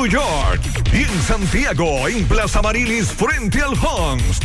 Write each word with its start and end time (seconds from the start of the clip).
New 0.00 0.08
York. 0.08 0.60
Y 0.94 1.02
en 1.02 1.22
Santiago, 1.22 2.08
en 2.08 2.26
Plaza 2.26 2.62
Marilis, 2.62 3.08
frente 3.08 3.60
al 3.60 3.74
Hans. 3.74 4.40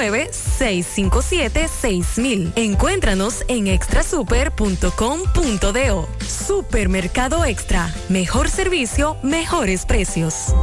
809-657-6000. 0.01 2.53
Encuéntranos 2.55 3.45
en 3.47 3.67
extrasuper.com.do. 3.67 6.09
Supermercado 6.27 7.45
Extra. 7.45 7.93
Mejor 8.09 8.49
servicio, 8.49 9.17
mejores 9.21 9.85
precios. 9.85 10.55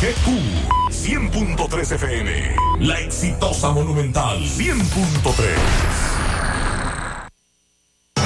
HIGQ 0.00 0.78
100.3 0.90 1.92
FM. 1.92 2.56
La 2.80 3.00
exitosa 3.00 3.70
Monumental 3.70 4.38
100.3. 4.40 6.17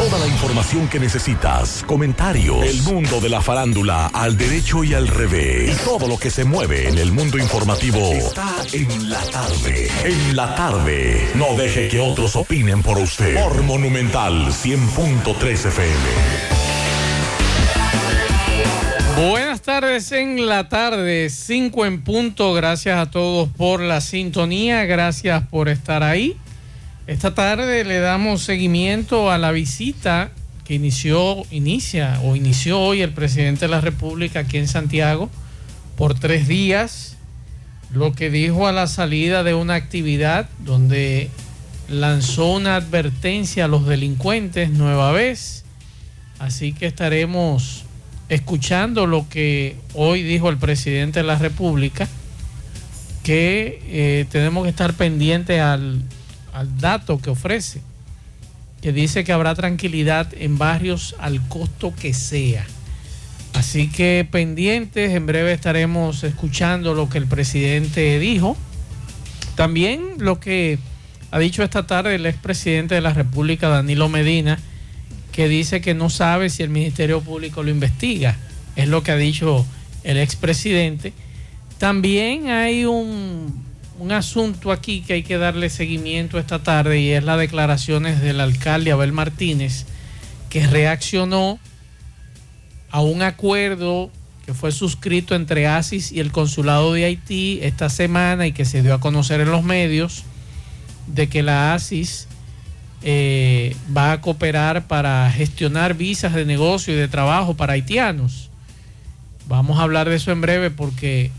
Toda 0.02 0.18
la 0.18 0.26
información 0.26 0.88
que 0.88 0.98
necesitas, 0.98 1.84
comentarios, 1.86 2.66
el 2.66 2.82
mundo 2.82 3.20
de 3.20 3.28
la 3.28 3.40
farándula 3.40 4.08
al 4.08 4.36
derecho 4.36 4.82
y 4.82 4.94
al 4.94 5.06
revés, 5.06 5.80
y 5.80 5.84
todo 5.84 6.08
lo 6.08 6.18
que 6.18 6.28
se 6.28 6.44
mueve 6.44 6.88
en 6.88 6.98
el 6.98 7.12
mundo 7.12 7.38
informativo 7.38 8.10
está 8.10 8.52
en 8.72 9.08
la 9.08 9.20
tarde. 9.20 9.88
En 10.02 10.34
la 10.34 10.56
tarde. 10.56 11.30
No 11.36 11.54
deje 11.54 11.86
que 11.86 12.00
otros 12.00 12.34
opinen 12.34 12.82
por 12.82 12.98
usted. 12.98 13.40
Por 13.44 13.62
Monumental 13.62 14.48
100.3 14.48 15.66
FM. 15.66 15.94
Buenas 19.30 19.62
tardes 19.62 20.10
en 20.10 20.48
la 20.48 20.68
tarde, 20.68 21.30
5 21.30 21.86
en 21.86 22.02
punto. 22.02 22.54
Gracias 22.54 22.98
a 22.98 23.08
todos 23.08 23.48
por 23.50 23.80
la 23.80 24.00
sintonía, 24.00 24.84
gracias 24.84 25.46
por 25.46 25.68
estar 25.68 26.02
ahí. 26.02 26.36
Esta 27.08 27.34
tarde 27.34 27.84
le 27.84 27.98
damos 27.98 28.44
seguimiento 28.44 29.32
a 29.32 29.38
la 29.38 29.50
visita 29.50 30.30
que 30.64 30.74
inició, 30.74 31.42
inicia 31.50 32.20
o 32.22 32.36
inició 32.36 32.78
hoy 32.78 33.02
el 33.02 33.10
presidente 33.10 33.64
de 33.64 33.72
la 33.72 33.80
República 33.80 34.40
aquí 34.40 34.58
en 34.58 34.68
Santiago 34.68 35.28
por 35.96 36.14
tres 36.14 36.46
días. 36.46 37.16
Lo 37.92 38.12
que 38.12 38.30
dijo 38.30 38.68
a 38.68 38.72
la 38.72 38.86
salida 38.86 39.42
de 39.42 39.52
una 39.52 39.74
actividad 39.74 40.48
donde 40.60 41.28
lanzó 41.88 42.52
una 42.52 42.76
advertencia 42.76 43.64
a 43.64 43.68
los 43.68 43.84
delincuentes 43.84 44.70
nueva 44.70 45.10
vez. 45.10 45.64
Así 46.38 46.72
que 46.72 46.86
estaremos 46.86 47.82
escuchando 48.28 49.06
lo 49.06 49.28
que 49.28 49.76
hoy 49.94 50.22
dijo 50.22 50.48
el 50.50 50.56
presidente 50.56 51.18
de 51.18 51.26
la 51.26 51.36
República, 51.36 52.08
que 53.24 53.82
eh, 53.86 54.26
tenemos 54.30 54.62
que 54.62 54.70
estar 54.70 54.94
pendientes 54.94 55.60
al, 55.60 56.02
al 56.52 56.78
dato 56.78 57.18
que 57.18 57.30
ofrece, 57.30 57.80
que 58.80 58.92
dice 58.92 59.24
que 59.24 59.32
habrá 59.32 59.54
tranquilidad 59.54 60.28
en 60.34 60.58
barrios 60.58 61.14
al 61.18 61.46
costo 61.48 61.94
que 61.94 62.14
sea. 62.14 62.66
Así 63.54 63.88
que 63.88 64.26
pendientes, 64.30 65.12
en 65.12 65.26
breve 65.26 65.52
estaremos 65.52 66.24
escuchando 66.24 66.94
lo 66.94 67.08
que 67.08 67.18
el 67.18 67.26
presidente 67.26 68.18
dijo. 68.18 68.56
También 69.56 70.14
lo 70.18 70.40
que 70.40 70.78
ha 71.30 71.38
dicho 71.38 71.62
esta 71.62 71.86
tarde 71.86 72.14
el 72.14 72.26
expresidente 72.26 72.94
de 72.94 73.00
la 73.00 73.12
República, 73.12 73.68
Danilo 73.68 74.08
Medina, 74.08 74.58
que 75.32 75.48
dice 75.48 75.80
que 75.80 75.94
no 75.94 76.10
sabe 76.10 76.50
si 76.50 76.62
el 76.62 76.70
Ministerio 76.70 77.20
Público 77.20 77.62
lo 77.62 77.70
investiga. 77.70 78.36
Es 78.76 78.88
lo 78.88 79.02
que 79.02 79.12
ha 79.12 79.16
dicho 79.16 79.66
el 80.04 80.18
expresidente. 80.18 81.12
También 81.78 82.48
hay 82.48 82.84
un, 82.84 83.62
un 84.02 84.10
asunto 84.10 84.72
aquí 84.72 85.02
que 85.02 85.12
hay 85.12 85.22
que 85.22 85.38
darle 85.38 85.70
seguimiento 85.70 86.40
esta 86.40 86.60
tarde 86.60 86.98
y 86.98 87.10
es 87.10 87.22
las 87.22 87.38
declaraciones 87.38 88.20
del 88.20 88.40
alcalde 88.40 88.90
Abel 88.90 89.12
Martínez, 89.12 89.86
que 90.50 90.66
reaccionó 90.66 91.60
a 92.90 93.00
un 93.00 93.22
acuerdo 93.22 94.10
que 94.44 94.54
fue 94.54 94.72
suscrito 94.72 95.36
entre 95.36 95.68
ASIS 95.68 96.10
y 96.10 96.18
el 96.18 96.32
Consulado 96.32 96.92
de 96.94 97.04
Haití 97.04 97.60
esta 97.62 97.88
semana 97.88 98.48
y 98.48 98.50
que 98.50 98.64
se 98.64 98.82
dio 98.82 98.92
a 98.92 98.98
conocer 98.98 99.40
en 99.40 99.52
los 99.52 99.62
medios 99.62 100.24
de 101.06 101.28
que 101.28 101.44
la 101.44 101.72
ASIS 101.72 102.26
eh, 103.02 103.76
va 103.96 104.10
a 104.10 104.20
cooperar 104.20 104.88
para 104.88 105.30
gestionar 105.30 105.94
visas 105.94 106.34
de 106.34 106.44
negocio 106.44 106.92
y 106.92 106.96
de 106.96 107.06
trabajo 107.06 107.54
para 107.54 107.74
haitianos. 107.74 108.50
Vamos 109.46 109.78
a 109.78 109.84
hablar 109.84 110.08
de 110.08 110.16
eso 110.16 110.32
en 110.32 110.40
breve 110.40 110.72
porque 110.72 111.30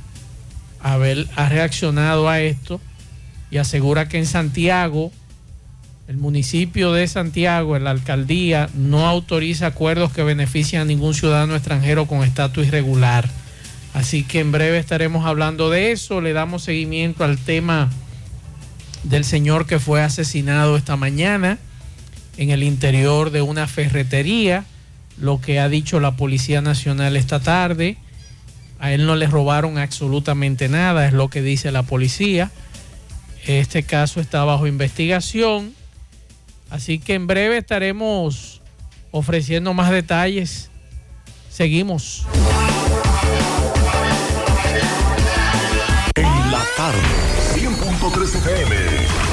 Abel 0.83 1.29
ha 1.35 1.49
reaccionado 1.49 2.29
a 2.29 2.41
esto 2.41 2.79
y 3.49 3.57
asegura 3.57 4.07
que 4.07 4.19
en 4.19 4.25
Santiago, 4.25 5.11
el 6.07 6.17
municipio 6.17 6.91
de 6.91 7.07
Santiago, 7.07 7.79
la 7.79 7.91
alcaldía, 7.91 8.69
no 8.75 9.07
autoriza 9.07 9.67
acuerdos 9.67 10.11
que 10.11 10.23
beneficien 10.23 10.81
a 10.81 10.85
ningún 10.85 11.13
ciudadano 11.13 11.55
extranjero 11.55 12.05
con 12.05 12.23
estatus 12.23 12.67
irregular. 12.67 13.29
Así 13.93 14.23
que 14.23 14.39
en 14.39 14.51
breve 14.51 14.79
estaremos 14.79 15.25
hablando 15.25 15.69
de 15.69 15.91
eso. 15.91 16.19
Le 16.19 16.33
damos 16.33 16.63
seguimiento 16.63 17.23
al 17.23 17.37
tema 17.37 17.89
del 19.03 19.23
señor 19.23 19.65
que 19.67 19.79
fue 19.79 20.01
asesinado 20.01 20.75
esta 20.75 20.95
mañana 20.95 21.59
en 22.37 22.49
el 22.49 22.63
interior 22.63 23.29
de 23.31 23.41
una 23.41 23.67
ferretería. 23.67 24.65
lo 25.19 25.39
que 25.39 25.59
ha 25.59 25.69
dicho 25.69 25.99
la 25.99 26.15
Policía 26.15 26.61
Nacional 26.61 27.15
esta 27.15 27.39
tarde. 27.39 27.97
A 28.83 28.91
él 28.91 29.05
no 29.05 29.15
le 29.15 29.27
robaron 29.27 29.77
absolutamente 29.77 30.67
nada, 30.67 31.07
es 31.07 31.13
lo 31.13 31.29
que 31.29 31.41
dice 31.41 31.71
la 31.71 31.83
policía. 31.83 32.51
Este 33.47 33.83
caso 33.83 34.19
está 34.19 34.43
bajo 34.43 34.67
investigación. 34.67 35.73
Así 36.69 36.99
que 36.99 37.13
en 37.13 37.25
breve 37.25 37.59
estaremos 37.59 38.61
ofreciendo 39.11 39.73
más 39.73 39.89
detalles. 39.89 40.69
Seguimos. 41.49 42.25
En 46.15 46.51
la 46.51 46.65
tarde, 46.75 46.99
100.3 47.55 48.35
FM 48.35 49.32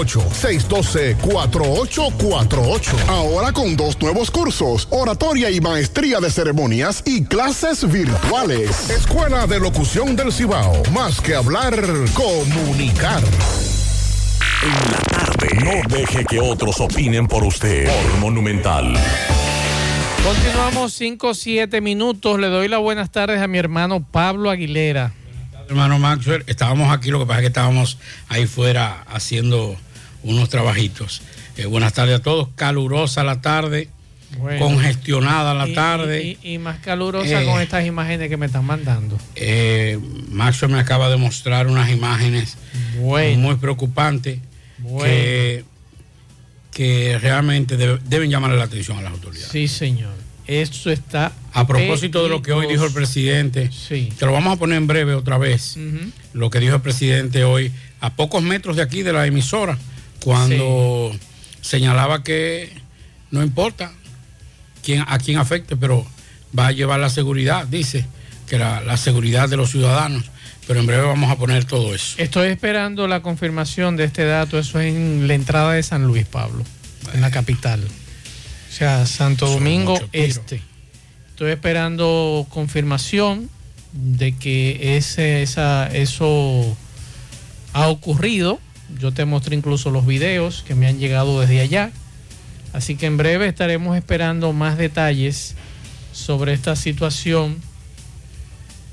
612-4848. 0.07 3.07
Ahora 3.07 3.51
con 3.51 3.75
dos 3.75 3.99
nuevos 4.01 4.31
cursos, 4.31 4.87
oratoria 4.89 5.49
y 5.49 5.59
maestría 5.61 6.19
de 6.19 6.31
ceremonias 6.31 7.03
y 7.05 7.23
clases 7.23 7.89
virtuales. 7.91 8.89
Escuela 8.89 9.45
de 9.47 9.59
Locución 9.59 10.15
del 10.15 10.31
Cibao. 10.31 10.81
Más 10.91 11.19
que 11.21 11.35
hablar, 11.35 11.75
comunicar. 12.13 13.21
En 14.63 14.91
la 14.91 14.97
tarde. 15.09 15.47
No 15.63 15.81
deje 15.95 16.25
que 16.25 16.39
otros 16.39 16.79
opinen 16.79 17.27
por 17.27 17.43
usted. 17.43 17.87
Por 17.87 18.19
Monumental. 18.19 18.93
Continuamos 20.23 20.93
5 20.93 21.33
7 21.33 21.81
minutos. 21.81 22.39
Le 22.39 22.47
doy 22.47 22.67
las 22.67 22.79
buenas 22.79 23.09
tardes 23.11 23.41
a 23.41 23.47
mi 23.47 23.57
hermano 23.57 24.05
Pablo 24.11 24.51
Aguilera. 24.51 25.13
Hermano 25.67 25.97
Maxwell, 25.99 26.43
estábamos 26.47 26.91
aquí, 26.91 27.09
lo 27.09 27.19
que 27.19 27.25
pasa 27.25 27.39
es 27.39 27.43
que 27.43 27.47
estábamos 27.47 27.97
ahí 28.27 28.45
fuera 28.45 29.03
haciendo 29.07 29.77
unos 30.23 30.49
trabajitos. 30.49 31.21
Eh, 31.57 31.65
buenas 31.65 31.93
tardes 31.93 32.15
a 32.15 32.21
todos, 32.21 32.49
calurosa 32.55 33.23
la 33.23 33.41
tarde, 33.41 33.89
Bueno. 34.37 34.59
congestionada 34.65 35.53
la 35.53 35.67
Y- 35.67 35.73
tarde. 35.73 36.37
Y, 36.41 36.53
y 36.53 36.57
más 36.57 36.79
calurosa 36.79 37.41
Eh. 37.41 37.45
con 37.45 37.61
estas 37.61 37.85
imágenes 37.85 38.29
que 38.29 38.37
me 38.37 38.45
están 38.45 38.65
mandando. 38.65 39.17
Eh, 39.35 39.99
Maxwell 40.29 40.71
me 40.71 40.79
acaba 40.79 41.09
de 41.09 41.17
mostrar 41.17 41.67
unas 41.67 41.89
imágenes 41.89 42.57
muy 42.97 43.55
preocupantes 43.55 44.39
que, 45.01 45.63
que 46.71 47.19
realmente 47.19 47.77
debe- 47.77 47.99
deben 48.05 48.29
llamarle 48.29 48.57
la 48.57 48.63
atención 48.65 48.97
a 48.97 49.01
las 49.01 49.11
autoridades. 49.11 49.49
Sí, 49.51 49.67
señor. 49.67 50.13
Eso 50.47 50.89
está. 50.91 51.31
A 51.53 51.67
propósito 51.67 52.23
de 52.23 52.29
lo 52.29 52.41
que 52.41 52.51
hoy 52.51 52.67
dijo 52.67 52.85
el 52.85 52.91
presidente, 52.93 53.69
te 53.89 54.25
lo 54.25 54.31
vamos 54.33 54.53
a 54.53 54.59
poner 54.59 54.77
en 54.77 54.87
breve 54.87 55.13
otra 55.13 55.37
vez, 55.37 55.77
lo 56.33 56.49
que 56.49 56.59
dijo 56.59 56.75
el 56.75 56.81
presidente 56.81 57.43
hoy, 57.43 57.71
a 58.01 58.15
pocos 58.15 58.41
metros 58.41 58.75
de 58.75 58.81
aquí 58.81 59.03
de 59.03 59.13
la 59.13 59.25
emisora, 59.27 59.77
cuando 60.23 61.11
señalaba 61.61 62.23
que 62.23 62.69
no 63.31 63.43
importa 63.43 63.91
quién, 64.83 65.03
a 65.07 65.17
quién 65.19 65.37
afecte, 65.37 65.75
pero 65.75 66.05
va 66.57 66.67
a 66.67 66.71
llevar 66.71 66.99
la 66.99 67.09
seguridad, 67.09 67.65
dice, 67.67 68.05
que 68.47 68.57
la, 68.57 68.81
la 68.81 68.97
seguridad 68.97 69.49
de 69.49 69.57
los 69.57 69.71
ciudadanos, 69.71 70.25
pero 70.67 70.79
en 70.79 70.85
breve 70.85 71.03
vamos 71.03 71.31
a 71.31 71.37
poner 71.37 71.65
todo 71.65 71.95
eso. 71.95 72.15
Estoy 72.17 72.49
esperando 72.49 73.07
la 73.07 73.21
confirmación 73.21 73.97
de 73.97 74.05
este 74.05 74.25
dato. 74.25 74.59
Eso 74.59 74.79
es 74.79 74.93
en 74.93 75.27
la 75.27 75.33
entrada 75.33 75.73
de 75.73 75.83
San 75.83 76.05
Luis, 76.05 76.25
Pablo, 76.25 76.63
en 77.13 77.21
la 77.21 77.31
capital. 77.31 77.83
O 77.83 78.73
sea, 78.73 79.05
Santo 79.05 79.47
Domingo 79.47 79.99
Este. 80.11 80.61
Estoy 81.29 81.51
esperando 81.51 82.45
confirmación 82.49 83.49
de 83.93 84.37
que 84.37 84.95
ese, 84.95 85.41
esa, 85.41 85.87
eso 85.87 86.77
ha 87.73 87.87
ocurrido. 87.87 88.59
Yo 88.99 89.11
te 89.11 89.25
mostré 89.25 89.55
incluso 89.55 89.91
los 89.91 90.05
videos 90.05 90.63
que 90.67 90.75
me 90.75 90.87
han 90.87 90.99
llegado 90.99 91.39
desde 91.39 91.61
allá. 91.61 91.91
Así 92.73 92.95
que 92.95 93.05
en 93.05 93.17
breve 93.17 93.47
estaremos 93.47 93.97
esperando 93.97 94.53
más 94.53 94.77
detalles 94.77 95.55
sobre 96.13 96.53
esta 96.53 96.75
situación, 96.75 97.57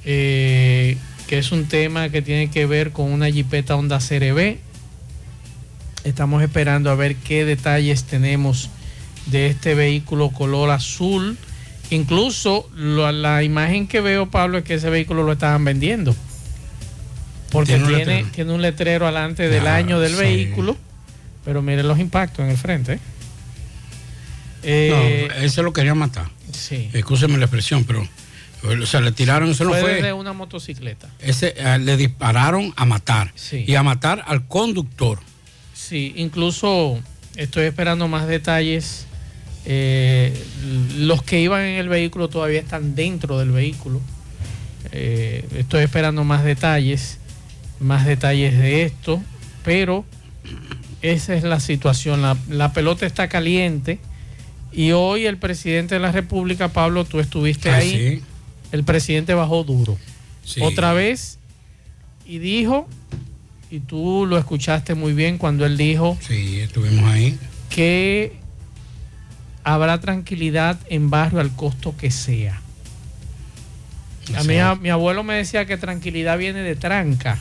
eh, 0.05 0.97
que 1.27 1.39
es 1.39 1.53
un 1.53 1.67
tema 1.67 2.09
que 2.09 2.23
tiene 2.23 2.51
que 2.51 2.67
ver 2.67 2.93
con 2.93 3.13
una 3.13 3.29
Jeepeta 3.29 3.77
Honda 3.77 3.99
CRB. 3.99 4.59
Estamos 6.05 6.43
esperando 6.43 6.91
a 6.91 6.95
ver 6.95 7.17
qué 7.17 7.45
detalles 7.45 8.05
tenemos 8.05 8.71
de 9.27 9.49
este 9.49 9.75
vehículo 9.75 10.31
color 10.31 10.71
azul. 10.71 11.37
Incluso 11.91 12.69
la 12.75 13.43
imagen 13.43 13.87
que 13.87 14.01
veo, 14.01 14.31
Pablo, 14.31 14.59
es 14.59 14.65
que 14.65 14.75
ese 14.75 14.91
vehículo 14.91 15.23
lo 15.23 15.33
estaban 15.33 15.65
vendiendo. 15.65 16.15
Porque 17.51 17.77
Tiene 17.79 18.23
un 18.23 18.31
tiene, 18.33 18.53
un 18.53 18.63
letrero 18.63 19.07
alante 19.07 19.49
del 19.49 19.67
Ah, 19.67 19.77
año 19.77 20.01
del 20.01 20.13
sí. 20.13 20.19
vehículo. 20.21 20.77
Pero 21.45 21.63
miren 21.63 21.89
los 21.89 21.99
impactos 21.99 22.45
en 22.45 22.51
el 22.51 22.57
frente. 22.59 22.95
¿eh? 22.95 22.99
Eh, 24.63 25.29
no, 25.31 25.35
ese 25.43 25.63
lo 25.63 25.73
quería 25.73 25.95
matar. 25.95 26.29
Sí. 26.53 26.91
Escúcheme 26.93 27.39
la 27.39 27.45
expresión, 27.45 27.85
pero 27.85 28.07
o 28.65 28.87
sea, 28.87 29.01
le 29.01 29.13
tiraron, 29.13 29.51
eso 29.51 29.65
no 29.65 29.71
fue 29.71 29.95
desde 29.95 30.13
una 30.13 30.33
motocicleta. 30.33 31.09
Ese, 31.21 31.55
eh, 31.57 31.79
le 31.79 31.97
dispararon 31.97 32.73
a 32.77 32.85
matar 32.85 33.31
Sí. 33.35 33.65
y 33.67 33.75
a 33.77 33.83
matar 33.83 34.25
al 34.27 34.47
conductor. 34.47 35.21
Sí, 35.75 36.13
incluso 36.17 37.01
estoy 37.37 37.67
esperando 37.67 38.09
más 38.09 38.27
detalles. 38.27 39.07
Eh, 39.65 40.33
los 40.99 41.23
que 41.23 41.41
iban 41.41 41.63
en 41.63 41.79
el 41.79 41.89
vehículo 41.89 42.29
todavía 42.29 42.59
están 42.61 42.95
dentro 42.95 43.39
del 43.39 43.51
vehículo. 43.53 44.01
Eh, 44.93 45.47
estoy 45.57 45.85
esperando 45.85 46.25
más 46.25 46.43
detalles, 46.45 47.18
más 47.81 48.05
detalles 48.07 48.59
de 48.59 48.83
esto, 48.85 49.23
pero 49.65 50.05
esa 51.03 51.35
es 51.35 51.43
la 51.45 51.61
situación. 51.61 52.23
La, 52.23 52.37
la 52.49 52.73
pelota 52.73 53.07
está 53.07 53.29
caliente 53.29 53.99
y 54.73 54.93
hoy 54.93 55.27
el 55.27 55.37
presidente 55.39 55.95
de 55.95 56.01
la 56.01 56.13
República, 56.13 56.69
Pablo, 56.69 57.05
tú 57.05 57.21
estuviste 57.21 57.71
Ah, 57.71 57.77
ahí. 57.77 57.91
sí. 58.19 58.23
El 58.73 58.85
presidente 58.85 59.33
bajó 59.35 59.65
duro. 59.65 59.97
Sí. 60.45 60.61
Otra 60.63 60.93
vez 60.93 61.39
y 62.27 62.39
dijo, 62.39 62.87
y 63.71 63.81
tú 63.81 64.27
lo 64.27 64.39
escuchaste 64.39 64.95
muy 64.95 65.13
bien 65.15 65.39
cuando 65.39 65.65
él 65.67 65.77
dijo 65.77 66.19
Sí, 66.27 66.61
estuvimos 66.61 67.05
ahí. 67.11 67.39
que 67.71 68.33
habrá 69.65 70.01
tranquilidad 70.01 70.79
en 70.89 71.11
barrio 71.11 71.41
al 71.41 71.55
costo 71.55 71.95
que 71.97 72.11
sea. 72.11 72.61
A 74.37 74.43
mí, 74.45 74.59
a- 74.59 74.75
mi 74.75 74.91
abuelo 74.91 75.23
me 75.25 75.35
decía 75.35 75.65
que 75.67 75.77
tranquilidad 75.79 76.37
viene 76.39 76.61
de 76.61 76.77
tranca. 76.77 77.39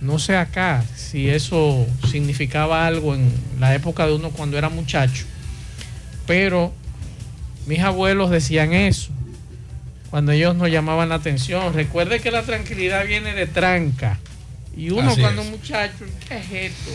No 0.00 0.18
sé 0.18 0.36
acá 0.36 0.84
si 0.96 1.28
eso 1.28 1.86
significaba 2.10 2.86
algo 2.86 3.14
en 3.14 3.32
la 3.58 3.74
época 3.74 4.06
de 4.06 4.14
uno 4.14 4.30
cuando 4.30 4.58
era 4.58 4.68
muchacho. 4.68 5.24
Pero 6.26 6.72
mis 7.66 7.80
abuelos 7.80 8.30
decían 8.30 8.72
eso 8.72 9.10
cuando 10.14 10.30
ellos 10.30 10.54
nos 10.54 10.70
llamaban 10.70 11.08
la 11.08 11.16
atención. 11.16 11.74
Recuerde 11.74 12.20
que 12.20 12.30
la 12.30 12.42
tranquilidad 12.42 13.04
viene 13.04 13.34
de 13.34 13.48
tranca. 13.48 14.20
Y 14.76 14.90
uno 14.90 15.10
Así 15.10 15.20
cuando 15.20 15.42
es. 15.42 15.50
muchacho, 15.50 16.04
¿qué 16.28 16.36
es 16.36 16.72
esto? 16.72 16.90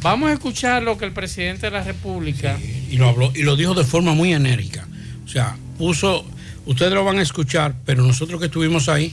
Vamos 0.00 0.30
a 0.30 0.34
escuchar 0.34 0.84
lo 0.84 0.96
que 0.96 1.06
el 1.06 1.12
presidente 1.12 1.66
de 1.66 1.72
la 1.72 1.82
República 1.82 2.56
Y 2.88 2.98
lo 2.98 3.08
habló, 3.08 3.32
y 3.34 3.42
lo 3.42 3.56
dijo 3.56 3.74
de 3.74 3.82
forma 3.82 4.14
muy 4.14 4.32
enérgica. 4.32 4.86
O 5.24 5.28
sea, 5.28 5.56
puso, 5.76 6.24
ustedes 6.66 6.92
lo 6.92 7.04
van 7.04 7.18
a 7.18 7.22
escuchar, 7.22 7.74
pero 7.84 8.04
nosotros 8.04 8.38
que 8.38 8.46
estuvimos 8.46 8.88
ahí 8.88 9.12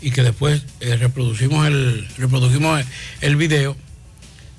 y 0.00 0.10
que 0.10 0.22
después 0.22 0.62
eh, 0.80 0.96
reproducimos 0.96 1.66
el, 1.66 2.06
reprodujimos 2.16 2.80
el, 2.80 2.86
el 3.20 3.36
video, 3.36 3.76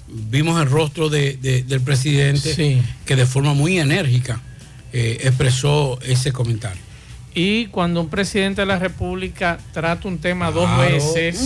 vimos 0.07 0.61
el 0.61 0.69
rostro 0.69 1.09
de- 1.09 1.37
de- 1.37 1.63
del 1.63 1.81
presidente 1.81 2.53
Sí. 2.53 2.81
que 3.05 3.15
de 3.15 3.25
forma 3.25 3.53
muy 3.53 3.79
enérgica 3.79 4.41
eh, 4.91 5.19
expresó 5.23 5.99
ese 6.01 6.31
comentario. 6.31 6.81
Y 7.35 7.67
cuando 7.67 8.01
un 8.01 8.09
presidente 8.09 8.61
de 8.61 8.65
la 8.65 8.79
República 8.79 9.59
trata 9.71 10.07
un 10.07 10.17
tema 10.17 10.49
dos 10.51 10.67
veces, 10.79 11.39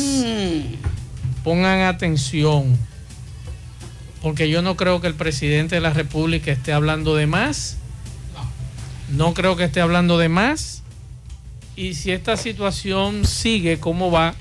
pongan 1.44 1.82
atención, 1.82 2.78
porque 4.22 4.50
yo 4.50 4.62
no 4.62 4.78
creo 4.78 5.02
que 5.02 5.08
el 5.08 5.14
presidente 5.16 5.76
de 5.76 5.82
la 5.82 5.92
República 5.92 6.52
esté 6.54 6.72
hablando 6.72 7.16
de 7.18 7.28
más, 7.28 7.76
no 9.10 9.34
creo 9.34 9.58
que 9.58 9.66
esté 9.66 9.82
hablando 9.82 10.18
de 10.18 10.30
más, 10.30 10.83
y 11.76 11.96
si 11.96 12.12
esta 12.12 12.38
situación 12.38 13.26
sigue 13.26 13.80
como 13.80 14.12
va, 14.12 14.36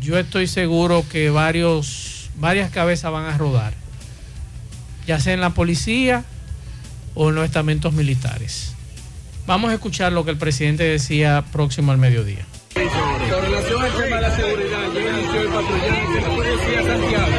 yo 0.00 0.18
estoy 0.18 0.46
seguro 0.46 1.04
que 1.10 1.30
varios, 1.30 2.30
varias 2.36 2.70
cabezas 2.70 3.10
van 3.12 3.26
a 3.26 3.36
rodar, 3.36 3.74
ya 5.06 5.18
sea 5.18 5.34
en 5.34 5.40
la 5.40 5.50
policía 5.50 6.24
o 7.14 7.30
en 7.30 7.34
los 7.34 7.44
estamentos 7.44 7.92
militares. 7.92 8.74
Vamos 9.46 9.70
a 9.70 9.74
escuchar 9.74 10.12
lo 10.12 10.24
que 10.24 10.30
el 10.30 10.38
presidente 10.38 10.84
decía 10.84 11.44
próximo 11.50 11.90
al 11.92 11.98
mediodía. 11.98 12.46
Con 12.74 13.42
relación 13.42 13.82
al 13.82 13.92
tema 13.92 14.16
de 14.16 14.22
la 14.22 14.36
seguridad, 14.36 14.92
ya 14.94 15.00
inició 15.00 15.42
el 15.42 15.48
patrullaje, 15.48 16.06
¿qué 16.14 16.20
nos 16.20 16.34
puede 16.36 16.56
decir 16.56 16.78
a 16.78 16.82
Santiago? 16.86 17.32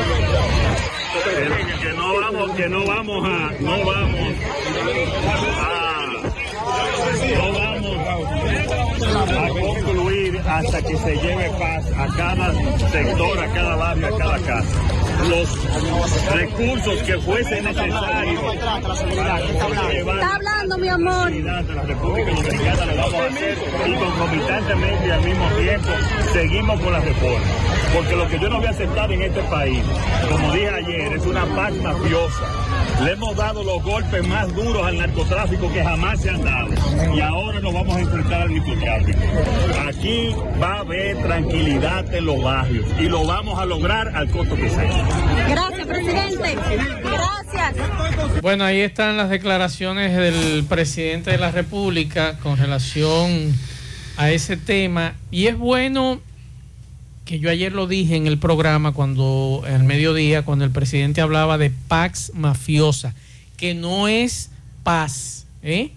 que, 1.23 1.87
que 1.87 1.93
no 1.93 2.13
vamos, 2.19 2.51
que 2.51 2.69
no 2.69 2.85
vamos 2.85 3.25
a, 3.25 3.51
no 3.61 3.85
vamos 3.85 4.19
a, 4.19 4.31
no 7.37 7.53
vamos 7.53 9.00
a 9.15 9.49
concluir 9.49 10.41
hasta 10.47 10.81
que 10.81 10.97
se 10.97 11.15
lleve 11.17 11.49
paz 11.59 11.85
a 11.97 12.07
cada 12.15 12.53
sector, 12.89 13.39
a 13.39 13.53
cada 13.53 13.75
barrio, 13.75 14.07
a 14.07 14.17
cada 14.17 14.39
casa. 14.39 15.00
Los 15.29 16.33
recursos 16.33 17.03
que 17.03 17.17
fuesen 17.19 17.63
necesarios. 17.63 18.43
Está 18.53 20.35
hablando, 20.35 20.77
mi 20.77 20.87
amor. 20.87 21.31
La 21.31 21.61
República 21.61 22.31
Dominicana 22.31 22.85
lo 22.85 22.95
vamos 22.95 23.13
a 23.13 23.25
hacer 23.25 23.57
y 23.87 23.93
concomitantemente 23.93 25.07
y 25.07 25.11
al 25.11 25.23
mismo 25.23 25.47
tiempo 25.49 25.89
seguimos 26.33 26.79
con 26.81 26.93
la 26.93 26.99
reforma. 26.99 27.47
Porque 27.93 28.15
lo 28.15 28.27
que 28.27 28.39
yo 28.39 28.49
no 28.49 28.57
voy 28.57 28.67
a 28.67 28.69
aceptar 28.69 29.11
en 29.11 29.21
este 29.21 29.41
país, 29.43 29.83
como 30.29 30.53
dije 30.53 30.69
ayer, 30.69 31.13
es 31.13 31.25
una 31.25 31.45
paz 31.45 31.73
mafiosa. 31.75 32.45
Le 33.03 33.13
hemos 33.13 33.35
dado 33.35 33.63
los 33.63 33.83
golpes 33.83 34.27
más 34.27 34.53
duros 34.55 34.85
al 34.85 34.97
narcotráfico 34.97 35.71
que 35.73 35.83
jamás 35.83 36.21
se 36.21 36.29
han 36.29 36.43
dado. 36.43 36.69
Y 37.15 37.19
ahora 37.19 37.59
nos 37.59 37.73
vamos 37.73 37.95
a 37.95 37.99
enfrentar 37.99 38.41
al 38.43 38.55
narcotráfico. 38.55 39.19
Aquí 39.87 40.35
va 40.61 40.75
a 40.75 40.79
haber 40.79 41.17
tranquilidad 41.21 42.13
en 42.13 42.25
los 42.25 42.43
barrios 42.43 42.85
y 42.99 43.03
lo 43.03 43.25
vamos 43.25 43.59
a 43.59 43.65
lograr 43.65 44.15
al 44.15 44.29
costo 44.29 44.55
que 44.55 44.69
sea. 44.69 45.00
Gracias, 45.49 45.87
presidente. 45.87 46.57
Gracias. 47.03 48.41
Bueno, 48.41 48.63
ahí 48.63 48.81
están 48.81 49.17
las 49.17 49.29
declaraciones 49.29 50.15
del 50.15 50.63
presidente 50.65 51.31
de 51.31 51.37
la 51.37 51.51
República 51.51 52.37
con 52.39 52.57
relación 52.57 53.53
a 54.17 54.31
ese 54.31 54.57
tema. 54.57 55.15
Y 55.29 55.47
es 55.47 55.57
bueno 55.57 56.21
que 57.25 57.39
yo 57.39 57.49
ayer 57.49 57.71
lo 57.71 57.87
dije 57.87 58.15
en 58.15 58.27
el 58.27 58.37
programa 58.37 58.91
cuando 58.91 59.63
en 59.65 59.75
el 59.75 59.83
mediodía 59.83 60.43
cuando 60.43 60.65
el 60.65 60.71
presidente 60.71 61.21
hablaba 61.21 61.57
de 61.57 61.71
pax 61.87 62.31
mafiosa 62.33 63.13
que 63.57 63.73
no 63.73 64.07
es 64.07 64.49
paz 64.83 65.45
¿eh? 65.63 65.91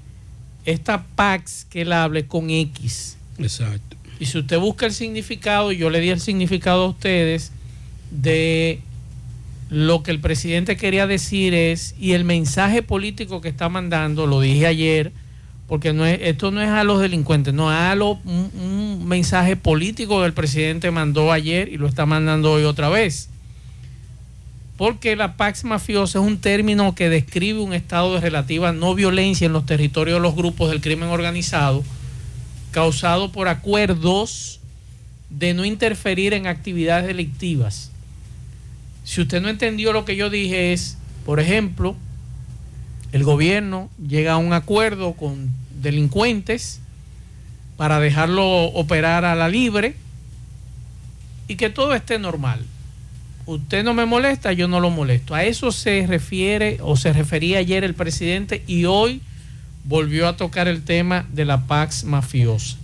esta 0.64 1.02
pax 1.16 1.66
que 1.68 1.82
él 1.82 1.92
hable 1.92 2.26
con 2.26 2.50
X 2.50 3.16
exacto 3.38 3.96
y 4.20 4.26
si 4.26 4.38
usted 4.38 4.58
busca 4.58 4.86
el 4.86 4.92
significado 4.92 5.72
yo 5.72 5.90
le 5.90 6.00
di 6.00 6.10
el 6.10 6.20
significado 6.20 6.84
a 6.84 6.88
ustedes 6.88 7.50
de 8.10 8.80
lo 9.74 10.04
que 10.04 10.12
el 10.12 10.20
presidente 10.20 10.76
quería 10.76 11.08
decir 11.08 11.52
es 11.52 11.96
y 11.98 12.12
el 12.12 12.22
mensaje 12.22 12.80
político 12.80 13.40
que 13.40 13.48
está 13.48 13.68
mandando 13.68 14.28
lo 14.28 14.40
dije 14.40 14.68
ayer 14.68 15.10
porque 15.66 15.92
no 15.92 16.06
es, 16.06 16.20
esto 16.22 16.52
no 16.52 16.62
es 16.62 16.68
a 16.68 16.84
los 16.84 17.00
delincuentes, 17.00 17.52
no 17.52 17.70
a 17.70 17.92
lo, 17.96 18.20
un, 18.24 19.04
mensaje 19.04 19.56
político 19.56 20.20
que 20.20 20.26
el 20.26 20.32
presidente 20.32 20.92
mandó 20.92 21.32
ayer 21.32 21.68
y 21.68 21.76
lo 21.76 21.88
está 21.88 22.06
mandando 22.06 22.52
hoy 22.52 22.62
otra 22.62 22.88
vez. 22.88 23.30
Porque 24.76 25.16
la 25.16 25.36
pax 25.36 25.64
mafiosa 25.64 26.20
es 26.20 26.24
un 26.24 26.38
término 26.38 26.94
que 26.94 27.08
describe 27.08 27.60
un 27.60 27.72
estado 27.72 28.14
de 28.14 28.20
relativa 28.20 28.72
no 28.72 28.94
violencia 28.94 29.46
en 29.46 29.52
los 29.52 29.66
territorios 29.66 30.18
de 30.18 30.22
los 30.22 30.36
grupos 30.36 30.70
del 30.70 30.80
crimen 30.80 31.08
organizado, 31.08 31.82
causado 32.70 33.32
por 33.32 33.48
acuerdos 33.48 34.60
de 35.30 35.54
no 35.54 35.64
interferir 35.64 36.32
en 36.32 36.46
actividades 36.46 37.06
delictivas. 37.06 37.90
Si 39.04 39.20
usted 39.20 39.40
no 39.40 39.48
entendió 39.48 39.92
lo 39.92 40.04
que 40.04 40.16
yo 40.16 40.30
dije 40.30 40.72
es, 40.72 40.96
por 41.24 41.38
ejemplo, 41.38 41.94
el 43.12 43.22
gobierno 43.22 43.90
llega 44.06 44.32
a 44.32 44.38
un 44.38 44.52
acuerdo 44.52 45.12
con 45.12 45.50
delincuentes 45.80 46.80
para 47.76 48.00
dejarlo 48.00 48.64
operar 48.64 49.24
a 49.24 49.34
la 49.34 49.48
libre 49.48 49.94
y 51.46 51.56
que 51.56 51.70
todo 51.70 51.94
esté 51.94 52.18
normal. 52.18 52.64
Usted 53.46 53.84
no 53.84 53.92
me 53.92 54.06
molesta, 54.06 54.52
yo 54.52 54.68
no 54.68 54.80
lo 54.80 54.88
molesto. 54.90 55.34
A 55.34 55.44
eso 55.44 55.70
se 55.70 56.06
refiere 56.06 56.78
o 56.80 56.96
se 56.96 57.12
refería 57.12 57.58
ayer 57.58 57.84
el 57.84 57.94
presidente 57.94 58.64
y 58.66 58.86
hoy 58.86 59.20
volvió 59.84 60.26
a 60.26 60.36
tocar 60.36 60.66
el 60.66 60.82
tema 60.82 61.26
de 61.30 61.44
la 61.44 61.66
pax 61.66 62.04
mafiosa. 62.04 62.78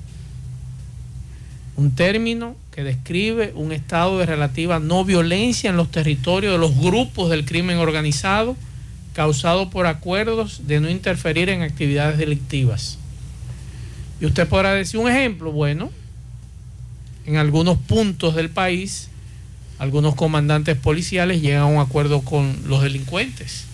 Un 1.77 1.95
término 1.95 2.57
describe 2.85 3.53
un 3.55 3.73
estado 3.73 4.19
de 4.19 4.27
relativa 4.27 4.79
no 4.79 5.05
violencia 5.05 5.71
en 5.71 5.77
los 5.77 5.91
territorios 5.91 6.53
de 6.53 6.59
los 6.59 6.77
grupos 6.77 7.31
del 7.31 7.45
crimen 7.45 7.79
organizado 7.79 8.57
causado 9.15 9.71
por 9.71 9.87
acuerdos 9.87 10.67
de 10.67 10.81
no 10.81 10.89
interferir 10.89 11.49
en 11.49 11.63
actividades 11.63 12.19
delictivas. 12.19 12.99
Y 14.21 14.27
usted 14.27 14.47
podrá 14.49 14.73
decir 14.75 15.01
un 15.01 15.11
ejemplo, 15.11 15.51
bueno, 15.51 15.91
en 17.27 17.37
algunos 17.37 17.79
puntos 17.79 18.35
del 18.35 18.51
país, 18.51 19.09
algunos 19.79 20.15
comandantes 20.15 20.77
policiales 20.77 21.41
llegan 21.41 21.63
a 21.63 21.67
un 21.67 21.81
acuerdo 21.81 22.23
con 22.23 22.57
los 22.67 22.83
delincuentes. 22.83 23.65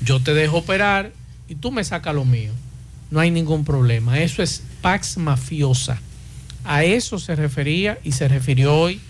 Yo 0.00 0.20
te 0.20 0.34
dejo 0.34 0.58
operar 0.58 1.12
y 1.48 1.54
tú 1.54 1.70
me 1.70 1.84
sacas 1.84 2.14
lo 2.14 2.24
mío. 2.24 2.52
No 3.10 3.20
hay 3.20 3.30
ningún 3.30 3.64
problema. 3.64 4.20
Eso 4.20 4.42
es 4.42 4.62
pax 4.82 5.16
mafiosa. 5.16 6.00
A 6.68 6.84
eso 6.84 7.18
se 7.18 7.34
refería 7.34 7.98
y 8.04 8.12
se 8.12 8.28
refirió 8.28 8.76
hoy 8.76 9.00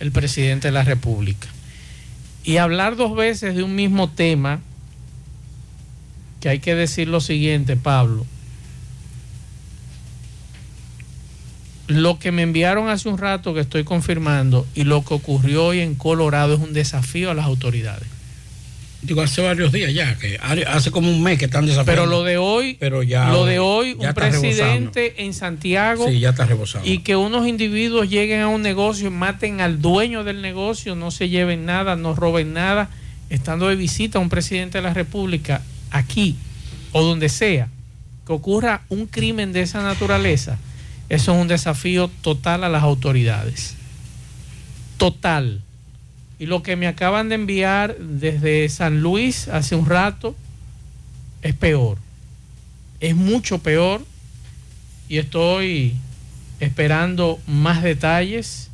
el 0.00 0.12
presidente 0.12 0.68
de 0.68 0.72
la 0.72 0.82
República. 0.82 1.46
Y 2.42 2.56
hablar 2.56 2.96
dos 2.96 3.14
veces 3.14 3.54
de 3.54 3.62
un 3.62 3.74
mismo 3.74 4.08
tema, 4.08 4.60
que 6.40 6.48
hay 6.48 6.58
que 6.60 6.74
decir 6.74 7.08
lo 7.08 7.20
siguiente, 7.20 7.76
Pablo. 7.76 8.24
Lo 11.86 12.18
que 12.18 12.32
me 12.32 12.40
enviaron 12.40 12.88
hace 12.88 13.10
un 13.10 13.18
rato 13.18 13.52
que 13.52 13.60
estoy 13.60 13.84
confirmando 13.84 14.66
y 14.74 14.84
lo 14.84 15.04
que 15.04 15.12
ocurrió 15.12 15.66
hoy 15.66 15.80
en 15.80 15.94
Colorado 15.94 16.54
es 16.54 16.60
un 16.60 16.72
desafío 16.72 17.30
a 17.30 17.34
las 17.34 17.44
autoridades. 17.44 18.08
Digo, 19.02 19.20
hace 19.20 19.42
varios 19.42 19.72
días 19.72 19.92
ya, 19.92 20.16
que 20.16 20.38
hace 20.66 20.92
como 20.92 21.10
un 21.10 21.22
mes 21.22 21.36
que 21.36 21.46
están 21.46 21.66
desafiando. 21.66 22.02
Pero 22.02 22.06
lo 22.06 22.22
de 22.22 22.36
hoy, 22.36 22.76
pero 22.78 23.02
ya, 23.02 23.30
lo 23.30 23.44
de 23.44 23.58
hoy, 23.58 23.96
un 23.98 24.14
presidente 24.14 25.24
en 25.24 25.34
Santiago 25.34 26.08
sí, 26.08 26.20
ya 26.20 26.30
está 26.30 26.44
rebosado. 26.44 26.84
y 26.86 26.98
que 26.98 27.16
unos 27.16 27.48
individuos 27.48 28.08
lleguen 28.08 28.42
a 28.42 28.48
un 28.48 28.62
negocio, 28.62 29.10
maten 29.10 29.60
al 29.60 29.82
dueño 29.82 30.22
del 30.22 30.40
negocio, 30.40 30.94
no 30.94 31.10
se 31.10 31.28
lleven 31.28 31.66
nada, 31.66 31.96
no 31.96 32.14
roben 32.14 32.52
nada, 32.52 32.90
estando 33.28 33.66
de 33.68 33.74
visita 33.74 34.18
a 34.18 34.20
un 34.20 34.28
presidente 34.28 34.78
de 34.78 34.82
la 34.82 34.94
República 34.94 35.62
aquí 35.90 36.36
o 36.92 37.02
donde 37.02 37.28
sea, 37.28 37.68
que 38.24 38.32
ocurra 38.32 38.82
un 38.88 39.06
crimen 39.06 39.52
de 39.52 39.62
esa 39.62 39.82
naturaleza, 39.82 40.58
eso 41.08 41.34
es 41.34 41.40
un 41.40 41.48
desafío 41.48 42.08
total 42.20 42.62
a 42.62 42.68
las 42.68 42.84
autoridades. 42.84 43.74
Total. 44.96 45.60
Y 46.42 46.46
lo 46.46 46.60
que 46.64 46.74
me 46.74 46.88
acaban 46.88 47.28
de 47.28 47.36
enviar 47.36 47.96
desde 47.98 48.68
San 48.68 49.00
Luis 49.00 49.46
hace 49.46 49.76
un 49.76 49.86
rato 49.86 50.34
es 51.40 51.54
peor. 51.54 51.98
Es 52.98 53.14
mucho 53.14 53.58
peor. 53.58 54.04
Y 55.08 55.18
estoy 55.18 55.94
esperando 56.58 57.38
más 57.46 57.84
detalles. 57.84 58.70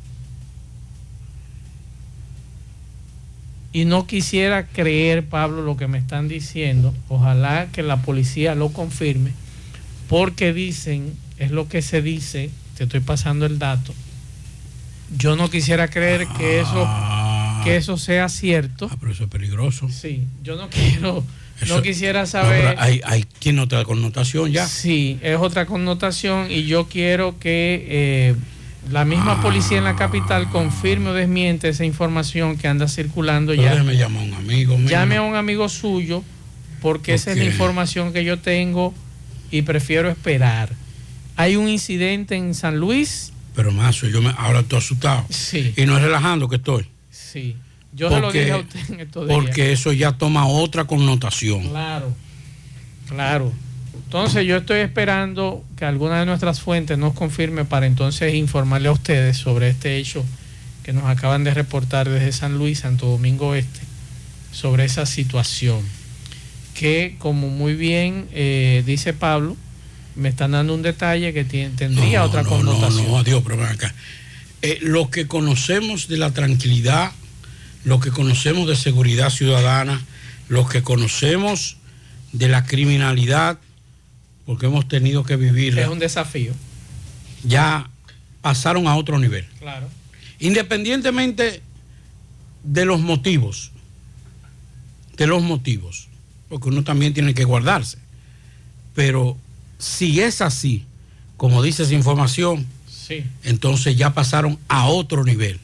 Y 3.71 3.85
no 3.85 4.07
quisiera 4.07 4.65
creer, 4.65 5.27
Pablo, 5.27 5.61
lo 5.61 5.77
que 5.77 5.85
me 5.85 5.99
están 5.99 6.27
diciendo. 6.27 6.91
Ojalá 7.07 7.67
que 7.71 7.83
la 7.83 8.01
policía 8.01 8.55
lo 8.55 8.69
confirme. 8.69 9.31
Porque 10.07 10.53
dicen, 10.53 11.13
es 11.37 11.51
lo 11.51 11.69
que 11.69 11.83
se 11.83 12.01
dice, 12.01 12.49
te 12.75 12.85
estoy 12.85 13.01
pasando 13.01 13.45
el 13.45 13.59
dato. 13.59 13.93
Yo 15.15 15.35
no 15.35 15.51
quisiera 15.51 15.87
creer 15.87 16.27
que 16.35 16.61
eso 16.61 17.28
que 17.63 17.77
eso 17.77 17.97
sea 17.97 18.29
cierto. 18.29 18.89
Ah, 18.91 18.97
pero 18.99 19.11
eso 19.11 19.23
es 19.23 19.29
peligroso. 19.29 19.89
Sí, 19.89 20.23
yo 20.43 20.55
no 20.55 20.69
quiero, 20.69 21.23
eso, 21.61 21.75
no 21.75 21.81
quisiera 21.81 22.25
saber. 22.25 22.75
No, 22.75 22.81
hay, 22.81 23.01
hay 23.05 23.25
quien 23.39 23.59
otra 23.59 23.83
connotación 23.83 24.51
ya. 24.51 24.67
Sí, 24.67 25.19
es 25.21 25.37
otra 25.37 25.65
connotación 25.65 26.51
y 26.51 26.65
yo 26.65 26.87
quiero 26.87 27.39
que 27.39 27.85
eh, 27.89 28.35
la 28.91 29.05
misma 29.05 29.33
ah. 29.33 29.41
policía 29.41 29.77
en 29.77 29.83
la 29.83 29.95
capital 29.95 30.49
confirme 30.49 31.09
o 31.09 31.13
desmiente 31.13 31.69
esa 31.69 31.85
información 31.85 32.57
que 32.57 32.67
anda 32.67 32.87
circulando 32.87 33.53
ya. 33.53 33.71
Déjeme 33.71 33.95
llamar 33.95 34.23
a 34.23 34.25
un 34.25 34.33
amigo. 34.33 34.77
Mío. 34.77 34.89
Llame 34.89 35.17
a 35.17 35.21
un 35.21 35.35
amigo 35.35 35.69
suyo 35.69 36.23
porque 36.81 37.13
esa 37.13 37.31
es 37.31 37.37
la 37.37 37.45
información 37.45 38.13
que 38.13 38.23
yo 38.23 38.39
tengo 38.39 38.93
y 39.51 39.61
prefiero 39.63 40.09
esperar. 40.09 40.73
Hay 41.35 41.55
un 41.55 41.69
incidente 41.69 42.35
en 42.35 42.53
San 42.53 42.79
Luis. 42.79 43.31
Pero 43.55 43.71
más, 43.71 44.01
yo 44.01 44.21
me, 44.21 44.33
ahora 44.37 44.61
estoy 44.61 44.79
asustado. 44.79 45.25
Sí. 45.29 45.73
Y 45.75 45.85
no 45.85 45.97
es 45.97 46.03
relajando 46.03 46.47
que 46.47 46.57
estoy. 46.57 46.87
Sí. 47.31 47.55
Yo 47.93 48.09
porque, 48.09 48.19
se 48.19 48.21
lo 48.21 48.31
dije 48.31 48.51
a 48.51 48.57
usted 48.57 48.93
en 48.93 48.99
estos 49.01 49.27
días. 49.27 49.39
Porque 49.39 49.71
eso 49.71 49.91
ya 49.91 50.11
toma 50.13 50.47
otra 50.47 50.85
connotación. 50.85 51.69
Claro, 51.69 52.13
claro. 53.07 53.51
Entonces 54.05 54.45
yo 54.45 54.57
estoy 54.57 54.79
esperando 54.79 55.63
que 55.77 55.85
alguna 55.85 56.19
de 56.19 56.25
nuestras 56.25 56.61
fuentes 56.61 56.97
nos 56.97 57.13
confirme 57.13 57.65
para 57.65 57.85
entonces 57.85 58.33
informarle 58.33 58.89
a 58.89 58.91
ustedes 58.91 59.37
sobre 59.37 59.69
este 59.69 59.97
hecho 59.97 60.25
que 60.83 60.93
nos 60.93 61.05
acaban 61.05 61.43
de 61.43 61.53
reportar 61.53 62.09
desde 62.09 62.31
San 62.31 62.57
Luis, 62.57 62.79
Santo 62.79 63.05
Domingo 63.05 63.53
Este, 63.53 63.79
sobre 64.51 64.85
esa 64.85 65.05
situación. 65.05 65.83
Que 66.73 67.15
como 67.19 67.49
muy 67.49 67.75
bien 67.75 68.27
eh, 68.31 68.83
dice 68.85 69.13
Pablo, 69.13 69.55
me 70.15 70.29
están 70.29 70.51
dando 70.51 70.73
un 70.73 70.81
detalle 70.81 71.33
que 71.33 71.43
tiene, 71.43 71.75
tendría 71.75 72.19
no, 72.19 72.25
otra 72.25 72.43
no, 72.43 72.49
connotación. 72.49 73.05
No, 73.05 73.11
no, 73.11 73.17
adiós, 73.19 73.43
pero 73.43 73.57
ven 73.57 73.67
acá. 73.67 73.93
Eh, 74.61 74.79
lo 74.81 75.09
que 75.09 75.27
conocemos 75.27 76.07
de 76.07 76.17
la 76.17 76.31
tranquilidad, 76.31 77.11
lo 77.85 77.99
que 77.99 78.11
conocemos 78.11 78.67
de 78.67 78.75
seguridad 78.75 79.29
ciudadana, 79.29 80.01
lo 80.49 80.67
que 80.67 80.83
conocemos 80.83 81.77
de 82.33 82.49
la 82.49 82.65
criminalidad, 82.65 83.57
porque 84.45 84.65
hemos 84.65 84.87
tenido 84.87 85.23
que 85.23 85.37
vivir. 85.37 85.77
Es 85.79 85.87
un 85.87 85.99
desafío. 85.99 86.53
Ya 87.43 87.89
pasaron 88.41 88.87
a 88.87 88.95
otro 88.95 89.17
nivel. 89.19 89.47
Claro. 89.59 89.87
Independientemente 90.39 91.61
de 92.63 92.85
los 92.85 92.99
motivos, 92.99 93.71
de 95.17 95.27
los 95.27 95.41
motivos, 95.41 96.07
porque 96.49 96.69
uno 96.69 96.83
también 96.83 97.13
tiene 97.13 97.33
que 97.33 97.45
guardarse. 97.45 97.97
Pero 98.95 99.37
si 99.77 100.19
es 100.19 100.41
así, 100.41 100.85
como 101.37 101.61
dice 101.63 101.83
esa 101.83 101.93
información, 101.93 102.65
Sí, 103.09 103.25
entonces 103.43 103.97
ya 103.97 104.13
pasaron 104.13 104.57
a 104.69 104.85
otro 104.87 105.23
nivel. 105.25 105.59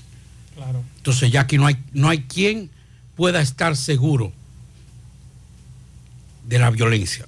claro. 0.56 0.84
Entonces 0.98 1.32
ya 1.32 1.42
aquí 1.42 1.58
no 1.58 1.68
hay, 1.68 1.78
no 1.94 2.10
hay 2.10 2.24
quien 2.24 2.70
pueda 3.16 3.40
estar 3.40 3.78
seguro 3.78 4.34
de 6.48 6.60
la 6.60 6.70
violencia. 6.72 7.26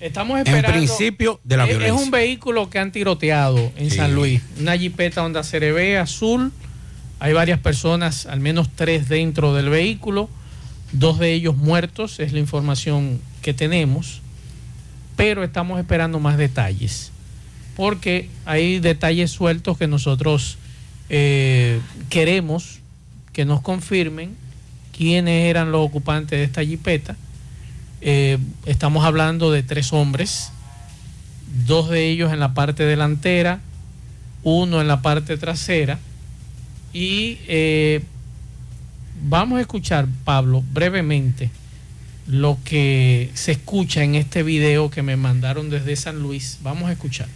Estamos 0.00 0.40
En 0.40 0.46
esperando. 0.46 0.78
principio, 0.78 1.40
de 1.44 1.56
la 1.58 1.64
es, 1.64 1.68
violencia. 1.70 1.94
Es 1.94 2.02
un 2.02 2.10
vehículo 2.10 2.70
que 2.70 2.78
han 2.78 2.90
tiroteado 2.90 3.70
en 3.76 3.90
Sí. 3.90 3.96
San 3.98 4.14
Luis. 4.14 4.40
Una 4.58 4.76
jipeta 4.78 5.22
Honda 5.22 5.42
CRB 5.42 5.98
azul. 6.00 6.52
Hay 7.18 7.34
varias 7.34 7.58
personas, 7.60 8.24
al 8.24 8.40
menos 8.40 8.68
tres 8.74 9.08
dentro 9.10 9.52
del 9.54 9.68
vehículo. 9.68 10.30
Dos 10.92 11.18
de 11.18 11.34
ellos 11.34 11.56
muertos, 11.56 12.18
es 12.18 12.32
la 12.32 12.38
información 12.38 13.20
que 13.42 13.52
tenemos. 13.52 14.22
Pero 15.16 15.44
estamos 15.44 15.78
esperando 15.78 16.18
más 16.18 16.38
detalles. 16.38 17.12
Porque 17.76 18.28
hay 18.44 18.78
detalles 18.78 19.30
sueltos 19.30 19.78
que 19.78 19.86
nosotros 19.86 20.58
eh, 21.08 21.80
queremos 22.08 22.80
que 23.32 23.44
nos 23.44 23.60
confirmen 23.60 24.36
quiénes 24.96 25.48
eran 25.48 25.72
los 25.72 25.86
ocupantes 25.86 26.38
de 26.38 26.44
esta 26.44 26.64
jipeta. 26.64 27.16
Eh, 28.00 28.38
estamos 28.66 29.04
hablando 29.04 29.50
de 29.50 29.62
tres 29.62 29.92
hombres, 29.92 30.52
dos 31.66 31.88
de 31.90 32.08
ellos 32.08 32.32
en 32.32 32.40
la 32.40 32.54
parte 32.54 32.84
delantera, 32.84 33.60
uno 34.42 34.80
en 34.80 34.88
la 34.88 35.02
parte 35.02 35.36
trasera. 35.36 35.98
Y 36.92 37.38
eh, 37.46 38.02
vamos 39.28 39.58
a 39.58 39.62
escuchar, 39.62 40.06
Pablo, 40.24 40.64
brevemente 40.72 41.50
lo 42.26 42.58
que 42.64 43.30
se 43.34 43.52
escucha 43.52 44.04
en 44.04 44.14
este 44.14 44.42
video 44.42 44.90
que 44.90 45.02
me 45.02 45.16
mandaron 45.16 45.70
desde 45.70 45.96
San 45.96 46.20
Luis. 46.22 46.58
Vamos 46.62 46.88
a 46.88 46.92
escuchar. 46.92 47.28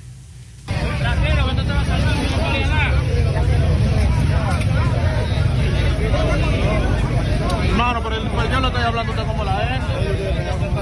Hermano, 7.69 8.01
pero, 8.03 8.17
pero 8.37 8.51
yo 8.51 8.61
no 8.61 8.69
estoy 8.69 8.83
hablando 8.85 9.12
usted 9.12 9.27
como 9.27 9.45
la 9.45 9.57
gente. 9.57 9.87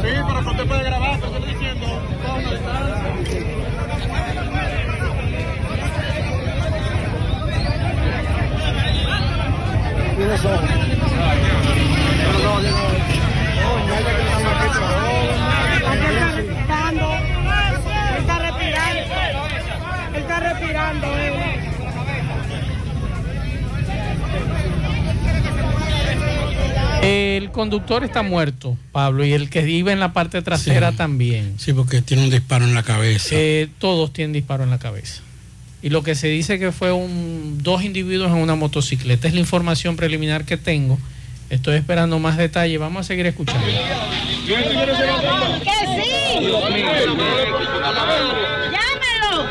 Sí, 0.02 0.22
pero 0.26 0.50
usted 0.50 0.66
puede 0.66 0.84
grabar, 0.84 1.18
pero 1.18 1.36
estoy 1.36 1.54
diciendo 1.54 1.86
una 1.86 2.48
distancia 17.70 18.18
está 18.18 18.38
respirando. 18.38 19.14
Él 20.14 20.26
eh. 27.02 27.36
El 27.36 27.50
conductor 27.50 28.04
está 28.04 28.22
muerto, 28.22 28.76
Pablo, 28.92 29.24
y 29.24 29.32
el 29.32 29.50
que 29.50 29.68
iba 29.68 29.92
en 29.92 29.98
la 30.00 30.12
parte 30.12 30.40
trasera 30.42 30.92
Sí. 30.92 30.96
también. 30.96 31.54
Sí, 31.58 31.72
porque 31.72 32.00
tiene 32.00 32.22
un 32.24 32.30
disparo 32.30 32.64
en 32.64 32.74
la 32.74 32.84
cabeza. 32.84 33.30
Eh, 33.32 33.68
todos 33.78 34.12
tienen 34.12 34.32
disparo 34.32 34.62
en 34.62 34.70
la 34.70 34.78
cabeza. 34.78 35.20
Y 35.82 35.90
lo 35.90 36.04
que 36.04 36.14
se 36.14 36.28
dice 36.28 36.60
que 36.60 36.70
fue 36.70 36.92
un, 36.92 37.58
dos 37.60 37.82
individuos 37.82 38.30
en 38.30 38.36
una 38.36 38.54
motocicleta. 38.54 39.26
Es 39.26 39.34
la 39.34 39.40
información 39.40 39.96
preliminar 39.96 40.44
que 40.44 40.56
tengo. 40.56 40.96
Estoy 41.50 41.74
esperando 41.76 42.20
más 42.20 42.36
detalles. 42.36 42.78
Vamos 42.78 43.00
a 43.00 43.04
seguir 43.04 43.26
escuchando. 43.26 43.66
¡Que 43.66 43.72
sí! 46.02 46.46
¡Llámelo! 48.70 49.46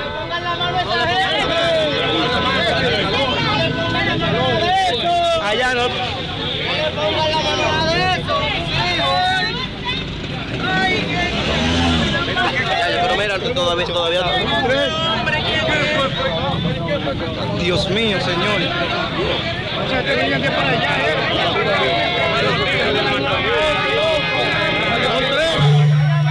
Allá 5.43 5.73
no. 5.73 5.87
Pero 13.01 13.15
mira, 13.17 13.39
todavía, 13.53 13.85
todavía 13.85 14.21
Dios 17.61 17.89
mío, 17.89 18.17
señor. 18.21 18.61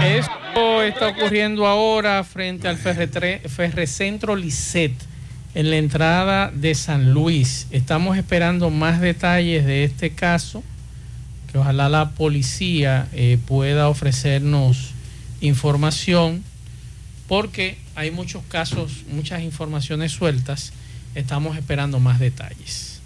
Esto 0.04 0.83
está 0.83 1.09
ocurriendo 1.09 1.66
ahora 1.66 2.24
frente 2.24 2.68
al 2.68 2.76
Ferrecentro 2.76 4.37
Lisset, 4.37 4.92
en 5.54 5.70
la 5.70 5.76
entrada 5.76 6.50
de 6.52 6.74
San 6.74 7.12
Luis. 7.12 7.66
Estamos 7.70 8.16
esperando 8.16 8.70
más 8.70 9.00
detalles 9.00 9.64
de 9.64 9.85
este 9.85 10.11
caso, 10.11 10.62
que 11.50 11.59
ojalá 11.59 11.88
la 11.88 12.11
policía 12.11 13.09
eh, 13.12 13.38
pueda 13.46 13.88
ofrecernos 13.88 14.92
información, 15.40 16.44
porque 17.31 17.79
hay 17.95 18.11
muchos 18.11 18.43
casos, 18.49 19.05
muchas 19.07 19.43
informaciones 19.43 20.11
sueltas. 20.11 20.73
Estamos 21.14 21.57
esperando 21.57 22.01
más 22.01 22.19
detalles. 22.19 22.99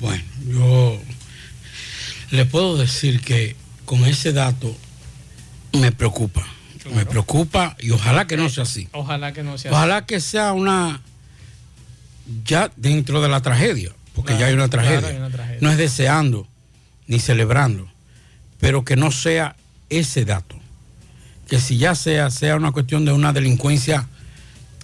Bueno, 0.00 0.24
yo 0.48 0.98
le 2.30 2.46
puedo 2.46 2.78
decir 2.78 3.20
que 3.20 3.56
con 3.84 4.06
ese 4.06 4.32
dato 4.32 4.74
me 5.74 5.92
preocupa. 5.92 6.46
Me 6.94 7.04
preocupa 7.04 7.76
y 7.78 7.90
ojalá 7.90 8.26
que 8.26 8.38
no 8.38 8.48
sea 8.48 8.62
así. 8.62 8.88
Ojalá 8.92 9.34
que 9.34 9.42
no 9.42 9.58
sea 9.58 9.70
Ojalá 9.70 10.06
que 10.06 10.18
sea 10.18 10.54
una 10.54 11.02
ya 12.42 12.72
dentro 12.76 13.20
de 13.20 13.28
la 13.28 13.42
tragedia, 13.42 13.92
porque 14.14 14.28
Claro, 14.28 14.40
ya 14.40 14.46
hay 14.46 14.54
una 14.54 14.68
claro, 14.70 14.88
tragedia. 14.88 15.08
hay 15.10 15.16
una 15.18 15.28
tragedia. 15.28 15.58
No 15.60 15.70
es 15.70 15.76
deseando 15.76 16.48
ni 17.06 17.18
celebrando, 17.18 17.86
pero 18.60 18.82
que 18.82 18.96
no 18.96 19.10
sea 19.12 19.56
ese 19.90 20.24
dato. 20.24 20.61
Que 21.52 21.60
si 21.60 21.76
ya 21.76 21.94
sea, 21.94 22.30
sea 22.30 22.56
una 22.56 22.72
cuestión 22.72 23.04
de 23.04 23.12
una 23.12 23.34
delincuencia 23.34 24.08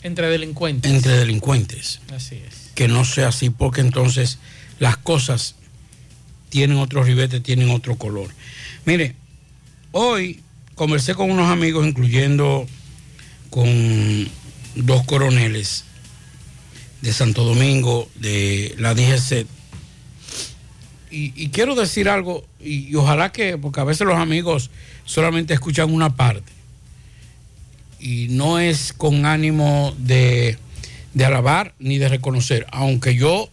entre 0.03 0.29
delincuentes. 0.29 0.93
entre 0.93 1.17
delincuentes. 1.17 2.03
Así 2.15 2.35
es. 2.47 2.73
Que 2.75 2.89
no 2.89 3.07
sea 3.07 3.29
así, 3.29 3.49
porque 3.49 3.81
entonces 3.81 4.39
las 4.79 4.99
cosas 4.99 5.55
tienen 6.51 6.77
otro 6.77 7.03
ribete, 7.03 7.41
tienen 7.41 7.71
otro 7.71 7.97
color. 7.97 8.29
Mire, 8.85 9.17
hoy 9.93 10.43
conversé 10.75 11.15
con 11.15 11.31
unos 11.31 11.51
amigos, 11.51 11.87
incluyendo 11.87 12.67
con 13.49 14.29
dos 14.75 15.07
coroneles 15.07 15.85
de 17.01 17.15
Santo 17.15 17.45
Domingo, 17.45 18.11
de 18.17 18.75
la 18.77 18.93
DGC. 18.93 19.47
Y, 21.11 21.33
y 21.35 21.49
quiero 21.49 21.75
decir 21.75 22.11
algo, 22.11 22.47
y, 22.61 22.91
y 22.91 22.95
ojalá 22.95 23.33
que, 23.33 23.57
porque 23.57 23.81
a 23.81 23.85
veces 23.85 24.07
los 24.07 24.17
amigos 24.17 24.71
solamente 25.07 25.55
escuchan 25.55 25.91
una 25.91 26.15
parte, 26.15 26.58
y 27.99 28.29
no 28.31 28.59
es 28.59 28.93
con 28.93 29.27
ánimo 29.27 29.95
de, 29.99 30.59
de 31.15 31.25
alabar 31.25 31.75
ni 31.79 31.99
de 31.99 32.09
reconocer, 32.09 32.67
aunque 32.71 33.15
yo 33.15 33.51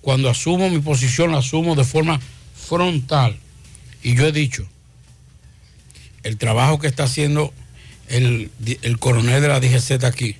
cuando 0.00 0.30
asumo 0.30 0.70
mi 0.70 0.78
posición 0.78 1.32
la 1.32 1.38
asumo 1.38 1.74
de 1.74 1.84
forma 1.84 2.20
frontal, 2.54 3.36
y 4.02 4.14
yo 4.14 4.26
he 4.26 4.32
dicho, 4.32 4.66
el 6.22 6.36
trabajo 6.36 6.78
que 6.78 6.86
está 6.86 7.04
haciendo 7.04 7.52
el, 8.08 8.50
el 8.82 8.98
coronel 8.98 9.42
de 9.42 9.48
la 9.48 9.60
DGZ 9.60 10.04
aquí 10.04 10.36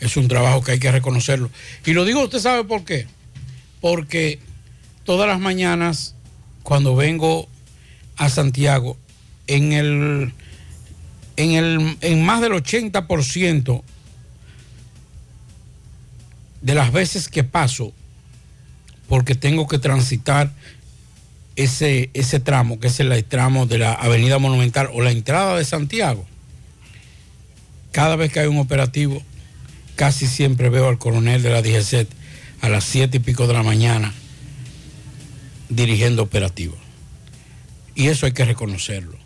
es 0.00 0.16
un 0.16 0.28
trabajo 0.28 0.62
que 0.62 0.72
hay 0.72 0.78
que 0.78 0.92
reconocerlo. 0.92 1.50
Y 1.84 1.92
lo 1.92 2.04
digo, 2.04 2.22
usted 2.22 2.38
sabe 2.38 2.64
por 2.64 2.84
qué. 2.84 3.06
Porque 3.80 4.38
todas 5.04 5.28
las 5.28 5.40
mañanas, 5.40 6.14
cuando 6.62 6.96
vengo 6.96 7.48
a 8.16 8.28
Santiago, 8.28 8.96
en 9.46 9.72
el, 9.72 10.32
en 11.36 11.52
el, 11.52 11.96
en 12.00 12.24
más 12.24 12.40
del 12.40 12.52
80% 12.52 13.82
de 16.62 16.74
las 16.74 16.92
veces 16.92 17.28
que 17.28 17.44
paso, 17.44 17.92
porque 19.08 19.34
tengo 19.34 19.68
que 19.68 19.78
transitar 19.78 20.52
ese, 21.54 22.10
ese 22.14 22.40
tramo, 22.40 22.80
que 22.80 22.88
es 22.88 23.00
el 23.00 23.24
tramo 23.24 23.66
de 23.66 23.78
la 23.78 23.92
Avenida 23.92 24.38
Monumental 24.38 24.90
o 24.92 25.02
la 25.02 25.10
entrada 25.10 25.56
de 25.56 25.64
Santiago, 25.64 26.26
cada 27.92 28.16
vez 28.16 28.32
que 28.32 28.40
hay 28.40 28.46
un 28.46 28.58
operativo, 28.58 29.22
casi 29.94 30.26
siempre 30.26 30.68
veo 30.68 30.88
al 30.88 30.98
coronel 30.98 31.42
de 31.42 31.50
la 31.50 31.62
DGC 31.62 32.06
a 32.60 32.68
las 32.68 32.84
siete 32.84 33.18
y 33.18 33.20
pico 33.20 33.46
de 33.46 33.54
la 33.54 33.62
mañana 33.62 34.12
dirigiendo 35.68 36.22
operativos. 36.22 36.78
Y 37.94 38.08
eso 38.08 38.26
hay 38.26 38.32
que 38.32 38.44
reconocerlo. 38.44 39.25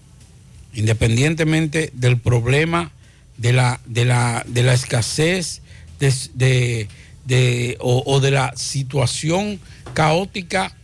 Independientemente 0.75 1.91
del 1.95 2.19
problema 2.19 2.93
de 3.37 3.53
la, 3.53 3.81
de 3.87 4.05
la, 4.05 4.45
de 4.47 4.63
la 4.63 4.75
escasez 4.75 5.63
de, 5.99 6.89
de- 7.27 7.77
o, 7.81 8.21
de 8.21 8.31
la 8.31 8.53
situación 8.57 9.61
caótica 9.95 10.75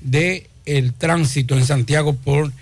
de 0.00 0.48
el 0.64 0.92
tránsito 0.92 1.56
en 1.56 1.64
Santiago 1.64 2.14
por 2.14 2.52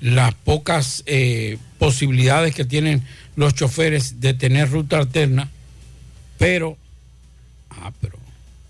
las 0.00 0.34
pocas 0.34 1.02
eh, 1.06 1.58
posibilidades 1.78 2.54
que 2.54 2.64
tienen 2.64 3.02
los 3.36 3.54
choferes 3.54 4.20
de 4.20 4.34
tener 4.34 4.68
ruta 4.70 4.98
alterna, 4.98 5.48
pero, 6.38 6.76
ah, 7.70 7.92
pero 8.00 8.18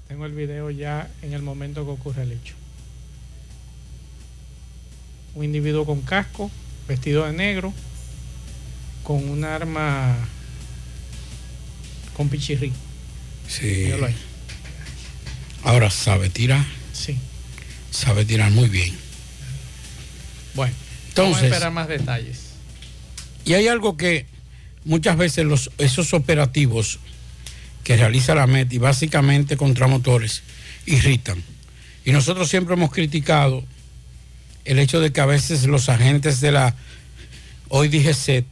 Tengo 0.08 0.26
el 0.26 0.32
video 0.32 0.70
ya 0.70 1.10
en 1.22 1.32
el 1.32 1.40
momento 1.42 1.84
que 1.86 1.90
ocurre 1.90 2.22
el 2.24 2.32
hecho. 2.32 2.54
Un 5.34 5.44
individuo 5.44 5.86
con 5.86 6.02
casco, 6.02 6.50
vestido 6.88 7.26
de 7.26 7.32
negro, 7.32 7.72
con 9.02 9.28
un 9.28 9.44
arma 9.44 10.16
con 12.16 12.28
pichirrí. 12.28 12.72
sí. 13.48 13.90
Ahora 15.64 15.90
sabe 15.90 16.28
tirar. 16.28 16.64
Sí. 16.92 17.16
Sabe 17.92 18.24
tirar 18.24 18.50
muy 18.50 18.68
bien. 18.68 18.92
Bueno, 20.54 20.74
vamos 20.74 20.74
a 20.74 21.08
Entonces, 21.08 21.44
esperar 21.44 21.72
más 21.72 21.86
detalles. 21.88 22.38
y 23.44 23.54
hay 23.54 23.68
algo 23.68 23.96
que 23.96 24.26
muchas 24.84 25.16
veces 25.16 25.46
los, 25.46 25.70
esos 25.78 26.12
operativos 26.14 26.98
que 27.84 27.96
realiza 27.96 28.34
la 28.34 28.46
MET 28.48 28.72
y 28.72 28.78
básicamente 28.78 29.56
contra 29.56 29.86
motores 29.86 30.42
irritan. 30.86 31.42
Y 32.04 32.10
nosotros 32.10 32.48
siempre 32.48 32.74
hemos 32.74 32.90
criticado 32.90 33.62
el 34.64 34.78
hecho 34.78 35.00
de 35.00 35.12
que 35.12 35.20
a 35.20 35.26
veces 35.26 35.66
los 35.66 35.88
agentes 35.88 36.40
de 36.40 36.52
la 36.52 36.74
hoy 37.68 37.90
SET 38.12 38.44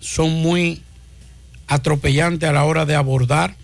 son 0.00 0.30
muy 0.42 0.82
atropellantes 1.66 2.48
a 2.48 2.52
la 2.52 2.64
hora 2.64 2.86
de 2.86 2.94
abordar 2.94 3.56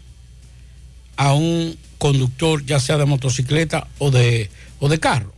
a 1.17 1.35
un 1.35 1.77
conductor, 1.99 2.65
ya 2.65 2.81
sea 2.81 2.97
de 2.97 3.05
motocicleta 3.05 3.87
o 3.99 4.11
de, 4.11 4.51
o 4.79 4.89
de 4.89 4.99
carro, 4.99 5.33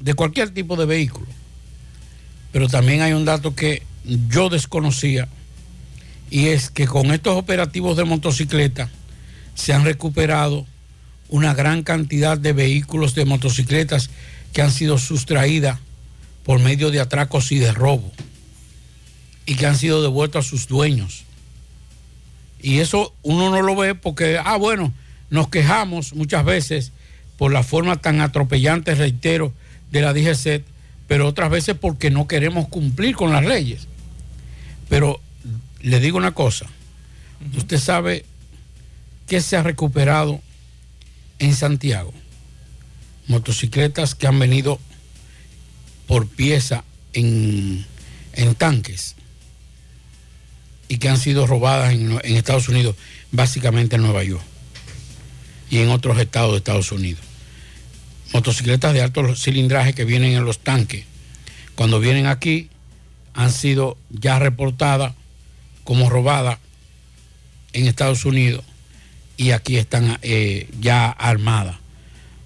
de 0.00 0.14
cualquier 0.14 0.50
tipo 0.50 0.76
de 0.76 0.86
vehículo. 0.86 1.28
Pero 2.52 2.68
también 2.68 3.02
hay 3.02 3.12
un 3.12 3.24
dato 3.24 3.54
que 3.54 3.82
yo 4.28 4.48
desconocía 4.48 5.28
y 6.30 6.48
es 6.48 6.70
que 6.70 6.86
con 6.86 7.12
estos 7.12 7.36
operativos 7.36 7.96
de 7.96 8.04
motocicleta 8.04 8.90
se 9.54 9.72
han 9.72 9.84
recuperado 9.84 10.66
una 11.28 11.54
gran 11.54 11.82
cantidad 11.82 12.38
de 12.38 12.52
vehículos 12.52 13.14
de 13.14 13.24
motocicletas 13.24 14.10
que 14.52 14.62
han 14.62 14.72
sido 14.72 14.98
sustraídas 14.98 15.78
por 16.44 16.60
medio 16.60 16.90
de 16.90 17.00
atracos 17.00 17.52
y 17.52 17.58
de 17.58 17.72
robo 17.72 18.10
y 19.44 19.54
que 19.54 19.66
han 19.66 19.76
sido 19.76 20.02
devueltos 20.02 20.46
a 20.46 20.48
sus 20.48 20.68
dueños. 20.68 21.24
Y 22.60 22.78
eso 22.78 23.14
uno 23.22 23.50
no 23.50 23.62
lo 23.62 23.76
ve 23.76 23.94
porque, 23.94 24.38
ah, 24.42 24.56
bueno, 24.56 24.92
nos 25.30 25.48
quejamos 25.48 26.14
muchas 26.14 26.44
veces 26.44 26.92
por 27.36 27.52
la 27.52 27.62
forma 27.62 27.96
tan 27.96 28.20
atropellante, 28.20 28.94
reitero, 28.94 29.52
de 29.90 30.02
la 30.02 30.12
DGC, 30.12 30.64
pero 31.06 31.26
otras 31.26 31.50
veces 31.50 31.76
porque 31.80 32.10
no 32.10 32.26
queremos 32.26 32.68
cumplir 32.68 33.14
con 33.14 33.32
las 33.32 33.44
leyes. 33.44 33.86
Pero 34.88 35.20
le 35.80 36.00
digo 36.00 36.18
una 36.18 36.32
cosa, 36.32 36.66
usted 37.56 37.78
sabe 37.78 38.24
que 39.26 39.40
se 39.40 39.56
ha 39.56 39.62
recuperado 39.62 40.40
en 41.38 41.54
Santiago 41.54 42.12
motocicletas 43.28 44.14
que 44.14 44.26
han 44.26 44.38
venido 44.38 44.80
por 46.06 46.26
pieza 46.26 46.82
en, 47.12 47.86
en 48.32 48.54
tanques 48.54 49.14
y 50.88 50.96
que 50.96 51.10
han 51.10 51.18
sido 51.18 51.46
robadas 51.46 51.92
en, 51.92 52.18
en 52.24 52.36
Estados 52.36 52.68
Unidos, 52.68 52.96
básicamente 53.30 53.96
en 53.96 54.02
Nueva 54.02 54.24
York 54.24 54.42
y 55.70 55.78
en 55.78 55.90
otros 55.90 56.18
estados 56.18 56.52
de 56.52 56.58
Estados 56.58 56.90
Unidos. 56.90 57.22
Motocicletas 58.32 58.94
de 58.94 59.02
alto 59.02 59.36
cilindraje 59.36 59.92
que 59.92 60.04
vienen 60.04 60.32
en 60.32 60.44
los 60.44 60.58
tanques, 60.58 61.04
cuando 61.74 62.00
vienen 62.00 62.26
aquí, 62.26 62.70
han 63.34 63.52
sido 63.52 63.98
ya 64.10 64.38
reportadas 64.38 65.14
como 65.84 66.10
robadas 66.10 66.58
en 67.72 67.86
Estados 67.86 68.24
Unidos 68.24 68.64
y 69.38 69.52
aquí 69.52 69.78
están 69.78 70.18
eh, 70.20 70.68
ya 70.80 71.08
armadas. 71.08 71.76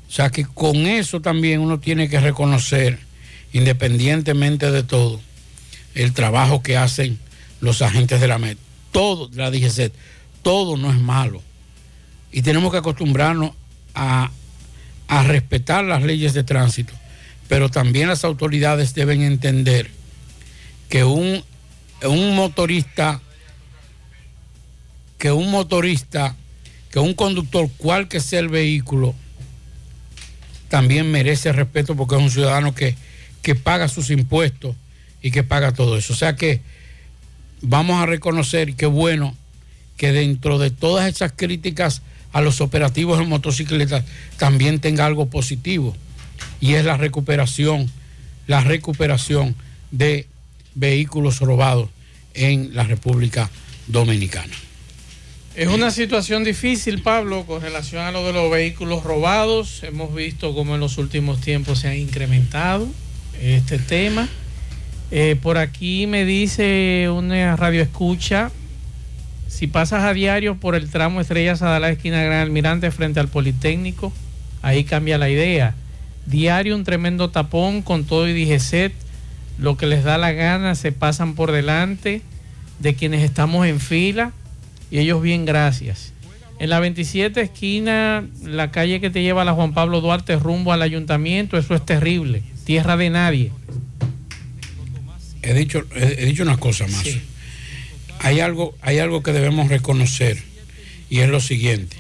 O 0.09 0.13
sea 0.13 0.31
que 0.31 0.45
con 0.45 0.77
eso 0.87 1.21
también 1.21 1.61
uno 1.61 1.81
tiene 1.81 2.09
que 2.09 2.21
reconocer, 2.21 2.99
independientemente 3.55 4.71
de 4.71 4.83
todo, 4.83 5.21
el 5.95 6.13
trabajo 6.13 6.63
que 6.63 6.77
hacen 6.77 7.19
los 7.61 7.81
agentes 7.81 8.21
de 8.21 8.29
la 8.29 8.39
MED. 8.39 8.59
Todo, 8.93 9.31
la 9.33 9.51
DGC, 9.51 9.91
todo 10.43 10.77
no 10.77 10.91
es 10.91 11.01
malo. 11.01 11.43
Y 12.31 12.43
tenemos 12.43 12.71
que 12.71 12.79
acostumbrarnos 12.79 13.53
a, 13.95 14.31
a 15.09 15.23
respetar 15.23 15.85
las 15.85 16.03
leyes 16.03 16.35
de 16.35 16.45
tránsito. 16.45 16.93
Pero 17.49 17.71
también 17.71 18.09
las 18.09 18.25
autoridades 18.25 18.95
deben 18.95 19.23
entender 19.23 19.91
que 20.91 21.05
un, 21.05 21.43
un 22.05 22.37
motorista, 22.37 23.23
que 25.17 25.33
un 25.33 25.51
motorista, 25.51 26.37
que 26.93 27.01
un 27.01 27.15
conductor, 27.15 27.69
cual 27.79 28.07
que 28.07 28.21
sea 28.21 28.39
el 28.39 28.49
vehículo, 28.49 29.15
también 30.69 31.11
merece 31.11 31.53
respeto 31.53 31.97
porque 31.97 32.17
es 32.17 32.23
un 32.23 32.31
ciudadano 32.31 32.75
que, 32.75 32.95
que 33.41 33.55
paga 33.55 33.89
sus 33.89 34.11
impuestos 34.11 34.77
y 35.23 35.31
que 35.31 35.43
paga 35.43 35.73
todo 35.73 35.97
eso. 35.97 36.13
O 36.13 36.17
sea 36.17 36.37
que 36.37 36.61
vamos 37.63 38.01
a 38.03 38.07
reconocer 38.07 38.69
y 38.69 38.75
qué 38.75 38.87
bueno 38.87 39.35
que 39.97 40.13
dentro 40.13 40.59
de 40.59 40.71
todas 40.71 41.09
esas 41.09 41.33
críticas 41.35 42.03
a 42.33 42.43
los 42.43 42.61
operativos 42.61 43.21
en 43.21 43.29
motocicletas 43.29 44.05
también 44.37 44.79
tenga 44.79 45.07
algo 45.07 45.27
positivo 45.27 45.97
y 46.61 46.75
es 46.75 46.85
la 46.85 46.99
recuperación, 46.99 47.91
la 48.47 48.61
recuperación 48.61 49.55
de 49.91 50.27
vehículos 50.75 51.41
robados 51.41 51.89
en 52.35 52.75
la 52.75 52.85
República 52.85 53.51
Dominicana. 53.87 54.55
Es 55.55 55.69
una 55.69 55.91
situación 55.91 56.45
difícil, 56.45 57.03
Pablo, 57.03 57.45
con 57.45 57.61
relación 57.61 58.03
a 58.03 58.11
lo 58.11 58.27
de 58.27 58.33
los 58.33 58.51
vehículos 58.51 59.05
robados. 59.05 59.83
Hemos 59.83 60.15
visto 60.15 60.55
cómo 60.55 60.77
en 60.77 60.81
los 60.81 60.97
últimos 60.97 61.43
tiempos 61.43 61.81
se 61.81 61.89
ha 61.89 61.95
incrementado 61.95 62.89
este 63.39 63.79
tema. 63.79 64.31
Eh, 65.11 65.37
por 65.43 65.59
aquí 65.59 66.07
me 66.07 66.25
dice 66.25 67.11
una 67.15 67.55
radio 67.57 67.83
escucha, 67.83 68.51
si 69.47 69.67
pasas 69.67 70.05
a 70.05 70.15
diario 70.15 70.57
por 70.57 70.75
el 70.75 70.89
tramo 70.89 71.21
Estrellas 71.21 71.61
Adalá, 71.61 71.91
esquina 71.91 72.23
Gran 72.23 72.41
Almirante, 72.41 72.91
frente 72.91 73.21
al 73.21 73.29
Politécnico, 73.29 74.11
ahí 74.63 74.85
cambia 74.85 75.19
la 75.19 75.29
idea. 75.29 75.75
Diario 76.25 76.75
un 76.75 76.85
tremendo 76.85 77.29
tapón 77.29 77.83
con 77.83 78.05
todo 78.05 78.27
y 78.27 78.33
DGCET, 78.33 78.95
lo 79.59 79.77
que 79.77 79.85
les 79.85 80.03
da 80.03 80.17
la 80.17 80.33
gana, 80.33 80.75
se 80.77 80.93
pasan 80.93 81.35
por 81.35 81.53
delante 81.53 82.23
de 82.79 82.95
quienes 82.95 83.23
estamos 83.23 83.67
en 83.67 83.81
fila 83.81 84.33
y 84.93 84.99
ellos 84.99 85.23
bien 85.23 85.47
gracias. 85.47 86.13
En 86.59 86.69
la 86.69 86.79
27 86.79 87.41
esquina, 87.41 88.29
la 88.45 88.71
calle 88.71 89.01
que 89.01 89.09
te 89.09 89.23
lleva 89.23 89.41
a 89.41 89.45
la 89.47 89.55
Juan 89.55 89.73
Pablo 89.73 90.03
Duarte 90.03 90.37
rumbo 90.37 90.73
al 90.73 90.83
ayuntamiento, 90.83 91.57
eso 91.57 91.75
es 91.75 91.85
terrible, 91.85 92.43
tierra 92.65 92.99
de 92.99 93.09
nadie. 93.09 93.53
He 95.41 95.55
dicho, 95.55 95.83
he, 95.97 96.23
he 96.23 96.27
dicho 96.27 96.43
una 96.43 96.59
cosa 96.59 96.87
más. 96.87 97.09
Hay, 98.21 98.41
algo, 98.41 98.77
hay 98.83 98.99
algo 98.99 99.23
que 99.23 99.33
debemos 99.33 99.69
reconocer 99.69 100.41
y 101.09 101.21
es 101.21 101.31
lo 101.31 101.41
siguiente. 101.41 101.97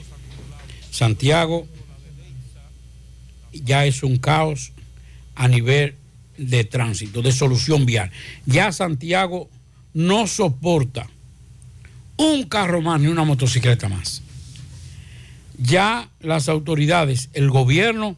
Santiago 0.91 1.67
ya 3.55 3.87
es 3.87 4.03
un 4.03 4.19
caos 4.19 4.73
a 5.35 5.49
nivel 5.49 5.95
de 6.37 6.65
tránsito, 6.65 7.23
de 7.23 7.33
solución 7.33 7.87
vial. 7.87 8.11
Ya 8.45 8.71
Santiago 8.71 9.49
no 9.95 10.27
soporta 10.27 11.09
un 12.23 12.45
carro 12.45 12.81
más 12.83 13.01
ni 13.01 13.09
una 13.09 13.25
motocicleta 13.25 13.89
más. 13.89 14.23
Ya 15.59 16.09
las 16.21 16.49
autoridades, 16.49 17.29
el 17.35 17.51
gobierno 17.51 18.17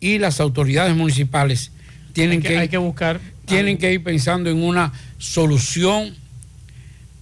y 0.00 0.18
las 0.18 0.40
autoridades 0.40 0.94
municipales 0.96 1.70
tienen 2.12 2.38
Hay 2.38 2.42
que- 2.42 2.48
que, 2.48 2.58
hay 2.58 2.68
que 2.68 2.78
buscar 2.78 3.20
tienen 3.46 3.76
que 3.78 3.92
ir 3.92 4.02
pensando 4.02 4.48
en 4.50 4.62
una 4.62 4.92
solución 5.18 6.14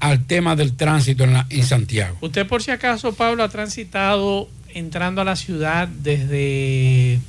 al 0.00 0.24
tema 0.26 0.54
del 0.56 0.74
tránsito 0.74 1.24
en, 1.24 1.32
la- 1.32 1.46
en 1.50 1.64
Santiago. 1.64 2.16
Usted 2.20 2.46
por 2.46 2.62
si 2.62 2.70
acaso, 2.72 3.12
Pablo, 3.14 3.42
ha 3.42 3.48
transitado 3.48 4.48
entrando 4.74 5.20
a 5.20 5.24
la 5.24 5.36
ciudad 5.36 5.88
desde... 5.88 7.20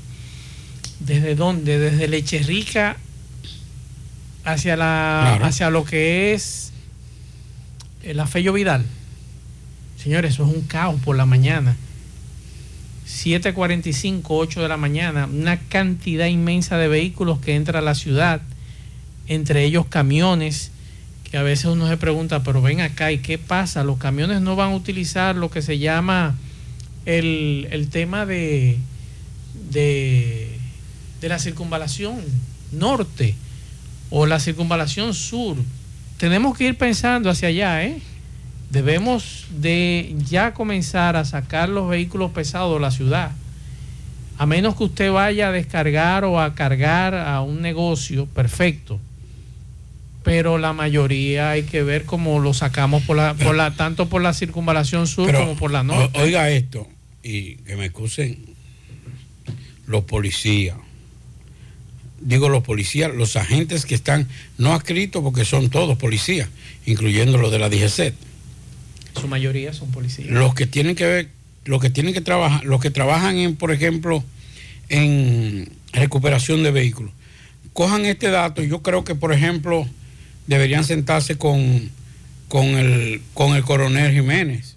¿Desde 0.99 1.35
dónde? 1.35 1.79
Desde 1.79 2.07
Lecherrica 2.07 2.97
hacia, 4.43 4.75
la, 4.75 5.21
Claro. 5.31 5.45
hacia 5.45 5.69
lo 5.69 5.85
que 5.85 6.33
es 6.33 6.71
el 8.03 8.19
Afello 8.19 8.53
Vidal. 8.53 8.85
Señores, 9.97 10.33
eso 10.33 10.45
es 10.45 10.55
un 10.55 10.61
caos 10.63 10.99
por 11.01 11.15
la 11.15 11.25
mañana. 11.25 11.75
7.45, 13.07 14.23
8 14.27 14.61
de 14.61 14.67
la 14.67 14.77
mañana, 14.77 15.25
una 15.25 15.59
cantidad 15.59 16.27
inmensa 16.27 16.77
de 16.77 16.87
vehículos 16.87 17.39
que 17.39 17.55
entra 17.55 17.79
a 17.79 17.81
la 17.81 17.95
ciudad, 17.95 18.41
entre 19.27 19.63
ellos 19.65 19.85
camiones, 19.87 20.71
que 21.29 21.37
a 21.37 21.43
veces 21.43 21.65
uno 21.65 21.87
se 21.87 21.97
pregunta, 21.97 22.43
pero 22.43 22.61
ven 22.61 22.81
acá, 22.81 23.11
¿y 23.11 23.19
qué 23.19 23.37
pasa? 23.37 23.83
Los 23.83 23.97
camiones 23.97 24.41
no 24.41 24.55
van 24.55 24.71
a 24.71 24.75
utilizar 24.75 25.35
lo 25.35 25.49
que 25.49 25.61
se 25.61 25.79
llama 25.79 26.35
el, 27.05 27.67
el 27.71 27.89
tema 27.89 28.25
de, 28.25 28.77
de, 29.71 30.57
de 31.21 31.29
la 31.29 31.39
circunvalación 31.39 32.21
norte 32.71 33.35
o 34.09 34.25
la 34.25 34.39
circunvalación 34.39 35.13
sur. 35.13 35.57
Tenemos 36.23 36.57
que 36.57 36.67
ir 36.67 36.77
pensando 36.77 37.29
hacia 37.29 37.49
allá, 37.49 37.83
¿eh? 37.83 37.97
Debemos 38.69 39.47
de 39.49 40.15
ya 40.25 40.53
comenzar 40.53 41.17
a 41.17 41.25
sacar 41.25 41.67
los 41.67 41.89
vehículos 41.89 42.31
pesados 42.31 42.75
de 42.75 42.79
la 42.79 42.91
ciudad. 42.91 43.33
A 44.37 44.45
menos 44.45 44.77
que 44.77 44.85
usted 44.85 45.11
vaya 45.11 45.49
a 45.49 45.51
descargar 45.51 46.23
o 46.23 46.39
a 46.39 46.55
cargar 46.55 47.13
a 47.13 47.41
un 47.41 47.61
negocio, 47.61 48.25
perfecto. 48.25 49.01
Pero 50.23 50.57
la 50.57 50.71
mayoría 50.71 51.49
hay 51.49 51.63
que 51.63 51.83
ver 51.83 52.05
cómo 52.05 52.39
lo 52.39 52.53
sacamos 52.53 53.03
por 53.03 53.17
la, 53.17 53.33
por 53.33 53.53
la, 53.53 53.71
tanto 53.71 54.07
por 54.07 54.21
la 54.21 54.31
circunvalación 54.31 55.07
sur 55.07 55.25
Pero, 55.25 55.39
como 55.39 55.57
por 55.57 55.71
la 55.71 55.83
norte. 55.83 56.21
Oiga 56.21 56.49
esto, 56.49 56.87
y 57.21 57.55
que 57.55 57.75
me 57.75 57.87
excusen 57.87 58.45
los 59.87 60.05
policías. 60.05 60.77
Digo 62.25 62.49
los 62.49 62.63
policías, 62.63 63.13
los 63.13 63.35
agentes 63.35 63.85
que 63.85 63.95
están 63.95 64.27
no 64.57 64.73
adscritos 64.73 65.21
porque 65.23 65.45
son 65.45 65.69
todos 65.69 65.97
policías, 65.97 66.49
incluyendo 66.85 67.37
los 67.37 67.51
de 67.51 67.59
la 67.59 67.69
DGC. 67.69 68.13
Su 69.19 69.27
mayoría 69.27 69.73
son 69.73 69.91
policías. 69.91 70.29
Los 70.29 70.55
que 70.55 70.65
tienen 70.65 70.95
que 70.95 71.05
ver, 71.05 71.29
los 71.65 71.81
que 71.81 71.89
tienen 71.89 72.13
que 72.13 72.21
trabajar, 72.21 72.63
los 72.65 72.81
que 72.81 72.91
trabajan 72.91 73.37
en, 73.37 73.55
por 73.55 73.71
ejemplo, 73.71 74.23
en 74.89 75.69
recuperación 75.91 76.63
de 76.63 76.71
vehículos. 76.71 77.11
Cojan 77.73 78.05
este 78.05 78.29
dato, 78.29 78.61
yo 78.61 78.81
creo 78.81 79.03
que, 79.03 79.15
por 79.15 79.33
ejemplo, 79.33 79.87
deberían 80.47 80.83
sentarse 80.83 81.37
con, 81.37 81.89
con, 82.47 82.65
el, 82.65 83.21
con 83.33 83.55
el 83.55 83.63
coronel 83.63 84.13
Jiménez 84.13 84.75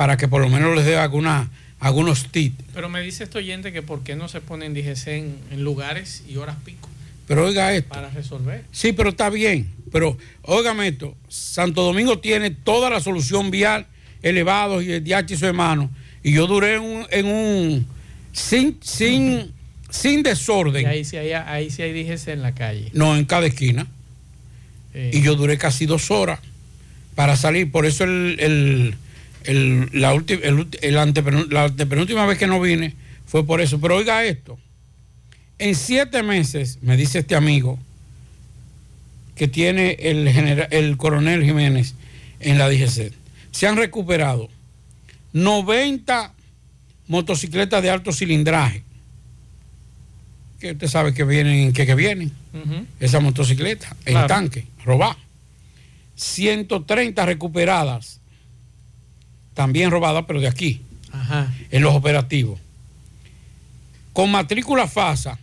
para 0.00 0.16
que 0.16 0.28
por 0.28 0.40
lo 0.40 0.48
menos 0.48 0.74
les 0.74 0.86
dé 0.86 0.96
alguna, 0.96 1.50
algunos 1.80 2.26
tips. 2.30 2.56
Pero 2.74 2.88
me 2.88 3.00
dice 3.02 3.24
este 3.24 3.38
oyente 3.38 3.72
que 3.72 3.82
por 3.82 4.02
qué 4.02 4.14
no 4.16 4.28
se 4.28 4.40
ponen 4.40 4.74
DGC 4.74 5.06
en, 5.08 5.36
en 5.50 5.64
lugares 5.64 6.22
y 6.28 6.36
horas 6.36 6.56
pico 6.64 6.88
Pero 7.26 7.46
oiga 7.46 7.74
esto. 7.74 7.88
para 7.88 8.10
resolver. 8.10 8.64
Sí, 8.70 8.92
pero 8.92 9.10
está 9.10 9.30
bien. 9.30 9.70
Pero 9.90 10.16
óigame 10.42 10.88
esto, 10.88 11.16
Santo 11.28 11.82
Domingo 11.82 12.18
tiene 12.20 12.50
toda 12.50 12.90
la 12.90 13.00
solución 13.00 13.50
vial, 13.50 13.86
elevados 14.22 14.84
y 14.84 14.92
el 14.92 15.02
DH 15.04 15.32
y 15.32 15.36
su 15.36 15.46
hermano. 15.46 15.90
Y 16.22 16.32
yo 16.32 16.46
duré 16.46 16.74
en 16.76 16.82
un, 16.82 17.06
en 17.10 17.26
un 17.26 17.86
sin, 18.32 18.76
sin, 18.82 19.50
sin 19.88 20.20
Y 20.20 20.22
desorden. 20.22 20.86
ahí 20.86 21.04
sí 21.04 21.16
hay, 21.16 21.32
ahí 21.32 21.70
sí 21.70 21.82
hay 21.82 21.92
DGC 22.04 22.28
en 22.28 22.42
la 22.42 22.54
calle. 22.54 22.90
No, 22.92 23.16
en 23.16 23.24
cada 23.24 23.46
esquina. 23.46 23.86
Eh, 24.92 25.12
Y 25.14 25.22
yo 25.22 25.34
duré 25.34 25.56
casi 25.56 25.86
dos 25.86 26.10
horas 26.10 26.40
para 27.14 27.36
salir. 27.36 27.70
Por 27.72 27.86
eso 27.86 28.04
el, 28.04 28.36
el- 28.38 28.94
el- 29.44 29.88
la, 29.92 30.14
ulti- 30.14 30.40
el 30.42 30.66
el 30.82 30.94
la 30.94 31.64
antepenúltima 31.64 32.26
vez 32.26 32.38
que 32.38 32.46
no 32.46 32.60
vine 32.60 32.94
fue 33.26 33.44
por 33.46 33.60
eso. 33.60 33.80
Pero 33.80 33.96
oiga 33.96 34.24
esto. 34.24 34.58
En 35.58 35.74
siete 35.74 36.22
meses, 36.22 36.78
me 36.82 36.96
dice 36.96 37.18
este 37.20 37.34
amigo, 37.36 37.78
que 39.36 39.46
tiene 39.48 39.92
el, 40.00 40.26
el 40.70 40.96
coronel 40.96 41.44
Jiménez 41.44 41.94
en 42.40 42.58
la 42.58 42.68
DGC, 42.68 43.12
se 43.50 43.66
han 43.66 43.76
recuperado 43.76 44.48
90 45.32 46.32
motocicletas 47.08 47.82
de 47.82 47.90
alto 47.90 48.12
cilindraje. 48.12 48.82
Que 50.60 50.72
usted 50.72 50.88
sabe 50.88 51.14
que 51.14 51.24
vienen, 51.24 51.72
que, 51.72 51.86
que 51.86 51.94
vienen 51.94 52.32
esa 53.00 53.20
motocicleta 53.20 53.88
en 54.04 54.12
Claro. 54.12 54.28
tanque, 54.28 54.66
robadas. 54.84 55.16
130 56.16 57.24
recuperadas, 57.24 58.19
también 59.54 59.90
robadas, 59.90 60.24
pero 60.26 60.40
de 60.40 60.48
aquí, 60.48 60.82
Ajá. 61.12 61.52
en 61.70 61.82
los 61.82 61.94
operativos. 61.94 62.58
Con 64.12 64.30
matrícula 64.30 64.86
FASA, 64.86 65.38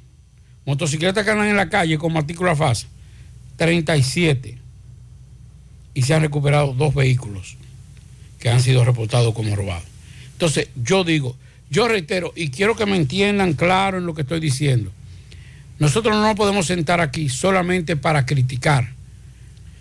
motocicletas 0.65 1.23
que 1.23 1.31
andan 1.31 1.47
en 1.47 1.55
la 1.55 1.69
calle 1.69 1.97
con 1.97 2.13
matrícula 2.13 2.55
FASA, 2.55 2.87
37. 3.57 4.57
Y 5.93 6.01
se 6.03 6.13
han 6.13 6.21
recuperado 6.21 6.73
dos 6.73 6.93
vehículos 6.93 7.57
que 8.39 8.49
han 8.49 8.61
sido 8.61 8.85
reportados 8.85 9.33
como 9.33 9.55
robados. 9.55 9.83
Entonces, 10.33 10.69
yo 10.75 11.03
digo, 11.03 11.35
yo 11.71 11.87
reitero, 11.87 12.31
y 12.35 12.49
quiero 12.49 12.75
que 12.75 12.85
me 12.85 12.95
entiendan 12.95 13.53
claro 13.53 13.97
en 13.97 14.05
lo 14.05 14.13
que 14.13 14.21
estoy 14.21 14.39
diciendo. 14.39 14.91
Nosotros 15.79 16.15
no 16.15 16.21
nos 16.21 16.35
podemos 16.35 16.67
sentar 16.67 17.01
aquí 17.01 17.29
solamente 17.29 17.95
para 17.95 18.25
criticar. 18.25 18.91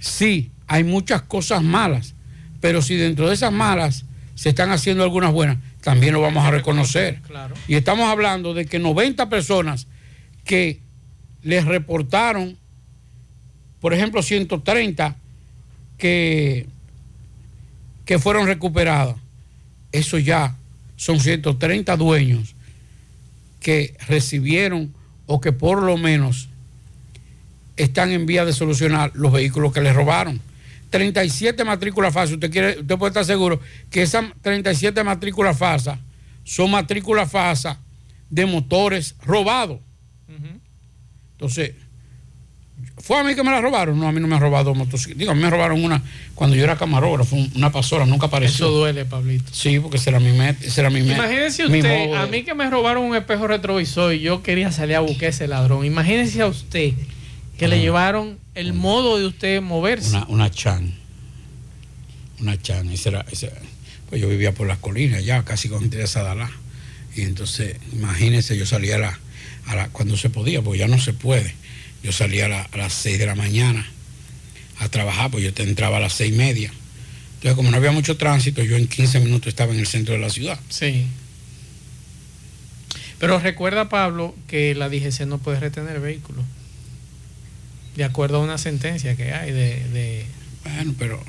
Sí, 0.01 0.51
hay 0.67 0.85
muchas 0.85 1.23
cosas 1.23 1.63
malas, 1.63 2.15
pero 2.61 2.81
si 2.83 2.97
dentro 2.97 3.29
de 3.29 3.35
esas 3.35 3.53
malas 3.53 4.05
se 4.37 4.51
están 4.51 4.71
haciendo 4.71 5.03
algunas 5.03 5.33
buenas, 5.33 5.59
también 5.81 6.13
lo 6.13 6.21
vamos 6.21 6.45
a 6.45 6.51
reconocer. 6.51 7.21
Claro. 7.23 7.55
Y 7.67 7.75
estamos 7.75 8.09
hablando 8.09 8.55
de 8.55 8.67
que 8.67 8.79
90 8.79 9.29
personas 9.29 9.89
que 10.45 10.81
les 11.43 11.65
reportaron, 11.65 12.57
por 13.81 13.95
ejemplo, 13.95 14.23
130 14.23 15.17
que, 15.97 16.67
que 18.05 18.19
fueron 18.19 18.47
recuperadas, 18.47 19.17
eso 19.91 20.19
ya 20.19 20.55
son 20.97 21.19
130 21.19 21.97
dueños 21.97 22.55
que 23.61 23.97
recibieron 24.07 24.93
o 25.27 25.41
que 25.41 25.53
por 25.53 25.83
lo 25.83 25.97
menos 25.97 26.49
están 27.77 28.13
en 28.13 28.27
vía 28.27 28.45
de 28.45 28.53
solucionar 28.53 29.13
los 29.15 29.33
vehículos 29.33 29.73
que 29.73 29.81
les 29.81 29.95
robaron. 29.95 30.41
37 30.97 31.65
matrículas 31.65 32.13
falsas. 32.15 32.35
Usted, 32.35 32.51
quiere, 32.51 32.81
usted 32.81 32.97
puede 32.97 33.11
estar 33.11 33.25
seguro 33.25 33.61
que 33.91 34.03
esas 34.03 34.25
37 34.43 35.03
matrículas 35.05 35.57
falsas 35.59 35.99
son 36.45 36.71
matrículas 36.71 37.31
falsas 37.31 37.77
de 38.31 38.47
motores 38.47 39.15
robados. 39.23 39.81
Entonces, 41.33 41.73
¿fue 42.99 43.19
a 43.19 43.23
mí 43.25 43.35
que 43.35 43.43
me 43.43 43.51
la 43.51 43.61
robaron? 43.61 43.99
No, 43.99 44.09
a 44.09 44.13
mí 44.13 44.21
no 44.21 44.27
me 44.27 44.35
han 44.37 44.41
robado 44.41 44.75
motocicletas. 44.75 45.19
Digo, 45.19 45.31
a 45.33 45.35
mí 45.35 45.43
me 45.43 45.51
robaron 45.51 45.85
una 45.85 46.03
cuando 46.35 46.57
yo 46.57 46.65
era 46.65 46.77
camarógrafo, 46.77 47.37
una 47.55 47.71
pasora, 47.71 48.07
nunca 48.07 48.27
apareció. 48.27 48.67
Eso 48.67 48.71
duele, 48.75 49.05
Pablito. 49.05 49.53
Sí, 49.53 49.79
porque 49.81 49.99
ese 49.99 50.11
era 50.11 50.19
mi, 50.21 50.33
met, 50.33 50.63
ese 50.63 50.81
era 50.81 50.89
mi 50.91 51.01
met- 51.01 51.15
Imagínese 51.17 51.67
usted, 51.67 52.15
a 52.15 52.27
mí 52.27 52.43
que 52.43 52.55
me 52.55 52.69
robaron 52.71 53.05
un 53.05 53.15
espejo 53.17 53.47
retrovisor 53.47 54.15
y 54.15 54.21
yo 54.21 54.43
quería 54.43 54.73
salir 54.73 54.97
a 54.97 55.01
buscar 55.01 55.29
ese 55.29 55.47
ladrón. 55.47 55.85
Imagínese 55.85 56.41
a 56.43 56.47
usted 56.47 56.93
que 57.59 57.69
le 57.69 57.81
llevaron 57.81 58.39
el 58.55 58.73
modo 58.73 59.19
de 59.19 59.27
usted 59.27 59.63
moverse. 59.63 60.11
una, 60.11 60.27
una 60.27 60.51
chan. 60.51 60.93
Una 62.41 62.61
chan. 62.61 62.91
Ese 62.91 63.09
era, 63.11 63.25
pues 64.09 64.21
yo 64.21 64.29
vivía 64.29 64.53
por 64.53 64.67
las 64.67 64.79
colinas 64.79 65.25
ya, 65.25 65.45
casi 65.45 65.69
con 65.69 65.89
de 65.91 66.07
Sadalá. 66.07 66.51
Y 67.15 67.23
entonces, 67.23 67.77
imagínense, 67.93 68.57
yo 68.59 68.67
salía 68.67 68.97
a 68.97 68.99
la, 68.99 69.19
a 69.67 69.75
la- 69.77 69.89
cuando 69.89 70.17
se 70.17 70.29
podía, 70.31 70.61
porque 70.63 70.79
ya 70.81 70.89
no 70.89 70.99
se 71.01 71.13
puede. 71.15 71.55
Yo 72.03 72.13
salía 72.13 72.45
a, 72.47 72.49
la- 72.49 72.63
a 72.71 72.77
las 72.77 72.93
6 72.93 73.19
de 73.19 73.27
la 73.27 73.35
mañana 73.35 73.87
a 74.79 74.89
trabajar, 74.91 75.31
pues 75.31 75.43
yo 75.43 75.55
te 75.55 75.63
entraba 75.63 75.97
a 75.97 76.01
las 76.01 76.13
seis 76.13 76.35
y 76.35 76.37
media. 76.37 76.71
Entonces, 77.37 77.55
como 77.57 77.71
no 77.71 77.79
había 77.79 77.93
mucho 77.93 78.19
tránsito, 78.19 78.63
yo 78.63 78.77
en 78.77 78.87
15 78.87 79.21
minutos 79.21 79.49
estaba 79.49 79.73
en 79.73 79.79
el 79.81 79.87
centro 79.87 80.15
de 80.15 80.21
la 80.21 80.29
ciudad. 80.29 80.61
Sí. 80.69 81.07
Pero 83.19 83.39
recuerda, 83.39 83.89
Pablo, 83.89 84.35
que 84.47 84.75
la 84.75 84.89
DGC 84.91 85.23
no 85.27 85.39
puede 85.39 85.59
retener 85.61 86.01
vehículos. 86.01 86.45
De 87.97 88.05
acuerdo 88.05 88.37
a 88.37 88.41
una 88.41 88.59
sentencia 88.59 89.17
que 89.17 89.33
hay 89.33 89.53
de... 89.53 89.81
de- 89.91 90.27
Bueno, 90.65 90.95
pero 90.99 91.23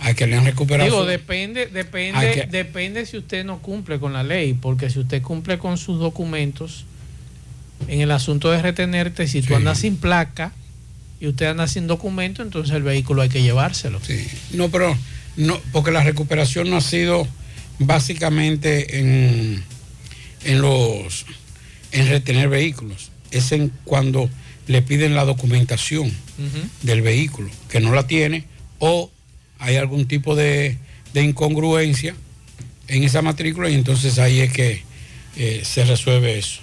hay 0.00 0.14
que 0.14 0.26
le 0.26 0.36
han 0.36 0.44
recuperado. 0.44 0.88
Digo, 0.88 1.02
su- 1.02 1.08
depende, 1.08 1.66
depende, 1.66 2.32
que- 2.32 2.46
depende 2.46 3.06
si 3.06 3.16
usted 3.18 3.44
no 3.44 3.60
cumple 3.60 3.98
con 3.98 4.12
la 4.12 4.22
ley, 4.22 4.54
porque 4.54 4.90
si 4.90 4.98
usted 5.00 5.22
cumple 5.22 5.58
con 5.58 5.76
sus 5.78 5.98
documentos, 5.98 6.84
en 7.88 8.00
el 8.00 8.10
asunto 8.12 8.50
de 8.50 8.62
retenerte, 8.62 9.26
si 9.26 9.42
tú 9.42 9.54
andas 9.56 9.78
sin 9.78 9.96
placa 9.96 10.52
y 11.20 11.26
usted 11.26 11.46
anda 11.46 11.66
sin 11.66 11.86
documento, 11.86 12.42
entonces 12.42 12.74
el 12.74 12.82
vehículo 12.82 13.22
hay 13.22 13.28
que 13.28 13.42
llevárselo. 13.42 14.00
No, 14.52 14.68
pero 14.70 14.96
no, 15.36 15.60
porque 15.72 15.90
la 15.90 16.02
recuperación 16.04 16.70
no 16.70 16.76
ha 16.76 16.80
sido 16.80 17.26
básicamente 17.80 18.98
en, 19.00 19.62
en 20.44 20.60
los 20.60 21.26
en 21.92 22.08
retener 22.08 22.48
vehículos. 22.48 23.10
Es 23.30 23.52
en 23.52 23.70
cuando 23.84 24.28
le 24.66 24.82
piden 24.82 25.14
la 25.14 25.24
documentación 25.24 26.12
del 26.82 27.02
vehículo, 27.02 27.50
que 27.68 27.80
no 27.80 27.92
la 27.94 28.06
tiene, 28.06 28.44
o 28.78 29.10
hay 29.58 29.76
algún 29.76 30.06
tipo 30.06 30.34
de, 30.34 30.78
de 31.12 31.22
incongruencia 31.22 32.14
en 32.88 33.04
esa 33.04 33.22
matrícula, 33.22 33.70
y 33.70 33.74
entonces 33.74 34.18
ahí 34.18 34.40
es 34.40 34.52
que 34.52 34.82
eh, 35.36 35.62
se 35.64 35.84
resuelve 35.84 36.38
eso. 36.38 36.60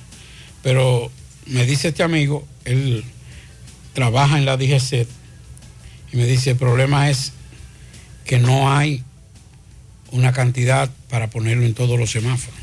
Pero 0.63 1.11
me 1.45 1.65
dice 1.65 1.89
este 1.89 2.03
amigo, 2.03 2.47
él 2.65 3.03
trabaja 3.93 4.38
en 4.38 4.45
la 4.45 4.57
DGC, 4.57 5.07
y 6.13 6.17
me 6.17 6.26
dice, 6.26 6.51
el 6.51 6.57
problema 6.57 7.09
es 7.09 7.34
que 8.26 8.39
no 8.39 8.71
hay 8.71 9.03
una 10.11 10.34
cantidad 10.34 10.89
para 11.09 11.30
ponerlo 11.30 11.65
en 11.65 11.73
todos 11.73 11.97
los 11.97 12.11
semáforos. 12.11 12.59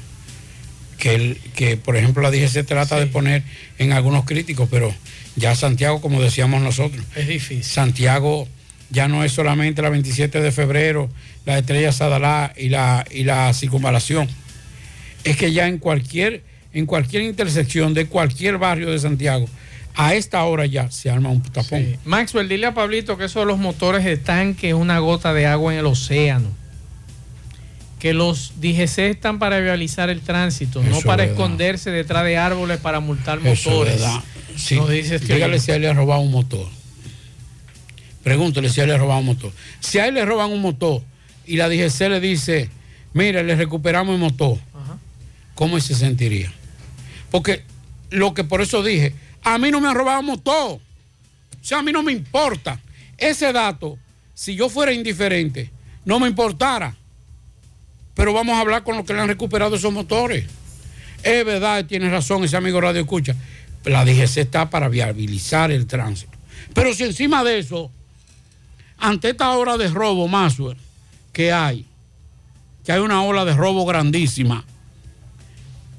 Que, 0.99 1.15
el, 1.15 1.37
que 1.55 1.77
por 1.77 1.97
ejemplo, 1.97 2.23
la 2.23 2.31
DGC 2.31 2.67
trata 2.67 2.99
de 2.99 3.07
poner 3.07 3.45
en 3.79 3.93
algunos 3.93 4.25
críticos, 4.25 4.69
pero 4.71 4.93
ya 5.39 5.55
Santiago, 5.55 6.01
como 6.01 6.21
decíamos 6.21 6.63
nosotros, 6.63 7.05
Es 7.17 7.29
difícil. 7.29 7.65
Santiago 7.65 8.49
ya 8.91 9.09
no 9.09 9.25
es 9.25 9.33
solamente 9.33 9.83
la 9.83 9.91
27 9.91 10.41
de 10.41 10.53
febrero, 10.53 11.11
la 11.45 11.59
estrella 11.59 11.93
Sadalá 11.93 12.53
y 12.57 12.69
la, 12.69 13.05
y 13.11 13.25
la 13.25 13.53
circunvalación. 13.55 14.29
Es 15.25 15.37
que 15.37 15.53
ya 15.53 15.67
en 15.67 15.79
cualquier 15.79 16.43
en 16.73 16.87
cualquier 16.87 17.23
intersección 17.23 17.95
de 17.95 18.07
cualquier 18.07 18.59
barrio 18.59 18.91
de 18.91 18.99
Santiago, 18.99 19.47
a 19.95 20.15
esta 20.15 20.45
hora 20.45 20.67
ya 20.67 20.91
se 20.91 21.11
arma 21.11 21.31
un 21.31 21.43
tapón. 21.43 21.81
Sí. 21.81 21.97
Maxwell, 22.05 22.49
dile 22.49 22.67
a 22.67 22.75
Pablito 22.75 23.17
que 23.17 23.25
eso 23.25 23.41
de 23.41 23.47
los 23.47 23.59
motores 23.59 24.05
de 24.05 24.17
tanque 24.17 24.69
es 24.69 24.75
una 24.75 24.99
gota 24.99 25.33
de 25.33 25.47
agua 25.47 25.73
en 25.73 25.81
el 25.81 25.87
océano. 25.87 26.51
Que 27.99 28.15
los 28.15 28.53
DGC 28.61 28.99
están 29.11 29.39
para 29.39 29.59
vializar 29.59 30.09
el 30.09 30.21
tránsito, 30.21 30.83
no 30.83 31.01
para 31.01 31.25
verdad. 31.25 31.33
esconderse 31.33 31.91
detrás 31.91 32.25
de 32.25 32.37
árboles 32.37 32.79
para 32.79 33.01
multar 33.01 33.41
Eso 33.45 33.71
motores. 33.71 34.01
Sí. 34.57 34.77
Nos 34.77 34.91
dice 34.91 35.17
este 35.17 35.35
Dígale 35.35 35.59
si 35.59 35.73
a 35.73 35.77
él 35.77 35.83
le 35.83 35.89
ha 35.89 35.95
robado 35.95 36.21
un 36.21 36.31
motor. 36.31 36.69
Pregúntele 38.23 38.69
si 38.69 38.81
a 38.81 38.85
él 38.85 38.91
le 38.91 38.95
ha 38.97 38.99
robado 38.99 39.21
un 39.21 39.27
motor. 39.27 39.53
Si 39.81 39.99
a 39.99 40.07
él 40.07 40.15
le 40.15 40.25
roban 40.25 40.51
un 40.51 40.61
motor 40.61 41.03
y 41.47 41.57
la 41.57 41.69
DGC 41.69 42.01
le 42.09 42.21
dice, 42.21 42.71
mire, 43.15 43.43
le 43.43 43.57
recuperamos 43.57 44.15
el 44.15 44.21
motor, 44.21 44.59
¿cómo 45.55 45.81
se 45.81 45.95
sentiría? 45.95 46.53
Porque 47.31 47.63
lo 48.11 48.35
que 48.35 48.45
por 48.45 48.61
eso 48.61 48.83
dije, 48.83 49.15
a 49.43 49.59
mí 49.59 49.71
no 49.71 49.81
me 49.81 49.89
han 49.89 49.95
robado 49.95 50.23
motor. 50.23 50.73
O 50.73 50.81
sea, 51.63 51.79
a 51.79 51.83
mí 51.83 51.91
no 51.91 52.03
me 52.03 52.13
importa. 52.13 52.81
Ese 53.17 53.53
dato, 53.53 53.99
si 54.35 54.55
yo 54.55 54.69
fuera 54.69 54.93
indiferente, 54.93 55.71
no 56.05 56.21
me 56.21 56.29
importara. 56.29 56.95
Pero 58.19 58.33
vamos 58.33 58.57
a 58.57 58.61
hablar 58.63 58.83
con 58.83 58.97
los 58.97 59.07
que 59.07 59.15
le 59.15 59.21
han 59.21 59.29
recuperado 59.29 59.77
esos 59.77 59.93
motores. 59.93 60.45
Es 61.23 61.45
verdad, 61.45 61.85
tiene 61.85 62.11
razón 62.11 62.43
ese 62.43 62.57
amigo 62.57 62.81
Radio 62.81 63.03
Escucha. 63.03 63.37
La 63.85 64.05
DGC 64.05 64.39
está 64.39 64.69
para 64.71 64.89
viabilizar 64.89 65.71
el 65.71 65.87
tránsito. 65.87 66.37
Pero 66.75 66.93
si 66.95 67.05
encima 67.05 67.45
de 67.45 67.61
eso, 67.61 67.93
ante 68.99 69.31
esta 69.31 69.57
hora 69.57 69.77
de 69.77 69.87
robo, 69.87 70.27
Maswell, 70.27 70.77
que 71.33 71.53
hay, 71.53 71.87
que 72.85 72.91
hay 72.91 72.99
una 72.99 73.23
ola 73.23 73.45
de 73.45 73.55
robo 73.55 73.87
grandísima, 73.87 74.65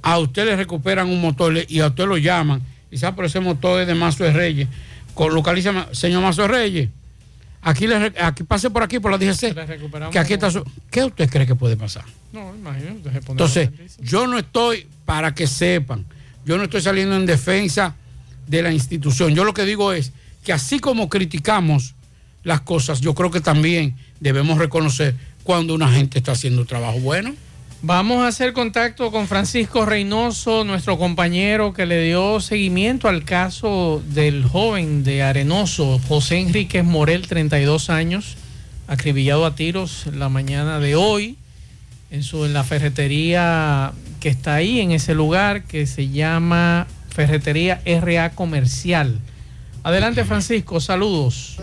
a 0.02 0.18
usted 0.18 0.44
le 0.44 0.58
recuperan 0.58 1.08
un 1.08 1.22
motor 1.22 1.54
y 1.70 1.80
a 1.80 1.88
usted 1.88 2.06
lo 2.06 2.18
llaman, 2.18 2.62
sabe, 2.98 3.16
pero 3.16 3.28
ese 3.30 3.40
motor 3.40 3.80
es 3.80 3.88
de 3.88 4.26
de 4.26 4.34
Reyes. 4.34 4.68
Localiza, 5.18 5.88
señor 5.94 6.36
de 6.36 6.48
Reyes, 6.50 6.90
aquí, 7.62 7.88
le, 7.88 8.14
aquí 8.22 8.44
pase 8.44 8.70
por 8.70 8.84
aquí, 8.84 9.00
por 9.00 9.12
la 9.12 9.18
DGC, 9.18 9.54
que 10.12 10.20
aquí 10.20 10.34
está 10.34 10.50
su- 10.52 10.64
¿Qué 10.92 11.04
usted 11.04 11.30
cree 11.30 11.46
que 11.46 11.56
puede 11.56 11.76
pasar? 11.78 12.06
No, 12.32 12.54
imagínate. 12.56 13.10
Entonces, 13.32 13.70
yo 14.02 14.28
no 14.28 14.38
estoy, 14.38 14.88
para 15.06 15.34
que 15.34 15.48
sepan, 15.48 16.06
yo 16.46 16.58
no 16.58 16.64
estoy 16.64 16.82
saliendo 16.82 17.16
en 17.16 17.26
defensa 17.26 17.96
de 18.48 18.62
la 18.62 18.72
institución. 18.72 19.36
Yo 19.36 19.44
lo 19.44 19.54
que 19.54 19.66
digo 19.66 19.92
es 19.94 20.12
que 20.44 20.54
así 20.54 20.80
como 20.80 21.10
criticamos 21.10 21.96
las 22.44 22.62
cosas, 22.62 23.02
yo 23.02 23.14
creo 23.14 23.30
que 23.32 23.42
también 23.42 23.96
debemos 24.20 24.58
reconocer 24.58 25.16
cuando 25.44 25.74
una 25.74 25.92
gente 25.92 26.18
está 26.20 26.32
haciendo 26.32 26.62
un 26.62 26.68
trabajo 26.68 27.00
bueno. 27.00 27.36
Vamos 27.82 28.22
a 28.22 28.28
hacer 28.28 28.52
contacto 28.52 29.10
con 29.10 29.30
Francisco 29.30 29.86
Reynoso, 29.86 30.66
nuestro 30.66 30.98
compañero 30.98 31.72
que 31.72 31.86
le 31.86 32.04
dio 32.04 32.42
seguimiento 32.42 33.08
al 33.08 33.24
caso 33.24 34.04
del 34.06 34.44
joven 34.44 35.06
de 35.06 35.24
Arenoso, 35.24 35.98
José 36.06 36.40
Enríquez 36.40 36.84
Morel, 36.84 37.26
32 37.30 37.90
años, 37.90 38.36
acribillado 38.88 39.46
a 39.46 39.56
tiros 39.56 40.08
la 40.08 40.28
mañana 40.28 40.82
de 40.82 40.98
hoy 40.98 41.38
en, 42.12 42.22
su, 42.22 42.44
en 42.44 42.52
la 42.52 42.66
ferretería 42.66 43.94
que 44.20 44.28
está 44.28 44.56
ahí, 44.56 44.82
en 44.82 44.92
ese 44.92 45.16
lugar 45.16 45.64
que 45.64 45.88
se 45.88 46.10
llama 46.10 46.86
Ferretería 47.08 47.82
RA 47.86 48.32
Comercial. 48.32 49.22
Adelante 49.84 50.26
Francisco, 50.26 50.82
saludos. 50.82 51.56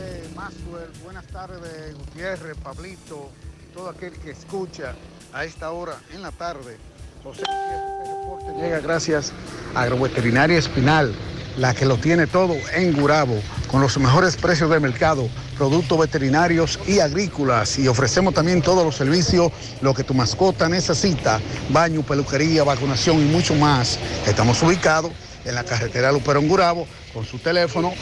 Buenas 1.05 1.27
tardes, 1.27 1.95
Gutiérrez, 1.95 2.57
Pablito, 2.57 3.31
todo 3.75 3.91
aquel 3.91 4.13
que 4.13 4.31
escucha 4.31 4.95
a 5.37 5.45
esta 5.45 5.71
hora 5.71 5.97
en 6.15 6.23
la 6.23 6.33
tarde. 6.33 6.79
José 7.23 7.43
reporte 7.43 8.55
llega 8.59 8.81
gracias 8.81 9.33
a 9.75 9.83
Agroveterinaria 9.83 10.57
Espinal, 10.57 11.15
la 11.59 11.75
que 11.75 11.85
lo 11.85 11.99
tiene 11.99 12.27
todo 12.27 12.55
en 12.73 12.99
Gurabo, 12.99 13.39
con 13.71 13.83
los 13.83 13.99
mejores 13.99 14.35
precios 14.37 14.71
de 14.71 14.81
mercado, 14.81 15.29
productos 15.59 15.99
veterinarios 15.99 16.81
y 16.87 17.01
agrícolas. 17.01 17.79
Y 17.79 17.87
ofrecemos 17.87 18.33
también 18.33 18.63
todos 18.63 18.83
los 18.83 18.97
servicios, 18.97 19.53
lo 19.83 19.93
que 19.93 20.05
tu 20.05 20.15
mascota 20.15 20.71
necesita, 20.71 21.39
baño, 21.69 22.01
peluquería, 22.01 22.65
vacunación 22.65 23.21
y 23.21 23.27
mucho 23.27 23.55
más. 23.57 23.99
Estamos 24.27 24.63
ubicados 24.63 25.13
en 25.45 25.55
la 25.55 25.65
carretera 25.65 26.13
Luperón 26.13 26.49
Gurabo 26.49 26.87
con 27.13 27.27
su 27.27 27.39
teléfono 27.39 27.93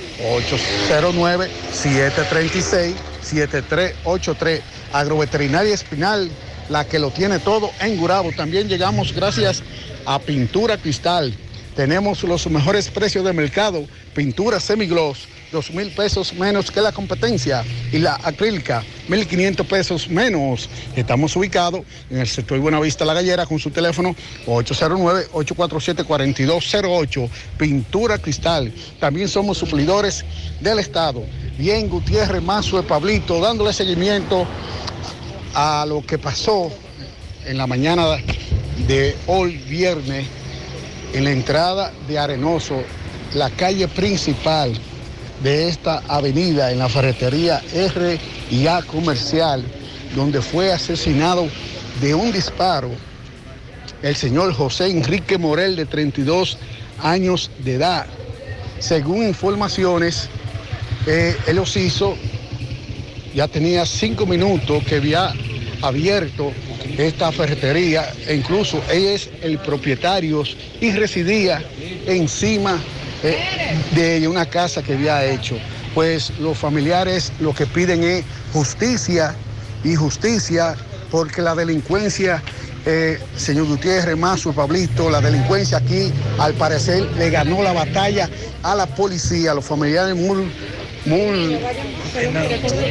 809-736-7383. 3.25 4.63
Agroveterinaria 4.93 5.75
Espinal, 5.75 6.31
la 6.69 6.87
que 6.87 6.99
lo 6.99 7.11
tiene 7.11 7.39
todo 7.39 7.71
en 7.81 7.97
Gurabo. 7.97 8.33
También 8.33 8.69
llegamos 8.69 9.13
gracias 9.13 9.63
a 10.07 10.19
Pintura 10.19 10.77
Cristal. 10.77 11.35
Tenemos 11.77 12.23
los 12.23 12.47
mejores 12.47 12.89
precios 12.89 13.25
de 13.25 13.33
mercado. 13.33 13.85
Pintura 14.15 14.61
semigloss, 14.61 15.27
dos 15.51 15.73
mil 15.73 15.91
pesos 15.91 16.33
menos 16.33 16.71
que 16.71 16.81
la 16.81 16.93
competencia. 16.93 17.65
Y 17.91 17.99
la 17.99 18.15
acrílica, 18.23 18.85
1.500 19.09 19.67
pesos 19.67 20.09
menos. 20.09 20.71
Estamos 20.95 21.35
ubicados 21.35 21.81
en 22.11 22.19
el 22.19 22.29
sector 22.29 22.61
Buenavista 22.61 23.05
La 23.05 23.15
Gallera 23.15 23.45
con 23.45 23.59
su 23.59 23.71
teléfono 23.71 24.15
809-847-4208. 24.47 27.29
Pintura 27.59 28.19
Cristal. 28.19 28.73
También 29.01 29.29
somos 29.29 29.59
suplidores 29.59 30.25
del 30.61 30.79
Estado. 30.79 31.25
Bien, 31.59 31.89
Gutiérrez, 31.89 32.41
Mazo 32.41 32.77
de 32.77 32.85
Pablito, 32.85 33.41
dándole 33.41 33.73
seguimiento 33.73 34.47
a 35.55 35.87
lo 35.87 36.05
que 36.05 36.19
pasó 36.19 36.71
en 37.47 37.59
la 37.59 37.67
mañana 37.67 38.17
de 38.87 39.17
hoy 39.27 39.57
viernes 39.69 40.27
en 41.13 41.25
la 41.25 41.31
entrada 41.31 41.93
de 42.09 42.19
Arenoso, 42.19 42.83
la 43.35 43.51
calle 43.51 43.87
principal 43.89 44.73
de 45.43 45.69
esta 45.69 46.03
avenida 46.09 46.73
en 46.73 46.79
la 46.79 46.89
ferretería 46.89 47.63
R 47.73 48.19
y 48.51 48.67
A 48.67 48.83
Comercial, 48.83 49.65
donde 50.17 50.43
fue 50.43 50.73
asesinado 50.73 51.49
de 52.01 52.15
un 52.15 52.33
disparo 52.33 52.91
el 54.03 54.17
señor 54.17 54.53
José 54.53 54.91
Enrique 54.91 55.39
Morel 55.39 55.77
de 55.77 55.87
32 55.87 56.59
años 57.03 57.51
de 57.65 57.75
edad. 57.75 58.07
Según 58.79 59.27
informaciones, 59.27 60.29
eh, 61.07 61.35
él 61.47 61.57
los 61.57 61.75
hizo, 61.77 62.15
ya 63.35 63.49
tenía 63.49 63.85
cinco 63.85 64.27
minutos 64.27 64.83
que 64.85 64.97
había 64.97 65.33
abierto 65.83 66.53
esta 66.97 67.33
ferretería 67.33 68.13
e 68.27 68.37
incluso 68.37 68.81
él 68.91 69.07
es 69.07 69.29
el 69.43 69.59
propietario 69.59 70.45
y 70.81 70.93
residía 70.93 71.63
encima 72.07 72.81
eh, 73.23 73.39
de 73.95 74.29
una 74.29 74.47
casa 74.47 74.83
que 74.83 74.95
había 74.95 75.25
hecho. 75.25 75.57
Pues 75.95 76.31
los 76.39 76.59
familiares 76.59 77.33
lo 77.41 77.55
que 77.55 77.67
piden 77.67 78.05
es 78.05 78.25
justicia 78.53 79.35
y 79.83 79.95
justicia 79.95 80.77
porque 81.11 81.43
la 81.43 81.55
delincuencia, 81.55 82.43
eh, 82.87 83.19
señor 83.37 83.67
Gutiérrez, 83.67 84.17
Mazo, 84.17 84.53
Pablito, 84.53 85.11
la 85.11 85.21
delincuencia 85.21 85.79
aquí 85.79 86.13
al 86.39 86.55
parecer 86.55 87.05
le 87.17 87.31
ganó 87.31 87.63
la 87.63 87.73
batalla 87.73 88.29
a 88.63 88.75
la 88.75 88.87
policía, 88.87 89.55
los 89.55 89.65
familiares 89.65 90.17
muy, 90.17 90.51
muy 91.07 91.59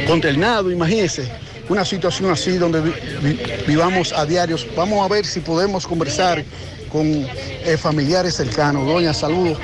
consternados, 0.06 0.72
imagínense 0.72 1.28
una 1.68 1.84
situación 1.84 2.30
así 2.30 2.58
donde 2.58 2.80
vi- 2.80 2.92
vi- 3.22 3.38
vivamos 3.66 4.12
a 4.12 4.26
diarios. 4.26 4.66
Vamos 4.76 5.04
a 5.04 5.08
ver 5.12 5.24
si 5.24 5.40
podemos 5.40 5.86
conversar 5.86 6.44
con 6.92 7.06
eh, 7.06 7.76
familiares 7.78 8.34
cercanos. 8.34 8.86
Doña, 8.86 9.14
saludos. 9.14 9.58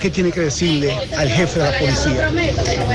¿Qué 0.00 0.08
tiene 0.10 0.30
que 0.30 0.40
decirle 0.40 0.96
al 1.16 1.28
jefe 1.28 1.58
de 1.60 1.70
la 1.70 1.78
policía? 1.78 2.30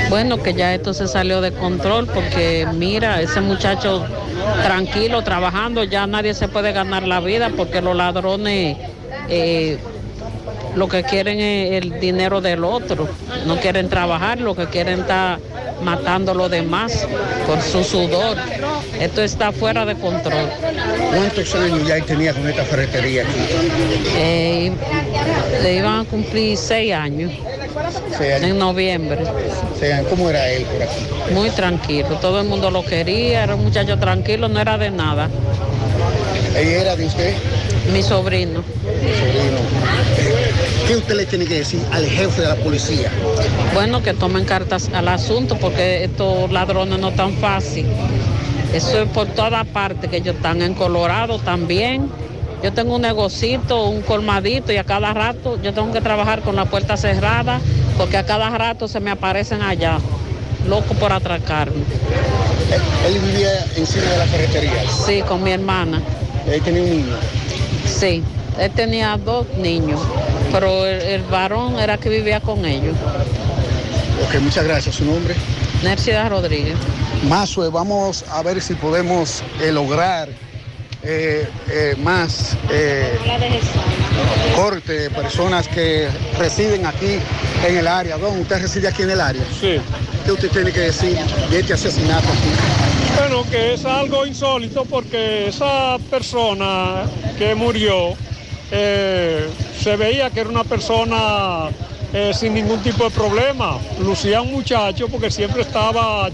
Bueno, 0.08 0.42
que 0.42 0.54
ya 0.54 0.74
esto 0.74 0.92
se 0.94 1.06
salió 1.06 1.40
de 1.42 1.52
control 1.52 2.06
porque 2.06 2.66
mira, 2.74 3.20
ese 3.20 3.40
muchacho 3.42 4.04
tranquilo 4.62 5.22
trabajando, 5.22 5.84
ya 5.84 6.06
nadie 6.06 6.32
se 6.34 6.48
puede 6.48 6.72
ganar 6.72 7.06
la 7.06 7.20
vida 7.20 7.50
porque 7.56 7.80
los 7.82 7.94
ladrones 7.96 8.76
eh, 9.28 9.78
lo 10.74 10.88
que 10.88 11.02
quieren 11.02 11.40
es 11.40 11.82
el 11.82 12.00
dinero 12.00 12.40
del 12.40 12.64
otro, 12.64 13.08
no 13.46 13.58
quieren 13.58 13.88
trabajar, 13.88 14.40
lo 14.40 14.54
que 14.54 14.66
quieren 14.66 15.00
estar 15.00 15.38
matando 15.82 16.32
a 16.32 16.34
los 16.34 16.50
demás 16.50 17.06
por 17.46 17.60
su 17.62 17.84
sudor. 17.84 18.36
Esto 19.00 19.22
está 19.22 19.52
fuera 19.52 19.84
de 19.84 19.94
control. 19.94 20.48
¿Cuántos 21.14 21.54
años 21.54 21.86
ya 21.86 22.00
tenía 22.04 22.32
con 22.32 22.48
esta 22.48 22.64
ferretería 22.64 23.22
aquí? 23.22 23.40
Eh, 24.16 24.72
le 25.62 25.74
iban 25.76 26.00
a 26.00 26.04
cumplir 26.04 26.56
seis 26.56 26.92
años 26.92 27.32
en 28.20 28.58
noviembre. 28.58 29.18
¿Cómo 30.10 30.30
era 30.30 30.48
él 30.50 30.64
por 30.64 30.82
aquí? 30.82 31.34
Muy 31.34 31.50
tranquilo, 31.50 32.08
todo 32.20 32.40
el 32.40 32.48
mundo 32.48 32.70
lo 32.70 32.84
quería, 32.84 33.44
era 33.44 33.54
un 33.54 33.64
muchacho 33.64 33.98
tranquilo, 33.98 34.48
no 34.48 34.60
era 34.60 34.78
de 34.78 34.90
nada. 34.90 35.28
¿Ella 36.56 36.80
era 36.80 36.96
de 36.96 37.06
usted? 37.06 37.34
Mi 37.92 38.02
sobrino. 38.02 38.64
¿Qué 40.88 40.96
usted 40.96 41.16
le 41.16 41.26
tiene 41.26 41.44
que 41.44 41.56
decir 41.56 41.82
al 41.92 42.06
jefe 42.06 42.40
de 42.40 42.48
la 42.48 42.54
policía? 42.54 43.10
Bueno, 43.74 44.02
que 44.02 44.14
tomen 44.14 44.46
cartas 44.46 44.88
al 44.94 45.08
asunto 45.08 45.58
porque 45.58 46.04
estos 46.04 46.50
ladrones 46.50 46.98
no 46.98 47.12
tan 47.12 47.34
fácil. 47.34 47.84
Eso 48.72 49.02
es 49.02 49.08
por 49.10 49.26
toda 49.26 49.64
parte, 49.64 50.08
que 50.08 50.16
ellos 50.16 50.36
están 50.36 50.62
en 50.62 50.72
Colorado 50.74 51.38
también 51.38 52.10
Yo 52.62 52.72
tengo 52.72 52.96
un 52.96 53.02
negocito, 53.02 53.84
un 53.84 54.00
colmadito 54.00 54.72
y 54.72 54.78
a 54.78 54.84
cada 54.84 55.12
rato 55.12 55.58
yo 55.62 55.74
tengo 55.74 55.92
que 55.92 56.00
trabajar 56.00 56.40
con 56.40 56.56
la 56.56 56.64
puerta 56.64 56.96
cerrada 56.96 57.60
porque 57.98 58.16
a 58.16 58.24
cada 58.24 58.48
rato 58.48 58.88
se 58.88 58.98
me 58.98 59.10
aparecen 59.10 59.60
allá, 59.60 59.98
loco 60.66 60.94
por 60.94 61.12
atracarme. 61.12 61.82
Él 63.06 63.18
vivía 63.18 63.50
encima 63.76 64.06
de 64.06 64.16
la 64.16 64.24
ferretería. 64.24 64.84
Sí, 65.06 65.20
con 65.28 65.42
mi 65.42 65.50
hermana. 65.50 66.00
Él 66.50 66.62
tenía 66.62 66.82
un 66.82 66.90
niño. 66.90 67.16
Sí, 67.86 68.22
él 68.58 68.70
tenía 68.72 69.18
dos 69.22 69.46
niños, 69.58 70.00
pero 70.52 70.86
el, 70.86 71.00
el 71.02 71.22
varón 71.22 71.78
era 71.78 71.98
que 71.98 72.08
vivía 72.08 72.40
con 72.40 72.64
ellos. 72.64 72.96
Ok, 74.26 74.40
muchas 74.40 74.64
gracias. 74.64 74.96
¿Su 74.96 75.04
nombre? 75.04 75.34
Nercida 75.82 76.28
Rodríguez. 76.28 76.76
Mazue, 77.28 77.68
vamos 77.70 78.24
a 78.30 78.42
ver 78.42 78.60
si 78.60 78.74
podemos 78.74 79.42
eh, 79.60 79.72
lograr 79.72 80.28
eh, 81.02 81.48
eh, 81.70 81.94
más 82.02 82.56
eh, 82.70 83.18
corte 84.56 84.92
de 84.92 85.10
personas 85.10 85.68
que 85.68 86.08
residen 86.38 86.86
aquí 86.86 87.18
en 87.66 87.76
el 87.76 87.86
área. 87.86 88.16
Don, 88.18 88.40
¿usted 88.40 88.60
reside 88.62 88.88
aquí 88.88 89.02
en 89.02 89.10
el 89.10 89.20
área? 89.20 89.42
Sí. 89.60 89.80
¿Qué 90.24 90.32
usted 90.32 90.50
tiene 90.50 90.72
que 90.72 90.80
decir 90.80 91.16
de 91.50 91.60
este 91.60 91.74
asesinato 91.74 92.26
aquí? 92.28 93.18
Bueno, 93.18 93.44
que 93.50 93.74
es 93.74 93.84
algo 93.84 94.26
insólito 94.26 94.84
porque 94.84 95.48
esa 95.48 95.96
persona 96.10 97.04
que 97.38 97.54
murió 97.54 98.14
eh, 98.70 99.48
se 99.80 99.96
veía 99.96 100.30
que 100.30 100.40
era 100.40 100.48
una 100.48 100.64
persona 100.64 101.68
eh, 102.12 102.32
sin 102.34 102.54
ningún 102.54 102.82
tipo 102.82 103.04
de 103.04 103.10
problema. 103.10 103.78
Lucía 104.00 104.40
un 104.40 104.52
muchacho 104.52 105.08
porque 105.08 105.30
siempre 105.30 105.62
estaba 105.62 106.30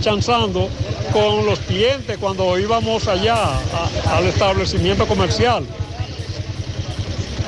chanzando 0.00 0.68
con 1.12 1.46
los 1.46 1.58
clientes 1.60 2.18
cuando 2.18 2.58
íbamos 2.58 3.08
allá 3.08 3.36
al 4.10 4.26
establecimiento 4.26 5.06
comercial. 5.06 5.64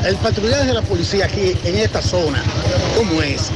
El 0.05 0.17
patrullaje 0.17 0.67
de 0.67 0.75
la 0.75 0.83
policía 0.83 1.25
aquí 1.25 1.55
en 1.65 1.79
esta 1.79 2.01
zona, 2.01 2.43
¿cómo 2.97 3.21
es? 3.23 3.51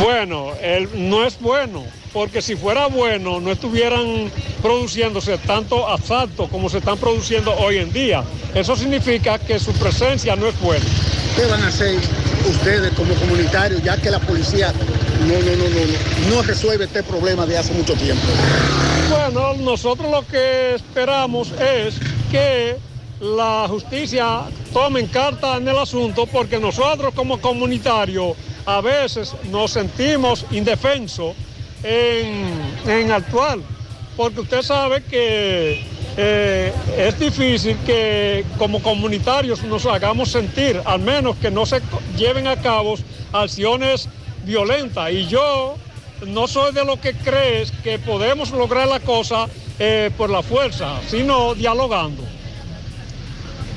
Bueno, 0.00 0.52
él 0.60 0.88
no 0.94 1.24
es 1.24 1.40
bueno, 1.40 1.82
porque 2.12 2.42
si 2.42 2.54
fuera 2.54 2.86
bueno 2.86 3.40
no 3.40 3.50
estuvieran 3.50 4.30
produciéndose 4.60 5.38
tanto 5.38 5.88
asaltos 5.88 6.50
como 6.50 6.68
se 6.68 6.78
están 6.78 6.98
produciendo 6.98 7.52
hoy 7.56 7.78
en 7.78 7.92
día. 7.92 8.22
Eso 8.54 8.76
significa 8.76 9.38
que 9.38 9.58
su 9.58 9.72
presencia 9.72 10.36
no 10.36 10.48
es 10.48 10.60
buena. 10.60 10.84
¿Qué 11.34 11.46
van 11.46 11.62
a 11.62 11.68
hacer 11.68 11.98
ustedes 12.48 12.92
como 12.92 13.14
comunitarios 13.14 13.82
ya 13.82 13.96
que 13.96 14.10
la 14.10 14.20
policía 14.20 14.72
no, 15.20 15.34
no, 15.34 15.56
no, 15.56 15.68
no, 15.68 16.36
no, 16.36 16.42
resuelve 16.42 16.84
este 16.84 17.02
problema 17.02 17.46
de 17.46 17.56
hace 17.56 17.72
mucho 17.72 17.94
tiempo? 17.94 18.22
Bueno, 19.08 19.54
nosotros 19.54 20.10
lo 20.10 20.26
que 20.26 20.74
esperamos 20.74 21.52
es 21.52 21.96
que 22.30 22.76
la 23.20 23.66
justicia 23.68 24.42
tome 24.72 25.06
carta 25.06 25.56
en 25.56 25.66
el 25.68 25.78
asunto 25.78 26.26
porque 26.26 26.58
nosotros 26.58 27.14
como 27.14 27.40
comunitarios 27.40 28.36
a 28.66 28.80
veces 28.80 29.32
nos 29.50 29.70
sentimos 29.70 30.44
indefensos 30.50 31.34
en, 31.82 32.60
en 32.86 33.12
actuar, 33.12 33.58
porque 34.16 34.40
usted 34.40 34.62
sabe 34.62 35.02
que 35.04 35.84
eh, 36.16 36.72
es 36.96 37.18
difícil 37.18 37.76
que 37.84 38.44
como 38.58 38.82
comunitarios 38.82 39.62
nos 39.62 39.86
hagamos 39.86 40.30
sentir, 40.30 40.80
al 40.84 41.00
menos 41.00 41.36
que 41.36 41.50
no 41.50 41.64
se 41.64 41.80
lleven 42.16 42.46
a 42.46 42.56
cabo 42.56 42.96
acciones 43.32 44.08
violentas. 44.44 45.12
Y 45.12 45.26
yo 45.26 45.76
no 46.26 46.48
soy 46.48 46.72
de 46.72 46.84
lo 46.84 47.00
que 47.00 47.12
crees 47.14 47.70
que 47.84 47.98
podemos 47.98 48.50
lograr 48.50 48.88
la 48.88 49.00
cosa 49.00 49.46
eh, 49.78 50.10
por 50.16 50.30
la 50.30 50.42
fuerza, 50.42 51.00
sino 51.06 51.54
dialogando. 51.54 52.24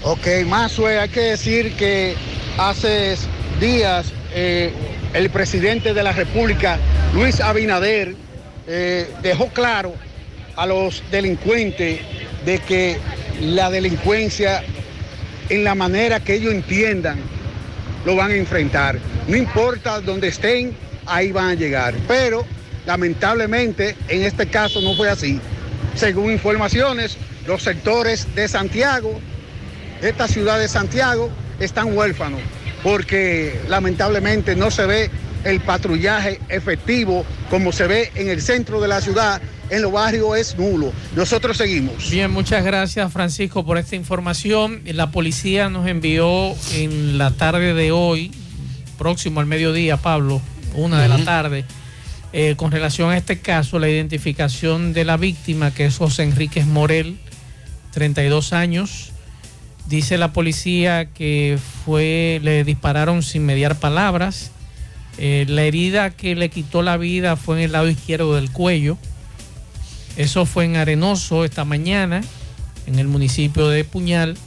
Ok, 0.04 0.28
Mazue, 0.48 0.98
hay 0.98 1.10
que 1.10 1.20
decir 1.22 1.76
que 1.76 2.16
hace 2.58 3.18
días 3.60 4.14
eh, 4.34 4.71
el 5.13 5.30
presidente 5.30 5.93
de 5.93 6.03
la 6.03 6.11
República, 6.11 6.77
Luis 7.13 7.39
Abinader, 7.41 8.15
eh, 8.67 9.09
dejó 9.21 9.47
claro 9.49 9.93
a 10.55 10.65
los 10.65 11.03
delincuentes 11.11 11.99
de 12.45 12.59
que 12.59 12.97
la 13.41 13.69
delincuencia, 13.71 14.63
en 15.49 15.63
la 15.63 15.73
manera 15.73 16.19
que 16.19 16.36
ellos 16.36 16.53
entiendan, 16.53 17.17
lo 18.05 18.15
van 18.15 18.32
a 18.32 18.36
enfrentar. 18.36 18.99
No 19.27 19.36
importa 19.36 20.01
dónde 20.01 20.27
estén, 20.27 20.75
ahí 21.05 21.32
van 21.32 21.49
a 21.49 21.53
llegar. 21.55 21.95
Pero 22.07 22.45
lamentablemente 22.86 23.95
en 24.07 24.23
este 24.23 24.47
caso 24.47 24.82
no 24.82 24.95
fue 24.95 25.09
así. 25.09 25.39
Según 25.95 26.32
informaciones, 26.32 27.17
los 27.47 27.63
sectores 27.63 28.27
de 28.36 28.47
Santiago, 28.47 29.19
de 30.01 30.09
esta 30.09 30.27
ciudad 30.27 30.59
de 30.59 30.67
Santiago, 30.67 31.30
están 31.59 31.97
huérfanos 31.97 32.41
porque 32.84 33.59
lamentablemente 33.67 34.55
no 34.55 34.71
se 34.71 34.86
ve 34.86 35.11
el 35.43 35.61
patrullaje 35.61 36.39
efectivo 36.49 37.25
como 37.49 37.71
se 37.71 37.88
ve 37.88 38.11
en 38.15 38.30
el 38.30 38.41
centro 38.41 38.82
de 38.82 38.88
la 38.88 39.01
ciudad, 39.01 39.41
en 39.69 39.82
los 39.82 39.91
barrios 39.91 40.38
es 40.38 40.57
nulo. 40.57 40.91
Nosotros 41.15 41.57
seguimos. 41.57 42.09
Bien, 42.09 42.32
muchas 42.32 42.63
gracias 42.63 43.11
Francisco 43.11 43.65
por 43.65 43.77
esta 43.77 43.95
información. 43.95 44.82
La 44.86 45.11
policía 45.11 45.69
nos 45.69 45.88
envió 45.88 46.53
en 46.73 47.17
la 47.17 47.32
tarde 47.32 47.73
de 47.73 47.91
hoy, 47.91 48.32
próximo 48.97 49.39
al 49.39 49.45
mediodía, 49.45 49.97
Pablo, 49.97 50.41
una 50.73 51.01
de 51.01 51.07
la 51.07 51.23
tarde, 51.23 51.65
eh, 52.34 52.55
con 52.57 52.71
relación 52.71 53.09
a 53.09 53.17
este 53.17 53.39
caso, 53.39 53.80
la 53.80 53.89
identificación 53.89 54.93
de 54.93 55.05
la 55.05 55.17
víctima, 55.17 55.73
que 55.73 55.86
es 55.86 55.97
José 55.97 56.23
Enríquez 56.23 56.65
Morel, 56.65 57.17
32 57.91 58.53
años. 58.53 59.11
Dice 59.90 60.20
la 60.20 60.34
policía 60.34 61.06
que 61.06 61.58
fue, 61.84 62.40
le 62.44 62.64
dispararon 62.64 63.24
sin 63.24 63.44
mediar 63.44 63.80
palabras. 63.80 64.52
Eh, 65.18 65.46
la 65.50 65.64
herida 65.64 66.12
que 66.12 66.36
le 66.36 66.50
quitó 66.50 66.84
la 66.84 66.96
vida 66.96 67.36
fue 67.36 67.58
en 67.58 67.64
el 67.64 67.72
lado 67.72 67.90
izquierdo 67.90 68.36
del 68.36 68.52
cuello. 68.52 69.00
Eso 70.16 70.46
fue 70.46 70.66
en 70.66 70.76
Arenoso 70.76 71.44
esta 71.44 71.66
mañana, 71.66 72.22
en 72.86 73.00
el 73.00 73.08
municipio 73.08 73.68
de 73.68 73.84
Puñal. 73.84 74.38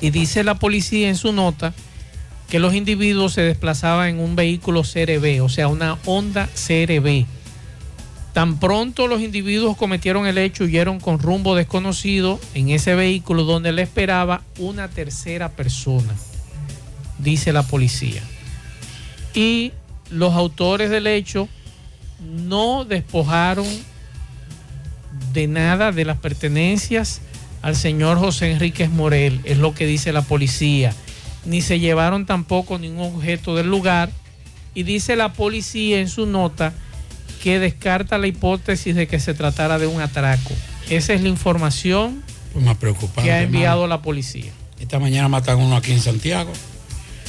Y 0.00 0.10
dice 0.10 0.44
la 0.44 0.54
policía 0.54 1.08
en 1.08 1.16
su 1.16 1.32
nota 1.32 1.74
que 2.48 2.60
los 2.60 2.72
individuos 2.72 3.32
se 3.32 3.40
desplazaban 3.40 4.10
en 4.10 4.20
un 4.20 4.36
vehículo 4.36 4.82
CRB, 4.82 5.42
o 5.42 5.48
sea, 5.48 5.66
una 5.66 5.98
Honda 6.04 6.48
CRB. 6.54 7.26
Tan 8.36 8.58
pronto 8.58 9.06
los 9.06 9.22
individuos 9.22 9.78
cometieron 9.78 10.26
el 10.26 10.36
hecho, 10.36 10.64
huyeron 10.64 11.00
con 11.00 11.18
rumbo 11.18 11.54
desconocido 11.56 12.38
en 12.52 12.68
ese 12.68 12.94
vehículo 12.94 13.44
donde 13.44 13.72
le 13.72 13.80
esperaba 13.80 14.42
una 14.58 14.88
tercera 14.88 15.52
persona, 15.52 16.14
dice 17.18 17.54
la 17.54 17.62
policía. 17.62 18.22
Y 19.32 19.72
los 20.10 20.34
autores 20.34 20.90
del 20.90 21.06
hecho 21.06 21.48
no 22.20 22.84
despojaron 22.84 23.66
de 25.32 25.46
nada 25.46 25.90
de 25.90 26.04
las 26.04 26.18
pertenencias 26.18 27.22
al 27.62 27.74
señor 27.74 28.18
José 28.18 28.52
Enríquez 28.52 28.90
Morel, 28.90 29.40
es 29.44 29.56
lo 29.56 29.72
que 29.72 29.86
dice 29.86 30.12
la 30.12 30.20
policía. 30.20 30.92
Ni 31.46 31.62
se 31.62 31.80
llevaron 31.80 32.26
tampoco 32.26 32.78
ningún 32.78 33.14
objeto 33.14 33.56
del 33.56 33.70
lugar. 33.70 34.10
Y 34.74 34.82
dice 34.82 35.16
la 35.16 35.32
policía 35.32 36.00
en 36.00 36.10
su 36.10 36.26
nota 36.26 36.74
que 37.46 37.60
descarta 37.60 38.18
la 38.18 38.26
hipótesis 38.26 38.96
de 38.96 39.06
que 39.06 39.20
se 39.20 39.32
tratara 39.32 39.78
de 39.78 39.86
un 39.86 40.00
atraco. 40.00 40.50
Esa 40.90 41.12
es 41.14 41.20
la 41.20 41.28
información 41.28 42.24
Pues 42.52 42.64
más 42.64 42.76
preocupante. 42.76 43.22
que 43.22 43.30
ha 43.30 43.40
enviado 43.40 43.86
la 43.86 44.02
policía. 44.02 44.50
Esta 44.80 44.98
mañana 44.98 45.28
matan 45.28 45.58
uno 45.60 45.76
aquí 45.76 45.92
en 45.92 46.00
Santiago. 46.00 46.52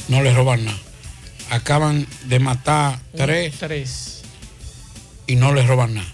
No 0.08 0.20
le 0.20 0.34
roban 0.34 0.64
nada. 0.64 0.76
Acaban 1.50 2.04
de 2.24 2.40
matar 2.40 2.98
tres 3.16 3.54
Tres. 3.60 4.22
y 5.28 5.36
no 5.36 5.54
le 5.54 5.64
roban 5.64 5.94
nada. 5.94 6.08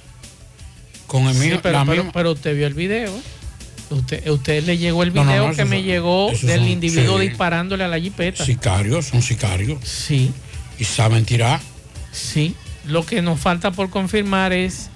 Con 1.06 1.22
el 1.28 1.32
Sí, 1.34 1.40
mío, 1.40 1.60
pero, 1.62 1.82
pero- 2.12 2.32
usted 2.32 2.54
vio 2.54 2.66
el 2.66 2.74
video. 2.74 3.10
Usted, 3.88 4.28
usted 4.28 4.64
le 4.64 4.76
llegó 4.76 5.02
el 5.02 5.14
No, 5.14 5.24
no, 5.24 5.30
video 5.30 5.48
no, 5.48 5.54
que 5.56 5.64
me 5.64 5.76
son- 5.78 5.84
llegó 5.86 6.30
del 6.42 6.58
son- 6.60 6.68
individuo 6.68 7.20
sí. 7.20 7.28
disparándole 7.28 7.84
a 7.84 7.88
la 7.88 7.98
jipeta. 7.98 8.44
sicarios, 8.44 9.06
son 9.06 9.22
sicarios. 9.22 9.78
Sí. 9.82 10.30
Y 10.78 10.84
saben 10.84 11.24
tirar. 11.24 11.58
Sí. 12.12 12.54
Lo 12.86 13.04
que 13.04 13.22
nos 13.22 13.40
falta 13.40 13.70
por 13.70 13.90
confirmar 13.90 14.52
es 14.52 14.90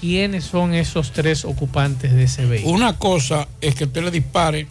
quiénes 0.00 0.44
son 0.44 0.74
esos 0.74 1.12
tres 1.12 1.44
ocupantes 1.44 2.12
de 2.12 2.24
ese 2.24 2.44
vehículo. 2.46 2.74
Una 2.74 2.98
cosa 2.98 3.48
es 3.60 3.74
que 3.74 3.84
usted 3.84 4.02
le 4.02 4.10
dispare 4.10 4.66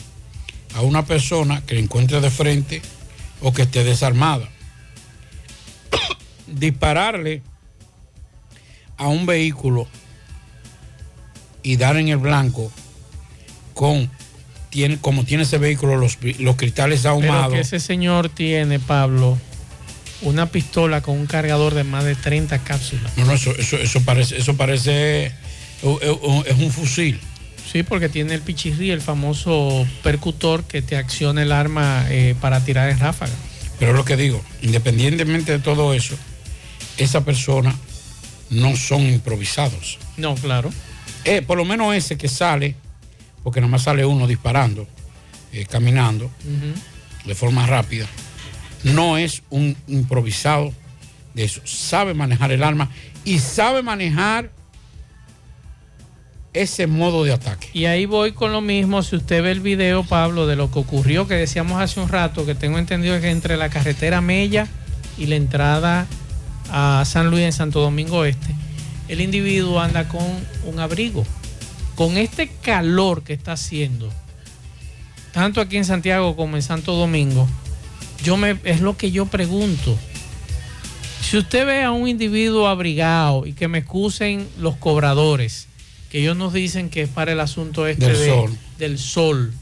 a 0.76 0.82
una 0.82 1.06
persona 1.06 1.62
que 1.66 1.76
le 1.76 1.82
encuentre 1.82 2.22
de 2.22 2.30
frente 2.30 2.82
o 3.42 3.54
que 3.54 3.64
esté 3.64 3.84
desarmada. 3.84 4.48
Dispararle 6.48 7.42
a 8.98 9.08
un 9.08 9.26
vehículo 9.26 9.88
y 11.64 11.76
dar 11.78 11.98
en 11.98 12.10
el 12.10 12.18
blanco 12.18 12.72
con 13.74 14.10
tiene 14.70 14.98
como 14.98 15.26
tiene 15.26 15.44
ese 15.44 15.58
vehículo 15.58 15.98
los, 15.98 16.18
los 16.40 16.56
cristales 16.56 17.02
Pero 17.02 17.14
ahumados. 17.14 17.54
que 17.54 17.60
ese 17.60 17.80
señor 17.80 18.30
tiene, 18.30 18.80
Pablo, 18.80 19.38
una 20.22 20.48
pistola 20.48 21.02
con 21.02 21.18
un 21.18 21.26
cargador 21.26 21.74
de 21.74 21.84
más 21.84 22.04
de 22.04 22.16
30 22.16 22.60
cápsulas. 22.60 23.18
No, 23.18 23.26
no, 23.26 23.34
eso, 23.34 23.52
eso, 23.58 23.78
eso 23.78 24.02
parece, 24.02 24.38
eso 24.38 24.56
parece 24.56 25.26
eh, 25.28 25.34
eh, 25.84 26.44
es 26.46 26.60
un 26.60 26.72
fusil. 26.72 27.20
Sí, 27.72 27.84
porque 27.84 28.10
tiene 28.10 28.34
el 28.34 28.42
pichirri, 28.42 28.92
el 28.92 29.02
famoso 29.02 29.88
percutor 30.04 30.66
que 30.66 30.82
te 30.82 30.98
acciona 30.98 31.42
el 31.42 31.54
arma 31.54 32.06
eh, 32.10 32.36
para 32.42 32.64
tirar 32.64 32.90
en 32.90 33.00
ráfaga. 33.00 33.32
Pero 33.80 33.92
es 33.92 33.98
lo 33.98 34.04
que 34.04 34.18
digo, 34.18 34.44
independientemente 34.62 35.54
de 35.54 35.60
todo 35.60 35.94
eso, 35.94 36.16
esa 36.98 37.24
persona 37.24 37.74
no 38.50 38.76
son 38.76 39.04
improvisados. 39.04 40.00
No, 40.18 40.36
claro. 40.36 40.70
Eh, 41.24 41.42
por 41.42 41.58
lo 41.58 41.64
menos 41.64 41.96
ese 41.96 42.18
que 42.18 42.28
sale, 42.28 42.76
porque 43.42 43.62
nada 43.62 43.72
más 43.72 43.84
sale 43.84 44.06
uno 44.06 44.28
disparando, 44.28 44.88
eh, 45.54 45.66
caminando 45.66 46.30
de 47.26 47.36
forma 47.36 47.66
rápida, 47.66 48.06
no 48.84 49.18
es 49.18 49.44
un 49.50 49.76
improvisado 49.88 50.74
de 51.34 51.44
eso. 51.44 51.62
Sabe 51.66 52.14
manejar 52.14 52.52
el 52.52 52.64
arma 52.64 52.90
y 53.24 53.40
sabe 53.40 53.82
manejar 53.82 54.52
ese 56.54 56.88
modo 56.88 57.24
de 57.24 57.34
ataque. 57.34 57.70
Y 57.74 57.86
ahí 57.86 58.06
voy 58.06 58.34
con 58.34 58.52
lo 58.52 58.62
mismo, 58.62 59.04
si 59.04 59.16
usted 59.16 59.42
ve 59.42 59.52
el 59.52 59.62
video, 59.62 60.04
Pablo, 60.04 60.48
de 60.48 60.56
lo 60.56 60.70
que 60.70 60.80
ocurrió, 60.80 61.28
que 61.28 61.36
decíamos 61.36 61.82
hace 61.82 62.00
un 62.00 62.10
rato, 62.10 62.46
que 62.46 62.56
tengo 62.56 62.78
entendido 62.78 63.20
que 63.22 63.30
entre 63.30 63.56
la 63.58 63.70
carretera 63.70 64.20
Mella 64.22 64.68
y 65.18 65.28
la 65.28 65.36
entrada 65.36 66.08
a 66.70 67.04
San 67.06 67.30
Luis 67.30 67.44
en 67.44 67.54
Santo 67.54 67.82
Domingo 67.82 68.26
Este, 68.26 68.54
el 69.08 69.22
individuo 69.22 69.80
anda 69.80 70.08
con 70.08 70.26
un 70.66 70.80
abrigo. 70.80 71.26
Con 71.96 72.18
este 72.18 72.50
calor 72.62 73.24
que 73.24 73.34
está 73.34 73.54
haciendo, 73.54 74.10
tanto 75.34 75.62
aquí 75.62 75.78
en 75.78 75.86
Santiago 75.86 76.36
como 76.36 76.56
en 76.56 76.64
Santo 76.64 76.96
Domingo, 76.96 77.48
yo 78.24 78.38
me, 78.38 78.58
es 78.64 78.82
lo 78.82 78.98
que 78.98 79.12
yo 79.12 79.26
pregunto. 79.26 79.98
Si 81.22 81.38
usted 81.38 81.66
ve 81.66 81.84
a 81.84 81.92
un 81.92 82.08
individuo 82.08 82.68
abrigado 82.68 83.46
y 83.46 83.54
que 83.54 83.68
me 83.68 83.80
excusen 83.80 84.48
los 84.60 84.76
cobradores, 84.76 85.68
que 86.10 86.20
ellos 86.20 86.36
nos 86.36 86.52
dicen 86.54 86.90
que 86.90 87.04
es 87.04 87.10
para 87.10 87.32
el 87.32 87.40
asunto 87.40 87.88
este 87.88 88.08
Del 88.08 88.18
de- 88.20 88.26
sol. 88.28 88.58
del 88.80 89.00
sol, 89.00 89.54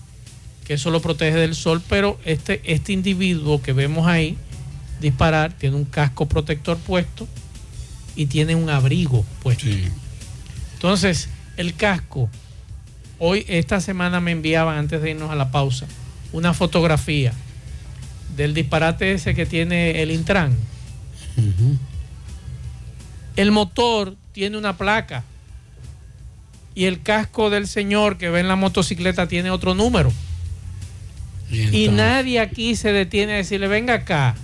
que 0.66 0.74
eso 0.76 0.90
lo 0.90 1.02
protege 1.02 1.38
del 1.38 1.54
sol, 1.56 1.82
pero 1.88 2.20
este, 2.26 2.62
este 2.66 2.92
individuo 2.94 3.62
que 3.62 3.74
vemos 3.74 4.08
ahí 4.08 4.38
disparar 5.00 5.54
tiene 5.54 5.76
un 5.76 5.86
casco 5.86 6.28
protector 6.28 6.78
puesto 6.78 7.28
y 8.16 8.26
tiene 8.26 8.56
un 8.56 8.70
abrigo 8.70 9.24
puesto. 9.44 9.66
Entonces, 10.74 11.30
el 11.58 11.76
casco, 11.76 12.30
hoy, 13.20 13.46
esta 13.48 13.80
semana 13.82 14.20
me 14.20 14.32
enviaban 14.32 14.78
antes 14.78 15.02
de 15.02 15.12
irnos 15.12 15.30
a 15.30 15.36
la 15.36 15.52
pausa, 15.52 15.86
una 16.32 16.54
fotografía 16.54 17.34
del 18.40 18.54
disparate 18.54 19.12
ese 19.12 19.36
que 19.36 19.46
tiene 19.46 20.02
el 20.02 20.12
Intran. 20.12 20.56
El 23.36 23.52
motor 23.52 24.16
tiene 24.32 24.58
una 24.58 24.78
placa 24.78 25.26
y 26.74 26.86
el 26.86 27.02
casco 27.02 27.50
del 27.50 27.68
señor 27.68 28.18
que 28.18 28.30
ve 28.30 28.40
en 28.40 28.48
la 28.48 28.56
motocicleta 28.56 29.28
tiene 29.28 29.52
otro 29.52 29.76
número. 29.76 30.14
Y, 31.52 31.90
nadie 31.90 32.40
aquí 32.40 32.78
se 32.78 32.94
detiene 32.94 33.34
a 33.34 33.38
decirle, 33.38 33.68
venga 33.68 33.96
acá, 33.96 34.36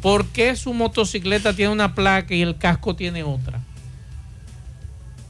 ¿por 0.00 0.26
qué 0.26 0.56
su 0.56 0.74
motocicleta 0.74 1.54
tiene 1.54 1.70
una 1.70 1.94
placa 1.94 2.34
y 2.34 2.42
el 2.42 2.56
casco 2.56 2.96
tiene 2.96 3.22
otra? 3.22 3.60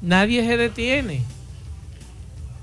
Nadie 0.00 0.42
se 0.46 0.56
detiene. 0.56 1.22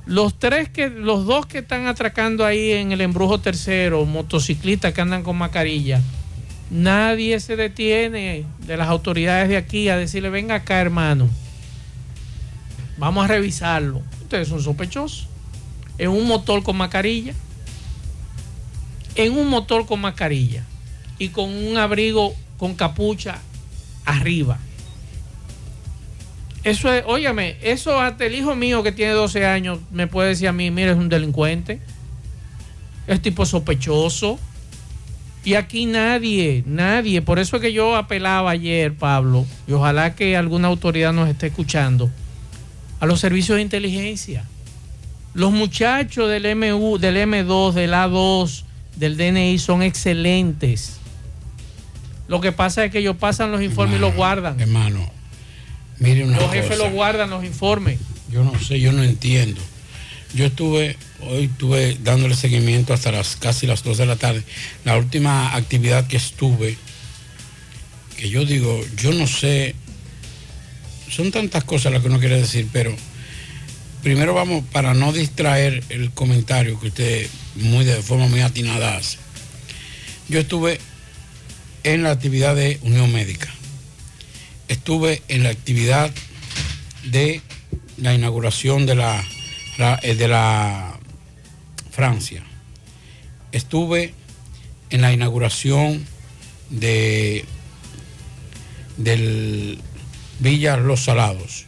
Los 0.09 0.39
tres 0.39 0.69
que, 0.69 0.89
los 0.89 1.27
dos 1.27 1.45
que 1.45 1.59
están 1.59 1.85
atracando 1.85 2.43
ahí 2.43 2.71
en 2.71 2.91
el 2.91 2.99
embrujo 3.01 3.41
tercero, 3.41 4.07
motociclistas 4.07 4.91
que 4.91 5.01
andan 5.01 5.21
con 5.21 5.37
mascarilla, 5.37 6.01
nadie 6.71 7.39
se 7.39 7.55
detiene 7.55 8.43
de 8.65 8.77
las 8.77 8.87
autoridades 8.87 9.49
de 9.49 9.57
aquí 9.57 9.87
a 9.87 9.97
decirle, 9.97 10.31
venga 10.31 10.55
acá, 10.55 10.81
hermano. 10.81 11.29
Vamos 12.97 13.23
a 13.23 13.27
revisarlo. 13.27 14.01
Ustedes 14.23 14.47
son 14.47 14.63
sospechosos. 14.63 15.27
En 15.99 16.09
un 16.09 16.27
motor 16.27 16.63
con 16.63 16.75
mascarilla. 16.75 17.35
En 19.13 19.37
un 19.37 19.47
motor 19.47 19.85
con 19.85 20.01
mascarilla. 20.01 20.63
Y 21.19 21.29
con 21.29 21.51
un 21.53 21.77
abrigo 21.77 22.33
con 22.57 22.73
capucha 22.73 23.37
arriba. 24.05 24.57
Eso 26.63 26.91
es, 26.93 27.03
óyame, 27.05 27.55
eso 27.61 27.99
hasta 27.99 28.25
el 28.25 28.35
hijo 28.35 28.55
mío 28.55 28.83
que 28.83 28.91
tiene 28.91 29.13
12 29.13 29.45
años 29.45 29.79
me 29.91 30.07
puede 30.07 30.29
decir 30.29 30.47
a 30.47 30.51
mí, 30.51 30.71
mira, 30.71 30.91
es 30.91 30.97
un 30.97 31.09
delincuente. 31.09 31.79
Es 33.07 33.21
tipo 33.21 33.45
sospechoso. 33.45 34.39
Y 35.43 35.53
aquí 35.53 35.85
nadie, 35.85 36.63
nadie. 36.65 37.21
Por 37.21 37.39
eso 37.39 37.55
es 37.55 37.61
que 37.61 37.71
yo 37.71 37.95
apelaba 37.95 38.51
ayer, 38.51 38.93
Pablo, 38.93 39.45
y 39.67 39.71
ojalá 39.71 40.13
que 40.15 40.35
alguna 40.35 40.67
autoridad 40.67 41.13
nos 41.13 41.29
esté 41.29 41.47
escuchando, 41.47 42.11
a 42.99 43.05
los 43.05 43.21
servicios 43.21 43.55
de 43.55 43.61
inteligencia. 43.61 44.43
Los 45.33 45.51
muchachos 45.51 46.29
del 46.29 46.55
MU, 46.55 46.97
del 46.97 47.15
M2, 47.15 47.71
del 47.71 47.93
A2, 47.93 48.63
del 48.97 49.15
DNI 49.15 49.57
son 49.59 49.81
excelentes. 49.81 50.99
Lo 52.27 52.41
que 52.41 52.51
pasa 52.51 52.83
es 52.83 52.91
que 52.91 52.99
ellos 52.99 53.15
pasan 53.15 53.51
los 53.51 53.61
informes 53.61 53.97
y 53.97 54.01
los 54.01 54.13
guardan. 54.15 54.59
Hermano, 54.59 55.09
Los 55.99 56.51
jefes 56.51 56.77
los 56.77 56.91
guardan 56.91 57.29
los 57.29 57.43
informes. 57.43 57.99
Yo 58.31 58.43
no 58.43 58.57
sé, 58.59 58.79
yo 58.79 58.91
no 58.91 59.03
entiendo. 59.03 59.61
Yo 60.33 60.45
estuve, 60.45 60.95
hoy 61.21 61.45
estuve 61.45 61.97
dándole 62.03 62.35
seguimiento 62.35 62.93
hasta 62.93 63.11
las 63.11 63.35
casi 63.35 63.65
las 63.65 63.83
2 63.83 63.97
de 63.97 64.05
la 64.05 64.15
tarde. 64.15 64.43
La 64.85 64.97
última 64.97 65.55
actividad 65.55 66.07
que 66.07 66.17
estuve, 66.17 66.77
que 68.15 68.29
yo 68.29 68.45
digo, 68.45 68.79
yo 68.95 69.11
no 69.11 69.25
sé, 69.27 69.75
son 71.09 71.31
tantas 71.31 71.63
cosas 71.63 71.91
las 71.91 72.01
que 72.01 72.07
uno 72.07 72.19
quiere 72.19 72.39
decir, 72.39 72.67
pero 72.71 72.95
primero 74.03 74.33
vamos, 74.33 74.63
para 74.71 74.93
no 74.93 75.11
distraer 75.11 75.83
el 75.89 76.11
comentario 76.11 76.79
que 76.79 76.87
usted 76.87 77.29
muy 77.55 77.83
de 77.83 77.95
forma 78.01 78.27
muy 78.27 78.41
atinada 78.41 78.97
hace. 78.97 79.17
Yo 80.29 80.39
estuve 80.39 80.79
en 81.83 82.03
la 82.03 82.11
actividad 82.11 82.55
de 82.55 82.77
Unión 82.83 83.11
Médica. 83.11 83.51
Estuve 84.69 85.21
en 85.27 85.43
la 85.43 85.49
actividad 85.49 86.11
de 87.03 87.41
la 87.97 88.13
inauguración 88.13 88.85
de 88.85 88.95
la, 88.95 89.23
eh, 90.01 90.15
de 90.15 90.27
la 90.27 90.97
Francia. 91.91 92.43
Estuve 93.51 94.13
en 94.89 95.01
la 95.01 95.11
inauguración 95.11 96.05
de 96.69 97.45
del 98.97 99.79
Villa 100.39 100.77
Los 100.77 101.01
Salados. 101.05 101.65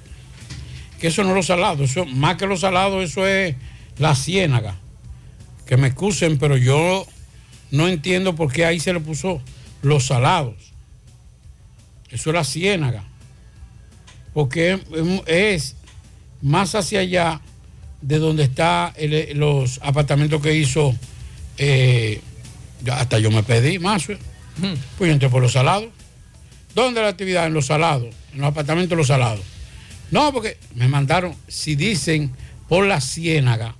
Que 0.99 1.07
eso 1.07 1.23
no 1.23 1.29
es 1.29 1.35
Los 1.35 1.47
Salados, 1.47 1.91
eso, 1.91 2.05
más 2.05 2.35
que 2.37 2.45
Los 2.45 2.59
Salados, 2.59 3.03
eso 3.03 3.25
es 3.25 3.55
la 3.97 4.15
Ciénaga. 4.15 4.75
Que 5.65 5.77
me 5.77 5.87
excusen, 5.87 6.37
pero 6.37 6.57
yo 6.57 7.07
no 7.71 7.87
entiendo 7.87 8.35
por 8.35 8.51
qué 8.51 8.65
ahí 8.65 8.79
se 8.79 8.93
le 8.93 8.99
puso 8.99 9.41
Los 9.81 10.07
Salados. 10.07 10.70
Eso 12.12 12.30
es 12.30 12.34
la 12.34 12.43
Ciénaga. 12.43 13.03
Porque 14.34 14.80
es- 15.28 15.76
más 16.41 16.74
hacia 16.76 17.01
allá 17.01 17.41
de 18.01 18.18
donde 18.18 18.43
está 18.43 18.93
el- 18.97 19.38
los 19.38 19.80
apartamentos 19.84 20.41
que 20.41 20.55
hizo, 20.55 20.95
eh, 21.57 22.20
hasta 22.91 23.20
yo 23.20 23.30
me 23.32 23.43
pedí 23.43 23.78
más, 23.80 24.09
eh. 24.09 24.18
pues 24.97 25.07
yo 25.07 25.14
entré 25.14 25.30
por 25.30 25.41
los 25.41 25.53
salados. 25.53 25.89
¿Dónde 26.74 27.01
la 27.01 27.09
actividad? 27.09 27.47
En 27.47 27.53
los 27.53 27.68
salados, 27.68 28.14
en 28.34 28.39
los 28.41 28.47
apartamentos 28.49 28.89
de 28.91 28.95
los 28.95 29.07
salados. 29.07 29.41
No, 30.09 30.32
porque 30.34 30.57
me 30.76 30.88
mandaron, 30.88 31.36
si 31.47 31.76
dicen 31.76 32.32
por 32.68 32.86
la 32.86 32.99
ciénaga, 33.01 33.76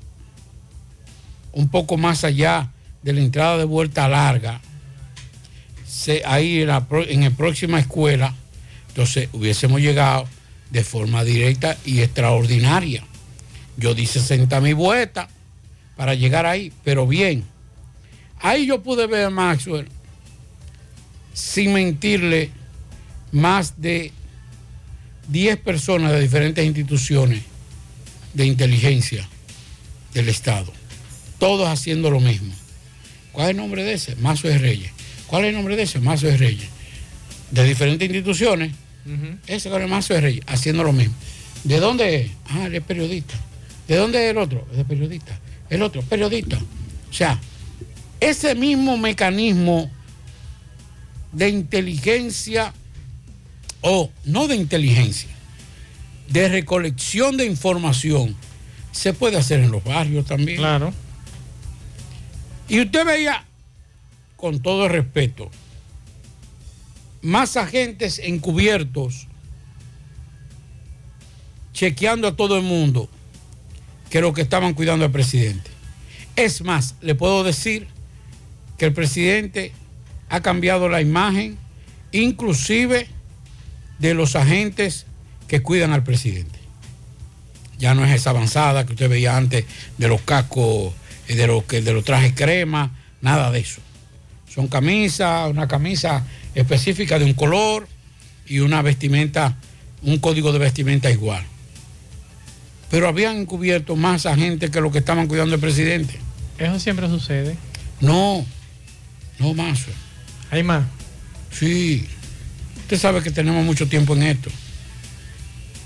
un 1.54 1.70
poco 1.70 1.98
más 1.98 2.24
allá 2.24 2.72
de 3.04 3.14
la 3.14 3.22
entrada 3.22 3.58
de 3.58 3.66
vuelta 3.66 4.08
larga, 4.08 4.62
se- 5.92 6.22
ahí 6.26 6.62
en 6.62 6.68
la, 6.68 6.86
en 7.10 7.22
la 7.22 7.32
próxima 7.32 7.80
escuela, 7.80 8.34
entonces 8.89 9.28
hubiésemos 9.34 9.82
llegado 9.82 10.26
de 10.70 10.84
forma 10.84 11.24
directa 11.26 11.78
y 11.86 12.00
extraordinaria. 12.00 13.04
Yo 13.78 13.94
di 13.94 14.06
60 14.06 14.62
mi 14.62 14.74
vuelta 14.74 15.28
para 15.98 16.14
llegar 16.16 16.46
ahí, 16.46 16.72
pero 16.84 17.06
bien. 17.08 17.44
Ahí 18.39 18.66
yo 18.66 18.82
pude 18.82 19.06
ver 19.08 19.26
a 19.26 19.30
Maxwell, 19.30 19.88
sin 21.34 21.74
mentirle, 21.74 22.50
más 23.32 23.82
de 23.82 24.12
10 25.30 25.58
personas 25.60 26.12
de 26.12 26.20
diferentes 26.22 26.66
instituciones 26.66 27.44
de 28.34 28.46
inteligencia 28.46 29.28
del 30.14 30.28
Estado, 30.30 30.72
todos 31.39 31.68
haciendo 31.70 32.10
lo 32.10 32.20
mismo. 32.20 32.54
¿Cuál 33.32 33.46
es 33.48 33.52
el 33.52 33.58
nombre 33.58 33.84
de 33.84 33.94
ese? 33.94 34.16
De 34.16 34.58
Reyes. 34.58 34.92
¿Cuál 35.32 35.46
es 35.46 35.50
el 35.52 35.56
nombre 35.56 35.78
de 35.78 35.84
ese? 35.84 36.02
Mazo 36.02 36.28
de 36.28 36.36
Reyes. 36.36 36.68
De 37.52 37.64
diferentes 37.64 38.06
instituciones, 38.06 38.74
ese 39.48 39.70
con 39.70 39.82
el 39.82 39.88
Mazo 39.88 40.14
de 40.14 40.20
Reyes, 40.20 40.44
haciendo 40.46 40.84
lo 40.84 40.92
mismo. 40.92 41.16
¿De 41.64 41.80
dónde 41.80 42.16
es? 42.18 42.32
Ah, 42.50 42.66
él 42.66 42.76
es 42.76 42.84
periodista. 42.84 43.36
¿De 43.88 43.96
dónde 43.96 44.26
es 44.26 44.32
el 44.32 44.38
otro? 44.38 44.68
Es 44.76 44.84
periodista. 44.84 45.40
El 45.70 45.84
otro, 45.84 46.02
periodista. 46.02 46.58
O 46.58 47.14
sea, 47.14 47.40
ese 48.20 48.56
mismo 48.56 48.98
mecanismo 48.98 49.90
de 51.32 51.48
inteligencia, 51.48 52.74
o 53.80 54.12
no 54.26 54.50
de 54.50 54.58
inteligencia, 54.58 55.30
de 56.28 56.50
recolección 56.50 57.38
de 57.38 57.46
información, 57.46 58.36
se 58.92 59.14
puede 59.14 59.38
hacer 59.38 59.62
en 59.62 59.72
los 59.72 59.82
barrios 59.82 60.26
también. 60.26 60.58
Claro. 60.58 60.94
Y 62.68 62.82
usted 62.82 63.06
veía, 63.06 63.46
con 64.42 64.60
todo 64.60 64.89
respeto, 64.89 65.52
más 67.22 67.56
agentes 67.56 68.20
encubiertos 68.20 69.28
chequeando 71.74 72.28
a 72.28 72.36
todo 72.36 72.58
el 72.58 72.64
mundo 72.64 73.08
que 74.10 74.20
los 74.20 74.34
que 74.34 74.42
estaban 74.42 74.74
cuidando 74.74 75.06
al 75.06 75.12
presidente. 75.12 75.70
Es 76.36 76.64
más, 76.64 76.96
le 77.02 77.14
puedo 77.14 77.44
decir 77.44 77.88
que 78.78 78.86
el 78.86 78.94
presidente 78.94 79.74
ha 80.30 80.42
cambiado 80.42 80.89
la 80.89 81.02
imagen, 81.02 81.58
inclusive 82.12 83.08
de 84.00 84.14
los 84.16 84.36
agentes 84.36 85.06
que 85.48 85.62
cuidan 85.62 85.94
al 85.94 86.04
presidente. 86.04 86.58
Ya 87.78 87.94
no 87.94 88.04
es 88.06 88.14
esa 88.14 88.32
avanzada 88.32 88.86
que 88.88 88.94
usted 88.94 89.10
veía 89.10 89.38
antes 89.38 89.66
de 89.98 90.08
los 90.08 90.22
cascos, 90.22 90.94
eh, 91.28 91.36
de 91.36 91.46
los, 91.46 91.68
de 91.68 91.94
los 91.94 92.04
trajes 92.04 92.34
crema, 92.34 92.92
nada 93.22 93.52
de 93.52 93.60
eso. 93.60 93.82
Son 94.54 94.68
camisas, 94.68 95.49
una 95.49 95.68
camisa 95.68 96.26
específica 96.54 97.18
de 97.18 97.26
un 97.26 97.34
color 97.34 97.88
y 98.45 98.60
una 98.60 98.82
vestimenta, 98.82 99.56
un 100.02 100.18
código 100.18 100.52
de 100.52 100.60
vestimenta 100.60 101.10
igual. 101.10 101.43
Pero 102.89 103.08
habían 103.08 103.38
encubierto 103.38 103.95
más 103.95 104.26
agentes 104.26 104.70
que 104.70 104.82
los 104.82 104.91
que 104.91 104.97
estaban 104.97 105.28
cuidando 105.28 105.56
al 105.56 105.62
presidente. 105.62 106.20
Eso 106.58 106.80
siempre 106.80 107.08
sucede. 107.08 107.56
No, 108.02 108.45
no 109.39 109.54
más. 109.54 109.86
¿Hay 110.49 110.64
más? 110.64 110.84
Sí. 111.52 112.06
Usted 112.82 112.99
sabe 112.99 113.24
que 113.24 113.32
tenemos 113.32 113.64
mucho 113.64 113.88
tiempo 113.88 114.16
en 114.16 114.24
esto. 114.24 114.49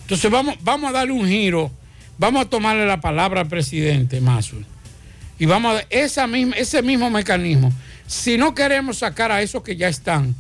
Entonces 0.01 0.31
vamos, 0.31 0.55
vamos 0.61 0.89
a 0.89 0.93
darle 0.93 1.13
un 1.13 1.27
giro, 1.27 1.71
vamos 2.17 2.45
a 2.45 2.49
tomarle 2.49 2.87
la 2.87 2.99
palabra 2.99 3.41
al 3.41 3.47
presidente 3.47 4.21
Mazo. 4.21 4.57
Y 5.37 5.45
vamos 5.45 5.71
a 5.71 5.73
dar 5.75 5.87
esa 5.91 6.25
misma, 6.25 6.55
ese 6.55 6.81
mismo 6.81 7.11
mecanismo. 7.11 7.71
Si 8.07 8.37
no 8.37 8.53
queremos 8.53 8.99
sacar 8.99 9.31
a 9.31 9.41
esos 9.41 9.63
que 9.63 9.75
ya 9.75 9.87
están, 9.87 10.35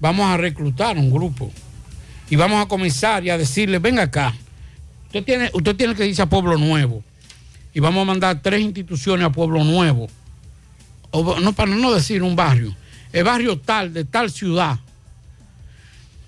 vamos 0.00 0.26
a 0.26 0.36
reclutar 0.36 0.96
un 0.96 1.10
grupo. 1.10 1.52
Y 2.30 2.36
vamos 2.36 2.64
a 2.64 2.68
comenzar 2.68 3.24
y 3.24 3.30
a 3.30 3.38
decirle, 3.38 3.78
venga 3.78 4.02
acá. 4.02 4.34
Usted 5.06 5.24
tiene, 5.24 5.50
usted 5.52 5.76
tiene 5.76 5.94
que 5.94 6.06
irse 6.06 6.22
a 6.22 6.26
Pueblo 6.26 6.56
Nuevo. 6.56 7.02
Y 7.72 7.80
vamos 7.80 8.02
a 8.02 8.04
mandar 8.04 8.40
tres 8.40 8.60
instituciones 8.60 9.26
a 9.26 9.30
Pueblo 9.30 9.64
Nuevo. 9.64 10.08
No 11.12 11.52
para 11.52 11.74
no 11.74 11.92
decir 11.92 12.22
un 12.22 12.36
barrio. 12.36 12.74
El 13.12 13.24
barrio 13.24 13.58
tal, 13.58 13.92
de 13.92 14.04
tal 14.04 14.30
ciudad, 14.30 14.78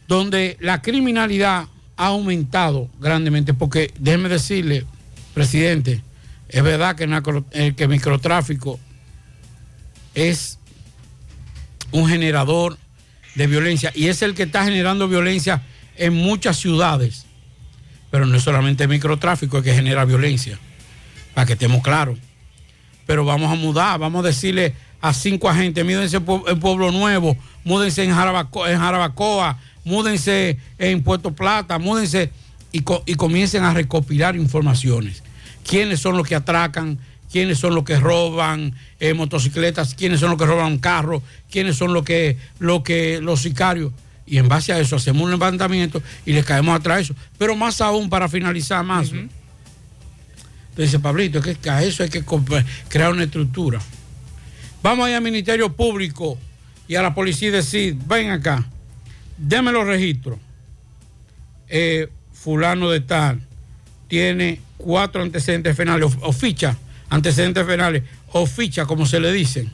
donde 0.06 0.56
la 0.60 0.82
criminalidad 0.82 1.66
ha 1.96 2.06
aumentado 2.06 2.88
grandemente. 3.00 3.54
Porque 3.54 3.92
déjeme 3.98 4.28
decirle, 4.28 4.84
presidente, 5.34 6.02
es 6.48 6.62
verdad 6.62 6.94
que, 6.94 7.74
que 7.74 7.82
el 7.84 7.88
microtráfico 7.88 8.78
es 10.16 10.58
un 11.92 12.08
generador 12.08 12.76
de 13.36 13.46
violencia 13.46 13.92
y 13.94 14.08
es 14.08 14.22
el 14.22 14.34
que 14.34 14.42
está 14.44 14.64
generando 14.64 15.06
violencia 15.06 15.62
en 15.96 16.14
muchas 16.14 16.56
ciudades. 16.56 17.26
Pero 18.10 18.26
no 18.26 18.36
es 18.36 18.42
solamente 18.42 18.88
microtráfico 18.88 19.58
el 19.58 19.64
que 19.64 19.74
genera 19.74 20.04
violencia, 20.04 20.58
para 21.34 21.46
que 21.46 21.52
estemos 21.52 21.82
claros. 21.82 22.18
Pero 23.06 23.24
vamos 23.24 23.52
a 23.52 23.54
mudar, 23.54 23.98
vamos 24.00 24.24
a 24.24 24.28
decirle 24.28 24.74
a 25.00 25.12
cinco 25.12 25.48
agentes, 25.48 25.84
múdense 25.84 26.16
en 26.16 26.26
Pue- 26.26 26.50
en 26.50 26.58
Pueblo 26.58 26.90
Nuevo, 26.90 27.36
múdense 27.64 28.02
en, 28.04 28.10
Jarabaco- 28.12 28.66
en 28.68 28.78
Jarabacoa, 28.78 29.58
múdense 29.84 30.58
en 30.78 31.02
Puerto 31.02 31.32
Plata, 31.32 31.78
múdense 31.78 32.32
y, 32.72 32.78
y 33.06 33.14
comiencen 33.14 33.64
a 33.64 33.74
recopilar 33.74 34.34
informaciones. 34.34 35.22
¿Quiénes 35.68 36.00
son 36.00 36.16
los 36.16 36.26
que 36.26 36.34
atracan? 36.36 36.98
¿Quiénes 37.30 37.58
son 37.58 37.74
los 37.74 37.84
que 37.84 37.98
roban 37.98 38.74
eh, 39.00 39.14
motocicletas? 39.14 39.94
¿Quiénes 39.94 40.20
son 40.20 40.30
los 40.30 40.38
que 40.38 40.46
roban 40.46 40.78
carros? 40.78 41.22
¿Quiénes 41.50 41.76
son 41.76 41.92
los 41.92 42.04
que, 42.04 42.36
los 42.58 42.82
que, 42.82 43.20
los 43.20 43.42
sicarios? 43.42 43.92
Y 44.26 44.38
en 44.38 44.48
base 44.48 44.72
a 44.72 44.80
eso 44.80 44.96
hacemos 44.96 45.22
un 45.22 45.30
levantamiento 45.30 46.02
y 46.24 46.32
les 46.32 46.44
caemos 46.44 46.74
atrás 46.74 46.96
de 46.96 47.02
eso. 47.04 47.14
Pero 47.38 47.54
más 47.54 47.80
aún, 47.80 48.08
para 48.08 48.28
finalizar 48.28 48.84
más. 48.84 49.12
Entonces, 50.70 51.00
Pablito, 51.00 51.38
es 51.38 51.58
que 51.58 51.70
a 51.70 51.82
eso 51.82 52.02
hay 52.02 52.08
que 52.08 52.24
crear 52.88 53.12
una 53.12 53.24
estructura. 53.24 53.80
Vamos 54.82 55.06
allá 55.06 55.16
al 55.16 55.22
Ministerio 55.22 55.72
Público 55.72 56.38
y 56.88 56.96
a 56.96 57.02
la 57.02 57.14
policía 57.14 57.48
y 57.48 57.52
decir, 57.52 57.96
ven 58.06 58.30
acá, 58.30 58.64
déme 59.36 59.72
los 59.72 59.86
registros. 59.86 60.38
Eh, 61.68 62.08
fulano 62.32 62.90
de 62.90 63.00
tal 63.00 63.40
tiene 64.06 64.60
cuatro 64.76 65.22
antecedentes 65.22 65.74
penales 65.74 66.14
o, 66.20 66.28
o 66.28 66.32
ficha, 66.32 66.76
antecedentes 67.10 67.64
penales 67.64 68.02
o 68.32 68.46
ficha, 68.46 68.86
como 68.86 69.06
se 69.06 69.20
le 69.20 69.32
dicen. 69.32 69.72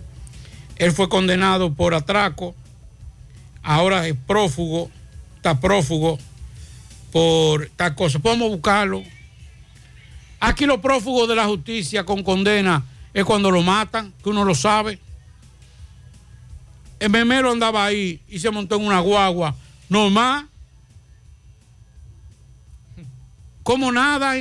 Él 0.77 0.93
fue 0.93 1.09
condenado 1.09 1.75
por 1.75 1.95
atraco, 1.95 2.55
ahora 3.63 4.07
es 4.07 4.17
prófugo, 4.27 4.91
está 5.37 5.61
prófugo 5.61 6.19
por 7.13 7.69
tal 7.77 7.95
cosa. 7.95 8.19
Podemos 8.19 8.49
buscarlo. 8.51 9.03
Aquí 10.41 10.67
los 10.67 10.81
prófugos 10.81 11.29
de 11.29 11.37
la 11.37 11.47
justicia 11.47 12.05
con 12.05 12.23
condena 12.23 12.85
es 13.15 13.25
cuando 13.25 13.51
lo 13.51 13.63
matan, 13.63 14.13
que 14.23 14.31
uno 14.31 14.45
lo 14.45 14.55
sabe. 14.55 14.99
El 16.99 17.11
memero 17.11 17.51
andaba 17.51 17.85
ahí 17.85 18.21
y 18.29 18.39
se 18.39 18.51
montó 18.51 18.77
en 18.77 18.87
una 18.87 19.01
guagua 19.01 19.55
normal. 19.89 20.49
Como 23.63 23.93
nada. 23.93 24.35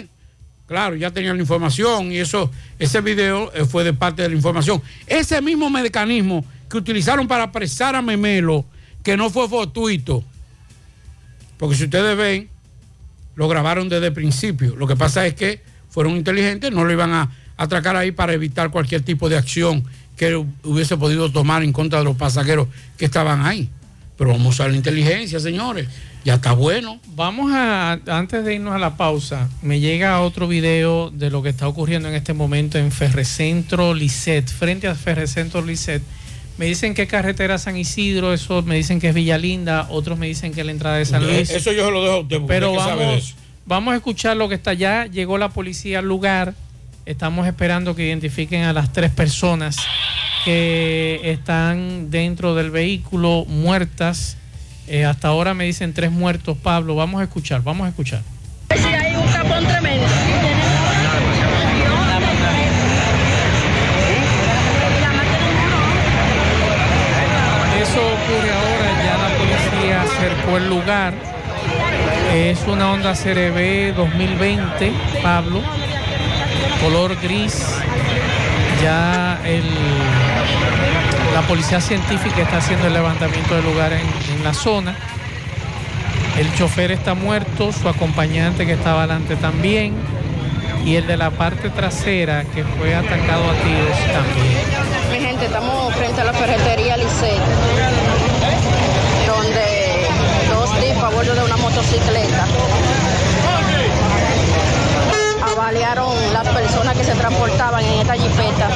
Claro, 0.72 0.95
ya 0.95 1.11
tenía 1.11 1.34
la 1.34 1.41
información 1.41 2.13
y 2.13 2.19
eso, 2.19 2.49
ese 2.80 3.01
video 3.01 3.51
eh, 3.53 3.65
fue 3.65 3.84
de 3.84 3.91
parte 3.91 4.22
de 4.22 4.30
la 4.30 4.36
información. 4.36 4.82
Ese 5.05 5.41
mismo 5.41 5.69
mecanismo 5.69 6.45
que 6.69 6.78
utilizaron 6.78 7.28
para 7.28 7.43
apresar 7.43 7.93
a 7.93 8.01
Memelo, 8.01 8.63
que 9.03 9.17
no 9.17 9.30
fue 9.30 9.49
fortuito, 9.49 10.24
porque 11.57 11.76
si 11.76 11.84
ustedes 11.84 12.15
ven, 12.15 12.47
lo 13.36 13.49
grabaron 13.49 13.89
desde 13.89 14.07
el 14.07 14.13
principio. 14.13 14.74
Lo 14.78 14.88
que 14.88 14.95
pasa 14.95 15.28
es 15.28 15.34
que 15.34 15.61
fueron 15.89 16.15
inteligentes, 16.15 16.72
no 16.72 16.86
lo 16.86 16.91
iban 16.93 17.13
a 17.15 17.30
atracar 17.57 17.97
ahí 17.97 18.13
para 18.13 18.32
evitar 18.32 18.72
cualquier 18.72 19.01
tipo 19.01 19.28
de 19.28 19.36
acción 19.36 19.84
que 20.15 20.38
hubiese 20.63 20.95
podido 20.95 21.30
tomar 21.30 21.63
en 21.63 21.74
contra 21.74 21.99
de 21.99 22.05
los 22.05 22.15
pasajeros 22.15 22.69
que 22.95 23.03
estaban 23.03 23.45
ahí. 23.45 23.69
Pero 24.17 24.30
vamos 24.30 24.61
a 24.61 24.69
la 24.69 24.78
inteligencia, 24.78 25.38
señores. 25.41 25.89
Ya 26.24 26.36
está 26.36 26.53
bueno. 26.53 26.99
Vamos 27.15 27.51
a, 27.51 27.93
antes 28.07 28.45
de 28.45 28.55
irnos 28.55 28.76
a 28.76 28.78
la 28.78 28.95
pausa, 28.95 29.49
me 29.63 29.80
llega 29.80 30.22
otro 30.22 30.47
video 30.47 31.09
de 31.09 31.32
lo 31.32 31.41
que 31.41 31.49
está 31.49 31.67
ocurriendo 31.67 32.09
en 32.09 32.15
este 32.15 32.34
momento 32.34 32.78
en 32.78 32.91
Ferrecentro 32.91 33.93
Lisset, 33.95 34.47
frente 34.47 34.88
a 34.88 34.93
Ferrecentro 34.95 35.63
Lisset. 35.63 36.03
Me 36.57 36.65
dicen 36.67 36.93
que 36.93 37.03
es 37.03 37.09
carretera 37.09 37.57
San 37.57 37.76
Isidro, 37.76 38.34
eso 38.34 38.61
me 38.61 38.76
dicen 38.76 38.99
que 38.99 39.09
es 39.09 39.15
Villalinda, 39.15 39.88
otros 39.89 40.19
me 40.19 40.28
dicen 40.28 40.53
que 40.53 40.59
es 40.59 40.65
la 40.65 40.72
entrada 40.72 40.97
de 40.97 41.05
San 41.05 41.26
Luis. 41.26 41.49
Eso 41.49 41.72
yo 41.72 41.86
se 41.86 41.91
lo 41.91 42.03
dejo 42.03 42.15
a 42.15 42.19
usted, 42.19 42.38
porque 42.38 42.53
Pero 42.53 42.76
sabe 42.76 42.99
de 42.99 43.05
vamos, 43.07 43.24
eso. 43.24 43.36
vamos 43.65 43.93
a 43.93 43.97
escuchar 43.97 44.38
lo 44.38 44.47
que 44.47 44.55
está 44.55 44.72
allá. 44.72 45.07
Llegó 45.07 45.39
la 45.39 45.49
policía 45.49 45.99
al 45.99 46.05
lugar. 46.07 46.53
Estamos 47.07 47.47
esperando 47.47 47.95
que 47.95 48.05
identifiquen 48.05 48.61
a 48.63 48.74
las 48.74 48.93
tres 48.93 49.09
personas 49.11 49.76
que 50.45 51.19
están 51.24 52.11
dentro 52.11 52.53
del 52.53 52.69
vehículo 52.69 53.45
muertas. 53.47 54.38
Eh, 54.88 55.05
hasta 55.05 55.29
ahora 55.29 55.53
me 55.53 55.65
dicen 55.65 55.93
tres 55.93 56.11
muertos, 56.11 56.57
Pablo. 56.57 56.95
Vamos 56.95 57.21
a 57.21 57.23
escuchar, 57.23 57.63
vamos 57.63 57.86
a 57.86 57.89
escuchar. 57.89 58.21
Eso 67.82 67.99
ocurre 67.99 68.51
ahora, 68.51 68.88
ya 69.03 69.17
la 69.17 69.29
policía 69.38 70.01
acercó 70.03 70.57
el 70.57 70.69
lugar. 70.69 71.13
Es 72.34 72.59
una 72.67 72.91
Honda 72.91 73.13
CRB 73.13 73.93
2020, 73.95 74.93
Pablo, 75.21 75.61
color 76.82 77.19
gris. 77.21 77.65
Ya 78.82 79.39
el, 79.45 79.63
la 81.34 81.41
policía 81.43 81.79
científica 81.79 82.41
está 82.41 82.57
haciendo 82.57 82.88
el 82.88 82.93
levantamiento 82.93 83.55
del 83.55 83.63
lugar 83.65 83.93
en, 83.93 84.43
la 84.43 84.53
zona. 84.53 84.95
El 86.38 86.53
chofer 86.55 86.91
está 86.91 87.13
muerto, 87.13 87.71
su 87.71 87.88
acompañante 87.88 88.65
que 88.65 88.73
estaba 88.73 89.03
adelante 89.03 89.36
también. 89.36 89.93
Y 90.86 90.95
el 90.95 91.05
de 91.05 91.15
la 91.15 91.29
parte 91.29 91.69
trasera 91.69 92.43
que 92.43 92.63
fue 92.63 92.95
atacado 92.95 93.43
a 93.49 93.53
tiros 93.53 93.97
también. 94.11 95.11
Mi 95.11 95.19
gente, 95.19 95.45
estamos 95.45 95.93
frente 95.93 96.21
a 96.21 96.23
la 96.23 96.34
ferretería 96.34 96.97
Licet, 96.97 97.39
donde 99.27 100.07
dos 100.49 100.79
tipos 100.79 101.03
a 101.03 101.09
bordo 101.09 101.36
de 101.36 101.43
una 101.43 101.57
motocicleta 101.57 102.45
avaliaron 105.43 106.13
las 106.34 106.47
personas 106.47 106.97
que 106.97 107.03
se 107.03 107.13
transportaban 107.13 107.84
en 107.84 107.99
esta 107.99 108.13
jipeta. 108.15 108.69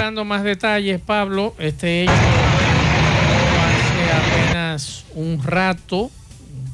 Más 0.00 0.44
detalles, 0.44 0.98
Pablo. 0.98 1.54
Este 1.58 2.02
hecho 2.02 2.12
hace 3.62 4.12
apenas 4.12 5.04
un 5.14 5.42
rato. 5.42 6.10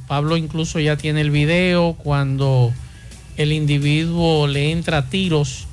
Pablo 0.06 0.36
incluso 0.36 0.78
ya 0.78 0.96
tiene 0.96 1.22
el 1.22 1.32
video 1.32 1.94
cuando 1.94 2.72
el 3.36 3.52
individuo 3.52 4.46
le 4.46 4.70
entra 4.70 4.98
a 4.98 5.10
tiros, 5.10 5.66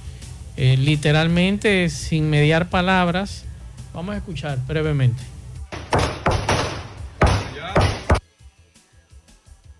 eh, 0.57 0.77
literalmente 0.77 1.89
sin 1.89 2.29
mediar 2.29 2.69
palabras. 2.69 3.45
Vamos 3.93 4.15
a 4.15 4.17
escuchar 4.17 4.57
brevemente. 4.67 5.21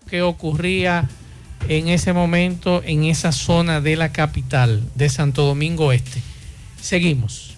¿Qué 0.08 0.22
ocurría 0.22 1.08
en 1.68 1.88
ese 1.88 2.12
momento 2.12 2.82
en 2.84 3.04
esa 3.04 3.32
zona 3.32 3.80
de 3.80 3.96
la 3.96 4.12
capital 4.12 4.82
de 4.94 5.08
Santo 5.08 5.44
Domingo 5.44 5.92
Este? 5.92 6.22
Seguimos. 6.80 7.53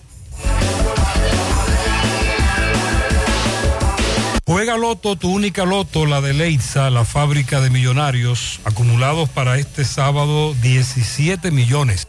Juega 4.49 4.77
Loto, 4.77 5.17
tu 5.17 5.29
única 5.29 5.65
Loto, 5.65 6.07
la 6.07 6.21
de 6.21 6.33
Leitza, 6.33 6.89
la 6.91 7.05
fábrica 7.05 7.61
de 7.61 7.69
millonarios, 7.69 8.61
acumulados 8.65 9.29
para 9.29 9.59
este 9.59 9.85
sábado 9.85 10.55
17 10.63 11.51
millones. 11.51 12.07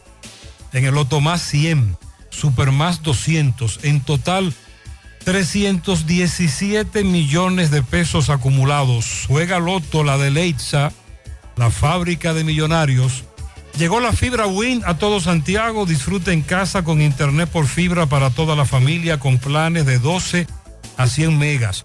En 0.72 0.84
el 0.84 0.94
Loto 0.94 1.20
más 1.20 1.42
100, 1.42 1.96
Super 2.30 2.70
más 2.70 3.02
200, 3.02 3.80
en 3.82 4.00
total 4.02 4.54
317 5.24 7.02
millones 7.02 7.72
de 7.72 7.82
pesos 7.82 8.30
acumulados. 8.30 9.24
Juega 9.26 9.58
Loto, 9.58 10.04
la 10.04 10.16
de 10.16 10.30
Leitza, 10.30 10.92
la 11.56 11.72
fábrica 11.72 12.34
de 12.34 12.44
millonarios. 12.44 13.24
Llegó 13.76 13.98
la 13.98 14.12
fibra 14.12 14.46
Win 14.46 14.82
a 14.86 14.96
todo 14.96 15.18
Santiago. 15.18 15.86
Disfruta 15.86 16.32
en 16.32 16.42
casa 16.42 16.84
con 16.84 17.02
internet 17.02 17.48
por 17.48 17.66
fibra 17.66 18.06
para 18.06 18.30
toda 18.30 18.54
la 18.54 18.64
familia 18.64 19.18
con 19.18 19.38
planes 19.38 19.86
de 19.86 19.98
12 19.98 20.46
a 20.96 21.08
100 21.08 21.36
megas 21.36 21.84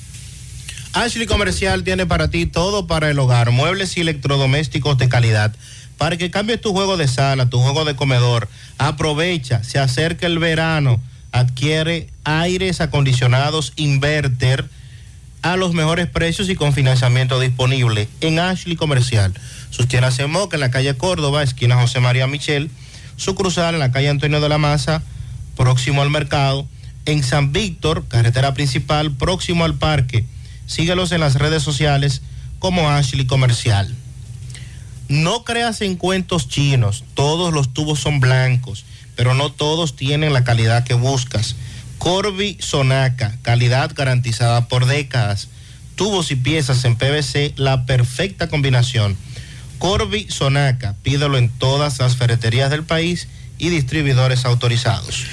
Ashley 0.93 1.25
Comercial 1.25 1.85
tiene 1.85 2.05
para 2.05 2.29
ti 2.29 2.45
todo 2.45 2.85
para 2.85 3.09
el 3.09 3.17
hogar, 3.17 3.51
muebles 3.51 3.95
y 3.95 4.01
electrodomésticos 4.01 4.97
de 4.97 5.07
calidad. 5.07 5.55
Para 5.97 6.17
que 6.17 6.31
cambies 6.31 6.59
tu 6.59 6.73
juego 6.73 6.97
de 6.97 7.07
sala, 7.07 7.49
tu 7.49 7.61
juego 7.61 7.85
de 7.85 7.95
comedor, 7.95 8.49
aprovecha, 8.77 9.63
se 9.63 9.79
acerca 9.79 10.27
el 10.27 10.37
verano, 10.37 10.99
adquiere 11.31 12.09
aires 12.25 12.81
acondicionados 12.81 13.71
inverter 13.77 14.65
a 15.41 15.55
los 15.55 15.73
mejores 15.73 16.07
precios 16.07 16.49
y 16.49 16.55
con 16.55 16.73
financiamiento 16.73 17.39
disponible 17.39 18.09
en 18.19 18.39
Ashley 18.39 18.75
Comercial. 18.75 19.33
Sus 19.69 19.87
tiendas 19.87 20.19
en 20.19 20.29
Moca, 20.29 20.57
en 20.57 20.61
la 20.61 20.71
calle 20.71 20.97
Córdoba, 20.97 21.41
esquina 21.41 21.79
José 21.79 22.01
María 22.01 22.27
Michel, 22.27 22.69
su 23.15 23.33
cruzal 23.33 23.75
en 23.75 23.79
la 23.79 23.93
calle 23.93 24.09
Antonio 24.09 24.41
de 24.41 24.49
la 24.49 24.57
Maza, 24.57 25.01
próximo 25.55 26.01
al 26.01 26.09
mercado, 26.09 26.67
en 27.05 27.23
San 27.23 27.53
Víctor, 27.53 28.05
carretera 28.09 28.53
principal, 28.53 29.13
próximo 29.13 29.63
al 29.63 29.75
parque 29.75 30.25
Síguelos 30.71 31.11
en 31.11 31.19
las 31.19 31.35
redes 31.35 31.61
sociales 31.63 32.21
como 32.59 32.89
Ashley 32.89 33.25
Comercial. 33.25 33.93
No 35.09 35.43
creas 35.43 35.81
en 35.81 35.97
cuentos 35.97 36.47
chinos, 36.47 37.03
todos 37.13 37.53
los 37.53 37.73
tubos 37.73 37.99
son 37.99 38.21
blancos, 38.21 38.85
pero 39.17 39.33
no 39.33 39.51
todos 39.51 39.97
tienen 39.97 40.31
la 40.31 40.45
calidad 40.45 40.85
que 40.85 40.93
buscas. 40.93 41.57
Corby 41.97 42.55
Sonaca, 42.61 43.37
calidad 43.41 43.91
garantizada 43.93 44.69
por 44.69 44.85
décadas. 44.85 45.49
Tubos 45.95 46.31
y 46.31 46.37
piezas 46.37 46.85
en 46.85 46.95
PVC, 46.95 47.53
la 47.57 47.85
perfecta 47.85 48.47
combinación. 48.47 49.17
Corby 49.77 50.27
Sonaca, 50.29 50.95
pídelo 51.03 51.37
en 51.37 51.49
todas 51.49 51.99
las 51.99 52.15
ferreterías 52.15 52.69
del 52.69 52.85
país 52.85 53.27
y 53.61 53.69
distribuidores 53.69 54.43
autorizados. 54.43 55.23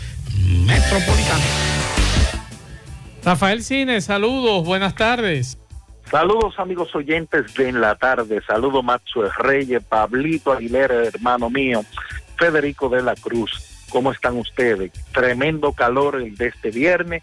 Metropolitano. 0.64 1.44
Rafael 3.22 3.62
Cine, 3.62 4.00
saludos, 4.00 4.64
buenas 4.64 4.94
tardes. 4.94 5.58
Saludos 6.10 6.54
amigos 6.58 6.94
oyentes 6.94 7.52
de 7.54 7.68
en 7.68 7.80
la 7.80 7.96
tarde, 7.96 8.40
saludo 8.46 8.82
Maxwell 8.82 9.30
Reyes, 9.38 9.82
Pablito 9.82 10.52
Aguilera, 10.52 11.04
hermano 11.04 11.50
mío, 11.50 11.84
Federico 12.36 12.88
de 12.88 13.02
la 13.02 13.14
Cruz. 13.14 13.86
¿Cómo 13.90 14.12
están 14.12 14.36
ustedes? 14.36 14.92
Tremendo 15.12 15.72
calor 15.72 16.16
el 16.16 16.36
de 16.36 16.48
este 16.48 16.70
viernes 16.70 17.22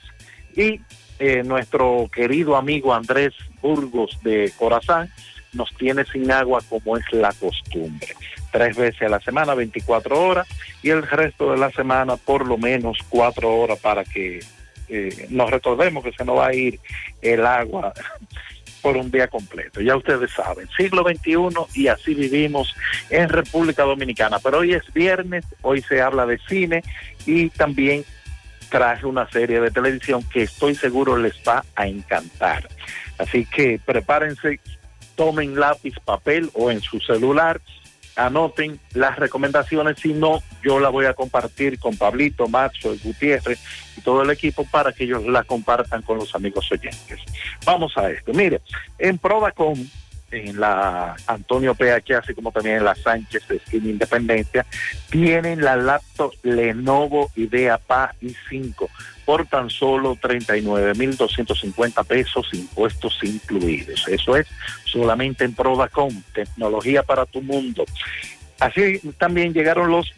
y 0.55 0.81
eh, 1.19 1.43
nuestro 1.43 2.09
querido 2.11 2.55
amigo 2.55 2.93
Andrés 2.93 3.33
Burgos 3.61 4.19
de 4.23 4.51
Corazán 4.57 5.09
nos 5.53 5.73
tiene 5.75 6.03
sin 6.05 6.31
agua 6.31 6.61
como 6.67 6.97
es 6.97 7.05
la 7.11 7.31
costumbre. 7.33 8.15
Tres 8.51 8.75
veces 8.75 9.03
a 9.03 9.09
la 9.09 9.19
semana, 9.19 9.53
24 9.53 10.19
horas, 10.19 10.47
y 10.81 10.89
el 10.89 11.03
resto 11.03 11.51
de 11.51 11.57
la 11.57 11.71
semana 11.71 12.17
por 12.17 12.47
lo 12.47 12.57
menos 12.57 12.97
cuatro 13.09 13.55
horas 13.55 13.79
para 13.79 14.03
que 14.03 14.39
eh, 14.89 15.27
nos 15.29 15.49
recordemos 15.49 16.03
que 16.03 16.11
se 16.11 16.25
nos 16.25 16.37
va 16.37 16.47
a 16.47 16.53
ir 16.53 16.79
el 17.21 17.45
agua 17.45 17.93
por 18.83 18.97
un 18.97 19.09
día 19.09 19.27
completo. 19.27 19.81
Ya 19.81 19.95
ustedes 19.95 20.29
saben, 20.31 20.67
siglo 20.75 21.03
XXI 21.03 21.81
y 21.81 21.87
así 21.87 22.13
vivimos 22.13 22.75
en 23.09 23.29
República 23.29 23.83
Dominicana. 23.83 24.37
Pero 24.39 24.59
hoy 24.59 24.73
es 24.73 24.83
viernes, 24.93 25.45
hoy 25.61 25.81
se 25.81 26.01
habla 26.01 26.25
de 26.25 26.37
cine 26.49 26.83
y 27.25 27.49
también 27.49 28.03
traje 28.69 29.05
una 29.05 29.27
serie 29.29 29.61
de 29.61 29.71
televisión 29.71 30.21
que 30.31 30.43
estoy 30.43 30.75
seguro 30.75 31.17
les 31.17 31.33
va 31.47 31.63
a 31.75 31.87
encantar. 31.87 32.67
Así 33.17 33.45
que 33.45 33.79
prepárense, 33.83 34.59
tomen 35.15 35.57
lápiz, 35.57 35.95
papel 36.03 36.49
o 36.53 36.69
en 36.69 36.81
su 36.81 36.99
celular 36.99 37.61
anoten 38.15 38.79
las 38.93 39.17
recomendaciones, 39.17 39.99
si 39.99 40.13
no, 40.13 40.41
yo 40.63 40.79
la 40.79 40.89
voy 40.89 41.05
a 41.05 41.13
compartir 41.13 41.79
con 41.79 41.97
Pablito, 41.97 42.47
Macho, 42.47 42.95
Gutiérrez 43.03 43.59
y 43.97 44.01
todo 44.01 44.21
el 44.21 44.29
equipo 44.29 44.65
para 44.65 44.91
que 44.91 45.05
ellos 45.05 45.25
la 45.25 45.43
compartan 45.43 46.01
con 46.01 46.17
los 46.17 46.33
amigos 46.35 46.71
oyentes. 46.71 47.19
Vamos 47.65 47.97
a 47.97 48.09
esto. 48.09 48.33
Mire, 48.33 48.61
en 48.99 49.17
Prodacom 49.17 49.77
en 50.33 50.59
la 50.59 51.15
Antonio 51.27 51.75
PH, 51.75 52.15
así 52.15 52.33
como 52.33 52.51
también 52.51 52.77
en 52.77 52.85
la 52.85 52.95
Sánchez 52.95 53.49
Esquina 53.51 53.89
Independencia, 53.89 54.65
tienen 55.09 55.61
la 55.61 55.75
laptop 55.75 56.33
Lenovo 56.43 57.31
IdeaPad 57.35 58.11
i5 58.21 58.89
por 59.25 59.45
tan 59.47 59.69
solo 59.69 60.15
39.250 60.15 62.05
pesos, 62.05 62.47
impuestos 62.53 63.19
incluidos. 63.23 64.07
Eso 64.07 64.35
es 64.35 64.47
solamente 64.85 65.45
en 65.45 65.53
Prodacom, 65.53 66.21
tecnología 66.33 67.03
para 67.03 67.25
tu 67.25 67.41
mundo. 67.41 67.85
Así 68.59 68.99
también 69.17 69.53
llegaron 69.53 69.91
los 69.91 70.13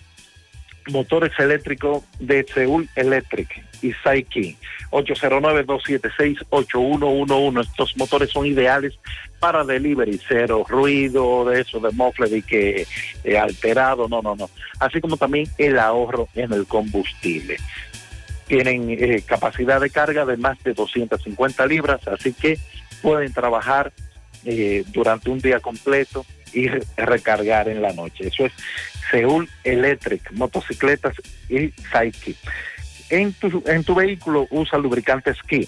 motores 0.87 1.31
eléctricos 1.39 2.03
de 2.19 2.45
Seúl 2.53 2.87
Electric 2.95 3.65
y 3.81 3.91
Saiki 4.03 4.55
809-276-8111. 4.91 7.61
Estos 7.61 7.97
motores 7.97 8.29
son 8.29 8.45
ideales 8.45 8.93
para 9.39 9.63
delivery, 9.63 10.19
cero 10.27 10.63
ruido 10.67 11.45
de 11.45 11.61
eso, 11.61 11.79
de 11.79 11.91
mofle 11.91 12.27
de 12.29 12.41
que 12.41 12.85
eh, 13.23 13.37
alterado, 13.37 14.07
no, 14.07 14.21
no, 14.21 14.35
no. 14.35 14.49
Así 14.79 14.99
como 15.01 15.17
también 15.17 15.47
el 15.57 15.77
ahorro 15.79 16.27
en 16.35 16.53
el 16.53 16.65
combustible. 16.65 17.57
Tienen 18.47 18.89
eh, 18.91 19.21
capacidad 19.25 19.81
de 19.81 19.89
carga 19.89 20.25
de 20.25 20.37
más 20.37 20.61
de 20.63 20.73
250 20.73 21.65
libras, 21.65 22.07
así 22.07 22.31
que 22.33 22.59
pueden 23.01 23.33
trabajar 23.33 23.91
eh, 24.45 24.83
durante 24.87 25.29
un 25.29 25.39
día 25.39 25.59
completo 25.59 26.25
y 26.53 26.67
re- 26.67 26.83
recargar 26.97 27.67
en 27.69 27.81
la 27.81 27.91
noche. 27.93 28.27
Eso 28.27 28.45
es 28.45 28.53
Seúl 29.09 29.49
Electric, 29.63 30.31
motocicletas 30.33 31.15
y 31.49 31.69
Saiki. 31.91 32.35
En 33.09 33.33
tu, 33.33 33.63
en 33.67 33.83
tu 33.83 33.95
vehículo 33.95 34.47
usa 34.51 34.77
lubricante 34.79 35.33
ski, 35.35 35.67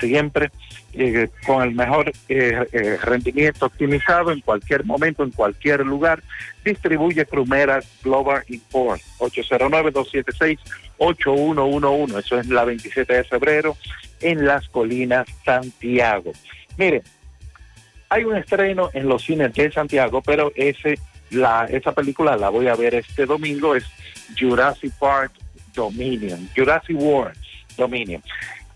siempre 0.00 0.50
eh, 0.94 1.28
con 1.46 1.62
el 1.62 1.74
mejor 1.74 2.12
eh, 2.28 2.66
eh, 2.72 2.98
rendimiento 3.02 3.64
optimizado 3.66 4.30
en 4.30 4.40
cualquier 4.40 4.84
momento, 4.84 5.22
en 5.22 5.30
cualquier 5.30 5.86
lugar. 5.86 6.22
Distribuye 6.64 7.24
Crumera 7.26 7.80
Global 8.02 8.44
Import 8.48 9.00
809-276-8111. 9.18 12.18
Eso 12.18 12.38
es 12.38 12.46
la 12.48 12.64
27 12.64 13.14
de 13.14 13.24
febrero 13.24 13.76
en 14.20 14.44
Las 14.44 14.68
Colinas, 14.68 15.26
Santiago. 15.44 16.32
Miren, 16.76 17.02
hay 18.08 18.24
un 18.24 18.36
estreno 18.36 18.90
en 18.92 19.08
los 19.08 19.22
cines 19.24 19.52
de 19.54 19.72
Santiago, 19.72 20.22
pero 20.22 20.52
ese 20.54 20.98
la 21.30 21.64
esa 21.64 21.92
película 21.92 22.36
la 22.36 22.50
voy 22.50 22.68
a 22.68 22.74
ver 22.74 22.94
este 22.94 23.24
domingo 23.24 23.74
es 23.74 23.84
Jurassic 24.38 24.92
Park 24.98 25.32
Dominion, 25.74 26.46
Jurassic 26.54 27.00
World 27.00 27.38
Dominion. 27.76 28.22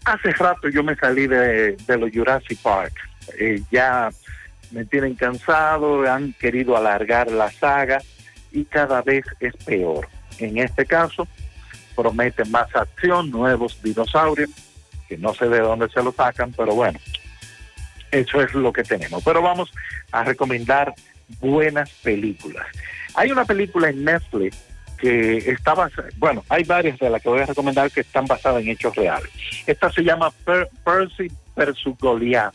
Hace 0.06 0.30
rato 0.34 0.68
yo 0.68 0.84
me 0.84 0.94
salí 0.94 1.26
de, 1.26 1.76
los 1.88 2.10
Jurassic 2.12 2.60
Park. 2.62 2.92
Eh, 3.40 3.60
ya 3.72 4.08
me 4.70 4.84
tienen 4.84 5.16
cansado, 5.16 6.08
han 6.08 6.32
querido 6.34 6.76
alargar 6.76 7.28
la 7.28 7.50
saga 7.50 8.00
y 8.52 8.64
cada 8.66 9.02
vez 9.02 9.24
es 9.40 9.56
peor. 9.64 10.06
En 10.38 10.58
este 10.58 10.86
caso, 10.86 11.26
prometen 11.96 12.52
más 12.52 12.68
acción, 12.76 13.32
nuevos 13.32 13.82
dinosaurios, 13.82 14.50
que 15.08 15.18
no 15.18 15.34
sé 15.34 15.48
de 15.48 15.58
dónde 15.58 15.88
se 15.88 16.00
lo 16.00 16.12
sacan, 16.12 16.52
pero 16.56 16.76
bueno, 16.76 17.00
eso 18.12 18.40
es 18.40 18.54
lo 18.54 18.72
que 18.72 18.84
tenemos. 18.84 19.24
Pero 19.24 19.42
vamos 19.42 19.72
a 20.12 20.22
recomendar 20.22 20.94
buenas 21.40 21.90
películas. 22.04 22.64
Hay 23.14 23.32
una 23.32 23.44
película 23.44 23.88
en 23.88 24.04
Netflix 24.04 24.56
que 24.96 25.38
está 25.38 25.74
bueno, 26.16 26.44
hay 26.48 26.64
varias 26.64 26.98
de 26.98 27.10
las 27.10 27.22
que 27.22 27.28
voy 27.28 27.40
a 27.40 27.46
recomendar 27.46 27.90
que 27.90 28.00
están 28.00 28.26
basadas 28.26 28.62
en 28.62 28.68
hechos 28.70 28.94
reales. 28.96 29.30
Esta 29.66 29.90
se 29.92 30.02
llama 30.02 30.30
Per- 30.44 30.68
Percy 30.84 31.28
versus 31.54 31.96
Goliath. 31.98 32.54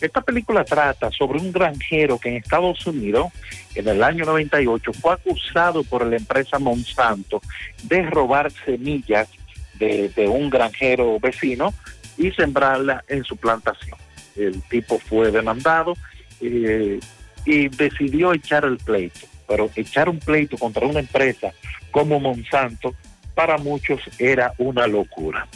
Esta 0.00 0.20
película 0.20 0.62
trata 0.64 1.10
sobre 1.10 1.38
un 1.40 1.52
granjero 1.52 2.18
que 2.18 2.28
en 2.28 2.36
Estados 2.36 2.86
Unidos, 2.86 3.32
en 3.74 3.88
el 3.88 4.02
año 4.02 4.26
98, 4.26 4.92
fue 4.92 5.14
acusado 5.14 5.82
por 5.84 6.04
la 6.04 6.16
empresa 6.16 6.58
Monsanto 6.58 7.40
de 7.84 8.02
robar 8.02 8.50
semillas 8.64 9.28
de, 9.74 10.10
de 10.10 10.28
un 10.28 10.50
granjero 10.50 11.18
vecino 11.18 11.72
y 12.18 12.30
sembrarla 12.32 13.04
en 13.08 13.24
su 13.24 13.36
plantación. 13.38 13.96
El 14.36 14.60
tipo 14.64 14.98
fue 14.98 15.30
demandado 15.30 15.94
eh, 16.42 17.00
y 17.46 17.68
decidió 17.68 18.34
echar 18.34 18.66
el 18.66 18.76
pleito. 18.76 19.20
Pero 19.46 19.70
echar 19.76 20.08
un 20.08 20.18
pleito 20.18 20.56
contra 20.56 20.86
una 20.86 21.00
empresa 21.00 21.52
como 21.90 22.20
Monsanto, 22.20 22.94
para 23.34 23.58
muchos 23.58 24.00
era 24.18 24.52
una 24.58 24.86
locura. 24.86 25.46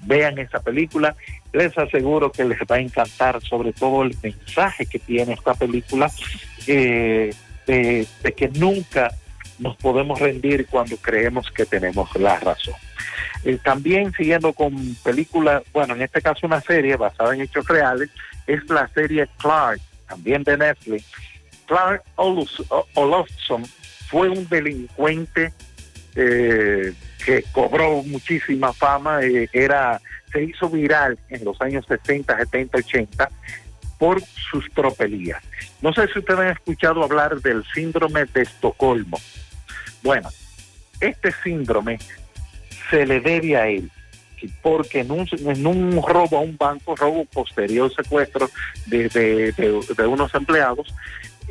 Vean 0.00 0.38
esa 0.38 0.60
película, 0.60 1.16
les 1.52 1.76
aseguro 1.76 2.30
que 2.30 2.44
les 2.44 2.58
va 2.60 2.76
a 2.76 2.80
encantar, 2.80 3.40
sobre 3.42 3.72
todo 3.72 4.02
el 4.02 4.16
mensaje 4.22 4.86
que 4.86 4.98
tiene 4.98 5.32
esta 5.32 5.54
película, 5.54 6.10
eh, 6.66 7.34
de, 7.66 8.06
que 8.36 8.48
nunca 8.48 9.12
nos 9.58 9.76
podemos 9.76 10.18
rendir 10.20 10.66
cuando 10.66 10.96
creemos 10.96 11.50
que 11.50 11.64
tenemos 11.64 12.14
la 12.16 12.38
razón. 12.38 12.74
Eh, 13.44 13.58
también 13.62 14.12
siguiendo 14.12 14.52
con 14.52 14.94
películas, 15.02 15.62
bueno, 15.72 15.94
en 15.94 16.02
este 16.02 16.20
caso 16.20 16.46
una 16.46 16.60
serie 16.60 16.96
basada 16.96 17.34
en 17.34 17.42
hechos 17.42 17.66
reales, 17.66 18.10
es 18.46 18.68
la 18.68 18.88
serie 18.88 19.28
Clark, 19.38 19.80
también 20.08 20.42
de 20.42 20.56
Netflix. 20.58 21.04
Clark 21.72 22.02
Olofsson 22.16 23.64
fue 24.10 24.28
un 24.28 24.46
delincuente 24.46 25.54
eh, 26.14 26.92
que 27.24 27.44
cobró 27.50 28.02
muchísima 28.02 28.74
fama, 28.74 29.22
eh, 29.22 29.48
era, 29.54 29.98
se 30.30 30.44
hizo 30.44 30.68
viral 30.68 31.18
en 31.30 31.42
los 31.46 31.58
años 31.62 31.86
60, 31.88 32.36
70, 32.36 32.76
80 32.76 33.28
por 33.98 34.20
sus 34.22 34.70
tropelías. 34.74 35.42
No 35.80 35.94
sé 35.94 36.08
si 36.08 36.18
ustedes 36.18 36.40
han 36.40 36.48
escuchado 36.48 37.02
hablar 37.04 37.40
del 37.40 37.64
síndrome 37.72 38.26
de 38.26 38.42
Estocolmo. 38.42 39.18
Bueno, 40.02 40.28
este 41.00 41.32
síndrome 41.42 41.98
se 42.90 43.06
le 43.06 43.20
debe 43.20 43.56
a 43.56 43.68
él, 43.68 43.90
que 44.38 44.50
porque 44.60 45.00
en 45.00 45.10
un, 45.10 45.26
un 45.66 46.02
robo 46.06 46.36
a 46.36 46.40
un 46.40 46.54
banco, 46.58 46.94
robo 46.96 47.24
posterior, 47.24 47.90
secuestro 47.94 48.50
de 48.84 50.06
unos 50.06 50.34
empleados, 50.34 50.92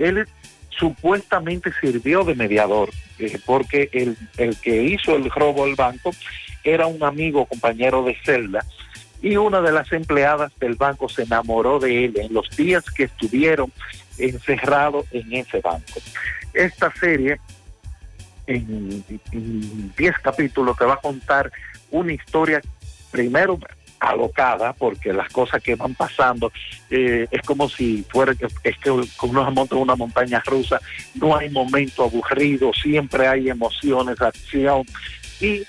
él 0.07 0.27
supuestamente 0.69 1.71
sirvió 1.79 2.23
de 2.23 2.35
mediador, 2.35 2.89
eh, 3.19 3.39
porque 3.45 3.89
el, 3.93 4.17
el 4.37 4.55
que 4.57 4.83
hizo 4.83 5.15
el 5.15 5.29
robo 5.29 5.63
al 5.63 5.75
banco 5.75 6.11
era 6.63 6.87
un 6.87 7.03
amigo, 7.03 7.45
compañero 7.45 8.03
de 8.03 8.17
celda, 8.23 8.65
y 9.21 9.35
una 9.35 9.61
de 9.61 9.71
las 9.71 9.91
empleadas 9.91 10.51
del 10.59 10.75
banco 10.75 11.07
se 11.07 11.23
enamoró 11.23 11.79
de 11.79 12.05
él 12.05 12.13
en 12.17 12.33
los 12.33 12.49
días 12.55 12.89
que 12.89 13.03
estuvieron 13.03 13.71
encerrados 14.17 15.05
en 15.11 15.33
ese 15.33 15.59
banco. 15.59 15.99
Esta 16.53 16.91
serie 16.95 17.39
en 18.47 19.03
en 19.31 19.93
10 19.95 20.19
capítulos 20.19 20.77
te 20.77 20.85
va 20.85 20.95
a 20.95 20.97
contar 20.97 21.51
una 21.91 22.13
historia 22.13 22.61
primero 23.11 23.59
alocada 24.01 24.73
porque 24.73 25.13
las 25.13 25.29
cosas 25.29 25.61
que 25.61 25.75
van 25.75 25.93
pasando 25.93 26.51
eh, 26.89 27.27
es 27.29 27.41
como 27.43 27.69
si 27.69 28.03
fuera 28.09 28.33
es 28.63 28.77
que 28.79 28.89
uno 28.89 29.51
monta 29.51 29.75
una 29.75 29.95
montaña 29.95 30.41
rusa 30.43 30.81
no 31.15 31.37
hay 31.37 31.49
momento 31.49 32.03
aburrido 32.03 32.71
siempre 32.73 33.27
hay 33.27 33.49
emociones 33.49 34.19
acción. 34.21 34.83
Y, 35.39 35.63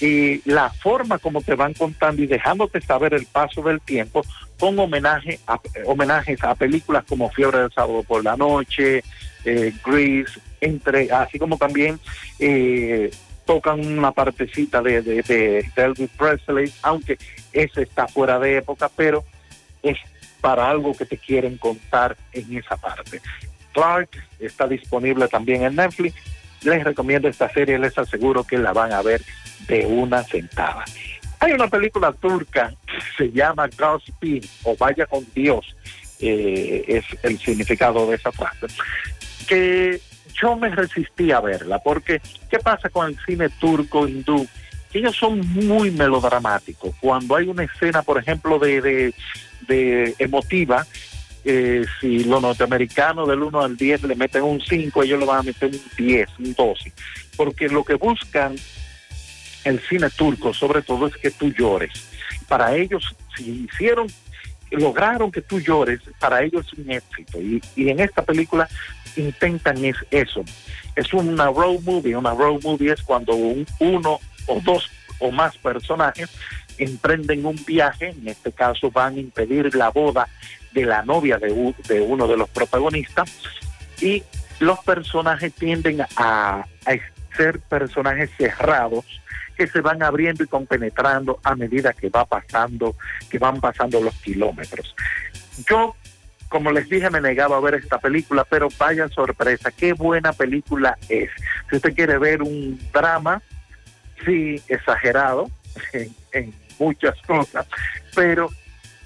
y 0.00 0.40
la 0.48 0.70
forma 0.70 1.18
como 1.18 1.42
te 1.42 1.54
van 1.54 1.74
contando 1.74 2.22
y 2.22 2.26
dejándote 2.26 2.80
saber 2.80 3.14
el 3.14 3.26
paso 3.26 3.62
del 3.62 3.80
tiempo 3.80 4.22
con 4.58 4.78
homenaje 4.78 5.40
a, 5.46 5.60
homenajes 5.86 6.42
a 6.44 6.54
películas 6.54 7.04
como 7.08 7.30
Fiebre 7.30 7.60
del 7.60 7.72
Sábado 7.72 8.02
por 8.02 8.24
la 8.24 8.36
Noche, 8.36 9.02
eh, 9.44 9.72
Grease, 9.84 10.40
entre, 10.60 11.10
así 11.12 11.38
como 11.38 11.56
también 11.56 11.98
eh, 12.38 13.10
tocan 13.48 13.80
una 13.80 14.12
partecita 14.12 14.82
de, 14.82 15.00
de, 15.00 15.64
Elvis 15.74 16.10
Presley, 16.18 16.70
aunque 16.82 17.16
ese 17.54 17.80
está 17.80 18.06
fuera 18.06 18.38
de 18.38 18.58
época, 18.58 18.90
pero 18.94 19.24
es 19.82 19.96
para 20.42 20.68
algo 20.68 20.94
que 20.94 21.06
te 21.06 21.16
quieren 21.16 21.56
contar 21.56 22.14
en 22.34 22.58
esa 22.58 22.76
parte. 22.76 23.22
Clark 23.72 24.10
está 24.38 24.68
disponible 24.68 25.28
también 25.28 25.62
en 25.62 25.76
Netflix. 25.76 26.14
Les 26.60 26.84
recomiendo 26.84 27.26
esta 27.26 27.48
serie, 27.48 27.78
les 27.78 27.96
aseguro 27.96 28.44
que 28.44 28.58
la 28.58 28.74
van 28.74 28.92
a 28.92 29.00
ver 29.00 29.22
de 29.66 29.86
una 29.86 30.22
sentada. 30.24 30.84
Hay 31.40 31.52
una 31.52 31.68
película 31.68 32.12
turca 32.12 32.74
que 32.86 33.00
se 33.16 33.32
llama 33.32 33.70
Godspeed 33.78 34.44
o 34.64 34.76
Vaya 34.76 35.06
con 35.06 35.26
Dios, 35.34 35.74
eh, 36.20 36.84
es 36.86 37.04
el 37.22 37.38
significado 37.38 38.10
de 38.10 38.16
esa 38.16 38.30
frase, 38.30 38.66
que 39.48 40.02
yo 40.34 40.56
me 40.56 40.68
resistí 40.70 41.32
a 41.32 41.40
verla, 41.40 41.78
porque 41.78 42.20
¿qué 42.50 42.58
pasa 42.58 42.88
con 42.88 43.08
el 43.08 43.18
cine 43.24 43.48
turco 43.48 44.06
hindú? 44.06 44.46
Ellos 44.92 45.16
son 45.16 45.40
muy 45.54 45.90
melodramáticos. 45.90 46.94
Cuando 47.00 47.36
hay 47.36 47.46
una 47.48 47.64
escena, 47.64 48.02
por 48.02 48.18
ejemplo, 48.18 48.58
de, 48.58 48.80
de, 48.80 49.14
de 49.66 50.14
emotiva, 50.18 50.86
eh, 51.44 51.84
si 52.00 52.24
los 52.24 52.42
norteamericanos 52.42 53.28
del 53.28 53.42
1 53.42 53.60
al 53.60 53.76
10 53.76 54.02
le 54.04 54.16
meten 54.16 54.42
un 54.42 54.60
5, 54.60 55.02
ellos 55.02 55.18
le 55.18 55.26
van 55.26 55.38
a 55.38 55.42
meter 55.42 55.70
un 55.70 55.80
10, 55.96 56.28
un 56.38 56.54
12. 56.54 56.92
Porque 57.36 57.68
lo 57.68 57.84
que 57.84 57.94
buscan 57.94 58.56
el 59.64 59.80
cine 59.80 60.10
turco, 60.10 60.52
sobre 60.52 60.82
todo, 60.82 61.06
es 61.06 61.16
que 61.16 61.30
tú 61.30 61.52
llores. 61.52 61.90
Para 62.48 62.74
ellos, 62.74 63.14
si 63.36 63.68
hicieron 63.70 64.08
lograron 64.70 65.30
que 65.30 65.42
tú 65.42 65.60
llores, 65.60 66.00
para 66.18 66.42
ellos 66.42 66.66
es 66.72 66.78
un 66.78 66.90
éxito. 66.90 67.40
Y, 67.40 67.62
y 67.76 67.88
en 67.88 68.00
esta 68.00 68.22
película 68.22 68.68
intentan 69.16 69.84
es 69.84 69.96
eso. 70.10 70.44
Es 70.96 71.12
una 71.12 71.46
road 71.46 71.80
movie. 71.84 72.16
Una 72.16 72.32
road 72.34 72.60
movie 72.62 72.92
es 72.92 73.02
cuando 73.02 73.34
un- 73.34 73.66
uno 73.80 74.20
o 74.46 74.60
dos 74.60 74.90
o 75.18 75.30
más 75.30 75.56
personajes 75.58 76.28
emprenden 76.78 77.44
un 77.44 77.56
viaje, 77.66 78.10
en 78.10 78.28
este 78.28 78.52
caso 78.52 78.90
van 78.90 79.16
a 79.16 79.20
impedir 79.20 79.74
la 79.74 79.88
boda 79.90 80.28
de 80.72 80.84
la 80.84 81.02
novia 81.02 81.38
de, 81.38 81.50
u- 81.50 81.74
de 81.88 82.00
uno 82.00 82.28
de 82.28 82.36
los 82.36 82.48
protagonistas 82.50 83.28
y 84.00 84.22
los 84.60 84.78
personajes 84.80 85.52
tienden 85.54 86.02
a, 86.02 86.64
a 86.86 86.94
ser 87.36 87.58
personajes 87.60 88.30
cerrados 88.36 89.04
que 89.58 89.66
se 89.66 89.80
van 89.80 90.02
abriendo 90.04 90.44
y 90.44 90.46
compenetrando 90.46 91.40
a 91.42 91.56
medida 91.56 91.92
que 91.92 92.08
va 92.08 92.24
pasando, 92.24 92.94
que 93.28 93.38
van 93.40 93.60
pasando 93.60 94.00
los 94.00 94.14
kilómetros. 94.20 94.94
Yo, 95.68 95.96
como 96.48 96.70
les 96.70 96.88
dije, 96.88 97.10
me 97.10 97.20
negaba 97.20 97.56
a 97.56 97.60
ver 97.60 97.74
esta 97.74 97.98
película, 97.98 98.44
pero 98.48 98.68
vaya 98.78 99.08
sorpresa, 99.08 99.72
qué 99.72 99.94
buena 99.94 100.32
película 100.32 100.96
es. 101.08 101.28
Si 101.68 101.76
usted 101.76 101.92
quiere 101.92 102.18
ver 102.18 102.40
un 102.40 102.80
drama, 102.92 103.42
sí, 104.24 104.62
exagerado 104.68 105.50
en, 105.92 106.14
en 106.32 106.54
muchas 106.78 107.20
cosas, 107.26 107.66
pero 108.14 108.48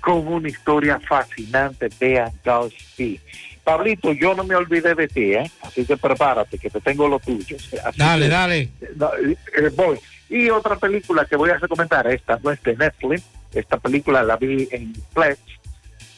con 0.03 0.27
una 0.29 0.49
historia 0.49 1.01
fascinante, 1.01 1.89
vean 1.99 2.31
Godspeed. 2.45 3.21
Pablito, 3.65 4.13
yo 4.13 4.35
no 4.35 4.43
me 4.45 4.57
olvidé 4.57 4.95
de 4.97 5.07
ti, 5.07 5.33
¿eh? 5.35 5.49
Así 5.63 5.87
que 5.87 5.97
prepárate, 5.97 6.59
que 6.59 6.69
te 6.69 6.81
tengo 6.81 7.07
lo 7.09 7.21
tuyo. 7.21 7.57
Así 7.85 7.97
Dale, 7.99 8.25
que- 8.27 8.29
dale. 8.31 8.59
eh, 8.61 9.37
eh, 9.57 9.71
voy. 9.77 9.99
Y 10.33 10.49
otra 10.49 10.77
película 10.77 11.27
que 11.27 11.37
voy 11.37 11.51
a 11.51 11.59
recomendar, 11.59 12.07
esta 12.07 12.41
no 12.43 12.51
es 12.51 12.63
de 12.63 12.75
Netflix, 12.75 13.23
esta 13.53 13.77
película 13.77 14.23
la 14.23 14.37
vi 14.37 14.67
en 14.71 14.95
Plex. 15.13 15.39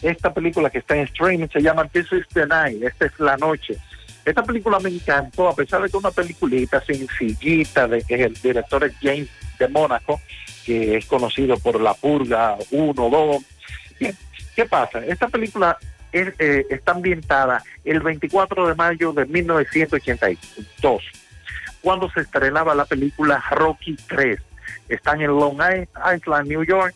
Esta 0.03 0.33
película 0.33 0.71
que 0.71 0.79
está 0.79 0.95
en 0.95 1.03
streaming 1.03 1.49
se 1.49 1.61
llama 1.61 1.89
This 1.89 2.12
is 2.12 2.25
the 2.33 2.47
Night, 2.47 2.81
esta 2.81 3.07
es 3.07 3.19
la 3.19 3.37
noche. 3.37 3.77
Esta 4.25 4.45
película 4.45 4.79
me 4.79 4.91
encantó, 4.91 5.49
a 5.49 5.57
pesar 5.57 5.83
de 5.83 5.89
que 5.89 5.97
es 5.97 6.01
una 6.05 6.12
peliculita 6.12 6.81
sencillita, 6.81 7.89
de 7.89 8.03
que 8.03 8.23
el 8.23 8.35
director 8.35 8.85
es 8.85 8.95
James 9.03 9.29
de 9.59 9.67
Mónaco, 9.67 10.21
que 10.65 10.97
es 10.97 11.07
conocido 11.07 11.57
por 11.57 11.81
La 11.81 11.95
Purga 11.95 12.57
1, 12.71 12.93
2. 12.95 13.43
Bien, 13.99 14.17
¿Qué 14.55 14.65
pasa? 14.67 15.05
Esta 15.05 15.27
película 15.27 15.77
es, 16.12 16.33
eh, 16.39 16.65
está 16.71 16.93
ambientada 16.93 17.65
el 17.85 17.99
24 17.99 18.69
de 18.69 18.75
mayo 18.77 19.12
de 19.12 19.27
1982 19.27 21.03
cuando 21.85 22.11
se 22.11 22.20
estrenaba 22.20 22.74
la 22.74 22.87
película 22.87 23.45
Rocky 23.51 23.95
3. 24.09 24.41
Están 24.89 25.20
en 25.20 25.28
Long 25.28 25.61
Island, 26.16 26.49
New 26.49 26.64
York, 26.64 26.95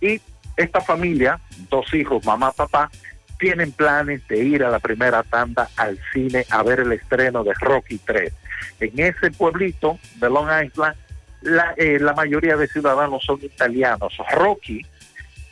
y 0.00 0.18
esta 0.56 0.80
familia, 0.80 1.38
dos 1.68 1.92
hijos, 1.92 2.24
mamá, 2.24 2.50
papá, 2.50 2.90
tienen 3.38 3.70
planes 3.70 4.26
de 4.28 4.38
ir 4.38 4.64
a 4.64 4.70
la 4.70 4.78
primera 4.78 5.22
tanda 5.22 5.68
al 5.76 5.98
cine 6.12 6.46
a 6.48 6.62
ver 6.62 6.80
el 6.80 6.92
estreno 6.92 7.44
de 7.44 7.52
Rocky 7.60 7.98
3. 7.98 8.32
En 8.80 8.98
ese 8.98 9.30
pueblito 9.30 9.98
de 10.16 10.30
Long 10.30 10.48
Island, 10.64 10.96
la, 11.42 11.74
eh, 11.76 11.98
la 12.00 12.14
mayoría 12.14 12.56
de 12.56 12.66
ciudadanos 12.66 13.22
son 13.22 13.38
italianos. 13.42 14.14
Rocky, 14.32 14.86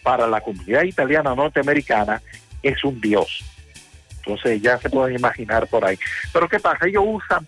para 0.02 0.26
la 0.26 0.40
comunidad 0.40 0.84
italiana 0.84 1.34
norteamericana, 1.34 2.22
es 2.62 2.82
un 2.84 2.98
dios. 3.02 3.44
Entonces 4.18 4.62
ya 4.62 4.78
se 4.78 4.88
pueden 4.88 5.18
imaginar 5.18 5.66
por 5.66 5.84
ahí. 5.84 5.98
Pero 6.32 6.48
¿qué 6.48 6.58
pasa? 6.58 6.86
Ellos 6.86 7.04
usan 7.06 7.46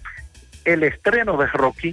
el 0.65 0.83
estreno 0.83 1.37
de 1.37 1.47
Rocky 1.47 1.93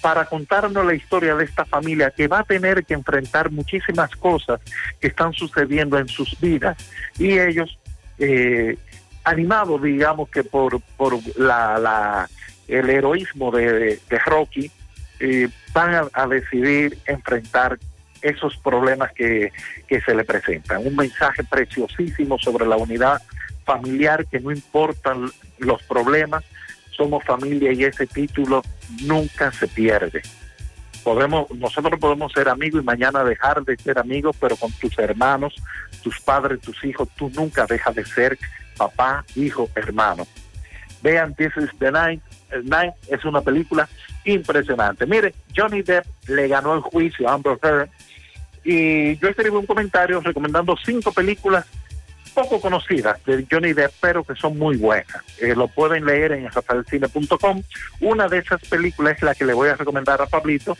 para 0.00 0.24
contarnos 0.26 0.84
la 0.84 0.94
historia 0.94 1.34
de 1.34 1.44
esta 1.44 1.64
familia 1.64 2.10
que 2.10 2.28
va 2.28 2.40
a 2.40 2.44
tener 2.44 2.84
que 2.84 2.94
enfrentar 2.94 3.50
muchísimas 3.50 4.10
cosas 4.16 4.60
que 5.00 5.08
están 5.08 5.32
sucediendo 5.32 5.98
en 5.98 6.08
sus 6.08 6.38
vidas. 6.40 6.76
Y 7.18 7.38
ellos, 7.38 7.78
eh, 8.18 8.76
animados, 9.24 9.82
digamos 9.82 10.28
que 10.30 10.44
por, 10.44 10.80
por 10.96 11.14
la, 11.36 12.28
el 12.68 12.90
heroísmo 12.90 13.50
de, 13.50 14.00
de 14.08 14.18
Rocky, 14.24 14.70
eh, 15.20 15.48
van 15.72 15.94
a, 15.94 16.08
a 16.12 16.26
decidir 16.28 16.96
enfrentar 17.06 17.78
esos 18.22 18.56
problemas 18.58 19.12
que, 19.12 19.52
que 19.86 20.00
se 20.00 20.14
le 20.14 20.24
presentan. 20.24 20.86
Un 20.86 20.96
mensaje 20.96 21.44
preciosísimo 21.44 22.38
sobre 22.38 22.66
la 22.66 22.76
unidad 22.76 23.20
familiar, 23.64 24.26
que 24.26 24.40
no 24.40 24.50
importan 24.50 25.30
los 25.58 25.82
problemas, 25.82 26.44
somos 26.98 27.24
familia 27.24 27.72
y 27.72 27.84
ese 27.84 28.06
título 28.06 28.62
nunca 29.04 29.50
se 29.52 29.68
pierde. 29.68 30.20
Podemos, 31.02 31.50
nosotros 31.52 31.98
podemos 31.98 32.32
ser 32.32 32.48
amigos 32.48 32.82
y 32.82 32.84
mañana 32.84 33.24
dejar 33.24 33.62
de 33.62 33.76
ser 33.78 33.98
amigos, 33.98 34.36
pero 34.38 34.56
con 34.56 34.70
tus 34.72 34.98
hermanos, 34.98 35.54
tus 36.02 36.20
padres, 36.20 36.60
tus 36.60 36.84
hijos, 36.84 37.08
tú 37.16 37.30
nunca 37.34 37.64
dejas 37.66 37.94
de 37.94 38.04
ser 38.04 38.38
papá, 38.76 39.24
hijo, 39.36 39.70
hermano. 39.74 40.26
Vean 41.00 41.34
This 41.36 41.52
is 41.56 41.70
the 41.78 41.90
Night. 41.92 42.20
Night 42.64 42.94
es 43.08 43.24
una 43.24 43.40
película 43.40 43.88
impresionante. 44.24 45.06
Mire, 45.06 45.34
Johnny 45.56 45.82
Depp 45.82 46.04
le 46.26 46.48
ganó 46.48 46.74
el 46.74 46.80
juicio 46.80 47.28
a 47.28 47.34
Amber 47.34 47.58
Heard 47.62 47.88
y 48.64 49.16
yo 49.18 49.28
escribí 49.28 49.56
un 49.56 49.66
comentario 49.66 50.20
recomendando 50.20 50.76
cinco 50.84 51.12
películas 51.12 51.64
poco 52.42 52.60
conocidas 52.60 53.18
de 53.24 53.44
Johnny 53.50 53.72
Depp, 53.72 53.92
pero 54.00 54.22
que 54.22 54.36
son 54.36 54.56
muy 54.56 54.76
buenas. 54.76 55.24
Eh, 55.40 55.56
lo 55.56 55.66
pueden 55.66 56.04
leer 56.04 56.30
en 56.30 56.48
rafaelcine.com. 56.48 57.62
Una 58.00 58.28
de 58.28 58.38
esas 58.38 58.60
películas 58.68 59.16
es 59.16 59.22
la 59.22 59.34
que 59.34 59.44
le 59.44 59.54
voy 59.54 59.68
a 59.68 59.74
recomendar 59.74 60.22
a 60.22 60.26
Pablito. 60.26 60.76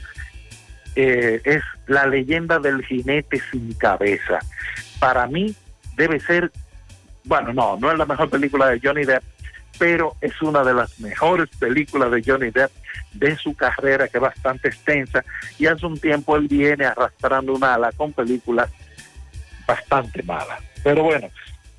eh, 0.94 1.40
es 1.44 1.62
La 1.88 2.06
leyenda 2.06 2.60
del 2.60 2.84
jinete 2.84 3.40
sin 3.50 3.72
cabeza. 3.74 4.38
Para 5.00 5.26
mí 5.26 5.52
debe 5.96 6.20
ser, 6.20 6.52
bueno, 7.24 7.52
no, 7.52 7.76
no 7.76 7.90
es 7.90 7.98
la 7.98 8.06
mejor 8.06 8.30
película 8.30 8.68
de 8.68 8.80
Johnny 8.80 9.04
Depp, 9.04 9.24
pero 9.80 10.14
es 10.20 10.40
una 10.42 10.62
de 10.62 10.74
las 10.74 11.00
mejores 11.00 11.48
películas 11.58 12.10
de 12.12 12.22
Johnny 12.24 12.50
Depp 12.50 12.70
de 13.14 13.36
su 13.36 13.54
carrera, 13.54 14.06
que 14.06 14.18
es 14.18 14.22
bastante 14.22 14.68
extensa, 14.68 15.24
y 15.58 15.66
hace 15.66 15.86
un 15.86 15.98
tiempo 15.98 16.36
él 16.36 16.46
viene 16.46 16.86
arrastrando 16.86 17.52
una 17.52 17.74
ala 17.74 17.90
con 17.92 18.12
películas 18.12 18.70
bastante 19.66 20.22
malas. 20.22 20.60
Pero 20.88 21.02
bueno, 21.02 21.28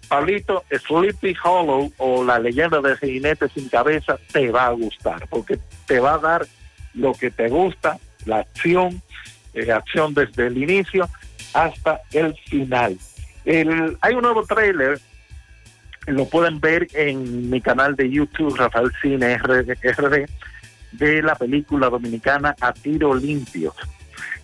Pablito, 0.08 0.64
Sleepy 0.70 1.36
Hollow 1.44 1.92
o 1.98 2.24
La 2.24 2.38
leyenda 2.38 2.80
del 2.80 2.96
jinete 2.96 3.50
sin 3.50 3.68
cabeza 3.68 4.20
te 4.32 4.52
va 4.52 4.68
a 4.68 4.72
gustar, 4.72 5.28
porque 5.30 5.58
te 5.88 6.00
va 6.00 6.14
a 6.14 6.18
dar 6.20 6.46
lo 6.94 7.14
que 7.14 7.32
te 7.32 7.50
gusta, 7.50 7.98
la 8.26 8.42
acción, 8.42 9.02
eh, 9.56 9.72
acción 9.72 10.14
desde 10.14 10.46
el 10.46 10.60
inicio 10.60 11.10
hasta 11.56 12.02
el 12.12 12.36
final. 12.36 13.00
El, 13.46 13.98
hay 14.02 14.14
un 14.14 14.22
nuevo 14.22 14.46
trailer 14.46 15.00
lo 16.06 16.26
pueden 16.26 16.60
ver 16.60 16.88
en 16.94 17.50
mi 17.50 17.62
canal 17.62 17.96
de 17.96 18.12
YouTube, 18.12 18.56
Rafael 18.58 18.92
Cine 19.02 19.40
RD, 19.40 20.30
de 20.92 21.24
la 21.24 21.34
película 21.34 21.90
dominicana 21.90 22.56
A 22.62 22.74
Tiro 22.74 23.16
Limpio, 23.16 23.74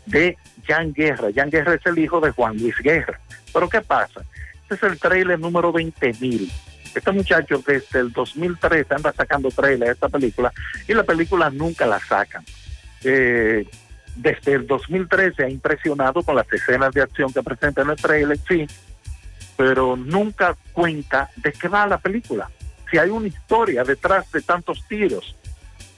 de 0.07 0.35
Jan 0.67 0.91
Guerra. 0.91 1.27
Jan 1.35 1.51
Guerra 1.51 1.75
es 1.75 1.85
el 1.85 1.99
hijo 1.99 2.19
de 2.19 2.31
Juan 2.31 2.57
Luis 2.57 2.75
Guerra. 2.79 3.19
Pero 3.53 3.69
¿qué 3.69 3.81
pasa? 3.81 4.25
Este 4.69 4.87
es 4.87 4.91
el 4.91 4.99
trailer 4.99 5.39
número 5.39 5.71
20.000. 5.71 6.51
Este 6.95 7.11
muchacho 7.11 7.61
desde 7.65 7.99
el 7.99 8.11
2013 8.11 8.95
anda 8.95 9.13
sacando 9.13 9.49
trailer 9.49 9.89
de 9.89 9.93
esta 9.93 10.09
película 10.09 10.51
y 10.87 10.93
la 10.93 11.03
película 11.03 11.51
nunca 11.51 11.85
la 11.85 11.99
sacan. 11.99 12.43
Eh, 13.03 13.67
desde 14.15 14.53
el 14.53 14.65
2013 14.65 15.43
ha 15.43 15.49
impresionado 15.49 16.23
con 16.23 16.35
las 16.35 16.51
escenas 16.51 16.91
de 16.93 17.03
acción 17.03 17.31
que 17.31 17.43
presenta 17.43 17.83
en 17.83 17.91
el 17.91 17.95
trailer, 17.97 18.39
sí, 18.47 18.65
pero 19.55 19.95
nunca 19.95 20.55
cuenta 20.71 21.29
de 21.35 21.51
qué 21.51 21.67
va 21.67 21.85
la 21.85 21.99
película. 21.99 22.49
Si 22.89 22.97
hay 22.97 23.09
una 23.09 23.27
historia 23.27 23.83
detrás 23.83 24.31
de 24.31 24.41
tantos 24.41 24.83
tiros. 24.87 25.35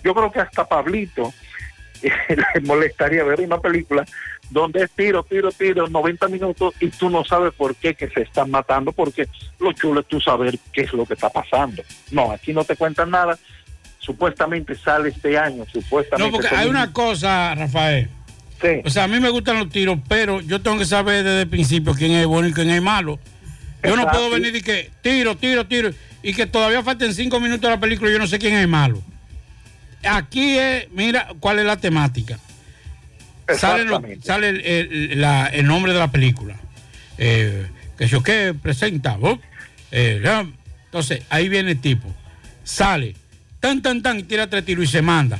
Yo 0.03 0.13
creo 0.13 0.31
que 0.31 0.41
hasta 0.41 0.67
Pablito 0.67 1.33
eh, 2.03 2.11
le 2.55 2.61
molestaría 2.61 3.23
ver 3.23 3.41
una 3.41 3.59
película 3.59 4.05
donde 4.49 4.83
es 4.83 4.91
tiro, 4.91 5.23
tiro, 5.23 5.51
tiro, 5.51 5.87
90 5.87 6.27
minutos 6.29 6.73
y 6.79 6.89
tú 6.89 7.09
no 7.09 7.23
sabes 7.23 7.53
por 7.53 7.75
qué 7.75 7.95
que 7.95 8.07
se 8.09 8.21
están 8.21 8.49
matando, 8.49 8.91
porque 8.91 9.27
lo 9.59 9.73
chulo 9.73 10.01
es 10.01 10.07
tú 10.07 10.21
saber 10.21 10.57
qué 10.71 10.81
es 10.81 10.93
lo 10.93 11.05
que 11.05 11.15
está 11.15 11.29
pasando. 11.29 11.83
No, 12.11 12.31
aquí 12.31 12.53
no 12.53 12.63
te 12.63 12.75
cuentan 12.75 13.11
nada. 13.11 13.37
Supuestamente 13.99 14.73
sale 14.75 15.09
este 15.09 15.37
año, 15.37 15.65
supuestamente. 15.71 16.31
No, 16.31 16.31
porque 16.31 16.55
hay 16.55 16.69
una 16.69 16.93
cosa, 16.93 17.53
Rafael. 17.55 18.09
O 18.83 18.89
sea, 18.89 19.03
a 19.03 19.07
mí 19.07 19.19
me 19.19 19.29
gustan 19.29 19.59
los 19.59 19.69
tiros, 19.69 19.99
pero 20.07 20.41
yo 20.41 20.61
tengo 20.61 20.77
que 20.77 20.85
saber 20.85 21.23
desde 21.23 21.41
el 21.41 21.49
principio 21.49 21.93
quién 21.93 22.11
es 22.13 22.25
bueno 22.25 22.47
y 22.47 22.53
quién 22.53 22.69
es 22.69 22.81
malo. 22.81 23.19
Yo 23.83 23.95
no 23.95 24.07
puedo 24.07 24.29
venir 24.29 24.55
y 24.55 24.61
que 24.61 24.89
tiro, 25.01 25.37
tiro, 25.37 25.67
tiro, 25.67 25.91
y 26.23 26.33
que 26.33 26.47
todavía 26.47 26.81
falten 26.81 27.13
cinco 27.13 27.39
minutos 27.39 27.61
de 27.61 27.69
la 27.69 27.79
película 27.79 28.09
y 28.09 28.13
yo 28.13 28.19
no 28.19 28.27
sé 28.27 28.39
quién 28.39 28.55
es 28.55 28.67
malo. 28.67 29.01
Aquí 30.03 30.57
es, 30.57 30.87
mira, 30.91 31.27
cuál 31.39 31.59
es 31.59 31.65
la 31.65 31.77
temática. 31.77 32.39
Sale, 33.57 33.83
lo- 33.85 34.01
sale 34.23 34.49
el, 34.49 34.61
el- 34.65 35.21
la- 35.21 35.47
el 35.47 35.65
nombre 35.65 35.93
de 35.93 35.99
la 35.99 36.11
película. 36.11 36.55
Eh, 37.17 37.67
que 37.97 38.07
yo 38.07 38.21
qué 38.21 38.53
presenta. 38.61 39.17
Eh, 39.91 40.21
entonces, 40.85 41.23
ahí 41.29 41.49
viene 41.49 41.71
el 41.71 41.79
tipo. 41.79 42.13
Sale, 42.63 43.15
tan, 43.59 43.81
tan, 43.81 44.01
tan, 44.01 44.19
y 44.19 44.23
tira 44.23 44.47
tres 44.49 44.65
tiros 44.65 44.83
y 44.85 44.87
se 44.87 45.01
manda. 45.01 45.39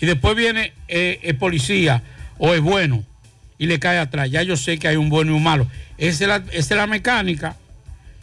Y 0.00 0.06
después 0.06 0.34
viene 0.36 0.72
eh, 0.88 1.20
el 1.22 1.36
policía 1.36 2.02
o 2.38 2.52
es 2.54 2.60
bueno 2.60 3.04
y 3.58 3.66
le 3.66 3.78
cae 3.78 3.98
atrás. 3.98 4.30
Ya 4.30 4.42
yo 4.42 4.56
sé 4.56 4.78
que 4.78 4.88
hay 4.88 4.96
un 4.96 5.08
bueno 5.10 5.32
y 5.32 5.34
un 5.34 5.42
malo. 5.42 5.66
Esa 5.98 6.24
es 6.24 6.28
la, 6.28 6.36
esa 6.50 6.74
es 6.74 6.78
la 6.78 6.86
mecánica. 6.86 7.56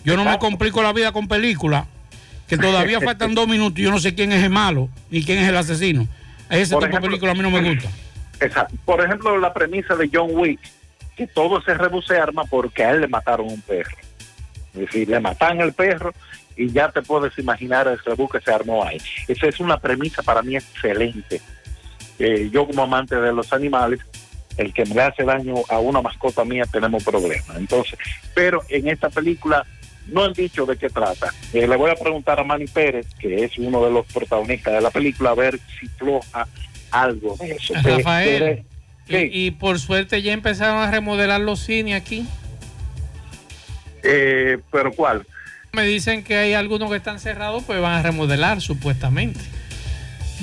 Yo 0.03 0.18
no 0.18 0.26
me 0.26 0.38
complico 0.39 0.81
la 0.84 0.91
vida 0.93 1.11
con 1.11 1.27
películas, 1.27 1.85
que 2.52 2.57
todavía 2.57 2.99
faltan 3.10 3.34
dos 3.34 3.48
minutos 3.48 3.80
y 3.80 3.84
yo 3.84 3.91
no 3.91 3.99
sé 3.99 4.14
quién 4.14 4.34
es 4.34 4.44
el 4.44 4.49
malo 4.49 4.90
ni 5.10 5.23
quién 5.23 5.40
es 5.40 5.48
el 5.48 5.56
asesino. 5.56 6.06
Ese 6.49 6.73
Por 6.73 6.84
tipo 6.84 6.98
de 6.98 7.02
película 7.02 7.32
a 7.32 7.34
mí 7.34 7.40
no 7.40 7.49
me 7.49 7.61
gusta. 7.61 7.90
Exacto. 8.41 8.76
Por 8.84 9.02
ejemplo, 9.02 9.38
la 9.40 9.53
premisa 9.53 9.95
de 9.95 10.10
John 10.11 10.32
Wick, 10.32 10.60
que 11.15 11.28
todo 11.28 11.60
ese 11.60 11.76
rebus 11.76 12.07
se 12.07 12.18
arma 12.18 12.44
porque 12.44 12.84
a 12.84 12.91
él 12.91 13.02
le 13.02 13.07
mataron 13.07 13.48
un 13.48 13.61
perro. 13.61 13.95
Es 14.73 14.82
decir, 14.82 15.07
le 15.07 15.22
matan 15.22 15.61
el 15.61 15.72
perro 15.72 16.14
y 16.57 16.69
ya 16.69 16.90
te 16.90 17.02
puedes 17.02 17.38
imaginar 17.40 17.88
el 17.88 17.98
rebus 17.99 18.30
que 18.32 18.41
se 18.41 18.52
armó 18.52 18.84
ahí. 18.84 18.98
Esa 19.30 19.48
es 19.48 19.61
una 19.61 19.78
premisa 19.78 20.22
para 20.22 20.41
mí 20.41 20.57
excelente. 20.57 21.41
Eh, 22.19 22.49
yo 22.52 22.68
como 22.68 22.84
amante 22.84 23.15
de 23.15 23.32
los 23.32 23.53
animales, 23.53 24.02
el 24.57 24.73
que 24.73 24.84
me 24.86 25.02
hace 25.02 25.23
daño 25.23 25.56
a 25.69 25.80
una 25.80 26.02
mascota 26.02 26.44
mía 26.44 26.65
tenemos 26.69 27.02
problemas. 27.02 27.56
Entonces, 27.56 27.98
pero 28.36 28.61
en 28.68 28.90
esta 28.90 29.10
película 29.10 29.65
no 30.07 30.23
han 30.26 30.34
dicho 30.34 30.65
de 30.65 30.78
qué 30.78 30.90
trata. 30.90 31.34
Eh, 31.53 31.68
le 31.68 31.76
voy 31.76 31.91
a 31.91 31.95
preguntar 31.95 32.40
a 32.40 32.44
Manny 32.44 32.68
Pérez, 32.68 33.07
que 33.19 33.44
es 33.45 33.57
uno 33.57 33.84
de 33.86 33.91
los 33.91 34.06
protagonistas 34.07 34.73
de 34.73 34.82
la 34.82 34.90
película, 34.91 35.32
a 35.32 35.36
ver 35.36 35.60
si 35.80 35.88
floja 35.88 36.48
algo 36.91 37.36
de 37.38 37.52
eso. 37.52 37.73
Rafael, 37.84 38.64
de- 39.07 39.26
y, 39.28 39.48
y 39.48 39.52
por 39.52 39.80
suerte 39.80 40.22
ya 40.22 40.32
empezaron 40.34 40.78
a 40.82 40.90
remodelar 40.91 41.41
los 41.41 41.60
cines 41.60 41.95
aquí. 42.02 42.26
Eh, 44.03 44.57
pero 44.72 44.91
¿cuál? 44.94 45.26
Me 45.73 45.84
dicen 45.84 46.23
que 46.23 46.36
hay 46.38 46.53
algunos 46.53 46.90
que 46.90 46.98
están 46.98 47.19
cerrados, 47.19 47.64
pues 47.65 47.80
van 47.82 47.94
a 47.94 48.02
remodelar 48.02 48.61
supuestamente. 48.61 49.40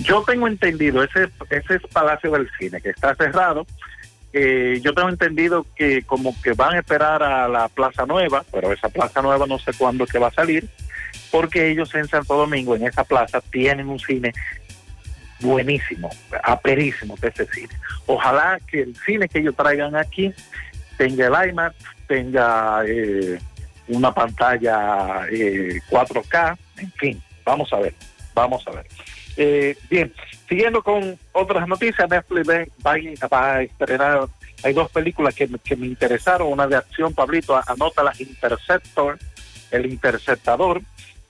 Yo 0.02 0.22
tengo 0.26 0.46
entendido, 0.46 1.02
ese, 1.02 1.28
ese 1.50 1.74
es 1.74 1.82
Palacio 1.92 2.30
del 2.30 2.48
Cine, 2.58 2.80
que 2.80 2.90
está 2.90 3.14
cerrado. 3.16 3.66
Eh, 4.32 4.80
yo 4.82 4.92
tengo 4.92 5.08
entendido 5.08 5.66
que 5.74 6.02
como 6.02 6.34
que 6.42 6.52
van 6.52 6.74
a 6.74 6.78
esperar 6.80 7.22
a 7.22 7.48
la 7.48 7.68
Plaza 7.68 8.04
Nueva, 8.04 8.44
pero 8.52 8.72
esa 8.72 8.88
Plaza 8.88 9.22
Nueva 9.22 9.46
no 9.46 9.58
sé 9.58 9.72
cuándo 9.72 10.06
que 10.06 10.18
va 10.18 10.28
a 10.28 10.32
salir, 10.32 10.68
porque 11.30 11.70
ellos 11.70 11.94
en 11.94 12.06
Santo 12.08 12.36
Domingo, 12.36 12.76
en 12.76 12.86
esa 12.86 13.04
plaza, 13.04 13.40
tienen 13.40 13.88
un 13.88 13.98
cine 13.98 14.32
buenísimo, 15.40 16.10
aperísimo 16.42 17.16
de 17.20 17.28
ese 17.28 17.46
cine. 17.46 17.74
Ojalá 18.06 18.58
que 18.66 18.82
el 18.82 18.96
cine 18.96 19.28
que 19.28 19.38
ellos 19.38 19.54
traigan 19.56 19.96
aquí 19.96 20.32
tenga 20.96 21.26
el 21.26 21.50
IMAX, 21.50 21.76
tenga 22.06 22.82
eh, 22.86 23.38
una 23.88 24.12
pantalla 24.12 25.26
eh, 25.30 25.80
4K, 25.88 26.58
en 26.78 26.92
fin, 26.92 27.22
vamos 27.44 27.72
a 27.72 27.78
ver, 27.78 27.94
vamos 28.34 28.66
a 28.66 28.72
ver. 28.72 28.86
Eh, 29.36 29.76
bien, 29.88 30.12
siguiendo 30.48 30.82
con 30.82 31.18
otras 31.32 31.68
noticias, 31.68 32.08
Netflix 32.08 32.48
va, 32.84 33.54
a 33.54 33.62
estrenar, 33.62 34.26
hay 34.62 34.72
dos 34.72 34.90
películas 34.90 35.34
que, 35.34 35.46
me- 35.46 35.86
interesaron, 35.86 36.52
una 36.52 36.66
de 36.66 36.76
acción, 36.76 37.12
Pablito, 37.14 37.56
a- 37.56 37.64
anótala, 37.66 38.12
Interceptor, 38.18 39.18
El 39.70 39.86
Interceptador, 39.86 40.80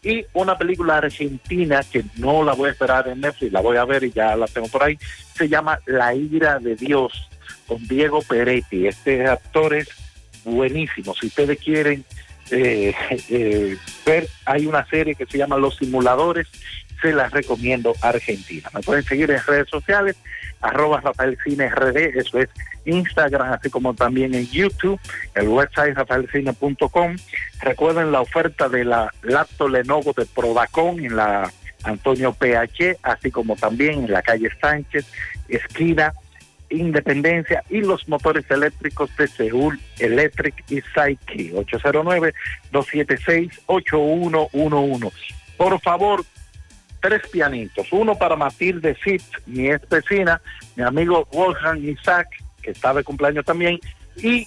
y 0.02 0.24
una 0.32 0.56
película 0.56 0.98
argentina 0.98 1.80
que 1.90 2.04
no 2.16 2.44
la 2.44 2.52
voy 2.54 2.68
a 2.68 2.72
esperar 2.72 3.08
en 3.08 3.20
Netflix, 3.20 3.52
la 3.52 3.60
voy 3.60 3.76
a 3.76 3.84
ver 3.84 4.04
y 4.04 4.12
ya 4.12 4.36
la 4.36 4.46
tengo 4.46 4.68
por 4.68 4.84
ahí, 4.84 4.96
se 5.34 5.48
llama 5.48 5.78
La 5.86 6.14
ira 6.14 6.58
de 6.60 6.76
Dios, 6.76 7.28
con 7.66 7.86
Diego 7.88 8.22
Peretti. 8.22 8.86
Este 8.86 9.26
actor 9.26 9.74
es 9.74 9.88
buenísimo. 10.44 11.14
Si 11.14 11.26
ustedes 11.26 11.58
quieren 11.58 12.04
eh, 12.50 12.94
eh, 13.28 13.76
ver, 14.06 14.28
hay 14.46 14.66
una 14.66 14.86
serie 14.86 15.14
que 15.16 15.26
se 15.26 15.36
llama 15.36 15.56
Los 15.58 15.76
Simuladores, 15.76 16.46
se 17.00 17.12
las 17.12 17.30
recomiendo 17.30 17.94
Argentina. 18.02 18.68
Me 18.74 18.80
pueden 18.80 19.04
seguir 19.04 19.30
en 19.30 19.40
redes 19.46 19.68
sociales, 19.68 20.16
arroba 20.60 21.00
Rafael 21.00 21.38
Cine 21.44 21.68
RD, 21.68 22.18
eso 22.18 22.38
es 22.38 22.48
Instagram, 22.84 23.52
así 23.52 23.70
como 23.70 23.94
también 23.94 24.34
en 24.34 24.46
YouTube, 24.48 25.00
el 25.34 25.48
website 25.48 25.96
rafaelcine.com. 25.96 27.16
Recuerden 27.60 28.12
la 28.12 28.20
oferta 28.20 28.68
de 28.68 28.84
la 28.84 29.12
laptop 29.22 29.70
Lenovo 29.70 30.12
de 30.12 30.26
Prodacon 30.26 31.04
en 31.04 31.16
la 31.16 31.50
Antonio 31.84 32.32
PH, 32.32 32.98
así 33.02 33.30
como 33.30 33.56
también 33.56 34.04
en 34.04 34.12
la 34.12 34.22
calle 34.22 34.50
Sánchez, 34.60 35.06
esquina 35.48 36.12
Independencia 36.70 37.64
y 37.70 37.80
los 37.80 38.06
motores 38.10 38.44
eléctricos 38.50 39.08
de 39.16 39.26
Seúl 39.26 39.80
Electric 39.98 40.54
y 40.68 40.82
Psyche 40.82 41.54
809-276-8111. 42.72 45.12
Por 45.56 45.80
favor, 45.80 46.26
tres 47.00 47.22
pianitos, 47.28 47.86
uno 47.92 48.16
para 48.16 48.36
Matilde 48.36 48.96
Sitz, 49.02 49.30
mi 49.46 49.68
ex 49.68 49.88
vecina, 49.88 50.40
mi 50.76 50.82
amigo 50.82 51.28
Wolfgang 51.32 51.82
Isaac, 51.84 52.28
que 52.62 52.70
está 52.70 52.92
de 52.94 53.04
cumpleaños 53.04 53.44
también, 53.44 53.78
y 54.16 54.46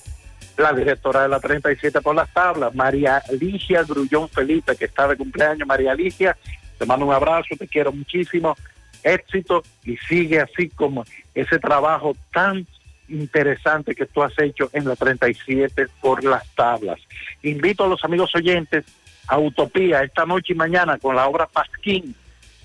la 0.57 0.73
directora 0.73 1.23
de 1.23 1.29
la 1.29 1.39
37 1.39 2.01
por 2.01 2.15
las 2.15 2.31
tablas, 2.33 2.73
María 2.75 3.21
Ligia 3.39 3.83
Grullón 3.83 4.29
Felipe, 4.29 4.75
que 4.75 4.85
está 4.85 5.07
de 5.07 5.17
cumpleaños. 5.17 5.67
María 5.67 5.93
Ligia, 5.93 6.37
te 6.77 6.85
mando 6.85 7.05
un 7.05 7.13
abrazo, 7.13 7.55
te 7.57 7.67
quiero 7.67 7.91
muchísimo, 7.91 8.55
éxito 9.03 9.63
y 9.83 9.97
sigue 9.97 10.39
así 10.39 10.69
como 10.69 11.03
ese 11.33 11.57
trabajo 11.57 12.15
tan 12.31 12.67
interesante 13.07 13.95
que 13.95 14.05
tú 14.05 14.23
has 14.23 14.37
hecho 14.39 14.69
en 14.73 14.87
la 14.87 14.95
37 14.95 15.87
por 15.99 16.23
las 16.23 16.47
tablas. 16.55 16.99
Invito 17.43 17.83
a 17.83 17.87
los 17.87 18.03
amigos 18.03 18.33
oyentes 18.35 18.85
a 19.27 19.37
Utopía 19.37 20.03
esta 20.03 20.25
noche 20.25 20.53
y 20.53 20.55
mañana 20.55 20.97
con 20.97 21.15
la 21.15 21.27
obra 21.27 21.47
Pasquín, 21.47 22.15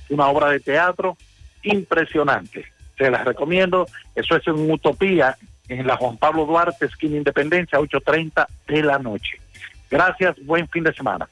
una 0.09 0.28
obra 0.28 0.51
de 0.51 0.61
teatro 0.61 1.16
impresionante. 1.62 2.65
Se 2.97 3.11
las 3.11 3.24
recomiendo. 3.24 3.87
Eso 4.15 4.37
es 4.37 4.47
en 4.47 4.70
Utopía, 4.70 5.37
en 5.69 5.87
la 5.87 5.97
Juan 5.97 6.16
Pablo 6.16 6.47
Duarte, 6.47 6.87
esquina 6.87 7.16
Independencia, 7.16 7.78
8.30 7.78 8.47
de 8.69 8.83
la 8.83 8.99
noche. 8.99 9.41
Gracias, 9.91 10.37
buen 10.45 10.69
fin 10.69 10.85
de 10.85 10.93
semana. 10.93 11.28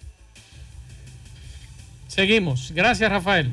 Seguimos. 2.08 2.72
Gracias, 2.74 3.10
Rafael. 3.10 3.50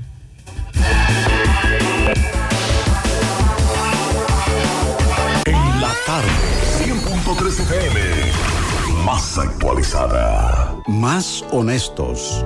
En 5.45 5.81
la 5.81 5.91
tarde, 6.05 6.29
100.3 6.83 7.59
FM, 7.59 9.03
más 9.03 9.37
actualizada. 9.39 10.75
Más 10.85 11.43
honestos. 11.51 12.45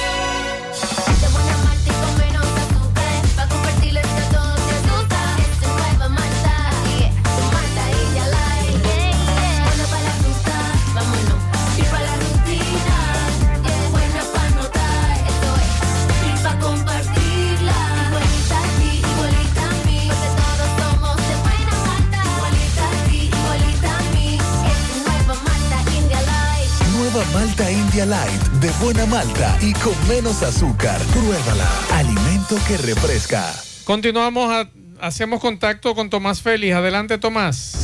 De 27.91 28.69
buena 28.81 29.05
malta 29.05 29.57
y 29.59 29.73
con 29.73 29.93
menos 30.07 30.41
azúcar. 30.43 30.97
Pruébala. 31.11 31.69
Alimento 31.91 32.55
que 32.65 32.77
refresca. 32.77 33.53
Continuamos, 33.83 34.65
hacemos 35.01 35.41
contacto 35.41 35.93
con 35.93 36.09
Tomás 36.09 36.41
Félix. 36.41 36.73
Adelante, 36.73 37.17
Tomás. 37.17 37.80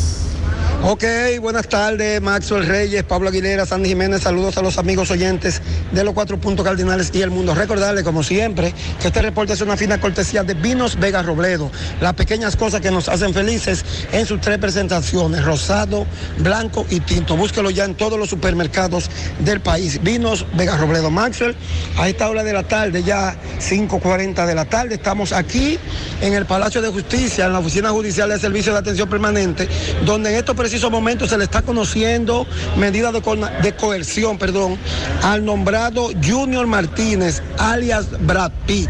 Ok, 0.83 1.03
buenas 1.41 1.67
tardes, 1.67 2.21
Maxwell 2.21 2.65
Reyes, 2.65 3.03
Pablo 3.03 3.29
Aguilera, 3.29 3.65
Sandy 3.65 3.89
Jiménez, 3.89 4.21
saludos 4.21 4.57
a 4.57 4.61
los 4.61 4.77
amigos 4.77 5.09
oyentes 5.09 5.59
de 5.91 6.03
los 6.03 6.13
cuatro 6.13 6.39
puntos 6.39 6.63
cardinales 6.63 7.09
y 7.13 7.21
el 7.23 7.31
mundo. 7.31 7.55
Recordarles, 7.55 8.03
como 8.03 8.21
siempre, 8.21 8.73
que 9.01 9.07
este 9.07 9.23
reporte 9.23 9.53
es 9.53 9.61
una 9.61 9.75
fina 9.75 9.99
cortesía 9.99 10.43
de 10.43 10.53
Vinos 10.53 10.97
Vega 10.97 11.23
Robledo, 11.23 11.71
las 11.99 12.13
pequeñas 12.13 12.55
cosas 12.55 12.79
que 12.79 12.91
nos 12.91 13.09
hacen 13.09 13.33
felices 13.33 13.83
en 14.11 14.27
sus 14.27 14.39
tres 14.39 14.59
presentaciones, 14.59 15.43
rosado, 15.43 16.05
blanco 16.37 16.85
y 16.91 16.99
tinto. 16.99 17.35
Búsquelo 17.35 17.71
ya 17.71 17.83
en 17.83 17.95
todos 17.95 18.19
los 18.19 18.29
supermercados 18.29 19.09
del 19.39 19.59
país. 19.61 20.01
Vinos 20.03 20.45
Vega 20.53 20.77
Robledo, 20.77 21.09
Maxwell, 21.09 21.55
a 21.97 22.07
esta 22.07 22.29
hora 22.29 22.43
de 22.43 22.53
la 22.53 22.63
tarde, 22.63 23.01
ya 23.01 23.35
5.40 23.59 24.45
de 24.45 24.55
la 24.55 24.65
tarde, 24.65 24.95
estamos 24.95 25.33
aquí 25.33 25.79
en 26.21 26.33
el 26.33 26.45
Palacio 26.45 26.83
de 26.83 26.89
Justicia, 26.89 27.47
en 27.47 27.53
la 27.53 27.59
Oficina 27.59 27.89
Judicial 27.89 28.29
de 28.29 28.39
Servicio 28.39 28.73
de 28.73 28.79
Atención 28.79 29.09
Permanente, 29.09 29.67
donde 30.05 30.29
en 30.29 30.35
estos 30.35 30.55
precisos 30.67 30.91
momentos 30.91 31.29
se 31.29 31.37
le 31.37 31.45
está 31.45 31.61
conociendo 31.61 32.45
medida 32.75 33.13
de 33.13 33.73
coerción, 33.77 34.37
perdón, 34.37 34.77
al 35.23 35.45
nombrado 35.45 36.09
Junior 36.21 36.67
Martínez, 36.67 37.41
alias 37.57 38.07
Brad 38.19 38.51
Pitt. 38.65 38.89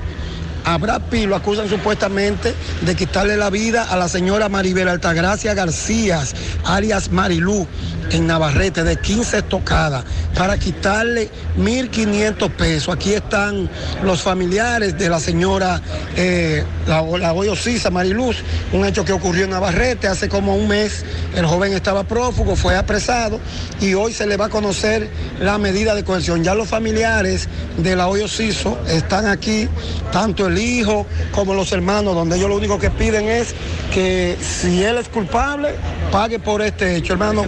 a 0.66 0.80
Brad 0.80 1.04
Pitt 1.12 1.28
lo 1.28 1.36
acusan 1.36 1.70
supuestamente 1.70 2.56
de 2.82 2.96
quitarle 2.96 3.38
la 3.38 3.52
vida 3.52 3.84
a 3.84 3.96
la 3.96 4.10
señora 4.10 4.50
Maribel 4.50 4.88
Altagracia 4.88 5.54
García, 5.54 6.24
alias 6.66 7.12
Marilú, 7.12 7.68
en 8.12 8.28
Navarrete, 8.28 8.84
de 8.84 8.96
15 8.98 9.44
tocadas, 9.44 10.04
para 10.36 10.58
quitarle 10.58 11.30
1.500 11.58 12.50
pesos. 12.52 12.94
Aquí 12.94 13.14
están 13.14 13.70
los 14.04 14.22
familiares 14.22 14.98
de 14.98 15.10
la 15.10 15.20
señora, 15.20 15.82
eh, 16.16 16.64
la, 16.88 17.02
la 17.02 17.32
Goyo 17.32 17.56
Sisa 17.56 17.90
Mariluz, 17.90 18.38
un 18.72 18.86
hecho 18.86 19.04
que 19.04 19.14
ocurrió 19.14 19.46
en 19.46 19.52
Navarrete 19.52 20.08
hace 20.08 20.30
como 20.30 20.56
un 20.56 20.68
mes. 20.68 21.06
El 21.36 21.46
joven 21.46 21.74
estaba 21.74 22.04
prófugo, 22.04 22.56
fue 22.56 22.76
apresado 22.76 23.40
y 23.82 23.94
hoy 23.94 24.14
se 24.14 24.28
le 24.28 24.38
va 24.38 24.46
a 24.46 24.50
conocer 24.50 25.10
la 25.40 25.58
medida 25.58 25.96
de 25.96 26.04
coerción. 26.04 26.44
Ya 26.44 26.56
los 26.56 26.68
familiares 26.68 27.48
de 27.78 27.96
la 27.96 28.08
Hoyo 28.08 28.28
Ciso 28.28 28.78
están 28.88 29.28
aquí, 29.28 29.68
tanto 30.12 30.48
el 30.48 30.58
hijo 30.58 31.06
como 31.32 31.54
los 31.54 31.72
hermanos, 31.72 32.16
donde 32.16 32.38
ellos 32.38 32.50
lo 32.50 32.56
único 32.56 32.80
que 32.80 32.90
piden 32.90 33.28
es 33.28 33.54
que 33.94 34.38
si 34.42 34.84
él 34.84 34.98
es 34.98 35.08
culpable, 35.10 35.76
pague 36.12 36.40
por 36.40 36.62
este 36.62 36.96
hecho. 36.96 37.14
Hermano, 37.14 37.46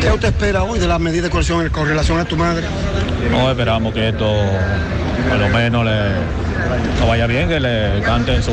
¿qué 0.00 0.10
usted 0.10 0.28
espera 0.28 0.64
hoy 0.64 0.78
de 0.78 0.86
la 0.88 0.98
medida 0.98 1.24
de 1.24 1.30
coerción 1.30 1.68
con 1.68 1.86
relación 1.86 2.18
a 2.18 2.24
tu 2.24 2.36
madre? 2.36 2.64
No 3.30 3.50
esperamos 3.50 3.92
que 3.92 4.08
esto, 4.08 4.34
por 5.28 5.38
lo 5.38 5.48
menos, 5.48 5.84
le, 5.84 5.90
no 6.98 7.06
vaya 7.06 7.26
bien, 7.26 7.48
que 7.48 7.60
le 7.60 8.00
canten 8.02 8.42
su, 8.42 8.52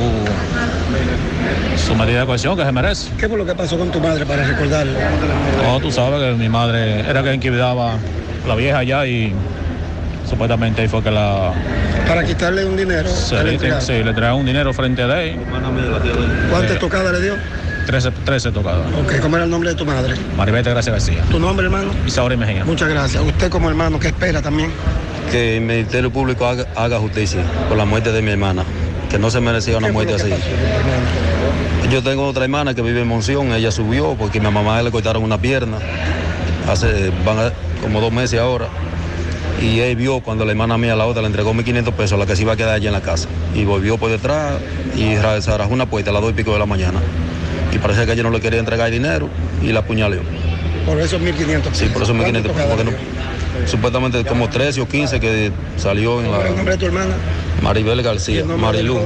su 1.78 1.96
medida 1.96 2.22
de 2.22 2.26
cohesión 2.26 2.58
que 2.58 2.66
se 2.66 2.72
merece. 2.72 3.12
¿Qué 3.18 3.28
fue 3.28 3.38
lo 3.38 3.46
que 3.46 3.56
pasó 3.56 3.78
con 3.78 3.92
tu 3.92 4.00
madre 4.00 4.26
para 4.26 4.44
recordarlo? 4.44 4.94
No, 5.64 5.80
tú 5.80 5.92
sabes 5.92 6.22
que 6.22 6.32
mi 6.38 6.50
madre 6.50 7.02
era 7.02 7.24
quien 7.24 7.40
cuidaba 7.40 7.94
la 8.48 8.56
vieja 8.56 8.80
allá 8.80 9.06
y 9.06 9.34
supuestamente 10.30 10.82
ahí 10.82 10.88
fue 10.88 11.02
que 11.02 11.12
la... 11.12 11.54
Para 12.08 12.24
quitarle 12.24 12.66
un 12.66 12.78
dinero. 12.78 13.10
Sí, 13.10 13.36
le, 13.36 13.82
sí, 13.82 14.04
le 14.04 14.14
traía 14.14 14.34
un 14.34 14.46
dinero 14.46 14.74
frente 14.74 15.02
a 15.04 15.24
él. 15.24 15.38
¿Cuántas 16.50 16.80
tocadas 16.80 17.14
le 17.14 17.22
dio? 17.22 17.34
13, 17.88 18.12
13 18.12 18.52
tocadas. 18.52 18.86
Ok, 19.02 19.20
¿cómo 19.22 19.38
era 19.38 19.46
el 19.46 19.50
nombre 19.52 19.70
de 19.72 19.76
tu 19.76 19.86
madre? 19.86 20.14
Maribete 20.38 20.70
Gracia 20.70 20.92
García. 20.92 21.24
¿Tu 21.32 21.40
nombre, 21.40 21.66
hermano? 21.66 21.90
Isauri 22.06 22.38
Mejía. 22.38 22.64
Muchas 22.66 22.90
gracias. 22.90 23.24
Usted 23.24 23.50
como 23.50 23.70
hermano, 23.70 24.00
¿qué 24.00 24.08
espera 24.10 24.42
también? 24.42 24.72
que 25.32 25.58
el 25.58 25.62
Ministerio 25.64 26.10
Público 26.10 26.46
haga, 26.46 26.66
haga 26.78 27.00
justicia 27.00 27.42
por 27.68 27.78
la 27.78 27.84
muerte 27.84 28.14
de 28.14 28.22
mi 28.22 28.32
hermana, 28.32 28.64
que 29.10 29.20
no 29.20 29.30
se 29.30 29.42
merecía 29.42 29.78
una 29.78 29.92
muerte 29.92 30.14
así. 30.14 30.30
Yo 31.92 32.02
tengo 32.02 32.26
otra 32.28 32.44
hermana 32.46 32.74
que 32.74 32.82
vive 32.82 33.02
en 33.02 33.08
Monción, 33.10 33.52
ella 33.52 33.70
subió 33.72 34.16
porque 34.18 34.40
a 34.40 34.42
mi 34.42 34.50
mamá 34.52 34.82
le 34.82 34.90
cortaron 34.90 35.24
una 35.24 35.38
pierna, 35.38 35.80
hace 36.70 37.12
van 37.26 37.40
a- 37.40 37.52
como 37.82 38.00
dos 38.00 38.14
meses 38.14 38.40
ahora, 38.40 38.68
y 39.62 39.80
él 39.80 39.98
vio 39.98 40.22
cuando 40.22 40.46
la 40.46 40.52
hermana 40.52 40.78
mía, 40.78 40.96
la 40.96 41.06
otra, 41.06 41.22
le 41.22 41.28
entregó 41.28 41.54
1.500 41.54 41.94
pesos, 41.94 42.18
la 42.18 42.26
que 42.26 42.38
se 42.38 42.44
iba 42.44 42.54
a 42.54 42.56
quedar 42.56 42.76
allá 42.76 42.88
en 42.88 42.94
la 42.94 43.02
casa, 43.02 43.28
y 43.54 43.66
volvió 43.66 43.98
por 43.98 44.10
detrás 44.10 44.54
y 44.96 45.18
rajó 45.18 45.74
una 45.74 45.88
puerta 45.88 46.12
a 46.12 46.14
las 46.14 46.22
dos 46.22 46.32
y 46.32 46.36
pico 46.36 46.54
de 46.54 46.60
la 46.60 46.66
mañana, 46.66 47.00
y 47.72 47.78
parece 47.78 48.06
que 48.06 48.14
ella 48.14 48.24
no 48.24 48.30
le 48.32 48.40
quería 48.40 48.60
entregar 48.60 48.90
dinero 48.92 49.30
y 49.62 49.72
la 49.72 49.80
apuñaleó. 49.82 50.22
Por 50.86 51.00
esos 51.00 51.22
1.500 51.22 51.74
Sí, 51.74 51.86
por 51.88 52.04
eso 52.04 52.14
1.500 52.14 52.42
¿Cuántas 52.44 52.68
pesos, 52.78 52.86
no- 52.86 53.68
supuestamente 53.68 54.24
como 54.26 54.50
13 54.50 54.82
o 54.82 54.88
15 54.88 55.20
que 55.20 55.52
salió 55.78 56.22
en 56.22 56.28
¿Cuál 56.28 56.40
es 56.42 56.46
el 56.46 56.52
la... 56.52 56.56
nombre 56.58 56.74
de 56.76 56.80
tu 56.80 56.86
hermana? 56.86 57.14
Maribel 57.62 58.02
García, 58.02 58.46
Marilú, 58.46 59.00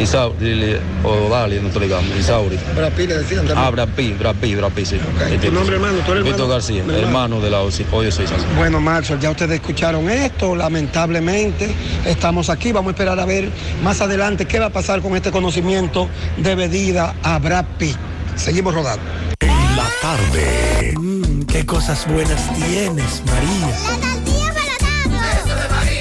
Isauri, 0.00 0.76
o 1.04 1.28
Dali, 1.28 1.60
no 1.60 1.68
te 1.68 1.80
digamos, 1.80 2.16
Isauri. 2.18 2.58
Brad 2.74 2.92
Pitt 2.92 3.08
le 3.08 3.18
decían 3.18 3.46
también. 3.46 3.58
Ah, 3.58 3.70
Brad 3.70 3.88
Pitt, 3.88 4.86
sí. 4.86 4.98
¿Tu 5.42 5.52
nombre, 5.52 5.76
hermano? 5.76 5.98
¿Tú 6.04 6.12
eres 6.12 6.24
Víctor 6.24 6.42
hermano? 6.42 6.48
García, 6.48 6.80
hermano. 6.80 6.98
hermano 6.98 7.40
de 7.40 7.50
la 7.50 7.60
Hoyo 7.60 8.10
Suiza. 8.12 8.34
Bueno, 8.56 8.80
Maxwell, 8.80 9.20
ya 9.20 9.30
ustedes 9.30 9.60
escucharon 9.60 10.08
esto, 10.10 10.56
lamentablemente 10.56 11.74
estamos 12.04 12.50
aquí, 12.50 12.72
vamos 12.72 12.90
a 12.90 12.92
esperar 12.92 13.20
a 13.20 13.24
ver 13.26 13.50
más 13.82 14.00
adelante 14.00 14.46
qué 14.46 14.58
va 14.58 14.66
a 14.66 14.70
pasar 14.70 15.00
con 15.00 15.14
este 15.16 15.30
conocimiento 15.30 16.08
de 16.38 16.56
medida 16.56 17.14
a 17.22 17.38
Brad 17.38 17.64
Pitt. 17.78 17.96
Seguimos 18.36 18.74
rodando. 18.74 19.02
En 19.40 19.76
la 19.76 19.86
tarde. 20.00 20.94
Mmm, 20.98 21.42
qué 21.42 21.66
cosas 21.66 22.06
buenas 22.08 22.52
tienes, 22.54 23.22
María. 23.26 23.76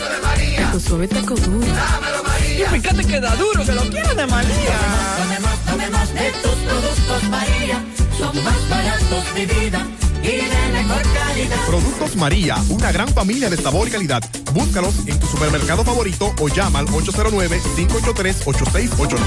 Taco 0.70 0.78
suave, 0.78 1.08
taco 1.08 1.34
duro. 1.34 1.66
Dámelo, 1.66 2.22
María. 2.22 2.60
Y 2.60 2.62
fíjate 2.80 3.04
que 3.04 3.20
da 3.20 3.34
duro, 3.34 3.64
que 3.64 3.72
lo 3.72 3.82
quiero 3.90 4.14
de 4.14 4.24
María. 4.24 4.78
Tomemos, 5.18 5.58
tomemos 5.66 6.14
de 6.14 6.30
tus 6.30 6.54
productos 6.54 7.24
María. 7.28 7.84
Son 8.16 8.44
más 8.44 8.68
baratos 8.68 9.34
de 9.34 9.46
vida 9.46 9.84
y 10.22 10.28
de 10.28 10.68
mejor 10.72 11.02
calidad. 11.12 11.56
Productos 11.66 12.14
María, 12.14 12.56
una 12.68 12.92
gran 12.92 13.08
familia 13.08 13.50
de 13.50 13.56
sabor 13.56 13.88
y 13.88 13.90
calidad. 13.90 14.22
Búscalos 14.52 14.94
en 15.08 15.18
tu 15.18 15.26
supermercado 15.26 15.82
favorito 15.82 16.32
o 16.40 16.46
llama 16.46 16.78
al 16.78 16.86
809-583-8689. 16.86 19.18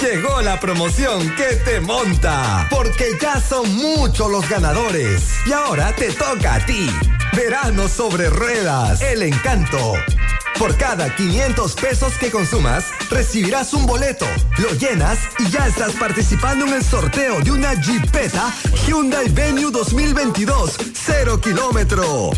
Llegó 0.00 0.40
la 0.40 0.60
promoción 0.60 1.34
que 1.34 1.56
te 1.64 1.80
monta, 1.80 2.68
porque 2.70 3.18
ya 3.20 3.40
son 3.40 3.74
muchos 3.74 4.30
los 4.30 4.48
ganadores. 4.48 5.20
Y 5.46 5.52
ahora 5.52 5.92
te 5.96 6.12
toca 6.12 6.54
a 6.54 6.64
ti. 6.64 6.88
Verano 7.32 7.88
sobre 7.88 8.30
ruedas, 8.30 9.02
el 9.02 9.24
encanto. 9.24 9.94
Por 10.58 10.76
cada 10.76 11.14
500 11.14 11.74
pesos 11.74 12.14
que 12.14 12.30
consumas, 12.30 12.84
recibirás 13.10 13.74
un 13.74 13.86
boleto, 13.86 14.26
lo 14.58 14.70
llenas 14.72 15.18
y 15.38 15.50
ya 15.50 15.66
estás 15.66 15.92
participando 15.92 16.64
en 16.66 16.74
el 16.74 16.84
sorteo 16.84 17.40
de 17.40 17.50
una 17.50 17.74
Jeepeta 17.74 18.54
Hyundai 18.86 19.28
Venue 19.30 19.70
2022, 19.70 20.76
0 20.94 21.40
kilómetro. 21.40 22.30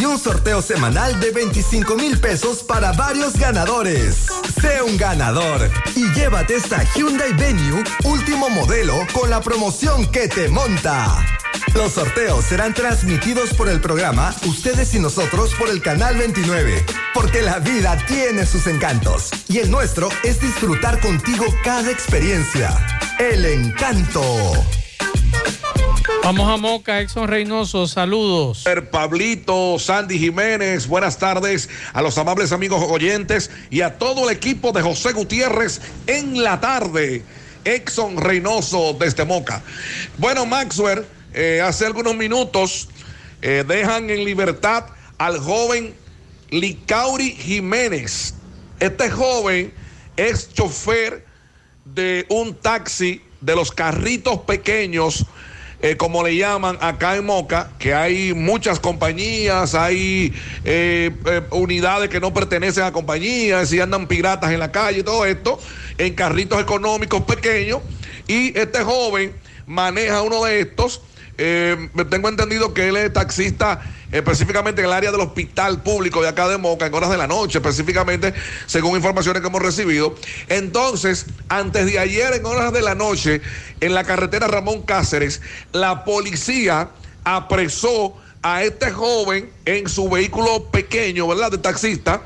Y 0.00 0.04
un 0.04 0.18
sorteo 0.18 0.62
semanal 0.62 1.18
de 1.20 1.30
25 1.32 1.96
mil 1.96 2.18
pesos 2.18 2.62
para 2.62 2.92
varios 2.92 3.34
ganadores. 3.34 4.26
Sé 4.60 4.82
un 4.82 4.96
ganador 4.96 5.70
y 5.96 6.10
llévate 6.12 6.56
esta 6.56 6.82
Hyundai 6.94 7.32
Venue 7.34 7.82
último 8.04 8.48
modelo 8.48 8.94
con 9.12 9.28
la 9.28 9.40
promoción 9.40 10.10
que 10.10 10.28
te 10.28 10.48
monta. 10.48 11.24
Los 11.74 11.92
sorteos 11.92 12.44
serán 12.44 12.74
transmitidos 12.74 13.54
por 13.54 13.68
el 13.68 13.80
programa 13.80 14.34
Ustedes 14.46 14.94
y 14.94 15.00
Nosotros 15.00 15.54
por 15.58 15.68
el 15.70 15.80
Canal 15.80 16.16
29. 16.16 16.84
Porque 17.14 17.42
la 17.42 17.58
vida 17.58 17.96
tiene 18.06 18.46
sus 18.46 18.66
encantos. 18.66 19.30
Y 19.48 19.58
el 19.58 19.70
nuestro 19.70 20.08
es 20.24 20.40
disfrutar 20.40 21.00
contigo 21.00 21.44
cada 21.64 21.90
experiencia. 21.90 22.70
El 23.18 23.44
encanto. 23.44 24.22
Vamos 26.24 26.48
a 26.50 26.56
Moca, 26.56 27.00
Exxon 27.00 27.26
Reynoso, 27.26 27.86
saludos. 27.86 28.64
Pablito, 28.90 29.78
Sandy 29.78 30.18
Jiménez, 30.18 30.86
buenas 30.86 31.18
tardes 31.18 31.70
a 31.92 32.02
los 32.02 32.18
amables 32.18 32.52
amigos 32.52 32.84
oyentes 32.88 33.50
y 33.70 33.80
a 33.80 33.96
todo 33.98 34.28
el 34.28 34.36
equipo 34.36 34.72
de 34.72 34.82
José 34.82 35.12
Gutiérrez 35.12 35.80
en 36.06 36.42
la 36.42 36.60
tarde. 36.60 37.22
Exxon 37.64 38.18
Reynoso 38.18 38.94
desde 38.98 39.24
Moca. 39.24 39.62
Bueno, 40.18 40.44
Maxwell, 40.44 41.06
eh, 41.34 41.60
hace 41.62 41.86
algunos 41.86 42.16
minutos 42.16 42.88
eh, 43.42 43.64
dejan 43.66 44.10
en 44.10 44.24
libertad 44.24 44.86
al 45.18 45.38
joven 45.38 45.94
Licauri 46.50 47.32
Jiménez. 47.32 48.34
Este 48.80 49.10
joven 49.10 49.72
es 50.16 50.52
chofer 50.52 51.24
de 51.84 52.26
un 52.28 52.54
taxi 52.54 53.22
de 53.40 53.54
los 53.54 53.70
carritos 53.70 54.40
pequeños, 54.40 55.26
eh, 55.80 55.96
como 55.96 56.24
le 56.24 56.36
llaman 56.36 56.76
acá 56.80 57.16
en 57.16 57.26
Moca, 57.26 57.70
que 57.78 57.94
hay 57.94 58.34
muchas 58.34 58.80
compañías, 58.80 59.74
hay 59.74 60.32
unidades 61.50 62.08
que 62.08 62.20
no 62.20 62.34
pertenecen 62.34 62.84
a 62.84 62.92
compañías 62.92 63.72
y 63.72 63.80
andan 63.80 64.06
piratas 64.08 64.50
en 64.50 64.58
la 64.58 64.72
calle 64.72 65.00
y 65.00 65.02
todo 65.02 65.24
esto, 65.24 65.60
en 65.98 66.14
carritos 66.14 66.60
económicos 66.60 67.22
pequeños. 67.22 67.80
Y 68.26 68.58
este 68.58 68.82
joven 68.82 69.34
maneja 69.66 70.22
uno 70.22 70.44
de 70.44 70.60
estos. 70.60 71.02
Eh, 71.38 71.88
tengo 72.10 72.28
entendido 72.28 72.74
que 72.74 72.88
él 72.88 72.96
es 72.96 73.12
taxista 73.12 73.80
específicamente 74.10 74.80
en 74.80 74.88
el 74.88 74.92
área 74.92 75.12
del 75.12 75.20
hospital 75.20 75.82
público 75.82 76.20
de 76.20 76.28
acá 76.28 76.48
de 76.48 76.58
Moca, 76.58 76.86
en 76.86 76.94
horas 76.94 77.10
de 77.10 77.16
la 77.16 77.28
noche, 77.28 77.58
específicamente, 77.58 78.34
según 78.66 78.96
informaciones 78.96 79.40
que 79.40 79.48
hemos 79.48 79.62
recibido. 79.62 80.14
Entonces, 80.48 81.26
antes 81.48 81.86
de 81.86 81.98
ayer, 81.98 82.34
en 82.34 82.44
horas 82.44 82.72
de 82.72 82.82
la 82.82 82.94
noche, 82.94 83.40
en 83.80 83.94
la 83.94 84.02
carretera 84.04 84.48
Ramón 84.48 84.82
Cáceres, 84.82 85.40
la 85.72 86.04
policía 86.04 86.90
apresó 87.22 88.16
a 88.42 88.64
este 88.64 88.90
joven 88.90 89.50
en 89.64 89.88
su 89.88 90.08
vehículo 90.08 90.64
pequeño, 90.70 91.28
¿verdad? 91.28 91.50
De 91.52 91.58
taxista, 91.58 92.22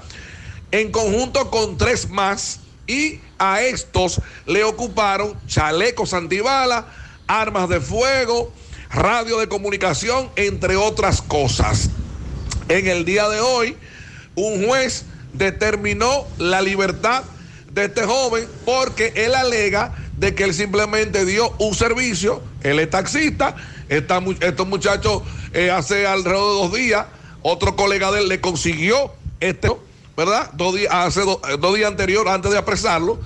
en 0.71 0.91
conjunto 0.91 1.51
con 1.51 1.77
tres 1.77 2.09
más, 2.09 2.61
y 2.87 3.21
a 3.39 3.63
estos 3.63 4.21
le 4.47 4.65
ocuparon 4.65 5.35
chalecos 5.47 6.15
antibala, 6.15 6.87
armas 7.27 7.69
de 7.69 7.81
fuego, 7.81 8.53
radio 8.93 9.39
de 9.39 9.49
comunicación, 9.49 10.31
entre 10.37 10.77
otras 10.77 11.23
cosas. 11.23 11.91
En 12.69 12.87
el 12.87 13.05
día 13.05 13.29
de 13.29 13.41
hoy, 13.41 13.77
un 14.35 14.67
juez 14.67 15.05
determinó 15.33 16.27
la 16.39 16.61
libertad 16.61 17.25
de 17.73 17.87
este 17.87 18.05
joven 18.05 18.47
porque 18.65 19.13
él 19.17 19.35
alega 19.35 19.95
de 20.17 20.35
que 20.35 20.45
él 20.45 20.55
simplemente 20.55 21.25
dio 21.25 21.55
un 21.59 21.75
servicio, 21.75 22.43
él 22.63 22.79
es 22.79 22.91
taxista, 22.91 23.57
estos 23.89 24.67
muchachos 24.67 25.23
eh, 25.53 25.71
hace 25.71 26.07
alrededor 26.07 26.55
de 26.55 26.63
dos 26.63 26.75
días, 26.75 27.07
otro 27.43 27.77
colega 27.77 28.13
de 28.13 28.21
él 28.21 28.29
le 28.29 28.41
consiguió 28.41 29.13
este 29.41 29.69
¿verdad? 30.17 30.51
Dos 30.53 30.75
días, 30.75 30.93
hace 30.93 31.23
eh, 31.23 31.57
dos 31.59 31.75
días 31.75 31.91
anterior, 31.91 32.29
antes 32.29 32.51
de 32.51 32.59
apresarlo, 32.59 33.19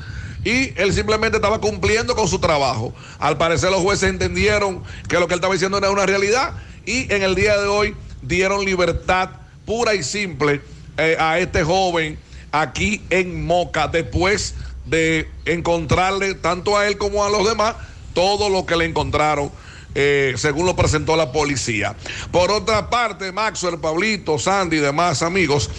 y 0.47 0.73
él 0.77 0.95
simplemente 0.95 1.39
estaba 1.39 1.61
cumpliendo 1.61 2.15
con 2.15 2.29
su 2.29 2.39
trabajo. 2.39 2.95
Al 3.19 3.37
parecer 3.37 3.73
los 3.73 3.81
jueces 3.81 4.09
entendieron 4.11 4.81
que 5.09 5.19
lo 5.19 5.27
que 5.27 5.35
él 5.35 5.39
estaba 5.39 5.55
diciendo 5.55 5.77
era 5.77 5.91
una 5.91 6.07
realidad 6.07 6.55
y 6.87 7.13
en 7.13 7.25
el 7.25 7.35
día 7.35 7.59
de 7.59 7.67
hoy 7.67 7.97
dieron 8.23 8.65
libertad 8.65 9.31
pura 9.65 9.97
y 9.97 10.05
simple 10.05 10.61
eh, 10.99 11.17
a 11.19 11.41
este 11.41 11.65
joven 11.65 12.17
aquí 12.53 13.03
en 13.11 13.45
Moca 13.45 13.89
después 13.89 14.55
de 14.85 15.29
encontrarle 15.47 16.35
tanto 16.35 16.79
a 16.79 16.87
él 16.87 16.97
como 16.97 17.25
a 17.25 17.29
los 17.29 17.45
demás 17.45 17.75
todo 18.15 18.49
lo 18.49 18.67
que 18.67 18.77
le 18.77 18.85
encontraron 18.85 19.51
eh, 19.97 20.35
según 20.37 20.65
lo 20.65 20.77
presentó 20.77 21.17
la 21.17 21.33
policía. 21.33 21.97
Por 22.31 22.53
otra 22.53 22.89
parte, 22.89 23.33
Maxwell, 23.33 23.81
Pablito, 23.81 24.39
Sandy 24.39 24.77
y 24.77 24.81
demás 24.81 25.23
amigos, 25.23 25.71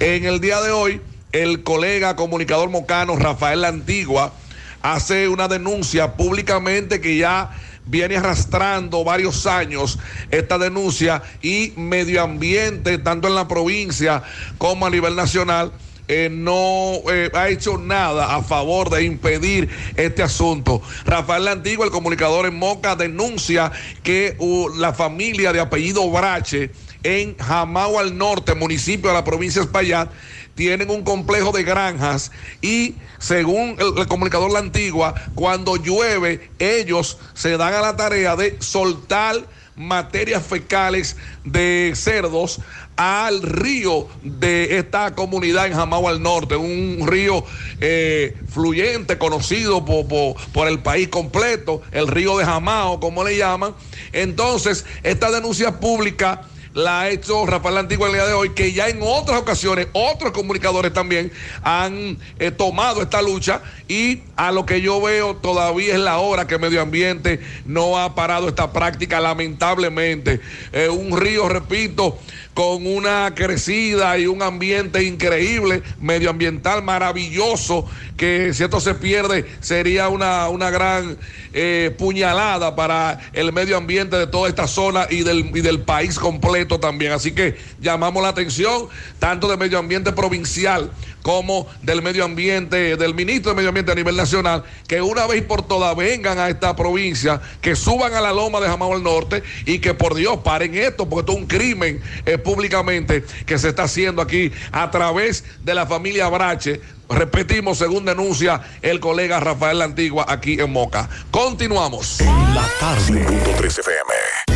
en 0.00 0.24
el 0.24 0.40
día 0.40 0.60
de 0.62 0.72
hoy, 0.72 1.00
el 1.42 1.62
colega 1.62 2.16
comunicador 2.16 2.70
mocano 2.70 3.16
Rafael 3.16 3.60
La 3.60 3.68
Antigua 3.68 4.32
hace 4.80 5.28
una 5.28 5.48
denuncia 5.48 6.14
públicamente 6.16 7.00
que 7.00 7.18
ya 7.18 7.50
viene 7.84 8.16
arrastrando 8.16 9.04
varios 9.04 9.46
años 9.46 9.98
esta 10.30 10.58
denuncia 10.58 11.22
y 11.42 11.74
medio 11.76 12.22
ambiente, 12.22 12.98
tanto 12.98 13.28
en 13.28 13.34
la 13.34 13.46
provincia 13.48 14.22
como 14.56 14.86
a 14.86 14.90
nivel 14.90 15.14
nacional, 15.14 15.72
eh, 16.08 16.28
no 16.30 17.00
eh, 17.10 17.30
ha 17.34 17.48
hecho 17.48 17.78
nada 17.78 18.36
a 18.36 18.42
favor 18.42 18.90
de 18.90 19.04
impedir 19.04 19.68
este 19.96 20.22
asunto. 20.22 20.80
Rafael 21.04 21.48
Antigua, 21.48 21.84
el 21.84 21.90
comunicador 21.90 22.46
en 22.46 22.58
Moca, 22.58 22.96
denuncia 22.96 23.72
que 24.02 24.36
la 24.76 24.94
familia 24.94 25.52
de 25.52 25.60
apellido 25.60 26.08
Brache 26.10 26.70
en 27.02 27.36
Jamao 27.36 27.98
al 27.98 28.16
norte, 28.16 28.54
municipio 28.54 29.10
de 29.10 29.14
la 29.14 29.24
provincia 29.24 29.60
de 29.60 29.66
Espaillat, 29.66 30.10
tienen 30.56 30.90
un 30.90 31.04
complejo 31.04 31.52
de 31.52 31.62
granjas 31.62 32.32
y 32.60 32.96
según 33.18 33.76
el, 33.78 34.06
comunicador 34.08 34.50
La 34.50 34.58
Antigua, 34.58 35.14
cuando 35.34 35.76
llueve, 35.76 36.50
ellos 36.58 37.18
se 37.34 37.56
dan 37.56 37.74
a 37.74 37.80
la 37.80 37.94
tarea 37.96 38.34
de 38.34 38.56
soltar 38.60 39.36
materias 39.76 40.44
fecales 40.44 41.16
de 41.44 41.92
cerdos 41.94 42.60
al 42.96 43.42
río 43.42 44.08
de 44.22 44.78
esta 44.78 45.14
comunidad 45.14 45.66
en 45.66 45.74
Jamao 45.74 46.08
al 46.08 46.22
norte, 46.22 46.56
un 46.56 47.06
río 47.06 47.44
eh, 47.82 48.34
fluyente, 48.48 49.18
conocido 49.18 49.84
por, 49.84 50.08
por- 50.08 50.36
por 50.52 50.68
el 50.68 50.78
país 50.78 51.08
completo, 51.08 51.82
el 51.92 52.08
río 52.08 52.38
de 52.38 52.46
Jamao, 52.46 52.98
como 53.00 53.22
le 53.22 53.36
llaman. 53.36 53.74
Entonces, 54.14 54.86
esta 55.02 55.30
denuncia 55.30 55.78
pública 55.78 56.40
la 56.76 57.00
ha 57.00 57.08
hecho 57.08 57.46
Rafael 57.46 57.78
Antigua 57.78 58.08
el 58.08 58.12
día 58.12 58.26
de 58.26 58.34
hoy, 58.34 58.50
que 58.50 58.70
ya 58.70 58.88
en 58.88 58.98
otras 59.00 59.40
ocasiones 59.40 59.88
otros 59.94 60.32
comunicadores 60.32 60.92
también 60.92 61.32
han 61.62 62.18
eh, 62.38 62.50
tomado 62.50 63.00
esta 63.00 63.22
lucha 63.22 63.62
y 63.88 64.20
a 64.36 64.52
lo 64.52 64.66
que 64.66 64.82
yo 64.82 65.00
veo 65.00 65.36
todavía 65.36 65.94
es 65.94 66.00
la 66.00 66.18
hora 66.18 66.46
que 66.46 66.58
Medio 66.58 66.82
Ambiente 66.82 67.40
no 67.64 67.98
ha 67.98 68.14
parado 68.14 68.48
esta 68.48 68.74
práctica, 68.74 69.20
lamentablemente. 69.20 70.42
Eh, 70.70 70.90
un 70.90 71.18
río, 71.18 71.48
repito, 71.48 72.18
con 72.56 72.86
una 72.86 73.34
crecida 73.34 74.16
y 74.16 74.26
un 74.26 74.40
ambiente 74.40 75.04
increíble, 75.04 75.82
medioambiental 76.00 76.82
maravilloso, 76.82 77.84
que 78.16 78.54
si 78.54 78.64
esto 78.64 78.80
se 78.80 78.94
pierde 78.94 79.44
sería 79.60 80.08
una, 80.08 80.48
una 80.48 80.70
gran 80.70 81.18
eh, 81.52 81.94
puñalada 81.98 82.74
para 82.74 83.20
el 83.34 83.52
medio 83.52 83.76
ambiente 83.76 84.16
de 84.16 84.26
toda 84.26 84.48
esta 84.48 84.66
zona 84.66 85.06
y 85.10 85.22
del, 85.22 85.54
y 85.54 85.60
del 85.60 85.80
país 85.80 86.18
completo 86.18 86.80
también. 86.80 87.12
Así 87.12 87.32
que 87.32 87.58
llamamos 87.78 88.22
la 88.22 88.30
atención 88.30 88.88
tanto 89.18 89.48
del 89.48 89.58
medio 89.58 89.78
ambiente 89.78 90.12
provincial 90.12 90.90
como 91.26 91.66
del 91.82 92.02
medio 92.02 92.24
ambiente, 92.24 92.96
del 92.96 93.12
ministro 93.12 93.50
de 93.50 93.56
Medio 93.56 93.70
Ambiente 93.70 93.90
a 93.90 93.96
nivel 93.96 94.14
nacional, 94.14 94.62
que 94.86 95.02
una 95.02 95.26
vez 95.26 95.42
por 95.42 95.66
todas 95.66 95.96
vengan 95.96 96.38
a 96.38 96.48
esta 96.48 96.76
provincia, 96.76 97.40
que 97.60 97.74
suban 97.74 98.14
a 98.14 98.20
la 98.20 98.32
loma 98.32 98.60
de 98.60 98.68
Jamao 98.68 98.94
al 98.94 99.02
Norte 99.02 99.42
y 99.64 99.80
que 99.80 99.92
por 99.92 100.14
Dios 100.14 100.38
paren 100.44 100.76
esto, 100.76 101.08
porque 101.08 101.22
esto 101.22 101.32
es 101.32 101.38
un 101.38 101.46
crimen 101.48 102.00
eh, 102.26 102.38
públicamente 102.38 103.24
que 103.44 103.58
se 103.58 103.70
está 103.70 103.82
haciendo 103.82 104.22
aquí 104.22 104.52
a 104.70 104.88
través 104.92 105.44
de 105.64 105.74
la 105.74 105.84
familia 105.84 106.28
Brache. 106.28 106.80
Repetimos, 107.08 107.78
según 107.78 108.04
denuncia 108.04 108.60
el 108.80 109.00
colega 109.00 109.40
Rafael 109.40 109.82
Antigua 109.82 110.26
aquí 110.28 110.60
en 110.60 110.70
Moca. 110.70 111.08
Continuamos. 111.32 112.20
La 112.54 112.70
tarde. 112.78 113.24
Punto 113.24 113.50
3 113.56 113.78
FM. 113.78 114.55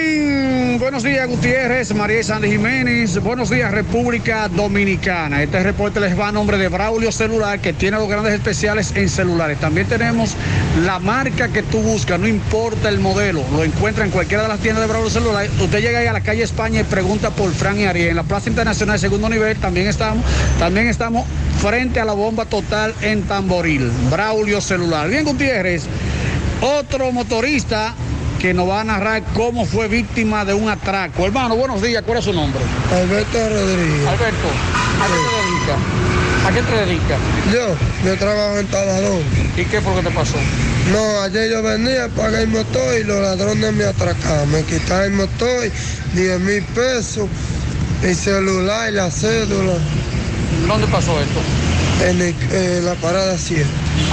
buenos 0.81 1.03
días 1.03 1.29
Gutiérrez, 1.29 1.93
María 1.93 2.23
Sandy 2.23 2.49
Jiménez, 2.49 3.21
buenos 3.21 3.51
días 3.51 3.69
República 3.71 4.47
Dominicana. 4.49 5.43
Este 5.43 5.61
reporte 5.61 5.99
les 5.99 6.19
va 6.19 6.29
a 6.29 6.31
nombre 6.31 6.57
de 6.57 6.69
Braulio 6.69 7.11
Celular 7.11 7.59
que 7.59 7.71
tiene 7.71 7.97
los 7.97 8.09
grandes 8.09 8.33
especiales 8.33 8.91
en 8.95 9.07
celulares. 9.07 9.59
También 9.59 9.85
tenemos 9.85 10.35
la 10.83 10.97
marca 10.97 11.49
que 11.49 11.61
tú 11.61 11.81
buscas, 11.81 12.19
no 12.19 12.27
importa 12.27 12.89
el 12.89 12.99
modelo, 12.99 13.43
lo 13.51 13.63
encuentra 13.63 14.05
en 14.05 14.09
cualquiera 14.09 14.41
de 14.41 14.49
las 14.49 14.59
tiendas 14.59 14.81
de 14.81 14.87
Braulio 14.87 15.11
Celular. 15.11 15.47
Usted 15.59 15.81
llega 15.81 15.99
ahí 15.99 16.07
a 16.07 16.13
la 16.13 16.21
calle 16.21 16.41
España 16.41 16.81
y 16.81 16.83
pregunta 16.83 17.29
por 17.29 17.53
Fran 17.53 17.79
y 17.79 17.85
Ariel. 17.85 18.09
En 18.09 18.15
la 18.15 18.23
Plaza 18.23 18.49
Internacional 18.49 18.95
de 18.95 19.01
Segundo 19.01 19.29
Nivel 19.29 19.57
también 19.57 19.85
estamos, 19.85 20.25
también 20.57 20.87
estamos 20.87 21.27
frente 21.59 21.99
a 21.99 22.05
la 22.05 22.13
bomba 22.13 22.45
total 22.45 22.95
en 23.03 23.21
Tamboril. 23.21 23.91
Braulio 24.09 24.59
Celular. 24.59 25.07
Bien 25.07 25.25
Gutiérrez, 25.25 25.83
otro 26.59 27.11
motorista 27.11 27.93
que 28.41 28.55
nos 28.55 28.67
va 28.67 28.81
a 28.81 28.83
narrar 28.83 29.21
cómo 29.35 29.67
fue 29.67 29.87
víctima 29.87 30.43
de 30.43 30.55
un 30.55 30.67
atraco. 30.67 31.25
Hermano, 31.25 31.55
buenos 31.55 31.79
días, 31.79 32.01
¿cuál 32.03 32.17
es 32.17 32.25
su 32.25 32.33
nombre? 32.33 32.59
Alberto 32.91 33.37
Rodríguez. 33.37 34.07
Alberto, 34.07 34.47
¿a 34.99 35.05
qué 35.05 35.13
te 35.13 35.37
dedicas? 35.37 35.79
¿A 36.47 36.51
qué 36.51 36.61
te 36.63 36.85
dedicas? 36.85 37.19
Yo, 37.53 37.75
yo 38.03 38.17
trabajo 38.17 38.57
en 38.57 38.65
taladón. 38.65 39.21
¿Y 39.55 39.63
qué 39.65 39.79
fue 39.79 39.93
lo 39.93 40.01
que 40.01 40.09
te 40.09 40.15
pasó? 40.15 40.37
No, 40.91 41.21
ayer 41.21 41.51
yo 41.51 41.61
venía, 41.61 42.07
pagué 42.09 42.41
el 42.41 42.47
motor 42.47 42.99
y 42.99 43.03
los 43.03 43.21
ladrones 43.21 43.73
me 43.73 43.83
atracaron. 43.83 44.51
Me 44.51 44.63
quitaron 44.63 45.05
el 45.05 45.11
motor, 45.11 45.71
10 46.15 46.39
mil 46.39 46.63
pesos, 46.63 47.29
el 48.01 48.15
celular 48.15 48.89
y 48.89 48.95
la 48.95 49.11
cédula. 49.11 49.73
¿Dónde 50.67 50.87
pasó 50.87 51.11
esto? 51.21 51.41
En, 52.01 52.19
el- 52.21 52.35
en 52.51 52.85
la 52.85 52.95
parada 52.95 53.37
7. 53.37 53.63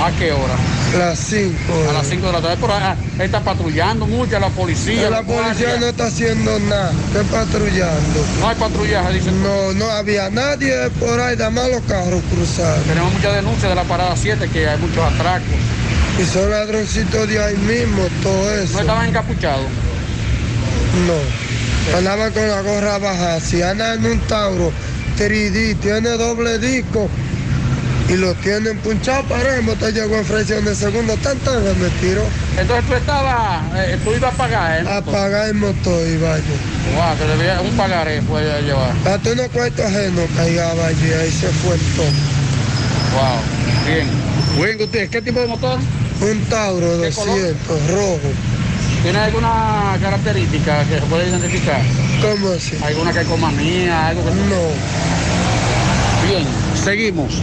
¿A 0.05 0.11
qué 0.19 0.31
hora? 0.33 0.55
Las 0.99 1.19
5. 1.19 1.55
A 1.89 1.93
las 1.95 2.07
5 2.07 2.27
de 2.27 2.33
la 2.33 2.41
tarde. 2.43 2.57
Ahí, 2.67 2.83
ah, 3.19 3.25
está 3.25 3.41
patrullando 3.41 4.07
mucho 4.07 4.39
la 4.39 4.51
policía. 4.51 5.09
la 5.09 5.23
policía 5.23 5.77
no 5.81 5.87
está 5.87 6.07
haciendo 6.07 6.59
nada, 6.61 6.93
está 7.07 7.23
patrullando. 7.23 8.25
No 8.41 8.49
hay 8.49 8.57
patrullaje, 8.57 9.13
dicen. 9.15 9.43
No, 9.43 9.73
no 9.75 9.91
había 9.91 10.29
nadie 10.29 10.75
por 11.01 11.19
ahí, 11.21 11.37
nada 11.37 11.51
más 11.51 11.71
los 11.71 11.81
carros 11.83 12.23
cruzados. 12.35 12.85
Tenemos 12.85 13.13
muchas 13.15 13.35
denuncias 13.35 13.71
de 13.71 13.75
la 13.75 13.85
parada 13.85 14.15
7 14.17 14.49
que 14.53 14.69
hay 14.69 14.79
muchos 14.79 15.03
atracos. 15.05 15.49
Y 16.21 16.25
son 16.27 16.51
ladroncitos 16.51 17.29
de 17.29 17.43
ahí 17.43 17.57
mismo, 17.57 18.03
todo 18.23 18.55
eso. 18.55 18.75
¿No 18.75 18.81
estaban 18.81 19.09
encapuchados? 19.09 19.65
No. 21.07 21.97
Andaba 21.97 22.31
con 22.31 22.47
la 22.49 22.61
gorra 22.61 22.99
baja. 22.99 23.41
Si 23.41 23.63
anda 23.63 23.95
en 23.95 24.05
un 24.05 24.19
Tauro 24.21 24.73
3D, 25.17 25.77
tiene 25.81 26.11
doble 26.11 26.59
disco 26.59 27.09
y 28.09 28.17
lo 28.17 28.35
tienen 28.37 28.79
punchado 28.79 29.23
para 29.25 29.57
el 29.57 29.63
motor 29.63 29.93
llegó 29.93 30.17
en 30.17 30.25
fracción 30.25 30.65
de 30.65 30.75
segundo, 30.75 31.15
tan 31.19 31.37
tan 31.39 31.63
me 31.79 31.89
tiró. 32.01 32.23
Entonces 32.59 32.87
tú 32.87 32.95
estabas, 32.95 33.63
eh, 33.77 33.99
tú 34.03 34.13
ibas 34.13 34.33
a 34.33 34.37
pagar, 34.37 34.83
¿eh? 34.83 34.89
A 34.89 35.03
pagar 35.03 35.49
el 35.49 35.55
motor 35.55 36.07
y 36.07 36.17
vaya. 36.17 36.43
Wow, 36.97 37.19
que 37.19 37.25
debía, 37.25 37.61
un 37.61 37.77
pagaré 37.77 38.23
puede 38.23 38.63
llevar. 38.63 38.93
Hasta 39.05 39.33
unos 39.33 39.49
cuartos 39.49 39.85
ajenos 39.85 40.25
caigaba 40.37 40.87
allí, 40.87 41.13
ahí 41.13 41.31
se 41.31 41.49
fue 41.49 41.77
todo. 41.97 42.07
Wow, 43.15 43.41
bien. 43.87 44.09
Bien, 44.57 44.79
Gutiérrez, 44.79 45.11
¿qué 45.11 45.23
tipo 45.23 45.41
de 45.41 45.47
motor? 45.47 45.79
Un 46.21 46.41
Tauro 46.47 47.01
¿Qué 47.03 47.11
color? 47.11 47.41
200, 47.41 47.91
rojo. 47.91 48.33
¿Tiene 49.03 49.19
alguna 49.19 49.97
característica 50.01 50.83
que 50.85 50.95
se 50.95 51.07
puede 51.07 51.29
identificar? 51.29 51.81
¿Cómo 52.23 52.49
así? 52.51 52.77
¿Alguna 52.83 53.13
que 53.13 53.23
comanía, 53.25 54.09
algo 54.09 54.25
que 54.25 54.31
No. 54.31 54.99
Bien, 56.27 56.47
seguimos. 56.83 57.43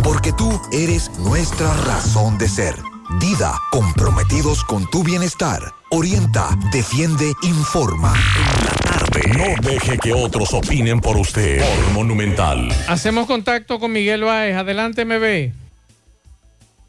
porque 0.03 0.33
tú 0.33 0.61
eres 0.71 1.11
nuestra 1.19 1.73
razón 1.85 2.37
de 2.37 2.47
ser. 2.47 2.75
Dida, 3.19 3.53
comprometidos 3.71 4.63
con 4.63 4.89
tu 4.89 5.03
bienestar. 5.03 5.61
Orienta, 5.89 6.49
defiende, 6.71 7.33
informa. 7.43 8.13
No 9.37 9.69
deje 9.69 9.97
que 9.97 10.13
otros 10.13 10.53
opinen 10.53 11.01
por 11.01 11.17
usted. 11.17 11.61
Monumental. 11.93 12.69
Hacemos 12.87 13.27
contacto 13.27 13.79
con 13.79 13.91
Miguel 13.91 14.23
Báez. 14.23 14.55
Adelante, 14.55 15.03
MB. 15.03 15.60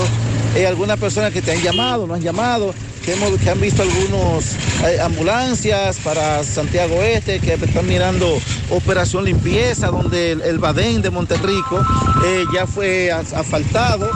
eh, 0.55 0.67
algunas 0.67 0.99
personas 0.99 1.33
que 1.33 1.41
te 1.41 1.51
han 1.51 1.61
llamado, 1.63 2.05
no 2.05 2.13
han 2.13 2.21
llamado, 2.21 2.75
que, 3.03 3.13
hemos, 3.13 3.31
que 3.39 3.49
han 3.49 3.59
visto 3.59 3.81
algunos 3.81 4.45
eh, 4.85 4.99
ambulancias 5.01 5.97
para 6.03 6.43
Santiago 6.43 7.01
Este, 7.01 7.39
que 7.39 7.53
están 7.53 7.87
mirando 7.87 8.39
Operación 8.69 9.25
Limpieza, 9.25 9.87
donde 9.87 10.33
el, 10.33 10.59
Badén 10.59 11.01
de 11.01 11.09
Monterrico 11.09 11.83
eh, 12.25 12.43
ya 12.53 12.67
fue 12.67 13.11
as- 13.11 13.33
asfaltado. 13.33 14.09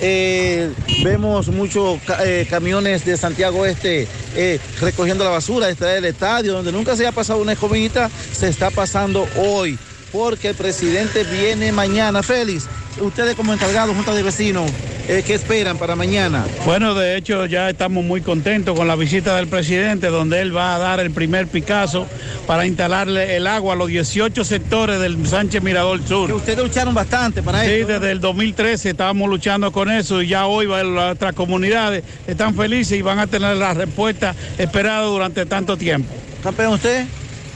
Eh, 0.00 0.72
vemos 1.02 1.48
muchos 1.48 1.98
eh, 2.20 2.46
camiones 2.48 3.04
de 3.04 3.16
Santiago 3.16 3.66
Este 3.66 4.06
eh, 4.36 4.60
recogiendo 4.80 5.24
la 5.24 5.30
basura 5.30 5.66
detrás 5.66 5.94
del 5.94 6.04
estadio, 6.04 6.52
donde 6.52 6.70
nunca 6.70 6.96
se 6.96 7.06
ha 7.06 7.12
pasado 7.12 7.40
una 7.40 7.52
escobita, 7.52 8.08
se 8.32 8.48
está 8.48 8.70
pasando 8.70 9.26
hoy, 9.36 9.76
porque 10.12 10.50
el 10.50 10.54
presidente 10.54 11.24
viene 11.24 11.72
mañana. 11.72 12.22
Félix, 12.22 12.66
ustedes 13.00 13.34
como 13.34 13.52
encargados, 13.52 13.94
junta 13.94 14.14
de 14.14 14.22
vecinos, 14.22 14.70
eh, 15.08 15.22
¿qué 15.26 15.34
esperan 15.34 15.78
para 15.78 15.96
mañana? 15.96 16.44
Bueno, 16.66 16.94
de 16.94 17.16
hecho 17.16 17.46
ya 17.46 17.70
estamos 17.70 18.04
muy 18.04 18.20
contentos 18.20 18.76
con 18.76 18.86
la 18.86 18.96
visita 18.96 19.36
del 19.36 19.46
presidente, 19.46 20.08
donde 20.08 20.40
él 20.40 20.54
va 20.54 20.74
a 20.74 20.78
dar 20.78 21.00
el 21.00 21.10
primer 21.10 21.46
Picasso 21.46 22.06
para 22.46 22.66
instalarle 22.66 23.36
el 23.36 23.46
agua 23.46 23.74
a 23.74 23.76
los 23.76 23.88
18 23.88 24.44
sectores 24.44 25.00
del 25.00 25.26
Sánchez 25.26 25.62
Mirador 25.62 26.06
Sur. 26.06 26.32
ustedes 26.32 26.58
lucharon 26.58 26.94
bastante 26.94 27.42
para 27.42 27.64
sí, 27.64 27.70
eso. 27.70 27.88
desde 27.88 28.10
el 28.10 28.20
2013 28.20 28.90
estábamos 28.90 29.28
luchando 29.30 29.72
con 29.72 29.90
eso 29.90 30.20
y 30.20 30.28
ya 30.28 30.46
hoy 30.46 30.66
otras 30.66 31.32
comunidades 31.34 32.04
están 32.26 32.54
felices 32.54 32.98
y 32.98 33.02
van 33.02 33.18
a 33.18 33.26
tener 33.26 33.56
la 33.56 33.74
respuesta 33.74 34.34
esperada 34.58 35.06
durante 35.06 35.46
tanto 35.46 35.76
tiempo. 35.76 36.12
Campeón, 36.42 36.74
¿usted? 36.74 37.06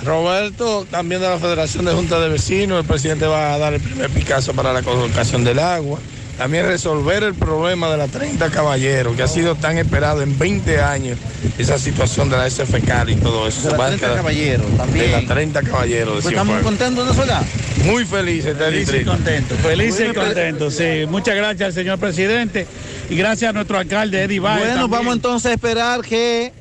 Roberto, 0.04 0.86
también 0.90 1.20
de 1.20 1.28
la 1.28 1.38
Federación 1.38 1.84
de 1.84 1.92
Junta 1.92 2.18
de 2.20 2.28
Vecinos, 2.28 2.80
el 2.80 2.86
presidente 2.86 3.26
va 3.26 3.54
a 3.54 3.58
dar 3.58 3.74
el 3.74 3.80
primer 3.80 4.10
Picasso 4.10 4.52
para 4.52 4.72
la 4.72 4.82
colocación 4.82 5.44
del 5.44 5.58
agua. 5.58 5.98
También 6.38 6.66
resolver 6.66 7.22
el 7.22 7.34
problema 7.34 7.90
de 7.90 7.98
la 7.98 8.08
30 8.08 8.50
Caballeros, 8.50 9.14
que 9.14 9.22
ha 9.22 9.28
sido 9.28 9.54
tan 9.54 9.76
esperado 9.78 10.22
en 10.22 10.36
20 10.38 10.80
años, 10.80 11.18
esa 11.58 11.78
situación 11.78 12.30
de 12.30 12.36
la 12.38 12.48
SFK 12.50 13.10
y 13.10 13.16
todo 13.16 13.46
eso. 13.46 13.62
De 13.62 13.72
la 13.72 13.76
Va 13.76 13.84
a 13.84 13.88
30 13.88 14.06
quedar- 14.06 14.16
Caballeros, 14.16 14.66
también. 14.76 15.10
De 15.12 15.22
la 15.22 15.28
30 15.34 15.62
Caballeros. 15.62 16.16
de 16.16 16.22
Pues 16.22 16.32
estamos 16.34 16.62
contentos, 16.62 17.06
¿no 17.06 17.14
verdad? 17.14 17.42
Muy 17.84 18.04
felices 18.06 18.58
de 18.58 18.64
Felices 18.64 19.02
y 19.02 19.04
contentos. 19.04 19.58
Felices 19.58 20.08
y 20.10 20.14
contentos, 20.14 20.74
sí. 20.74 21.04
Muchas 21.08 21.36
gracias 21.36 21.66
al 21.66 21.72
señor 21.74 21.98
presidente 21.98 22.66
y 23.10 23.14
gracias 23.14 23.50
a 23.50 23.52
nuestro 23.52 23.78
alcalde 23.78 24.22
Eddie 24.22 24.40
Baez. 24.40 24.58
Bueno, 24.60 24.74
también. 24.80 24.90
vamos 24.90 25.14
entonces 25.16 25.50
a 25.50 25.54
esperar 25.54 26.00
que 26.00 26.52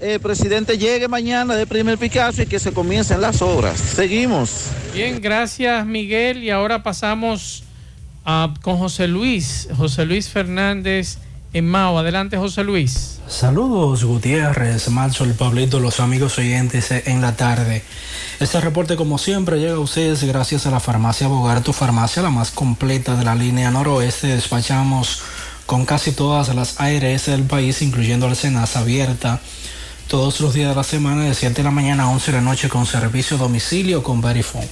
el 0.00 0.20
presidente 0.20 0.78
llegue 0.78 1.08
mañana 1.08 1.54
del 1.56 1.66
primer 1.66 1.98
Picasso 1.98 2.42
y 2.42 2.46
que 2.46 2.58
se 2.58 2.72
comiencen 2.72 3.20
las 3.20 3.42
obras. 3.42 3.78
Seguimos. 3.78 4.66
Bien, 4.94 5.20
gracias 5.20 5.84
Miguel. 5.86 6.42
Y 6.42 6.50
ahora 6.50 6.82
pasamos 6.82 7.64
a- 8.24 8.52
con 8.62 8.78
José 8.78 9.08
Luis, 9.08 9.68
José 9.76 10.04
Luis 10.06 10.28
Fernández 10.28 11.18
en 11.52 11.66
Mao. 11.66 11.98
Adelante, 11.98 12.36
José 12.36 12.64
Luis. 12.64 13.18
Saludos 13.28 14.04
Gutiérrez, 14.04 14.88
Macho, 14.90 15.24
el 15.24 15.34
Pablito, 15.34 15.78
los 15.80 16.00
amigos 16.00 16.38
oyentes 16.38 16.90
en 16.90 17.20
la 17.20 17.36
tarde. 17.36 17.82
Este 18.40 18.60
reporte 18.60 18.96
como 18.96 19.18
siempre 19.18 19.58
llega 19.58 19.74
a 19.74 19.78
ustedes 19.80 20.24
gracias 20.24 20.66
a 20.66 20.70
la 20.70 20.80
farmacia 20.80 21.28
Bogar, 21.28 21.62
tu 21.62 21.72
farmacia 21.72 22.22
la 22.22 22.30
más 22.30 22.50
completa 22.50 23.14
de 23.16 23.24
la 23.24 23.34
línea 23.34 23.70
noroeste. 23.70 24.28
Despachamos 24.28 25.22
con 25.66 25.84
casi 25.84 26.10
todas 26.12 26.52
las 26.54 26.80
ARS 26.80 27.26
del 27.26 27.44
país, 27.44 27.82
incluyendo 27.82 28.26
el 28.26 28.34
Senasa 28.34 28.80
abierta 28.80 29.40
todos 30.10 30.40
los 30.40 30.52
días 30.54 30.70
de 30.70 30.74
la 30.74 30.82
semana 30.82 31.22
de 31.22 31.36
7 31.36 31.54
de 31.54 31.62
la 31.62 31.70
mañana 31.70 32.02
a 32.02 32.08
11 32.08 32.32
de 32.32 32.38
la 32.38 32.42
noche 32.42 32.68
con 32.68 32.84
servicio 32.84 33.36
a 33.36 33.40
domicilio 33.40 34.02
con 34.02 34.20
Verifone. 34.20 34.66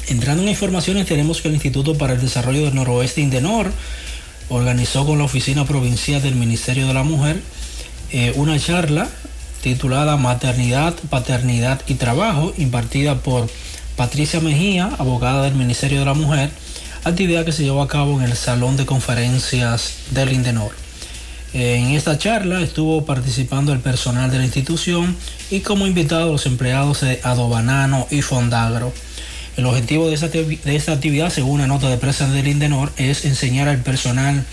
Entrando 0.09 0.43
en 0.43 0.49
informaciones, 0.49 1.07
tenemos 1.07 1.41
que 1.41 1.47
el 1.47 1.55
Instituto 1.55 1.97
para 1.97 2.13
el 2.13 2.21
Desarrollo 2.21 2.65
del 2.65 2.75
Noroeste 2.75 3.21
Indenor 3.21 3.71
organizó 4.49 5.03
con 5.03 5.17
la 5.17 5.23
Oficina 5.23 5.65
Provincial 5.65 6.21
del 6.21 6.35
Ministerio 6.35 6.85
de 6.85 6.93
la 6.93 7.01
Mujer 7.01 7.41
eh, 8.11 8.33
una 8.35 8.59
charla 8.59 9.07
titulada 9.63 10.15
Maternidad, 10.15 10.93
Paternidad 11.09 11.81
y 11.87 11.95
Trabajo, 11.95 12.53
impartida 12.55 13.15
por 13.15 13.49
Patricia 13.95 14.41
Mejía, 14.41 14.91
abogada 14.99 15.41
del 15.41 15.55
Ministerio 15.55 16.01
de 16.01 16.05
la 16.05 16.13
Mujer, 16.13 16.51
actividad 17.09 17.45
que 17.45 17.51
se 17.51 17.63
llevó 17.63 17.81
a 17.81 17.87
cabo 17.87 18.19
en 18.19 18.25
el 18.25 18.35
Salón 18.35 18.77
de 18.77 18.85
Conferencias 18.85 19.95
del 20.11 20.33
Indenor. 20.33 20.71
En 21.53 21.91
esta 21.91 22.17
charla 22.17 22.61
estuvo 22.61 23.05
participando 23.05 23.71
el 23.73 23.79
personal 23.79 24.29
de 24.29 24.37
la 24.37 24.45
institución 24.45 25.15
y 25.49 25.61
como 25.61 25.87
invitados 25.87 26.31
los 26.31 26.45
empleados 26.45 27.01
de 27.01 27.19
Adobanano 27.23 28.07
y 28.11 28.21
Fondagro. 28.21 28.93
El 29.55 29.65
objetivo 29.65 30.07
de 30.07 30.15
esta, 30.15 30.27
de 30.27 30.75
esta 30.75 30.91
actividad, 30.91 31.31
según 31.31 31.55
una 31.55 31.67
nota 31.67 31.89
de 31.89 31.97
prensa 31.97 32.27
del 32.29 32.47
Indenor, 32.47 32.91
es 32.97 33.25
enseñar 33.25 33.67
al 33.69 33.79
personal 33.79 34.45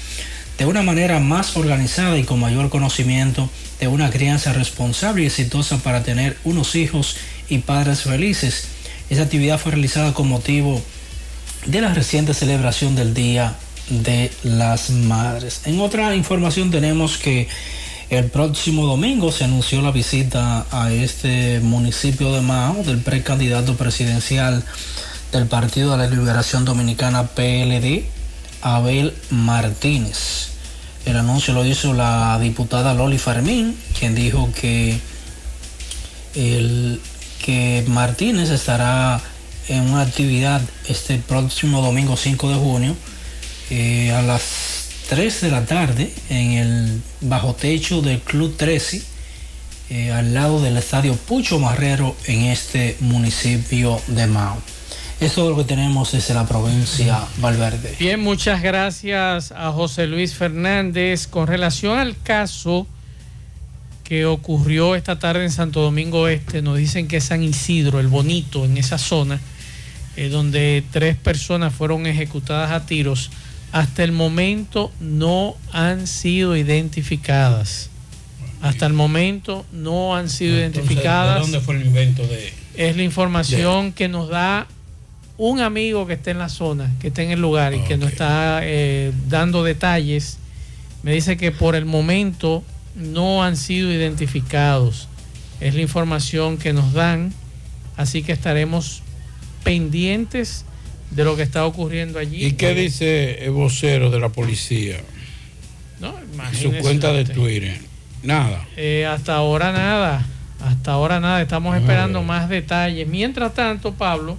de 0.57 0.67
una 0.67 0.83
manera 0.83 1.19
más 1.19 1.57
organizada 1.57 2.17
y 2.19 2.25
con 2.25 2.41
mayor 2.41 2.71
conocimiento 2.71 3.51
de 3.81 3.89
una 3.89 4.11
crianza 4.11 4.53
responsable 4.53 5.25
y 5.25 5.27
exitosa 5.27 5.79
para 5.79 6.05
tener 6.05 6.39
unos 6.45 6.75
hijos 6.77 7.17
y 7.49 7.59
padres 7.59 8.03
felices. 8.03 8.69
Esta 9.11 9.25
actividad 9.25 9.59
fue 9.59 9.73
realizada 9.73 10.15
con 10.15 10.29
motivo 10.29 10.81
de 11.67 11.81
la 11.81 11.95
reciente 11.95 12.35
celebración 12.35 12.95
del 12.95 13.15
Día 13.15 13.55
de 13.89 14.31
las 14.43 14.91
Madres. 14.91 15.63
En 15.65 15.81
otra 15.81 16.15
información 16.15 16.71
tenemos 16.71 17.17
que 17.19 17.49
El 18.11 18.27
próximo 18.27 18.87
domingo 18.87 19.33
se 19.33 19.45
anunció 19.45 19.81
la 19.81 19.91
visita 19.91 20.67
a 20.71 20.93
este 20.93 21.61
municipio 21.61 22.33
de 22.35 22.43
Mao 22.43 22.85
del 22.85 22.99
precandidato 22.99 23.77
presidencial 23.77 24.63
del 25.33 25.47
Partido 25.47 25.93
de 25.93 25.99
la 25.99 26.07
Liberación 26.07 26.67
Dominicana 26.67 27.29
PLD, 27.29 28.05
Abel 28.61 29.15
Martínez. 29.31 30.51
El 31.07 31.17
anuncio 31.17 31.55
lo 31.55 31.65
hizo 31.65 31.95
la 31.95 32.39
diputada 32.39 32.95
Loli 32.95 33.19
Fermín, 33.19 33.77
quien 33.99 34.15
dijo 34.15 34.51
que, 34.55 35.01
el, 36.35 37.01
que 37.45 37.85
Martínez 37.89 38.51
estará 38.51 39.21
en 39.69 39.81
una 39.81 40.03
actividad 40.03 40.61
este 40.89 41.19
próximo 41.19 41.81
domingo 41.81 42.17
5 42.17 42.49
de 42.51 42.55
junio 42.57 42.97
eh, 43.71 44.13
a 44.13 44.23
las 44.23 44.89
3 45.09 45.41
de 45.43 45.51
la 45.51 45.65
tarde 45.67 46.13
en 46.29 46.53
el 46.53 47.03
bajo 47.21 47.55
techo 47.55 48.03
del 48.03 48.21
Club 48.21 48.57
13, 48.57 49.03
eh, 49.91 50.13
al 50.13 50.35
lado 50.35 50.61
del 50.63 50.77
estadio 50.77 51.15
Pucho 51.15 51.59
Marrero 51.59 52.17
en 52.27 52.45
este 52.45 52.97
municipio 53.01 54.01
de 54.09 54.27
Mao. 54.27 54.57
Esto 55.21 55.45
es 55.45 55.51
lo 55.51 55.57
que 55.57 55.65
tenemos 55.65 56.13
desde 56.13 56.35
la 56.35 56.47
provincia 56.47 57.21
Valverde. 57.39 57.95
Bien, 57.99 58.21
muchas 58.21 58.63
gracias 58.63 59.53
a 59.53 59.71
José 59.73 60.07
Luis 60.07 60.35
Fernández. 60.35 61.27
Con 61.27 61.47
relación 61.47 61.99
al 61.99 62.21
caso 62.21 62.87
que 64.03 64.27
ocurrió 64.27 64.95
esta 64.95 65.19
tarde 65.19 65.45
en 65.45 65.51
Santo 65.51 65.81
Domingo 65.81 66.29
Este, 66.29 66.61
nos 66.63 66.77
dicen 66.77 67.09
que 67.09 67.19
es 67.19 67.25
San 67.25 67.43
Isidro, 67.43 68.01
el 68.01 68.09
bonito, 68.09 68.65
en 68.65 68.77
esa 68.77 68.99
zona, 68.99 69.41
eh, 70.17 70.29
donde 70.29 70.85
tres 70.91 71.17
personas 71.17 71.75
fueron 71.75 72.07
ejecutadas 72.07 72.71
a 72.71 72.87
tiros. 72.87 73.31
Hasta 73.73 74.05
el 74.05 74.13
momento 74.13 74.93
no 75.01 75.57
han 75.73 76.07
sido 76.07 76.57
identificadas. 76.57 77.91
Hasta 78.63 78.87
el 78.87 78.93
momento 78.93 79.67
no 79.73 80.17
han 80.17 80.31
sido 80.31 80.57
identificadas. 80.57 81.35
¿De 81.35 81.41
dónde 81.41 81.61
fue 81.61 81.77
el 81.77 81.87
invento 81.87 82.27
de...? 82.27 82.53
Es 82.77 82.97
la 82.97 83.03
información 83.03 83.93
que 83.93 84.09
nos 84.09 84.29
da 84.29 84.67
un 85.37 85.61
amigo 85.61 86.07
que 86.07 86.15
está 86.15 86.31
en 86.31 86.39
la 86.39 86.49
zona, 86.49 86.93
que 87.01 87.09
está 87.09 87.23
en 87.23 87.31
el 87.31 87.41
lugar 87.41 87.75
y 87.75 87.81
que 87.81 87.97
nos 87.97 88.13
está 88.13 88.61
eh, 88.63 89.13
dando 89.29 89.65
detalles. 89.65 90.39
Me 91.03 91.13
dice 91.13 91.37
que 91.37 91.53
por 91.53 91.75
el 91.75 91.85
momento 91.85 92.63
no 92.95 93.43
han 93.45 93.57
sido 93.57 93.93
identificados. 93.93 95.09
Es 95.61 95.75
la 95.75 95.83
información 95.83 96.57
que 96.57 96.73
nos 96.73 96.93
dan. 96.93 97.33
Así 97.97 98.23
que 98.23 98.33
estaremos 98.33 99.04
pendientes 99.65 100.65
de 101.11 101.25
lo 101.25 101.37
que 101.37 101.43
está 101.43 101.65
ocurriendo 101.67 102.19
allí. 102.19 102.45
¿Y 102.45 102.53
qué 102.53 102.75
dice 102.75 103.45
el 103.45 103.53
vocero 103.53 104.11
de 104.11 104.21
la 104.21 104.29
policía? 104.29 105.01
No, 106.01 106.15
En 106.19 106.55
su 106.55 106.73
cuenta 106.83 107.13
de. 107.13 107.25
Twitter. 107.25 107.79
Nada. 108.23 108.67
Eh, 108.77 109.07
hasta 109.07 109.35
ahora 109.35 109.73
nada. 109.73 110.25
Hasta 110.65 110.93
ahora 110.93 111.21
nada. 111.21 111.43
Estamos 111.43 111.77
esperando 111.77 112.23
más 112.23 112.49
detalles. 112.49 113.07
Mientras 113.07 113.55
tanto, 113.55 113.95
Pablo, 113.95 114.37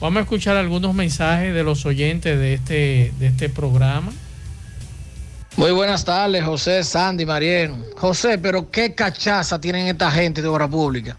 vamos 0.00 0.18
a 0.18 0.22
escuchar 0.22 0.56
algunos 0.56 0.94
mensajes 0.94 1.54
de 1.54 1.62
los 1.62 1.86
oyentes 1.86 2.38
de 2.38 2.54
este, 2.54 3.12
de 3.18 3.26
este 3.26 3.48
programa. 3.48 4.12
Muy 5.56 5.70
buenas 5.70 6.04
tardes, 6.04 6.44
José, 6.44 6.82
Sandy, 6.82 7.26
Mariano. 7.26 7.76
José, 7.96 8.38
pero 8.38 8.70
qué 8.70 8.94
cachaza 8.94 9.60
tienen 9.60 9.86
esta 9.86 10.10
gente 10.10 10.40
de 10.40 10.48
obra 10.48 10.66
pública. 10.66 11.16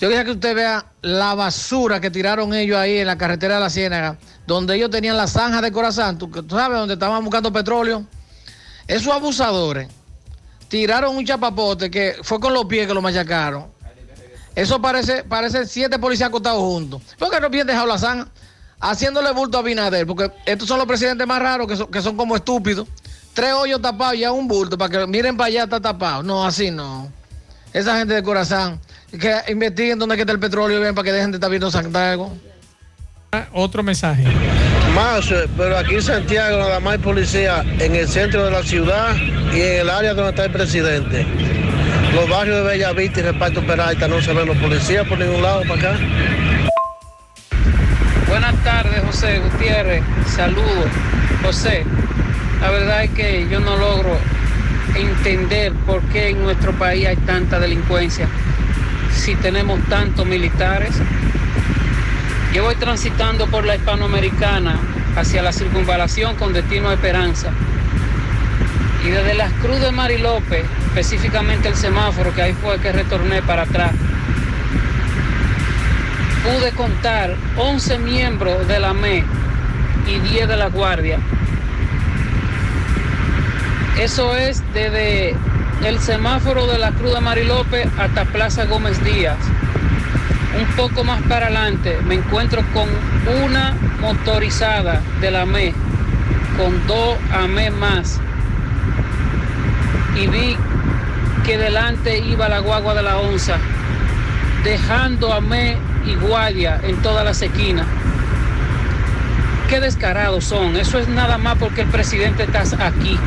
Yo 0.00 0.08
quería 0.08 0.24
que 0.24 0.32
usted 0.32 0.54
vea 0.54 0.86
la 1.00 1.34
basura 1.34 2.00
que 2.00 2.10
tiraron 2.10 2.52
ellos 2.52 2.76
ahí 2.76 2.98
en 2.98 3.06
la 3.06 3.16
carretera 3.16 3.54
de 3.54 3.60
la 3.60 3.70
Ciénaga, 3.70 4.18
donde 4.46 4.76
ellos 4.76 4.90
tenían 4.90 5.16
la 5.16 5.26
zanja 5.26 5.62
de 5.62 5.72
Corazán, 5.72 6.18
tú, 6.18 6.28
tú 6.28 6.54
sabes, 6.54 6.78
donde 6.78 6.94
estaban 6.94 7.24
buscando 7.24 7.50
petróleo. 7.50 8.04
Esos 8.86 9.12
abusadores 9.12 9.88
tiraron 10.68 11.16
un 11.16 11.24
chapapote 11.24 11.90
que 11.90 12.16
fue 12.22 12.38
con 12.38 12.52
los 12.52 12.66
pies 12.66 12.86
que 12.86 12.92
lo 12.92 13.00
machacaron. 13.00 13.66
Eso 14.54 14.80
parece, 14.80 15.24
parece 15.24 15.66
siete 15.66 15.98
policías 15.98 16.28
acostados 16.28 16.60
juntos. 16.60 17.02
¿Por 17.18 17.30
qué 17.30 17.40
no 17.40 17.48
bien 17.48 17.66
dejado 17.66 17.86
la 17.86 17.98
zanja? 17.98 18.28
Haciéndole 18.80 19.32
bulto 19.32 19.58
a 19.58 19.62
Binader, 19.62 20.06
porque 20.06 20.30
estos 20.44 20.68
son 20.68 20.78
los 20.78 20.86
presidentes 20.86 21.26
más 21.26 21.40
raros 21.40 21.66
que 21.66 21.76
son, 21.76 21.90
que 21.90 22.02
son 22.02 22.16
como 22.16 22.36
estúpidos. 22.36 22.86
Tres 23.32 23.52
hoyos 23.52 23.80
tapados 23.80 24.16
y 24.16 24.20
ya 24.20 24.32
un 24.32 24.46
bulto 24.46 24.76
para 24.76 24.90
que 24.90 25.06
miren 25.06 25.36
para 25.36 25.48
allá 25.48 25.64
está 25.64 25.80
tapado. 25.80 26.22
No, 26.22 26.46
así 26.46 26.70
no. 26.70 27.10
Esa 27.72 27.98
gente 27.98 28.14
de 28.14 28.22
corazón, 28.22 28.80
que 29.18 29.52
investiguen 29.52 29.98
dónde 29.98 30.16
está 30.16 30.32
el 30.32 30.40
petróleo 30.40 30.78
y 30.78 30.82
ven 30.82 30.94
para 30.94 31.04
que 31.04 31.12
dejen 31.12 31.30
de 31.30 31.36
estar 31.36 31.50
viendo 31.50 31.70
Santiago. 31.70 32.36
Otro 33.52 33.82
mensaje. 33.82 34.24
Más, 34.94 35.32
pero 35.56 35.76
aquí 35.76 35.96
en 35.96 36.02
Santiago 36.02 36.58
nada 36.58 36.80
más 36.80 36.94
hay 36.94 36.98
policía 36.98 37.62
en 37.78 37.94
el 37.94 38.08
centro 38.08 38.44
de 38.44 38.50
la 38.50 38.62
ciudad 38.62 39.14
y 39.52 39.60
en 39.60 39.80
el 39.80 39.90
área 39.90 40.14
donde 40.14 40.30
está 40.30 40.44
el 40.44 40.52
presidente. 40.52 41.26
Los 42.14 42.28
barrios 42.30 42.56
de 42.58 42.62
Bellavista 42.62 43.20
y 43.20 43.22
Reparto 43.24 43.66
Peralta 43.66 44.08
no 44.08 44.22
se 44.22 44.32
ven 44.32 44.46
los 44.46 44.56
policías 44.56 45.06
por 45.06 45.18
ningún 45.18 45.42
lado 45.42 45.62
para 45.68 45.74
acá. 45.74 45.98
Buenas 48.28 48.54
tardes, 48.64 49.02
José 49.04 49.38
Gutiérrez. 49.40 50.02
Saludos. 50.34 50.88
José, 51.42 51.84
la 52.60 52.70
verdad 52.70 53.04
es 53.04 53.10
que 53.10 53.46
yo 53.50 53.60
no 53.60 53.76
logro 53.76 54.16
entender 54.94 55.74
por 55.84 56.00
qué 56.08 56.30
en 56.30 56.42
nuestro 56.42 56.72
país 56.72 57.06
hay 57.06 57.16
tanta 57.16 57.60
delincuencia 57.60 58.28
si 59.16 59.34
tenemos 59.34 59.80
tantos 59.88 60.26
militares. 60.26 60.90
Yo 62.52 62.64
voy 62.64 62.76
transitando 62.76 63.46
por 63.48 63.64
la 63.64 63.76
hispanoamericana 63.76 64.78
hacia 65.16 65.42
la 65.42 65.52
circunvalación 65.52 66.36
con 66.36 66.52
destino 66.52 66.90
a 66.90 66.94
Esperanza. 66.94 67.50
Y 69.04 69.08
desde 69.08 69.34
las 69.34 69.52
Cruz 69.54 69.80
de 69.80 69.90
Marilope, 69.90 70.64
específicamente 70.88 71.68
el 71.68 71.76
semáforo, 71.76 72.34
que 72.34 72.42
ahí 72.42 72.52
fue 72.54 72.78
que 72.78 72.92
retorné 72.92 73.42
para 73.42 73.62
atrás, 73.62 73.92
pude 76.44 76.70
contar 76.72 77.34
11 77.56 77.98
miembros 77.98 78.68
de 78.68 78.78
la 78.78 78.92
ME 78.94 79.24
y 80.06 80.18
10 80.18 80.48
de 80.48 80.56
la 80.56 80.68
Guardia. 80.68 81.18
Eso 83.98 84.36
es 84.36 84.62
desde 84.72 85.34
el 85.84 85.98
semáforo 86.00 86.66
de 86.66 86.78
la 86.78 86.92
Cruz 86.92 87.14
de 87.14 87.20
Marilope 87.20 87.88
hasta 87.98 88.24
Plaza 88.24 88.64
Gómez 88.64 89.02
Díaz. 89.04 89.38
Un 90.58 90.66
poco 90.76 91.04
más 91.04 91.20
para 91.22 91.46
adelante 91.46 91.98
me 92.06 92.14
encuentro 92.14 92.62
con 92.72 92.88
una 93.44 93.74
motorizada 94.00 95.02
de 95.20 95.30
la 95.30 95.44
ME, 95.44 95.74
con 96.56 96.86
dos 96.86 97.16
AME 97.32 97.70
más. 97.70 98.20
Y 100.16 100.26
vi 100.28 100.56
que 101.44 101.58
delante 101.58 102.18
iba 102.18 102.48
la 102.48 102.60
guagua 102.60 102.94
de 102.94 103.02
la 103.02 103.18
onza, 103.18 103.56
dejando 104.64 105.32
a 105.32 105.40
ME 105.40 105.76
y 106.06 106.14
guardia 106.14 106.80
en 106.82 106.96
todas 107.02 107.24
las 107.24 107.42
esquinas. 107.42 107.86
Qué 109.68 109.80
descarados 109.80 110.44
son. 110.44 110.76
Eso 110.76 110.98
es 110.98 111.08
nada 111.08 111.38
más 111.38 111.58
porque 111.58 111.82
el 111.82 111.88
presidente 111.88 112.44
está 112.44 112.62
aquí. 112.86 113.18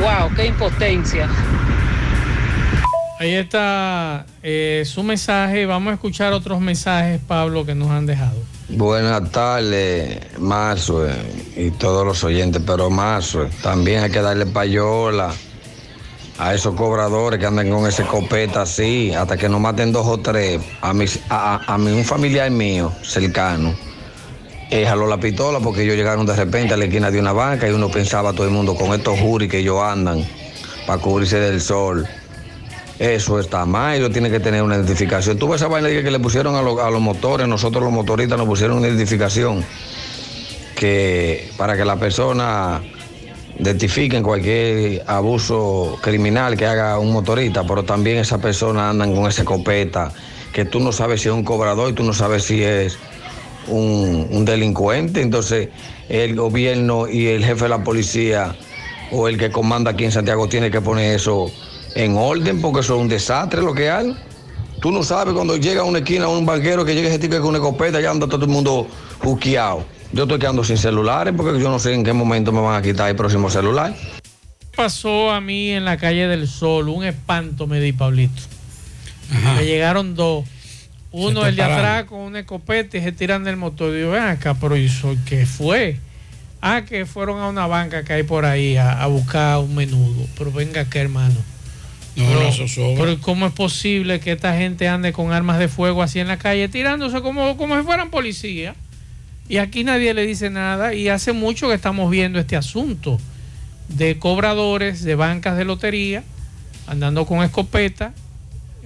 Wow, 0.00 0.30
qué 0.36 0.46
impotencia. 0.46 1.26
Ahí 3.24 3.36
está 3.36 4.26
eh, 4.42 4.82
su 4.84 5.02
mensaje. 5.02 5.64
Vamos 5.64 5.92
a 5.92 5.94
escuchar 5.94 6.34
otros 6.34 6.60
mensajes, 6.60 7.22
Pablo, 7.26 7.64
que 7.64 7.74
nos 7.74 7.90
han 7.90 8.04
dejado. 8.04 8.36
Buenas 8.68 9.30
tardes, 9.30 10.18
Marzo 10.38 11.08
eh, 11.08 11.14
y 11.56 11.70
todos 11.70 12.04
los 12.04 12.22
oyentes, 12.22 12.60
pero 12.66 12.90
Marzo, 12.90 13.48
también 13.62 14.02
hay 14.02 14.10
que 14.10 14.20
darle 14.20 14.44
payola 14.44 15.32
a 16.36 16.54
esos 16.54 16.74
cobradores 16.74 17.40
que 17.40 17.46
andan 17.46 17.70
con 17.70 17.86
ese 17.86 18.02
copeta 18.04 18.60
así, 18.60 19.14
hasta 19.14 19.38
que 19.38 19.48
no 19.48 19.58
maten 19.58 19.90
dos 19.90 20.06
o 20.06 20.18
tres. 20.18 20.60
A 20.82 20.92
mí, 20.92 21.06
un 21.92 22.04
familiar 22.04 22.50
mío 22.50 22.92
cercano, 23.02 23.74
eh, 24.70 24.84
jaló 24.84 25.06
la 25.06 25.16
pistola 25.16 25.60
porque 25.60 25.84
ellos 25.84 25.96
llegaron 25.96 26.26
de 26.26 26.36
repente 26.36 26.74
a 26.74 26.76
la 26.76 26.84
esquina 26.84 27.10
de 27.10 27.20
una 27.20 27.32
banca 27.32 27.66
y 27.66 27.72
uno 27.72 27.88
pensaba 27.88 28.34
todo 28.34 28.44
el 28.44 28.52
mundo 28.52 28.74
con 28.74 28.92
estos 28.92 29.18
juris 29.18 29.50
que 29.50 29.60
ellos 29.60 29.80
andan 29.82 30.22
para 30.86 31.00
cubrirse 31.00 31.40
del 31.40 31.62
sol. 31.62 32.06
Eso 32.98 33.40
está 33.40 33.66
mal, 33.66 33.96
ellos 33.96 34.12
tienen 34.12 34.30
que 34.30 34.38
tener 34.40 34.62
una 34.62 34.76
identificación. 34.76 35.36
Tú 35.38 35.48
ves 35.48 35.60
esa 35.60 35.68
vaina 35.68 35.88
que 35.88 36.10
le 36.10 36.20
pusieron 36.20 36.54
a, 36.54 36.62
los- 36.62 36.78
a 36.78 36.90
los 36.90 37.00
motores, 37.00 37.48
nosotros 37.48 37.82
los 37.82 37.92
motoristas 37.92 38.38
nos 38.38 38.46
pusieron 38.46 38.78
una 38.78 38.86
identificación 38.88 39.64
que 40.76 41.50
para 41.56 41.76
que 41.76 41.84
la 41.84 41.96
persona 41.96 42.80
identifiquen 43.58 44.22
cualquier 44.22 45.02
abuso 45.06 45.98
criminal 46.02 46.56
que 46.56 46.66
haga 46.66 46.98
un 46.98 47.12
motorista, 47.12 47.64
pero 47.64 47.84
también 47.84 48.18
esa 48.18 48.38
persona 48.38 48.90
andan 48.90 49.14
con 49.14 49.26
esa 49.28 49.42
escopeta, 49.42 50.12
que 50.52 50.64
tú 50.64 50.80
no 50.80 50.92
sabes 50.92 51.20
si 51.22 51.28
es 51.28 51.34
un 51.34 51.44
cobrador 51.44 51.90
y 51.90 51.94
tú 51.94 52.02
no 52.04 52.12
sabes 52.12 52.44
si 52.44 52.62
es 52.62 52.98
un 53.68 54.44
delincuente. 54.44 55.20
Entonces 55.20 55.68
el 56.08 56.34
gobierno 56.36 57.08
y 57.08 57.26
el 57.28 57.44
jefe 57.44 57.64
de 57.64 57.68
la 57.70 57.82
policía 57.82 58.54
o 59.10 59.28
el 59.28 59.38
que 59.38 59.50
comanda 59.50 59.92
aquí 59.92 60.04
en 60.04 60.12
Santiago 60.12 60.48
tiene 60.48 60.70
que 60.70 60.80
poner 60.80 61.14
eso 61.16 61.50
en 61.94 62.16
orden 62.16 62.60
porque 62.60 62.80
eso 62.80 62.96
es 62.96 63.00
un 63.00 63.08
desastre 63.08 63.62
lo 63.62 63.74
que 63.74 63.90
hay. 63.90 64.16
Tú 64.80 64.90
no 64.90 65.02
sabes 65.02 65.32
cuando 65.34 65.56
llega 65.56 65.80
a 65.80 65.84
una 65.84 65.98
esquina 65.98 66.28
un 66.28 66.44
banquero 66.44 66.84
que 66.84 66.94
llega 66.94 67.08
ese 67.08 67.18
tipo 67.18 67.36
con 67.38 67.48
una 67.48 67.58
escopeta, 67.58 68.00
ya 68.00 68.10
anda 68.10 68.26
todo 68.26 68.44
el 68.44 68.50
mundo 68.50 68.86
juqueado. 69.20 69.84
Yo 70.12 70.24
estoy 70.24 70.38
quedando 70.38 70.62
sin 70.62 70.76
celulares 70.76 71.32
porque 71.36 71.58
yo 71.58 71.70
no 71.70 71.78
sé 71.78 71.94
en 71.94 72.04
qué 72.04 72.12
momento 72.12 72.52
me 72.52 72.60
van 72.60 72.76
a 72.76 72.82
quitar 72.82 73.08
el 73.08 73.16
próximo 73.16 73.48
celular. 73.50 73.94
pasó 74.76 75.30
a 75.30 75.40
mí 75.40 75.70
en 75.70 75.84
la 75.84 75.96
calle 75.96 76.28
del 76.28 76.46
Sol, 76.48 76.88
un 76.88 77.04
espanto 77.04 77.66
me 77.66 77.80
di, 77.80 77.92
Pablito. 77.92 78.42
Me 79.56 79.64
llegaron 79.64 80.14
dos. 80.14 80.44
Uno, 81.10 81.46
el 81.46 81.56
de 81.56 81.62
atrás 81.62 82.04
con 82.04 82.20
una 82.20 82.40
escopeta 82.40 82.98
y 82.98 83.00
se 83.00 83.12
tiran 83.12 83.44
del 83.44 83.56
motor. 83.56 83.92
Digo, 83.92 84.10
ven 84.10 84.24
acá, 84.24 84.54
pero 84.54 84.76
¿y 84.76 84.86
eso 84.86 85.16
qué 85.26 85.46
fue? 85.46 85.98
Ah, 86.60 86.82
que 86.82 87.06
fueron 87.06 87.40
a 87.40 87.48
una 87.48 87.66
banca 87.66 88.04
que 88.04 88.12
hay 88.12 88.22
por 88.24 88.44
ahí 88.44 88.76
a, 88.76 89.00
a 89.00 89.06
buscar 89.06 89.58
un 89.58 89.74
menudo. 89.74 90.26
Pero 90.36 90.50
venga 90.50 90.82
acá, 90.82 91.00
hermano. 91.00 91.36
No, 92.16 92.24
pero, 92.24 92.40
no, 92.40 92.48
eso 92.48 92.68
sobra. 92.68 93.04
pero 93.04 93.20
¿cómo 93.20 93.46
es 93.46 93.52
posible 93.52 94.20
que 94.20 94.32
esta 94.32 94.56
gente 94.56 94.88
ande 94.88 95.12
con 95.12 95.32
armas 95.32 95.58
de 95.58 95.68
fuego 95.68 96.02
así 96.02 96.20
en 96.20 96.28
la 96.28 96.38
calle, 96.38 96.68
tirándose 96.68 97.20
como, 97.22 97.56
como 97.56 97.76
si 97.76 97.82
fueran 97.82 98.10
policías? 98.10 98.76
Y 99.48 99.58
aquí 99.58 99.84
nadie 99.84 100.14
le 100.14 100.24
dice 100.26 100.48
nada. 100.50 100.94
Y 100.94 101.08
hace 101.08 101.32
mucho 101.32 101.68
que 101.68 101.74
estamos 101.74 102.10
viendo 102.10 102.38
este 102.38 102.56
asunto 102.56 103.20
de 103.88 104.18
cobradores 104.18 105.02
de 105.04 105.14
bancas 105.14 105.56
de 105.56 105.64
lotería 105.64 106.24
andando 106.86 107.26
con 107.26 107.42
escopeta 107.42 108.14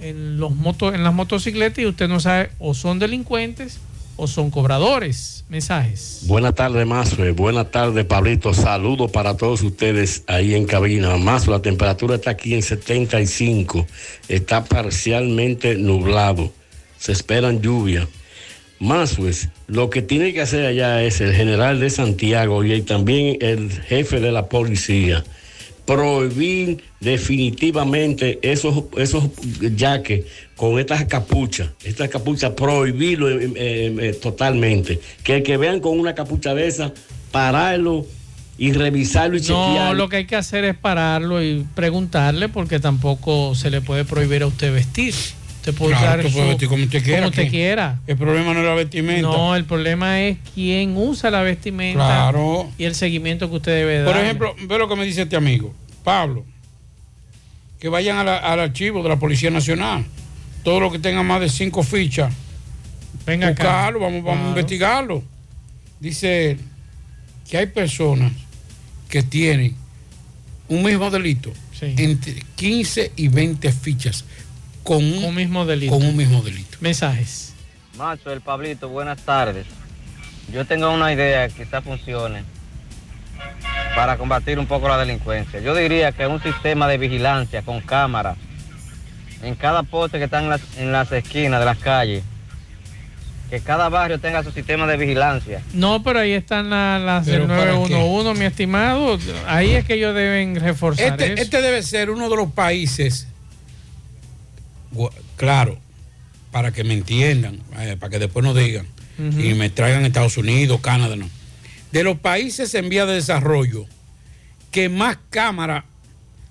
en, 0.01 0.39
los 0.39 0.55
moto, 0.55 0.93
en 0.93 1.03
las 1.03 1.13
motocicletas 1.13 1.79
y 1.79 1.85
usted 1.85 2.07
no 2.07 2.19
sabe 2.19 2.51
o 2.59 2.73
son 2.73 2.99
delincuentes 2.99 3.79
o 4.19 4.27
son 4.27 4.51
cobradores. 4.51 5.45
Mensajes. 5.49 6.23
Buenas 6.27 6.53
tardes, 6.53 6.85
Mazo. 6.85 7.15
Buenas 7.33 7.71
tardes, 7.71 8.05
Pablito. 8.05 8.53
Saludos 8.53 9.09
para 9.09 9.37
todos 9.37 9.63
ustedes 9.63 10.23
ahí 10.27 10.53
en 10.53 10.65
cabina. 10.65 11.15
Mazo, 11.17 11.51
la 11.51 11.61
temperatura 11.61 12.15
está 12.15 12.31
aquí 12.31 12.53
en 12.53 12.61
75. 12.61 13.87
Está 14.27 14.65
parcialmente 14.65 15.75
nublado. 15.75 16.51
Se 16.97 17.13
esperan 17.13 17.61
lluvias. 17.61 18.07
Mazo, 18.79 19.23
lo 19.67 19.89
que 19.89 20.01
tiene 20.01 20.33
que 20.33 20.41
hacer 20.41 20.65
allá 20.65 21.01
es 21.03 21.19
el 21.21 21.33
general 21.33 21.79
de 21.79 21.89
Santiago 21.89 22.63
y 22.63 22.81
también 22.81 23.37
el 23.41 23.71
jefe 23.71 24.19
de 24.19 24.31
la 24.31 24.47
policía 24.47 25.23
prohibir 25.89 26.83
definitivamente 26.99 28.37
esos, 28.43 28.83
esos 28.95 29.23
yaques 29.75 30.23
con 30.55 30.77
estas 30.77 31.05
capuchas, 31.05 31.69
estas 31.83 32.09
capuchas, 32.09 32.51
prohibirlo 32.51 33.27
eh, 33.27 33.51
eh, 33.55 33.95
eh, 33.99 34.13
totalmente. 34.13 34.99
Que 35.23 35.37
el 35.37 35.43
que 35.43 35.57
vean 35.57 35.79
con 35.79 35.99
una 35.99 36.13
capucha 36.13 36.53
de 36.53 36.67
esa, 36.67 36.93
pararlo 37.31 38.05
y 38.59 38.71
revisarlo 38.73 39.37
y 39.37 39.39
No, 39.39 39.45
chequearlo. 39.45 39.95
lo 39.95 40.09
que 40.09 40.17
hay 40.17 40.25
que 40.25 40.35
hacer 40.35 40.63
es 40.63 40.77
pararlo 40.77 41.41
y 41.41 41.65
preguntarle 41.73 42.49
porque 42.49 42.79
tampoco 42.79 43.55
se 43.55 43.71
le 43.71 43.81
puede 43.81 44.05
prohibir 44.05 44.43
a 44.43 44.47
usted 44.47 44.71
vestir. 44.71 45.15
Usted 45.59 45.73
puede 45.73 45.91
Claro, 45.91 46.05
usar 46.07 46.19
usted 46.19 46.31
puede 46.33 46.45
su- 46.45 46.49
vestir 46.49 46.69
como 46.69 46.83
usted 46.85 47.03
quiera, 47.03 47.19
como 47.19 47.29
usted 47.29 47.43
¿qué? 47.43 47.49
quiera. 47.49 47.99
El 48.07 48.17
problema 48.17 48.53
no 48.53 48.59
es 48.61 48.65
la 48.65 48.73
vestimenta. 48.75 49.21
No, 49.21 49.55
el 49.55 49.65
problema 49.65 50.21
es 50.21 50.37
quién 50.55 50.95
usa 50.95 51.29
la 51.29 51.41
vestimenta 51.41 51.97
Claro. 52.05 52.71
y 52.77 52.85
el 52.85 52.95
seguimiento 52.95 53.49
que 53.49 53.57
usted 53.57 53.71
debe 53.73 54.01
dar. 54.01 54.13
Por 54.13 54.23
ejemplo, 54.23 54.55
ve 54.67 54.77
lo 54.77 54.87
que 54.87 54.95
me 54.95 55.03
dice 55.05 55.23
este 55.23 55.35
amigo, 55.35 55.73
Pablo, 56.03 56.45
que 57.79 57.89
vayan 57.89 58.17
a 58.17 58.23
la- 58.23 58.37
al 58.37 58.59
archivo 58.61 59.03
de 59.03 59.09
la 59.09 59.17
Policía 59.19 59.49
Nacional. 59.51 60.05
Todo 60.63 60.79
lo 60.79 60.91
que 60.91 60.99
tenga 60.99 61.23
más 61.23 61.41
de 61.41 61.49
cinco 61.49 61.83
fichas, 61.83 62.33
Venga 63.25 63.49
acá. 63.49 63.63
buscarlo, 63.63 63.99
vamos, 63.99 64.23
vamos 64.23 64.45
a 64.45 64.49
investigarlo. 64.49 65.23
Dice 65.99 66.51
él 66.51 66.59
que 67.49 67.57
hay 67.57 67.65
personas 67.67 68.31
que 69.09 69.23
tienen 69.23 69.75
un 70.69 70.83
mismo 70.83 71.09
delito 71.09 71.51
entre 71.81 72.43
15 72.55 73.11
y 73.15 73.27
20 73.29 73.71
fichas 73.71 74.23
con 74.89 75.03
un, 75.05 75.35
mismo 75.35 75.65
delito. 75.67 75.93
Con 75.93 76.03
un 76.03 76.17
mismo 76.17 76.41
delito. 76.41 76.77
Mensajes. 76.81 77.53
Macho, 77.95 78.33
el 78.33 78.41
Pablito, 78.41 78.89
buenas 78.89 79.21
tardes. 79.21 79.67
Yo 80.51 80.65
tengo 80.65 80.89
una 80.91 81.13
idea 81.13 81.47
que 81.47 81.63
quizá 81.63 81.83
funcione 81.83 82.43
para 83.95 84.17
combatir 84.17 84.57
un 84.57 84.65
poco 84.65 84.87
la 84.87 84.97
delincuencia. 84.97 85.59
Yo 85.59 85.75
diría 85.75 86.11
que 86.11 86.25
un 86.25 86.41
sistema 86.41 86.87
de 86.87 86.97
vigilancia 86.97 87.61
con 87.61 87.81
cámaras 87.81 88.35
en 89.43 89.53
cada 89.53 89.83
poste 89.83 90.17
que 90.17 90.23
están 90.23 90.45
en 90.45 90.49
las, 90.49 90.61
en 90.79 90.91
las 90.91 91.11
esquinas 91.11 91.59
de 91.59 91.65
las 91.67 91.77
calles. 91.77 92.23
Que 93.51 93.59
cada 93.59 93.89
barrio 93.89 94.19
tenga 94.19 94.43
su 94.43 94.51
sistema 94.51 94.87
de 94.87 94.97
vigilancia. 94.97 95.61
No, 95.71 96.01
pero 96.01 96.19
ahí 96.19 96.31
están 96.33 96.71
la- 96.71 96.97
las 96.97 97.27
del 97.27 97.41
¿Pero 97.41 97.47
para 97.47 97.71
911, 97.73 98.39
mi 98.39 98.45
estimado. 98.45 99.19
Ahí 99.45 99.71
es 99.71 99.85
que 99.85 99.93
ellos 99.93 100.15
deben 100.15 100.55
reforzar 100.55 101.11
Este, 101.11 101.33
eso. 101.33 101.43
este 101.43 101.61
debe 101.61 101.83
ser 101.83 102.09
uno 102.09 102.27
de 102.27 102.35
los 102.37 102.51
países, 102.51 103.27
claro, 105.35 105.77
para 106.51 106.71
que 106.71 106.83
me 106.83 106.93
entiendan, 106.93 107.59
eh, 107.79 107.95
para 107.99 108.09
que 108.09 108.19
después 108.19 108.43
no 108.43 108.53
digan 108.53 108.85
y 109.19 109.53
me 109.53 109.69
traigan 109.69 110.05
Estados 110.05 110.37
Unidos, 110.37 110.79
Canadá, 110.81 111.15
no. 111.17 111.29
De 111.91 112.03
los 112.03 112.17
países 112.19 112.73
en 112.75 112.87
vía 112.89 113.05
de 113.05 113.15
desarrollo 113.15 113.85
que 114.71 114.87
más 114.89 115.17
cámara 115.29 115.85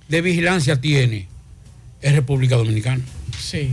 de 0.08 0.20
vigilancia 0.20 0.80
tiene 0.80 1.28
es 2.02 2.12
República 2.12 2.56
Dominicana. 2.56 3.02
Sí. 3.40 3.72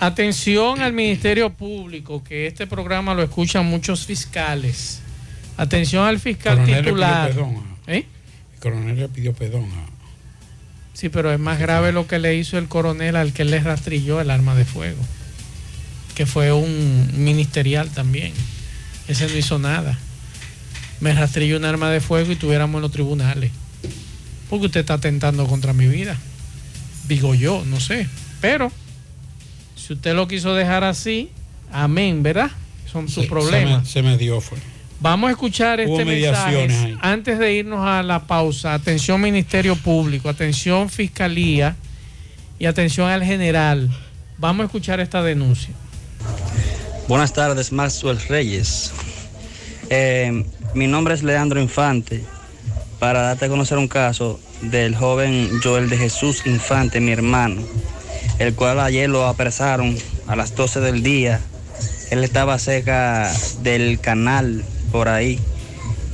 Atención 0.00 0.80
al 0.82 0.92
Ministerio 0.92 1.50
Público, 1.50 2.22
que 2.24 2.46
este 2.46 2.66
programa 2.66 3.14
lo 3.14 3.22
escuchan 3.22 3.64
muchos 3.66 4.04
fiscales. 4.06 5.00
Atención 5.56 6.04
al 6.04 6.18
fiscal 6.18 6.56
Coronel 6.56 6.74
le 6.74 6.80
pidió 6.82 6.92
titular. 6.94 7.28
perdón 7.28 7.62
¿Eh? 7.86 8.04
El 8.54 8.60
coronel 8.60 8.96
le 8.96 9.08
pidió 9.08 9.32
perdón 9.32 9.68
a- 9.72 9.93
Sí, 10.94 11.08
pero 11.08 11.32
es 11.32 11.40
más 11.40 11.58
grave 11.58 11.92
lo 11.92 12.06
que 12.06 12.20
le 12.20 12.36
hizo 12.36 12.56
el 12.56 12.68
coronel 12.68 13.16
al 13.16 13.32
que 13.32 13.44
le 13.44 13.58
rastrilló 13.60 14.20
el 14.20 14.30
arma 14.30 14.54
de 14.54 14.64
fuego, 14.64 15.02
que 16.14 16.24
fue 16.24 16.52
un 16.52 17.10
ministerial 17.16 17.90
también. 17.90 18.32
Ese 19.08 19.26
no 19.26 19.36
hizo 19.36 19.58
nada. 19.58 19.98
Me 21.00 21.12
rastrilló 21.12 21.56
un 21.56 21.64
arma 21.64 21.90
de 21.90 22.00
fuego 22.00 22.30
y 22.32 22.36
tuviéramos 22.36 22.76
en 22.76 22.82
los 22.82 22.92
tribunales. 22.92 23.50
Porque 24.48 24.66
usted 24.66 24.80
está 24.80 24.94
atentando 24.94 25.46
contra 25.46 25.72
mi 25.72 25.88
vida. 25.88 26.16
Digo 27.08 27.34
yo, 27.34 27.64
no 27.66 27.80
sé. 27.80 28.06
Pero, 28.40 28.70
si 29.74 29.94
usted 29.94 30.14
lo 30.14 30.28
quiso 30.28 30.54
dejar 30.54 30.84
así, 30.84 31.30
amén, 31.72 32.22
¿verdad? 32.22 32.52
Son 32.90 33.08
sus 33.08 33.26
problemas. 33.26 33.88
Se 33.88 34.00
me, 34.00 34.08
se 34.08 34.12
me 34.12 34.16
dio, 34.16 34.40
fue. 34.40 34.58
Vamos 35.00 35.28
a 35.28 35.32
escuchar 35.32 35.80
este 35.80 36.04
mensaje 36.04 36.96
antes 37.00 37.38
de 37.38 37.54
irnos 37.54 37.86
a 37.86 38.02
la 38.02 38.26
pausa. 38.26 38.74
Atención 38.74 39.20
Ministerio 39.20 39.76
Público, 39.76 40.28
atención 40.28 40.88
Fiscalía 40.88 41.76
y 42.58 42.66
atención 42.66 43.08
al 43.08 43.22
general. 43.22 43.90
Vamos 44.38 44.64
a 44.64 44.66
escuchar 44.66 45.00
esta 45.00 45.22
denuncia. 45.22 45.74
Buenas 47.08 47.32
tardes, 47.32 47.70
Maxwell 47.70 48.18
Reyes. 48.28 48.92
Eh, 49.90 50.44
mi 50.74 50.86
nombre 50.86 51.14
es 51.14 51.22
Leandro 51.22 51.60
Infante. 51.60 52.24
Para 52.98 53.20
darte 53.20 53.44
a 53.44 53.48
conocer 53.48 53.76
un 53.76 53.88
caso 53.88 54.40
del 54.62 54.96
joven 54.96 55.50
Joel 55.62 55.90
de 55.90 55.98
Jesús 55.98 56.46
Infante, 56.46 57.00
mi 57.00 57.12
hermano, 57.12 57.62
el 58.38 58.54
cual 58.54 58.80
ayer 58.80 59.10
lo 59.10 59.26
apresaron 59.26 59.98
a 60.26 60.36
las 60.36 60.54
12 60.54 60.80
del 60.80 61.02
día. 61.02 61.40
Él 62.10 62.24
estaba 62.24 62.58
cerca 62.58 63.30
del 63.62 64.00
canal 64.00 64.64
por 64.94 65.08
ahí 65.08 65.40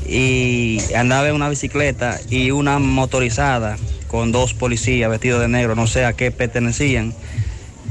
y 0.09 0.79
andaba 0.97 1.29
en 1.29 1.35
una 1.35 1.51
bicicleta 1.51 2.19
y 2.31 2.51
una 2.51 2.79
motorizada 2.79 3.77
con 4.09 4.33
dos 4.33 4.55
policías 4.55 5.11
vestidos 5.11 5.39
de 5.43 5.49
negro, 5.49 5.75
no 5.75 5.87
sé 5.87 6.07
a 6.07 6.15
qué 6.15 6.31
pertenecían 6.31 7.13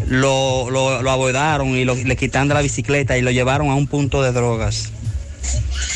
lo, 0.08 0.72
lo, 0.72 0.90
abordaron 1.12 1.78
y 1.78 1.86
lo- 1.86 1.94
le 1.94 2.16
quitaron 2.16 2.48
de 2.48 2.56
la 2.56 2.64
bicicleta 2.64 3.20
y 3.20 3.22
lo 3.22 3.30
llevaron 3.30 3.70
a 3.70 3.76
un 3.76 3.86
punto 3.86 4.24
de 4.24 4.32
drogas. 4.32 4.92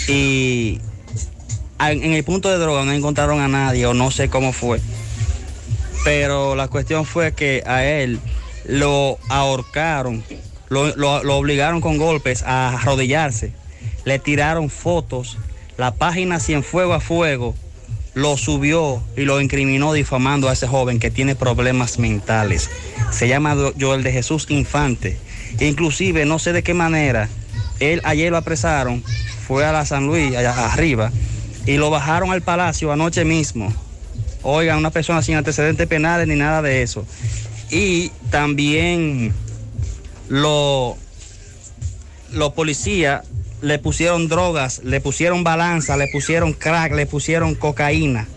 Y 0.08 0.80
a- 1.80 1.92
en 1.92 2.14
el 2.14 2.24
punto 2.24 2.52
de 2.52 2.60
drogas 2.60 2.86
no 2.86 2.92
encontraron 2.94 3.40
a 3.40 3.48
nadie 3.48 3.88
o 3.88 3.96
no 3.96 4.12
sé 4.12 4.30
cómo 4.30 4.54
fue. 4.54 4.80
Pero 6.06 6.56
la 6.56 6.68
cuestión 6.68 7.04
fue 7.06 7.34
que 7.34 7.64
a 7.66 7.84
él 7.84 8.20
lo 8.68 9.18
ahorcaron, 9.30 10.24
lo- 10.70 10.96
lo 11.24 11.36
obligaron 11.38 11.82
con 11.82 11.98
golpes 11.98 12.44
a 12.44 12.78
arrodillarse, 12.78 13.54
le 14.06 14.20
tiraron 14.20 14.70
fotos, 14.70 15.38
la 15.78 15.96
página 15.96 16.40
Cienfuego 16.40 16.94
a 16.94 17.00
Fuego 17.00 17.56
lo 18.14 18.38
subió 18.38 19.02
y 19.18 19.22
lo 19.22 19.42
incriminó 19.42 19.92
difamando 19.94 20.50
a 20.50 20.54
ese 20.54 20.68
joven 20.68 21.00
que 21.00 21.10
tiene 21.10 21.36
problemas 21.36 21.98
mentales. 21.98 22.70
Se 23.12 23.28
llama 23.28 23.56
Joel 23.80 24.04
de 24.04 24.12
Jesús 24.12 24.46
Infante. 24.50 25.18
Inclusive, 25.60 26.26
no 26.26 26.40
sé 26.40 26.54
de 26.54 26.64
qué 26.64 26.74
manera, 26.74 27.30
él 27.80 28.02
ayer 28.04 28.32
lo 28.32 28.38
apresaron, 28.38 29.04
fue 29.48 29.66
a 29.66 29.72
la 29.72 29.86
San 29.86 30.08
Luis, 30.08 30.36
allá 30.36 30.72
arriba, 30.72 31.12
y 31.66 31.78
lo 31.78 31.90
bajaron 31.90 32.32
al 32.32 32.42
palacio 32.42 32.92
anoche 32.92 33.26
mismo. 33.26 33.74
Oigan, 34.42 34.78
una 34.78 34.92
persona 34.92 35.22
sin 35.22 35.36
antecedentes 35.36 35.88
penales 35.88 36.28
ni 36.28 36.36
nada 36.36 36.62
de 36.62 36.82
eso. 36.82 37.06
Y 37.72 38.10
también 38.30 39.34
lo, 40.28 40.98
los 42.32 42.54
policías 42.54 43.24
le 43.64 43.80
pusieron 43.80 44.28
drogas, 44.28 44.84
le 44.84 45.00
pusieron 45.00 45.44
balanza, 45.44 45.96
le 45.96 46.08
pusieron 46.08 46.54
crack, 46.54 46.94
le 46.94 47.06
pusieron 47.06 47.56
cocaína. 47.56 48.28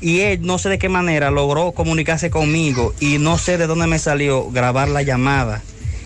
Y 0.00 0.20
él 0.20 0.40
no 0.42 0.58
sé 0.58 0.68
de 0.68 0.78
qué 0.78 0.90
manera 0.90 1.30
logró 1.30 1.72
comunicarse 1.72 2.30
conmigo 2.30 2.92
y 3.00 3.16
no 3.18 3.38
sé 3.38 3.56
de 3.56 3.66
dónde 3.66 3.86
me 3.86 3.98
salió 3.98 4.50
grabar 4.50 4.88
la 4.88 5.02
llamada. 5.02 5.62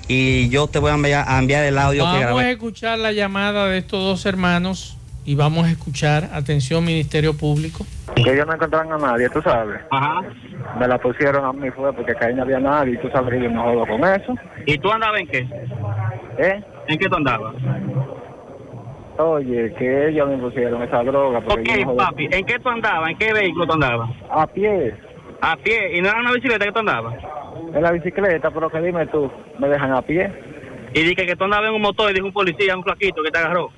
Y 0.07 0.49
yo 0.51 0.69
te 0.69 0.79
voy 0.79 0.93
a 0.93 0.95
enviar, 0.95 1.25
a 1.27 1.39
enviar 1.39 1.65
el 1.65 1.77
audio 1.77 2.05
que 2.13 2.25
Vamos 2.25 2.43
a 2.43 2.51
escuchar 2.51 2.99
la 2.99 3.13
llamada 3.13 3.67
de 3.67 3.79
estos 3.79 4.01
dos 4.01 4.25
hermanos 4.25 4.97
y 5.25 5.35
vamos 5.35 5.67
a 5.67 5.71
escuchar, 5.73 6.31
atención 6.33 6.85
Ministerio 6.85 7.37
Público. 7.37 7.85
Que 8.15 8.33
ellos 8.33 8.47
no 8.47 8.55
encontraron 8.55 8.93
a 8.93 8.99
nadie, 8.99 9.29
tú 9.31 9.43
sabes. 9.43 9.81
Ajá. 9.91 10.23
Me 10.79 10.87
la 10.87 10.99
pusieron 10.99 11.45
a 11.45 11.53
mí 11.53 11.69
fue 11.71 11.93
porque 11.93 12.15
ahí 12.21 12.35
no 12.35 12.43
había 12.43 12.61
nadie 12.61 12.95
y 12.95 12.99
tú 12.99 13.11
sabes 13.11 13.35
que 13.35 13.43
yo 13.43 13.51
me 13.51 13.59
jodo 13.59 13.85
con 13.85 14.05
eso. 14.05 14.35
¿Y 14.65 14.79
tú 14.79 14.91
andabas 14.93 15.21
en 15.21 15.27
qué? 15.27 15.49
¿Eh? 16.39 16.63
¿En 16.87 16.99
qué 16.99 17.09
tú 17.09 17.17
andabas? 17.17 17.55
Oye, 19.19 19.75
que 19.75 20.09
ellos 20.09 20.29
me 20.29 20.39
pusieron 20.39 20.81
esa 20.83 21.03
droga. 21.03 21.41
Yo 21.41 21.49
Ok, 21.49 21.97
papi, 21.97 22.29
¿en 22.31 22.45
qué 22.47 22.59
tú 22.61 22.69
andabas? 22.69 23.11
¿En 23.11 23.19
qué 23.19 23.33
vehículo 23.33 23.67
tú 23.67 23.73
andabas? 23.73 24.11
A 24.31 24.47
pie. 24.47 24.95
A 25.41 25.57
pie. 25.57 25.99
¿Y 25.99 26.01
no 26.01 26.09
era 26.09 26.21
una 26.21 26.33
bicicleta 26.33 26.65
que 26.65 26.73
tú 26.73 26.79
andabas? 26.79 27.17
En 27.75 27.83
la 27.83 27.91
bicicleta, 27.91 28.51
pero 28.53 28.71
que 28.71 28.81
dime 28.81 29.07
tú, 29.07 29.29
me 29.59 29.69
dejan 29.69 29.93
a 29.93 30.03
pie. 30.03 30.33
Y 30.95 31.03
dije 31.03 31.27
que 31.27 31.35
tú 31.35 31.45
andabas 31.45 31.69
en 31.69 31.75
un 31.75 31.83
motor 31.83 32.11
y 32.11 32.15
dijo 32.15 32.27
un 32.27 32.33
policía, 32.33 32.77
un 32.77 32.85
flaquito 32.85 33.23
que 33.23 33.31
te 33.31 33.39
agarró. 33.39 33.71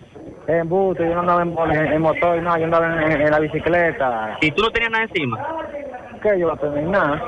En 0.46 0.68
busto, 0.68 1.02
yo 1.02 1.14
no 1.14 1.20
andaba 1.20 1.42
en, 1.42 1.76
en, 1.76 1.92
en 1.92 2.02
motor, 2.02 2.42
no, 2.42 2.58
yo 2.58 2.64
andaba 2.64 3.02
en, 3.10 3.30
la 3.30 3.38
bicicleta. 3.38 4.36
¿Y 4.42 4.50
tú 4.50 4.62
no 4.62 4.70
tenías 4.70 4.90
nada 4.90 5.04
encima? 5.04 5.38
¿Qué 6.22 6.38
yo 6.38 6.48
voy 6.48 6.56
a 6.56 6.60
tener 6.60 6.84
nada? 6.84 7.22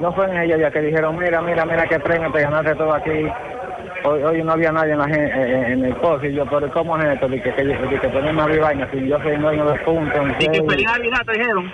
No 0.00 0.12
fue 0.14 0.24
en 0.24 0.38
ellos 0.38 0.58
ya 0.58 0.70
que 0.70 0.80
dijeron, 0.80 1.18
mira, 1.18 1.42
mira, 1.42 1.66
mira 1.66 1.86
qué 1.86 2.00
premio, 2.00 2.32
te 2.32 2.40
ganaste 2.40 2.74
todo 2.76 2.94
aquí. 2.94 3.26
Hoy, 4.04 4.22
hoy 4.22 4.42
no 4.42 4.52
había 4.52 4.72
nadie 4.72 4.92
en, 4.92 4.98
la, 4.98 5.04
en, 5.04 5.72
en 5.72 5.84
el 5.84 5.94
post 5.96 6.24
y 6.24 6.32
yo, 6.34 6.44
pero 6.46 6.70
¿cómo 6.72 6.98
es 6.98 7.04
esto? 7.04 7.28
Dije 7.28 7.54
que, 7.54 7.64
que, 7.64 8.00
que 8.00 8.08
ponemos 8.08 8.48
mi 8.48 8.58
vaina, 8.58 8.88
si 8.90 9.06
yo 9.06 9.18
soy 9.22 9.36
dueño 9.36 9.64
de 9.64 9.78
puntos. 9.80 10.16
en 10.16 10.30
¿Y 10.40 10.48
que 10.48 10.62
feliz 10.64 10.86
Navidad 10.86 11.20
te 11.24 11.32
dijeron? 11.38 11.72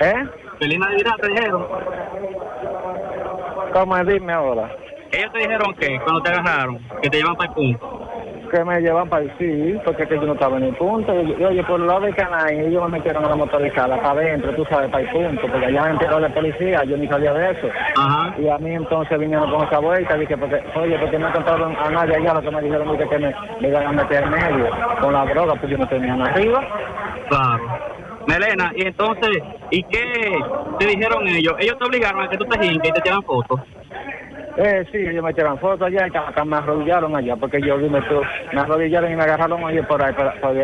¿Eh? 0.00 0.24
Feliz 0.58 0.78
Navidad 0.78 1.12
te 1.20 1.28
dijeron. 1.28 1.66
¿Cómo 3.72 3.96
es? 3.96 4.06
Dime 4.06 4.32
ahora. 4.32 4.70
Ellos 5.12 5.32
te 5.32 5.38
dijeron 5.38 5.74
que 5.74 6.00
cuando 6.00 6.22
te 6.22 6.30
agarraron, 6.30 6.78
que 7.02 7.10
te 7.10 7.18
llevan 7.18 7.36
para 7.36 7.50
el 7.50 7.54
punto. 7.54 8.10
Que 8.54 8.64
me 8.64 8.80
llevan 8.80 9.08
para 9.08 9.24
el 9.24 9.32
sí, 9.36 9.76
porque 9.84 10.06
que 10.06 10.14
yo 10.14 10.26
no 10.26 10.34
estaba 10.34 10.58
en 10.58 10.62
el 10.62 10.76
punto. 10.76 11.12
Y, 11.12 11.42
oye, 11.42 11.64
por 11.64 11.80
el 11.80 11.88
lado 11.88 12.02
del 12.02 12.14
canal, 12.14 12.48
ellos 12.48 12.84
me 12.84 12.98
metieron 12.98 13.24
a 13.24 13.30
la 13.30 13.34
motorizada 13.34 14.00
para 14.00 14.20
adentro, 14.20 14.54
tú 14.54 14.64
sabes, 14.66 14.92
para 14.92 15.02
el 15.02 15.10
punto, 15.10 15.42
porque 15.50 15.66
allá 15.66 15.90
entró 15.90 16.20
la 16.20 16.28
policía, 16.28 16.84
yo 16.84 16.96
ni 16.96 17.08
sabía 17.08 17.32
de 17.32 17.50
eso. 17.50 17.66
Y 18.38 18.48
a 18.48 18.56
mí 18.58 18.70
entonces 18.70 19.18
vinieron 19.18 19.50
con 19.50 19.66
esa 19.66 19.80
vuelta, 19.80 20.16
dije, 20.16 20.36
porque, 20.36 20.62
oye, 20.76 20.96
porque 21.00 21.18
no 21.18 21.28
encontraron 21.30 21.76
a 21.76 21.90
nadie 21.90 22.14
allá, 22.14 22.34
lo 22.34 22.42
que 22.42 22.50
me 22.52 22.62
dijeron 22.62 22.92
dije, 22.92 23.08
que 23.08 23.18
me, 23.18 23.34
me 23.60 23.68
iban 23.70 23.86
a 23.88 23.92
meter 23.92 24.22
en 24.22 24.30
medio 24.30 24.70
con 25.00 25.12
la 25.12 25.24
droga, 25.24 25.54
pues 25.56 25.72
yo 25.72 25.78
no 25.78 25.88
tenía 25.88 26.14
nada 26.14 26.30
arriba. 26.30 26.64
Claro. 27.28 27.64
Melena, 28.28 28.72
y 28.76 28.86
entonces, 28.86 29.42
¿y 29.72 29.82
qué 29.82 30.38
te 30.78 30.86
dijeron 30.86 31.26
ellos? 31.26 31.54
Ellos 31.58 31.76
te 31.76 31.84
obligaron 31.84 32.22
a 32.22 32.28
que 32.28 32.36
tú 32.36 32.44
te 32.44 32.64
hinques 32.64 32.90
y 32.90 32.92
te 32.92 33.00
tiran 33.00 33.22
fotos. 33.24 33.60
Eh, 34.56 34.84
sí, 34.92 34.98
ellos 34.98 35.24
me 35.24 35.32
echaron 35.32 35.58
fotos 35.58 35.88
allá 35.88 36.06
y 36.06 36.46
me 36.48 36.56
arrodillaron 36.56 37.16
allá, 37.16 37.34
porque 37.34 37.60
yo 37.60 37.76
dime 37.78 38.00
tú, 38.02 38.20
me 38.52 38.60
arrodillaron 38.60 39.10
y 39.10 39.16
me 39.16 39.22
agarraron 39.24 39.64
oye, 39.64 39.82
por 39.82 40.00
ahí, 40.00 40.12
por, 40.14 40.32
por, 40.40 40.54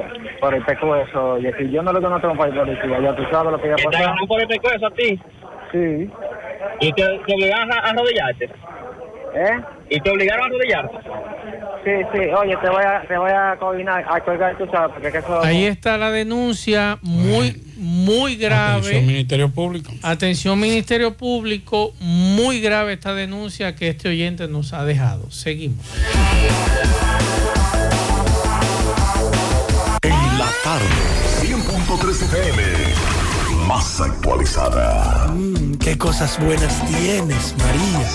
por 0.40 0.54
el 0.54 0.64
pescuezo, 0.64 1.38
y 1.38 1.52
si 1.58 1.70
yo 1.70 1.82
no 1.82 1.92
lo 1.92 2.00
conozco 2.00 2.32
para 2.36 2.50
el 2.50 2.56
policía, 2.56 3.00
ya 3.00 3.16
tú 3.16 3.24
sabes 3.32 3.50
lo 3.50 3.60
que 3.60 3.68
ya 3.68 3.74
¿Que 3.74 3.82
te 3.82 3.88
pasó. 3.88 3.98
agarraron 3.98 4.28
por 4.28 4.40
el 4.40 4.46
pescuezo 4.46 4.86
a 4.86 4.90
ti? 4.92 5.20
Sí. 5.72 6.10
¿Y 6.80 6.92
te, 6.92 7.02
te 7.02 7.34
obligaron 7.34 7.72
a 7.72 7.76
arrodillarte? 7.78 8.44
¿Eh? 9.34 9.60
¿Y 9.90 10.00
te 10.00 10.10
obligaron 10.10 10.44
a 10.44 10.46
arrodillarte? 10.46 10.96
Sí, 11.84 11.90
sí, 12.12 12.20
oye, 12.36 12.56
te 12.58 12.68
voy 12.70 12.84
a, 12.84 13.02
te 13.08 13.18
voy 13.18 13.30
a 13.32 13.56
coordinar, 13.58 14.04
a 14.08 14.20
colgar, 14.20 14.56
tú 14.56 14.66
sabes, 14.70 14.92
porque 14.92 15.10
que 15.10 15.18
eso... 15.18 15.40
Ahí 15.42 15.64
está 15.64 15.96
la 15.98 16.10
denuncia 16.10 16.98
muy, 17.02 17.56
muy 18.11 18.37
grave. 18.37 18.81
Atención, 18.81 19.07
Ministerio 19.07 19.51
Público. 19.51 19.93
Atención 20.03 20.61
Ministerio 20.61 21.16
Público, 21.16 21.95
muy 22.01 22.61
grave 22.61 22.95
esta 22.95 23.15
denuncia 23.15 23.77
que 23.77 23.89
este 23.89 24.09
oyente 24.09 24.49
nos 24.49 24.73
ha 24.73 24.85
dejado. 24.85 25.31
Seguimos. 25.31 25.85
En 30.03 30.39
la 30.39 30.51
tarde, 30.65 30.87
100.3 31.43 32.23
FM. 32.23 32.62
Más 33.66 34.01
actualizada. 34.01 35.28
Mm, 35.28 35.74
qué 35.77 35.97
cosas 35.97 36.39
buenas 36.41 36.85
tienes, 36.87 37.55
María. 37.59 38.09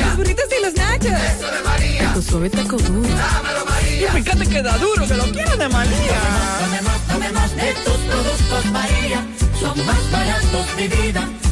Los 0.00 0.16
burritos 0.16 0.44
y 0.58 0.64
los 0.64 0.74
nachos. 0.74 1.12
Eso 1.12 1.50
de 1.50 1.62
María. 1.62 2.14
Tu 2.14 2.22
suave 2.22 2.50
taco 2.50 2.76
duro. 2.76 3.08
Dámelo, 3.08 3.64
María. 3.66 4.08
Y 4.08 4.22
fíjate 4.22 4.46
que 4.48 4.62
da 4.62 4.76
duro, 4.78 5.06
que 5.06 5.14
lo 5.14 5.24
quiero 5.24 5.56
de 5.56 5.68
María. 5.68 6.99
Tomemos, 7.20 7.50
tomemos 7.50 7.56
de 7.56 7.74
tus 7.84 7.98
productos 7.98 8.64
María. 8.72 9.26
Son 9.60 9.84
más 9.84 10.10
baratos 10.10 10.76
de 10.76 10.88
vida 10.88 11.28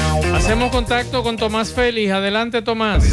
Hacemos 0.33 0.71
contacto 0.71 1.23
con 1.23 1.37
Tomás 1.37 1.71
Félix. 1.71 2.11
Adelante, 2.11 2.61
Tomás. 2.61 3.03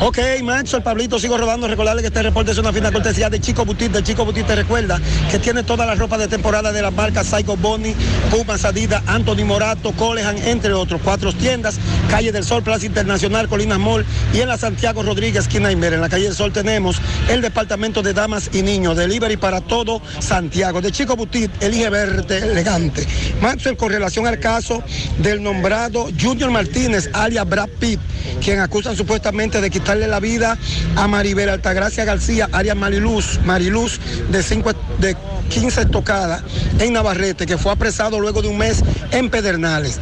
Ok, 0.00 0.18
Macho, 0.42 0.76
el 0.76 0.82
Pablito, 0.82 1.18
sigo 1.18 1.36
rodando. 1.36 1.66
Recordarle 1.68 2.02
que 2.02 2.08
este 2.08 2.22
reporte 2.22 2.52
es 2.52 2.58
una 2.58 2.72
fina 2.72 2.92
cortesía 2.92 3.28
de 3.30 3.40
Chico 3.40 3.64
Butit. 3.64 3.92
De 3.92 4.02
Chico 4.02 4.24
Butit 4.24 4.46
te 4.46 4.54
recuerda 4.54 5.00
que 5.30 5.38
tiene 5.38 5.62
toda 5.62 5.86
la 5.86 5.94
ropa 5.94 6.18
de 6.18 6.28
temporada 6.28 6.72
de 6.72 6.82
las 6.82 6.92
marcas 6.92 7.26
Psycho 7.26 7.56
Bonnie, 7.56 7.94
Puma, 8.30 8.54
Adidas, 8.62 9.02
Anthony 9.06 9.44
Morato, 9.44 9.92
Colehan, 9.92 10.38
entre 10.38 10.72
otros. 10.72 11.00
Cuatro 11.02 11.32
tiendas, 11.32 11.78
Calle 12.10 12.32
del 12.32 12.44
Sol, 12.44 12.62
Plaza 12.62 12.86
Internacional, 12.86 13.48
Colinas 13.48 13.78
Mall 13.78 14.04
y 14.32 14.40
en 14.40 14.48
la 14.48 14.58
Santiago 14.58 15.02
Rodríguez, 15.02 15.44
esquina. 15.44 15.70
En 15.70 16.00
la 16.00 16.08
Calle 16.08 16.24
del 16.24 16.34
Sol 16.34 16.52
tenemos 16.52 17.00
el 17.28 17.40
departamento 17.40 18.02
de 18.02 18.12
damas 18.12 18.50
y 18.52 18.62
niños, 18.62 18.96
delivery 18.96 19.36
para 19.36 19.60
todo 19.60 20.00
Santiago. 20.18 20.80
De 20.80 20.92
Chico 20.92 21.16
Butit, 21.16 21.50
elige 21.62 21.88
verte 21.90 22.38
elegante. 22.38 23.06
Maxwell, 23.40 23.76
con 23.76 23.90
relación 23.90 24.26
al 24.26 24.38
caso 24.38 24.82
del 25.18 25.42
nombrado 25.42 26.08
Junior 26.20 26.47
Martínez, 26.50 27.10
alias 27.12 27.48
Brad 27.48 27.68
Pitt, 27.78 28.00
quien 28.42 28.60
acusan 28.60 28.96
supuestamente 28.96 29.60
de 29.60 29.70
quitarle 29.70 30.06
la 30.06 30.20
vida 30.20 30.56
a 30.96 31.08
Maribel 31.08 31.48
Altagracia 31.48 32.04
García, 32.04 32.48
alias 32.52 32.76
Mariluz, 32.76 33.40
Mariluz 33.44 34.00
de, 34.30 34.42
cinco, 34.42 34.72
de 34.98 35.16
15 35.48 35.86
tocadas 35.86 36.42
en 36.78 36.92
Navarrete, 36.92 37.46
que 37.46 37.58
fue 37.58 37.72
apresado 37.72 38.20
luego 38.20 38.42
de 38.42 38.48
un 38.48 38.58
mes 38.58 38.82
en 39.10 39.30
Pedernales. 39.30 40.00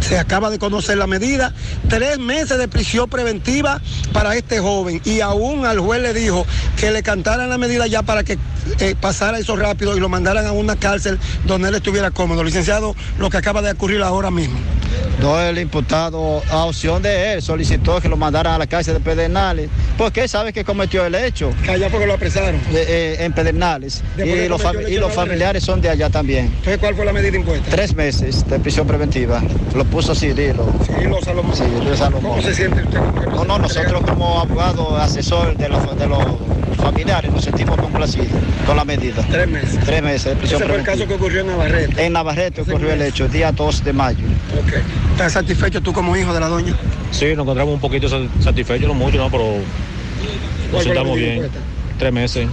Se 0.00 0.18
acaba 0.18 0.50
de 0.50 0.58
conocer 0.58 0.96
la 0.96 1.06
medida, 1.06 1.52
tres 1.88 2.18
meses 2.18 2.58
de 2.58 2.68
prisión 2.68 3.08
preventiva 3.08 3.80
para 4.12 4.36
este 4.36 4.60
joven 4.60 5.00
y 5.04 5.20
aún 5.20 5.66
al 5.66 5.80
juez 5.80 6.00
le 6.00 6.14
dijo 6.14 6.46
que 6.78 6.90
le 6.90 7.02
cantaran 7.02 7.48
la 7.48 7.58
medida 7.58 7.86
ya 7.86 8.02
para 8.02 8.24
que 8.24 8.38
eh, 8.80 8.94
pasara 9.00 9.38
eso 9.38 9.56
rápido 9.56 9.96
y 9.96 10.00
lo 10.00 10.08
mandaran 10.08 10.46
a 10.46 10.52
una 10.52 10.76
cárcel 10.76 11.18
donde 11.46 11.68
él 11.68 11.74
estuviera 11.74 12.10
cómodo. 12.10 12.44
Licenciado, 12.44 12.94
lo 13.18 13.30
que 13.30 13.36
acaba 13.36 13.62
de 13.62 13.72
ocurrir 13.72 14.02
ahora 14.02 14.30
mismo. 14.30 14.58
No, 15.20 15.40
el 15.40 15.58
imputado, 15.58 16.42
a 16.48 16.64
opción 16.64 17.02
de 17.02 17.34
él, 17.34 17.42
solicitó 17.42 18.00
que 18.00 18.08
lo 18.08 18.16
mandaran 18.16 18.54
a 18.54 18.58
la 18.58 18.66
cárcel 18.68 18.94
de 18.94 19.00
Pedernales, 19.00 19.68
porque 19.96 20.22
él 20.22 20.28
sabe 20.28 20.52
que 20.52 20.64
cometió 20.64 21.04
el 21.04 21.14
hecho. 21.16 21.50
Allá 21.68 21.88
porque 21.90 22.06
lo 22.06 22.14
apresaron. 22.14 22.60
Eh, 22.72 23.16
en 23.18 23.32
Pedernales. 23.32 24.02
Y 24.16 24.48
los, 24.48 24.62
y 24.88 24.96
los 24.96 25.12
familiares 25.12 25.64
son 25.64 25.80
de 25.80 25.88
allá 25.88 26.08
también. 26.08 26.46
Entonces, 26.46 26.78
¿cuál 26.78 26.94
fue 26.94 27.04
la 27.04 27.12
medida 27.12 27.36
impuesta? 27.36 27.68
Tres 27.68 27.94
meses 27.96 28.48
de 28.48 28.60
prisión 28.60 28.86
preventiva. 28.86 29.42
Lo 29.74 29.84
puso 29.84 30.14
Cirilo. 30.14 30.66
Cirilo 30.84 31.20
Salomón. 31.22 31.54
Sí, 31.54 31.62
Cirilo 31.64 31.96
Salomón. 31.96 32.30
¿Cómo 32.30 32.42
se 32.42 32.54
siente 32.54 32.82
usted? 32.82 33.00
No, 33.34 33.44
no, 33.44 33.58
nosotros 33.58 34.02
como 34.02 34.40
abogado 34.40 34.96
asesor 34.96 35.56
de 35.56 35.68
los, 35.68 35.98
de 35.98 36.06
los 36.06 36.18
familiares 36.78 37.30
nos 37.32 37.44
sentimos 37.44 37.76
complacidos 37.78 38.28
con 38.66 38.76
la 38.76 38.84
medida. 38.84 39.22
Tres 39.30 39.48
meses. 39.48 39.78
Tres 39.84 40.02
meses 40.02 40.24
de 40.24 40.36
prisión 40.36 40.60
Ese 40.62 40.68
fue 40.70 40.78
el 40.78 40.84
caso 40.84 41.06
que 41.06 41.14
ocurrió 41.14 41.40
en 41.42 41.46
Navarrete. 41.48 42.06
En 42.06 42.12
Navarrete 42.12 42.62
ocurrió 42.62 42.92
el 42.92 43.02
hecho, 43.02 43.28
día 43.28 43.52
2 43.52 43.84
de 43.84 43.92
mayo. 43.92 44.24
Ok. 44.58 44.72
¿Estás 45.12 45.32
satisfecho 45.32 45.80
tú 45.80 45.92
como 45.92 46.16
hijo 46.16 46.32
de 46.32 46.40
la 46.40 46.48
doña? 46.48 46.74
Sí, 47.10 47.26
nos 47.34 47.42
encontramos 47.44 47.74
un 47.74 47.80
poquito 47.80 48.08
sa- 48.08 48.18
satisfechos, 48.40 48.88
no 48.88 48.94
mucho, 48.94 49.18
¿no? 49.18 49.30
Pero 49.30 49.44
¿Cuál 50.70 50.72
nos 50.72 50.72
la 50.72 50.82
sentamos 50.82 51.16
bien. 51.16 51.48
Tres 51.98 52.12
meses. 52.12 52.48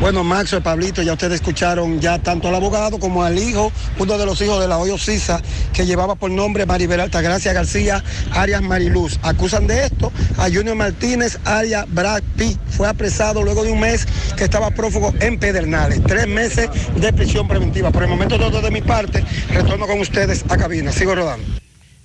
Bueno, 0.00 0.24
Maxo, 0.24 0.60
Pablito, 0.60 1.00
ya 1.02 1.12
ustedes 1.12 1.34
escucharon 1.34 2.00
ya 2.00 2.18
tanto 2.18 2.48
al 2.48 2.56
abogado 2.56 2.98
como 2.98 3.22
al 3.22 3.38
hijo, 3.38 3.70
uno 3.98 4.18
de 4.18 4.26
los 4.26 4.40
hijos 4.40 4.60
de 4.60 4.66
la 4.66 4.78
Hoyo 4.78 4.98
Sisa, 4.98 5.40
que 5.72 5.86
llevaba 5.86 6.16
por 6.16 6.32
nombre 6.32 6.66
Maribel 6.66 6.98
Altagracia 6.98 7.52
García, 7.52 8.02
Arias 8.32 8.62
Mariluz. 8.62 9.18
Acusan 9.22 9.68
de 9.68 9.86
esto 9.86 10.12
a 10.38 10.44
Junior 10.44 10.74
Martínez, 10.74 11.38
alias 11.44 11.86
Brad 11.88 12.22
Pitt. 12.36 12.58
Fue 12.70 12.88
apresado 12.88 13.44
luego 13.44 13.62
de 13.62 13.70
un 13.70 13.78
mes 13.78 14.06
que 14.36 14.44
estaba 14.44 14.72
prófugo 14.72 15.14
en 15.20 15.38
Pedernales. 15.38 16.02
Tres 16.02 16.26
meses 16.26 16.68
de 16.96 17.12
prisión 17.12 17.46
preventiva. 17.46 17.92
Por 17.92 18.02
el 18.02 18.08
momento 18.08 18.38
todo 18.38 18.60
de 18.60 18.72
mi 18.72 18.82
parte, 18.82 19.24
retorno 19.50 19.86
con 19.86 20.00
ustedes 20.00 20.44
a 20.48 20.56
cabina. 20.56 20.90
Sigo 20.90 21.14
rodando. 21.14 21.46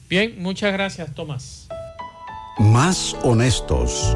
Bien, 0.08 0.36
muchas 0.38 0.72
gracias, 0.74 1.14
Tomás. 1.16 1.68
Más 2.60 3.16
honestos. 3.24 4.16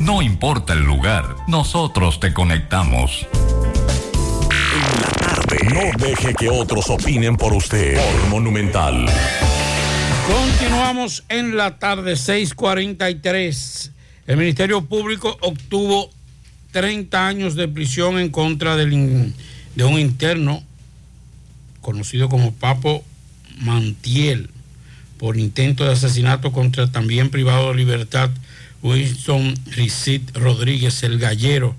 No 0.00 0.22
importa 0.22 0.72
el 0.74 0.80
lugar, 0.80 1.36
nosotros 1.46 2.20
te 2.20 2.34
conectamos. 2.34 3.26
No 5.72 5.80
deje 5.98 6.34
que 6.34 6.50
otros 6.50 6.90
opinen 6.90 7.36
por 7.36 7.54
usted. 7.54 7.96
Por 7.96 8.28
Monumental. 8.28 9.06
Continuamos 10.26 11.24
en 11.28 11.56
la 11.56 11.78
tarde, 11.78 12.16
6:43. 12.16 13.90
El 14.26 14.36
Ministerio 14.36 14.84
Público 14.84 15.36
obtuvo 15.40 16.10
30 16.72 17.26
años 17.26 17.54
de 17.54 17.68
prisión 17.68 18.18
en 18.18 18.30
contra 18.30 18.76
del 18.76 19.32
de 19.74 19.84
un 19.84 19.98
interno 19.98 20.62
conocido 21.80 22.28
como 22.28 22.52
Papo 22.52 23.04
Mantiel 23.60 24.50
por 25.18 25.36
intento 25.36 25.84
de 25.84 25.92
asesinato 25.92 26.52
contra 26.52 26.90
también 26.90 27.30
privado 27.30 27.70
de 27.70 27.76
libertad 27.76 28.30
Winston 28.84 29.54
Ricit 29.72 30.36
Rodríguez, 30.36 31.02
el 31.02 31.18
gallero, 31.18 31.74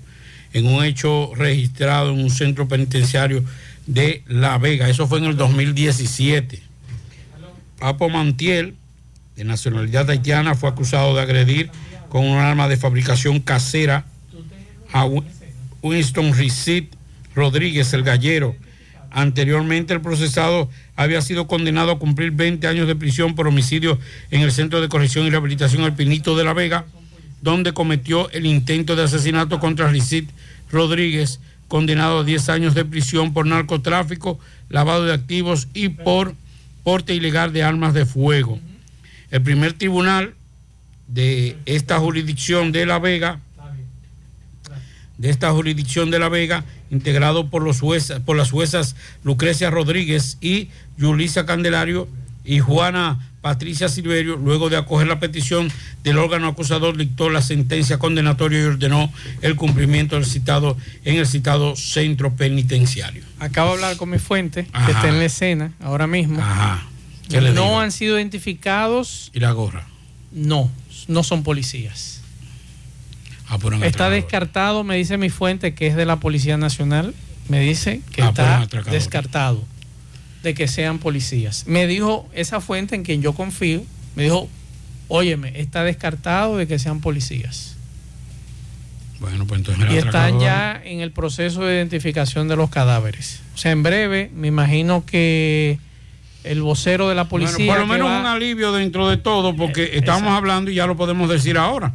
en 0.52 0.66
un 0.66 0.84
hecho 0.84 1.30
registrado 1.36 2.10
en 2.12 2.18
un 2.20 2.30
centro 2.30 2.66
penitenciario 2.66 3.44
de 3.86 4.22
La 4.26 4.58
Vega. 4.58 4.88
Eso 4.90 5.06
fue 5.06 5.18
en 5.18 5.26
el 5.26 5.36
2017. 5.36 6.60
Papo 7.78 8.08
Mantiel, 8.08 8.74
de 9.36 9.44
nacionalidad 9.44 10.10
haitiana, 10.10 10.54
fue 10.56 10.68
acusado 10.68 11.14
de 11.14 11.22
agredir 11.22 11.70
con 12.08 12.24
un 12.26 12.38
arma 12.38 12.68
de 12.68 12.76
fabricación 12.76 13.38
casera 13.40 14.04
a 14.92 15.04
Wi- 15.06 15.22
Winston 15.82 16.34
Ricit 16.34 16.92
Rodríguez, 17.36 17.92
el 17.92 18.02
gallero. 18.02 18.56
Anteriormente 19.12 19.94
el 19.94 20.00
procesado 20.00 20.68
había 20.96 21.22
sido 21.22 21.46
condenado 21.46 21.92
a 21.92 21.98
cumplir 21.98 22.32
20 22.32 22.66
años 22.66 22.86
de 22.88 22.96
prisión 22.96 23.34
por 23.36 23.46
homicidio 23.46 23.98
en 24.30 24.40
el 24.40 24.50
Centro 24.52 24.80
de 24.80 24.88
Corrección 24.88 25.26
y 25.26 25.30
Rehabilitación 25.30 25.84
El 25.84 25.92
Pinito 25.92 26.36
de 26.36 26.44
la 26.44 26.52
Vega, 26.52 26.84
donde 27.42 27.72
cometió 27.72 28.30
el 28.30 28.46
intento 28.46 28.96
de 28.96 29.04
asesinato 29.04 29.60
contra 29.60 29.88
Ricit 29.88 30.28
Rodríguez, 30.70 31.40
condenado 31.68 32.20
a 32.20 32.24
10 32.24 32.48
años 32.48 32.74
de 32.74 32.84
prisión 32.84 33.32
por 33.32 33.46
narcotráfico, 33.46 34.38
lavado 34.68 35.04
de 35.04 35.12
activos 35.12 35.68
y 35.74 35.90
por 35.90 36.34
porte 36.82 37.14
ilegal 37.14 37.52
de 37.52 37.62
armas 37.62 37.94
de 37.94 38.06
fuego. 38.06 38.58
El 39.30 39.42
primer 39.42 39.72
tribunal 39.72 40.34
de 41.08 41.56
esta 41.66 41.98
jurisdicción 41.98 42.72
de 42.72 42.86
La 42.86 42.98
Vega, 42.98 43.40
de 45.18 45.30
esta 45.30 45.50
jurisdicción 45.50 46.10
de 46.10 46.18
La 46.18 46.28
Vega, 46.28 46.64
integrado 46.90 47.48
por, 47.48 47.62
los 47.62 47.80
por 48.24 48.36
las 48.36 48.50
juezas 48.50 48.96
Lucrecia 49.24 49.70
Rodríguez 49.70 50.38
y 50.40 50.68
Yulisa 50.96 51.46
Candelario 51.46 52.08
y 52.46 52.60
Juana 52.60 53.18
Patricia 53.42 53.88
Silverio, 53.88 54.36
luego 54.36 54.70
de 54.70 54.76
acoger 54.76 55.06
la 55.06 55.20
petición 55.20 55.70
del 56.02 56.18
órgano 56.18 56.48
acusador, 56.48 56.96
dictó 56.96 57.30
la 57.30 57.42
sentencia 57.42 57.98
condenatoria 57.98 58.60
y 58.60 58.64
ordenó 58.64 59.12
el 59.42 59.54
cumplimiento 59.56 60.16
del 60.16 60.24
citado 60.24 60.76
en 61.04 61.16
el 61.16 61.26
citado 61.26 61.76
centro 61.76 62.34
penitenciario. 62.34 63.22
Acabo 63.38 63.68
de 63.70 63.74
hablar 63.84 63.96
con 63.98 64.10
mi 64.10 64.18
fuente, 64.18 64.64
que 64.64 64.70
Ajá. 64.72 64.90
está 64.90 65.08
en 65.08 65.18
la 65.18 65.24
escena 65.26 65.72
ahora 65.80 66.06
mismo. 66.06 66.42
¿Qué 67.28 67.40
le 67.40 67.52
no 67.52 67.62
digo? 67.64 67.80
han 67.80 67.92
sido 67.92 68.16
identificados. 68.18 69.30
¿Y 69.34 69.40
la 69.40 69.52
gorra? 69.52 69.86
No, 70.32 70.70
no 71.08 71.22
son 71.22 71.42
policías. 71.42 72.20
Ah, 73.48 73.58
Está 73.82 74.10
descartado, 74.10 74.82
me 74.82 74.96
dice 74.96 75.18
mi 75.18 75.30
fuente, 75.30 75.72
que 75.74 75.86
es 75.86 75.94
de 75.94 76.04
la 76.04 76.16
Policía 76.16 76.56
Nacional. 76.56 77.14
Me 77.48 77.60
dice 77.60 78.00
que 78.10 78.22
Ah, 78.22 78.30
está 78.30 78.66
descartado 78.90 79.62
de 80.46 80.54
que 80.54 80.68
sean 80.68 80.98
policías. 81.00 81.64
Me 81.66 81.88
dijo 81.88 82.28
esa 82.32 82.60
fuente 82.60 82.94
en 82.94 83.02
quien 83.02 83.20
yo 83.20 83.32
confío, 83.32 83.82
me 84.14 84.22
dijo, 84.22 84.48
óyeme, 85.08 85.58
está 85.60 85.82
descartado 85.82 86.56
de 86.56 86.68
que 86.68 86.78
sean 86.78 87.00
policías. 87.00 87.74
Bueno, 89.18 89.44
pues 89.44 89.58
entonces 89.58 89.90
y 89.90 89.96
están 89.96 90.38
ya 90.38 90.80
en 90.84 91.00
el 91.00 91.10
proceso 91.10 91.64
de 91.64 91.74
identificación 91.74 92.46
de 92.46 92.54
los 92.54 92.70
cadáveres. 92.70 93.40
O 93.56 93.58
sea, 93.58 93.72
en 93.72 93.82
breve, 93.82 94.30
me 94.36 94.46
imagino 94.46 95.04
que 95.04 95.80
el 96.44 96.62
vocero 96.62 97.08
de 97.08 97.16
la 97.16 97.24
Bueno, 97.24 97.46
policía. 97.48 97.72
por 97.72 97.80
lo 97.80 97.86
menos 97.88 98.08
va- 98.08 98.20
un 98.20 98.26
alivio 98.26 98.70
dentro 98.70 99.08
de 99.08 99.16
todo, 99.16 99.56
porque 99.56 99.82
estamos 99.94 100.20
exacto. 100.22 100.30
hablando 100.36 100.70
y 100.70 100.74
ya 100.76 100.86
lo 100.86 100.96
podemos 100.96 101.28
decir 101.28 101.58
ahora, 101.58 101.92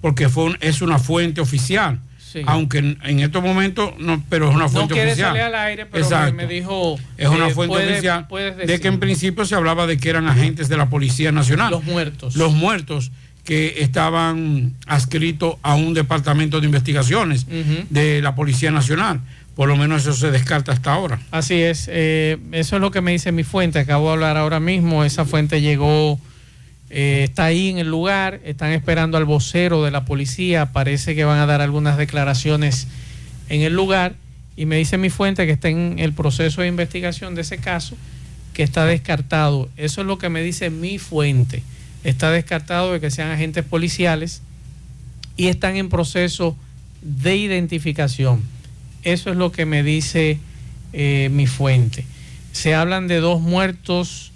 porque 0.00 0.30
fue 0.30 0.44
un- 0.44 0.56
es 0.62 0.80
una 0.80 0.98
fuente 0.98 1.42
oficial. 1.42 2.00
Sí. 2.32 2.40
Aunque 2.46 2.78
en, 2.78 2.98
en 3.04 3.20
estos 3.20 3.42
momentos, 3.42 3.92
no, 3.98 4.22
pero 4.28 4.48
es 4.48 4.54
una 4.54 4.64
no 4.64 4.70
fuente 4.70 4.94
quiere 4.94 5.10
oficial. 5.10 5.30
salir 5.30 5.42
al 5.42 5.54
aire, 5.54 5.84
pero 5.86 5.98
me, 6.00 6.06
Exacto. 6.06 6.34
me 6.34 6.46
dijo. 6.46 6.98
Es 7.18 7.28
una 7.28 7.48
eh, 7.48 7.54
fuente 7.54 7.74
puede- 7.74 7.92
oficial 7.92 8.26
de 8.66 8.80
que 8.80 8.88
en 8.88 8.98
principio 9.00 9.44
se 9.44 9.54
hablaba 9.54 9.86
de 9.86 9.98
que 9.98 10.08
eran 10.08 10.26
agentes 10.28 10.68
de 10.68 10.76
la 10.76 10.88
Policía 10.88 11.30
Nacional. 11.32 11.70
Los 11.70 11.84
muertos. 11.84 12.36
Los 12.36 12.52
muertos 12.54 13.12
que 13.44 13.74
estaban 13.82 14.72
adscritos 14.86 15.56
a 15.62 15.74
un 15.74 15.94
departamento 15.94 16.60
de 16.60 16.66
investigaciones 16.66 17.46
de 17.90 18.22
la 18.22 18.34
Policía 18.34 18.70
Nacional. 18.70 19.20
Por 19.56 19.68
lo 19.68 19.76
menos 19.76 20.02
eso 20.02 20.14
se 20.14 20.30
descarta 20.30 20.72
hasta 20.72 20.92
ahora. 20.94 21.18
Así 21.30 21.60
es, 21.60 21.86
eh, 21.92 22.38
eso 22.52 22.76
es 22.76 22.80
lo 22.80 22.90
que 22.90 23.00
me 23.02 23.10
dice 23.12 23.32
mi 23.32 23.42
fuente, 23.44 23.78
acabo 23.80 24.06
de 24.06 24.12
hablar 24.14 24.36
ahora 24.38 24.60
mismo, 24.60 25.04
esa 25.04 25.24
fuente 25.26 25.60
llegó, 25.60 26.18
eh, 26.94 27.24
está 27.24 27.46
ahí 27.46 27.70
en 27.70 27.78
el 27.78 27.88
lugar, 27.88 28.42
están 28.44 28.72
esperando 28.72 29.16
al 29.16 29.24
vocero 29.24 29.82
de 29.82 29.90
la 29.90 30.04
policía, 30.04 30.72
parece 30.72 31.14
que 31.14 31.24
van 31.24 31.38
a 31.38 31.46
dar 31.46 31.62
algunas 31.62 31.96
declaraciones 31.96 32.86
en 33.48 33.62
el 33.62 33.72
lugar 33.72 34.14
y 34.56 34.66
me 34.66 34.76
dice 34.76 34.98
mi 34.98 35.08
fuente 35.08 35.46
que 35.46 35.52
está 35.52 35.70
en 35.70 35.98
el 35.98 36.12
proceso 36.12 36.60
de 36.60 36.68
investigación 36.68 37.34
de 37.34 37.40
ese 37.40 37.56
caso, 37.56 37.96
que 38.52 38.62
está 38.62 38.84
descartado, 38.84 39.70
eso 39.78 40.02
es 40.02 40.06
lo 40.06 40.18
que 40.18 40.28
me 40.28 40.42
dice 40.42 40.68
mi 40.68 40.98
fuente, 40.98 41.62
está 42.04 42.30
descartado 42.30 42.92
de 42.92 43.00
que 43.00 43.10
sean 43.10 43.30
agentes 43.30 43.64
policiales 43.64 44.42
y 45.38 45.46
están 45.46 45.76
en 45.76 45.88
proceso 45.88 46.58
de 47.00 47.36
identificación. 47.36 48.42
Eso 49.02 49.30
es 49.30 49.36
lo 49.36 49.50
que 49.50 49.64
me 49.64 49.82
dice 49.82 50.38
eh, 50.92 51.30
mi 51.32 51.46
fuente. 51.46 52.04
Se 52.52 52.74
hablan 52.74 53.08
de 53.08 53.20
dos 53.20 53.40
muertos, 53.40 54.32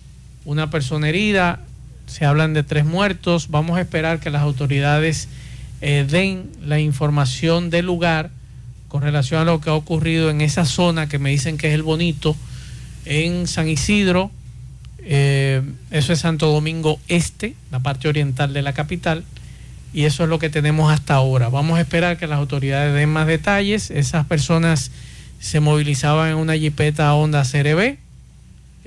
una 0.46 0.70
persona 0.70 1.10
herida, 1.10 1.60
se 2.06 2.24
hablan 2.24 2.54
de 2.54 2.62
tres 2.62 2.84
muertos. 2.84 3.48
Vamos 3.50 3.78
a 3.78 3.80
esperar 3.80 4.20
que 4.20 4.30
las 4.30 4.42
autoridades 4.42 5.28
eh, 5.80 6.06
den 6.08 6.50
la 6.62 6.80
información 6.80 7.70
del 7.70 7.86
lugar 7.86 8.30
con 8.88 9.02
relación 9.02 9.40
a 9.40 9.44
lo 9.44 9.60
que 9.60 9.70
ha 9.70 9.74
ocurrido 9.74 10.30
en 10.30 10.40
esa 10.40 10.64
zona 10.64 11.08
que 11.08 11.18
me 11.18 11.30
dicen 11.30 11.58
que 11.58 11.68
es 11.68 11.74
el 11.74 11.82
bonito, 11.82 12.36
en 13.04 13.46
San 13.46 13.68
Isidro, 13.68 14.30
eh, 15.04 15.62
eso 15.90 16.12
es 16.12 16.18
Santo 16.18 16.50
Domingo 16.50 16.98
Este, 17.06 17.54
la 17.70 17.80
parte 17.80 18.08
oriental 18.08 18.52
de 18.52 18.62
la 18.62 18.72
capital, 18.72 19.24
y 19.92 20.04
eso 20.04 20.24
es 20.24 20.28
lo 20.28 20.38
que 20.38 20.50
tenemos 20.50 20.92
hasta 20.92 21.14
ahora. 21.14 21.48
Vamos 21.48 21.78
a 21.78 21.80
esperar 21.80 22.18
que 22.18 22.26
las 22.26 22.38
autoridades 22.38 22.94
den 22.94 23.08
más 23.08 23.26
detalles. 23.26 23.90
Esas 23.90 24.26
personas 24.26 24.90
se 25.38 25.60
movilizaban 25.60 26.30
en 26.30 26.36
una 26.36 26.56
jipeta 26.56 27.14
Honda 27.14 27.44
CRB 27.44 27.98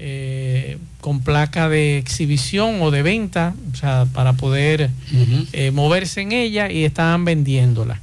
eh, 0.01 0.77
con 1.01 1.19
placa 1.19 1.67
de 1.67 1.97
exhibición 1.97 2.81
o 2.81 2.89
de 2.89 3.03
venta, 3.03 3.53
o 3.73 3.75
sea, 3.75 4.07
para 4.13 4.31
poder 4.31 4.89
eh, 5.51 5.71
moverse 5.71 6.21
en 6.21 6.31
ella 6.31 6.71
y 6.71 6.85
estaban 6.85 7.25
vendiéndola. 7.25 7.99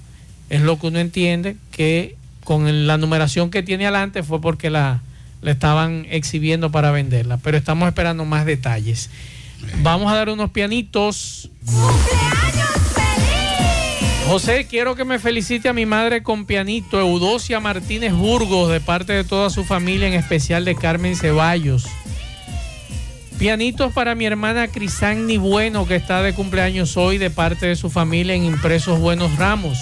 Es 0.50 0.60
lo 0.60 0.78
que 0.78 0.88
uno 0.88 0.98
entiende 0.98 1.56
que 1.70 2.16
con 2.44 2.86
la 2.86 2.98
numeración 2.98 3.48
que 3.48 3.62
tiene 3.62 3.86
adelante 3.86 4.22
fue 4.22 4.42
porque 4.42 4.68
la, 4.68 5.00
la 5.40 5.50
estaban 5.50 6.06
exhibiendo 6.10 6.70
para 6.70 6.90
venderla, 6.90 7.38
pero 7.38 7.56
estamos 7.56 7.88
esperando 7.88 8.26
más 8.26 8.44
detalles. 8.44 9.08
Vamos 9.82 10.12
a 10.12 10.16
dar 10.16 10.28
unos 10.28 10.50
pianitos. 10.50 11.50
José, 14.26 14.66
quiero 14.68 14.96
que 14.96 15.04
me 15.04 15.20
felicite 15.20 15.68
a 15.68 15.72
mi 15.72 15.86
madre 15.86 16.24
con 16.24 16.46
pianito, 16.46 16.98
Eudocia 16.98 17.60
Martínez 17.60 18.12
Burgos, 18.12 18.68
de 18.68 18.80
parte 18.80 19.12
de 19.12 19.22
toda 19.22 19.50
su 19.50 19.64
familia, 19.64 20.08
en 20.08 20.14
especial 20.14 20.64
de 20.64 20.74
Carmen 20.74 21.14
Ceballos. 21.14 21.86
Pianitos 23.38 23.92
para 23.92 24.16
mi 24.16 24.26
hermana 24.26 24.66
Crisani 24.66 25.38
Bueno, 25.38 25.86
que 25.86 25.94
está 25.94 26.22
de 26.22 26.34
cumpleaños 26.34 26.96
hoy, 26.96 27.18
de 27.18 27.30
parte 27.30 27.66
de 27.66 27.76
su 27.76 27.88
familia 27.88 28.34
en 28.34 28.44
Impresos 28.44 28.98
Buenos 28.98 29.36
Ramos. 29.36 29.78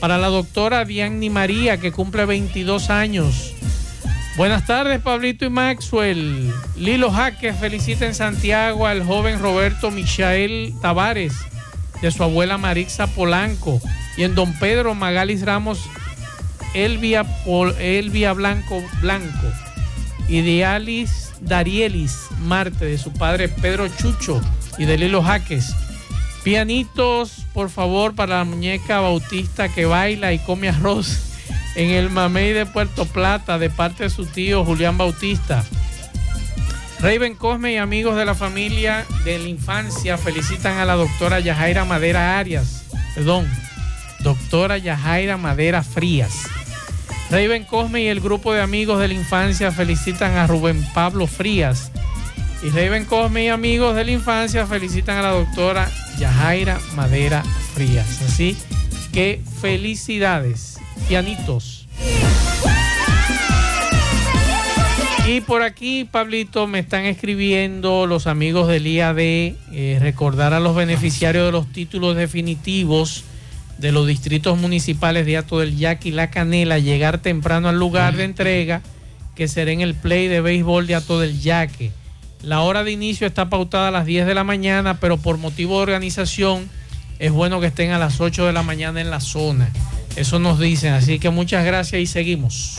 Para 0.00 0.16
la 0.16 0.28
doctora 0.28 0.86
Dianni 0.86 1.28
María, 1.28 1.78
que 1.78 1.92
cumple 1.92 2.24
22 2.24 2.88
años. 2.88 3.52
Buenas 4.38 4.64
tardes, 4.66 5.02
Pablito 5.02 5.44
y 5.44 5.50
Maxwell. 5.50 6.50
Lilo 6.76 7.10
Jaques 7.10 7.54
felicita 7.58 8.06
en 8.06 8.14
Santiago 8.14 8.86
al 8.86 9.04
joven 9.04 9.38
Roberto 9.38 9.90
Michael 9.90 10.72
Tavares, 10.80 11.34
de 12.02 12.10
su 12.10 12.22
abuela 12.22 12.58
Marixa 12.58 13.06
Polanco. 13.06 13.80
Y 14.16 14.24
en 14.24 14.34
Don 14.34 14.52
Pedro 14.58 14.94
Magalis 14.94 15.42
Ramos, 15.42 15.80
Elvia, 16.74 17.24
Elvia 17.78 18.32
Blanco 18.32 18.82
Blanco. 19.00 19.52
Y 20.28 20.42
de 20.42 20.64
Alice 20.64 21.32
Darielis 21.40 22.28
Marte, 22.40 22.84
de 22.84 22.98
su 22.98 23.12
padre 23.12 23.48
Pedro 23.48 23.88
Chucho 23.88 24.40
y 24.78 24.84
de 24.84 24.98
Lilo 24.98 25.22
Jaques. 25.22 25.74
Pianitos, 26.42 27.44
por 27.52 27.70
favor, 27.70 28.14
para 28.14 28.38
la 28.38 28.44
muñeca 28.44 29.00
Bautista 29.00 29.68
que 29.68 29.84
baila 29.84 30.32
y 30.32 30.38
come 30.38 30.68
arroz 30.68 31.26
en 31.74 31.90
el 31.90 32.08
Mamey 32.08 32.52
de 32.52 32.66
Puerto 32.66 33.04
Plata, 33.04 33.58
de 33.58 33.68
parte 33.68 34.04
de 34.04 34.10
su 34.10 34.26
tío 34.26 34.64
Julián 34.64 34.96
Bautista. 34.96 35.64
Raven 37.06 37.36
Cosme 37.36 37.74
y 37.74 37.76
amigos 37.76 38.16
de 38.16 38.24
la 38.24 38.34
familia 38.34 39.06
de 39.24 39.38
la 39.38 39.46
infancia 39.46 40.18
felicitan 40.18 40.78
a 40.78 40.84
la 40.84 40.96
doctora 40.96 41.38
Yajaira 41.38 41.84
Madera 41.84 42.36
Arias, 42.36 42.84
perdón, 43.14 43.48
doctora 44.24 44.76
Yajaira 44.76 45.36
Madera 45.36 45.84
Frías. 45.84 46.48
Raven 47.30 47.62
Cosme 47.62 48.02
y 48.02 48.08
el 48.08 48.20
grupo 48.20 48.52
de 48.52 48.60
amigos 48.60 48.98
de 48.98 49.06
la 49.06 49.14
infancia 49.14 49.70
felicitan 49.70 50.36
a 50.36 50.48
Rubén 50.48 50.84
Pablo 50.94 51.28
Frías. 51.28 51.92
Y 52.64 52.70
Raven 52.70 53.04
Cosme 53.04 53.44
y 53.44 53.48
amigos 53.50 53.94
de 53.94 54.04
la 54.04 54.10
infancia 54.10 54.66
felicitan 54.66 55.18
a 55.18 55.22
la 55.22 55.30
doctora 55.30 55.88
Yajaira 56.18 56.80
Madera 56.96 57.44
Frías. 57.72 58.20
Así 58.22 58.56
que 59.12 59.40
felicidades, 59.60 60.80
pianitos. 61.06 61.86
Y 65.28 65.40
por 65.40 65.62
aquí, 65.62 66.04
Pablito, 66.04 66.68
me 66.68 66.78
están 66.78 67.04
escribiendo 67.04 68.06
los 68.06 68.28
amigos 68.28 68.68
del 68.68 68.86
IAD, 68.86 69.18
eh, 69.18 69.98
recordar 70.00 70.54
a 70.54 70.60
los 70.60 70.76
beneficiarios 70.76 71.46
de 71.46 71.50
los 71.50 71.66
títulos 71.72 72.14
definitivos 72.14 73.24
de 73.78 73.90
los 73.90 74.06
distritos 74.06 74.56
municipales 74.56 75.26
de 75.26 75.36
Ato 75.36 75.58
del 75.58 75.76
Yaque 75.76 76.10
y 76.10 76.12
La 76.12 76.30
Canela, 76.30 76.78
llegar 76.78 77.18
temprano 77.18 77.68
al 77.68 77.76
lugar 77.76 78.16
de 78.16 78.22
entrega, 78.22 78.82
que 79.34 79.48
será 79.48 79.72
en 79.72 79.80
el 79.80 79.96
play 79.96 80.28
de 80.28 80.40
béisbol 80.40 80.86
de 80.86 80.94
Ato 80.94 81.18
del 81.18 81.40
Yaque. 81.40 81.90
La 82.42 82.60
hora 82.60 82.84
de 82.84 82.92
inicio 82.92 83.26
está 83.26 83.50
pautada 83.50 83.88
a 83.88 83.90
las 83.90 84.06
10 84.06 84.26
de 84.26 84.34
la 84.34 84.44
mañana, 84.44 85.00
pero 85.00 85.16
por 85.16 85.38
motivo 85.38 85.78
de 85.78 85.82
organización 85.82 86.70
es 87.18 87.32
bueno 87.32 87.60
que 87.60 87.66
estén 87.66 87.90
a 87.90 87.98
las 87.98 88.20
8 88.20 88.46
de 88.46 88.52
la 88.52 88.62
mañana 88.62 89.00
en 89.00 89.10
la 89.10 89.18
zona. 89.18 89.70
Eso 90.14 90.38
nos 90.38 90.60
dicen, 90.60 90.92
así 90.92 91.18
que 91.18 91.30
muchas 91.30 91.64
gracias 91.64 92.00
y 92.00 92.06
seguimos. 92.06 92.78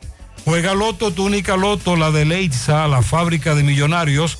Juega 0.45 0.73
Loto, 0.73 1.11
tu 1.11 1.25
única 1.25 1.55
Loto, 1.55 1.95
la 1.95 2.11
de 2.11 2.25
Leitza, 2.25 2.87
la 2.87 3.01
fábrica 3.01 3.53
de 3.53 3.63
millonarios, 3.63 4.39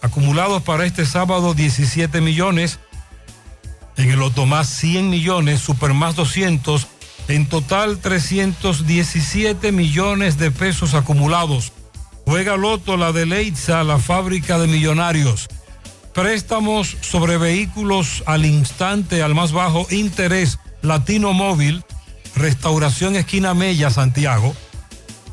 acumulados 0.00 0.62
para 0.62 0.86
este 0.86 1.04
sábado 1.04 1.54
17 1.54 2.20
millones. 2.20 2.78
En 3.96 4.10
el 4.10 4.20
Loto 4.20 4.46
más 4.46 4.68
100 4.68 5.10
millones, 5.10 5.60
Super 5.60 5.92
más 5.92 6.14
200, 6.14 6.86
en 7.28 7.46
total 7.48 7.98
317 7.98 9.72
millones 9.72 10.38
de 10.38 10.50
pesos 10.50 10.94
acumulados. 10.94 11.72
Juega 12.26 12.56
Loto, 12.56 12.96
la 12.96 13.12
de 13.12 13.26
Leitza, 13.26 13.82
la 13.82 13.98
fábrica 13.98 14.58
de 14.58 14.68
millonarios. 14.68 15.48
Préstamos 16.14 16.96
sobre 17.00 17.38
vehículos 17.38 18.22
al 18.26 18.46
instante, 18.46 19.22
al 19.22 19.34
más 19.34 19.52
bajo 19.52 19.86
interés. 19.90 20.58
Latino 20.82 21.32
Móvil, 21.32 21.84
Restauración 22.36 23.16
Esquina 23.16 23.52
Mella, 23.52 23.90
Santiago. 23.90 24.54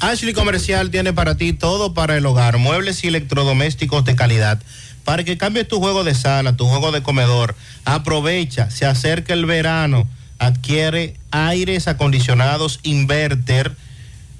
Ashley 0.00 0.32
Comercial 0.32 0.90
tiene 0.90 1.12
para 1.12 1.36
ti 1.36 1.52
todo 1.52 1.92
para 1.92 2.16
el 2.16 2.24
hogar, 2.24 2.58
muebles 2.58 3.02
y 3.02 3.08
electrodomésticos 3.08 4.04
de 4.04 4.14
calidad. 4.14 4.62
Para 5.04 5.24
que 5.24 5.36
cambies 5.36 5.66
tu 5.66 5.80
juego 5.80 6.04
de 6.04 6.14
sala, 6.14 6.56
tu 6.56 6.66
juego 6.66 6.92
de 6.92 7.02
comedor, 7.02 7.56
aprovecha, 7.84 8.70
se 8.70 8.86
acerca 8.86 9.32
el 9.32 9.44
verano, 9.44 10.06
adquiere 10.38 11.16
aires 11.32 11.88
acondicionados 11.88 12.78
inverter 12.84 13.74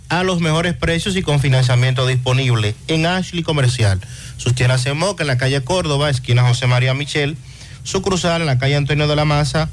a 0.09 0.22
los 0.22 0.40
mejores 0.40 0.74
precios 0.74 1.16
y 1.16 1.22
con 1.22 1.40
financiamiento 1.40 2.06
disponible 2.06 2.76
en 2.86 3.06
Ashley 3.06 3.43
Comercial. 3.43 4.01
Sus 4.36 4.55
tiendas 4.55 4.86
en 4.86 4.97
Moca, 4.97 5.24
en 5.24 5.28
la 5.28 5.39
calle 5.39 5.60
Córdoba, 5.64 6.09
esquina 6.09 6.43
José 6.43 6.68
María 6.68 6.94
Michel, 6.94 7.36
su 7.82 8.01
cruzal 8.01 8.43
en 8.43 8.47
la 8.47 8.59
calle 8.59 8.76
Antonio 8.76 9.09
de 9.09 9.16
la 9.16 9.24
Maza, 9.24 9.68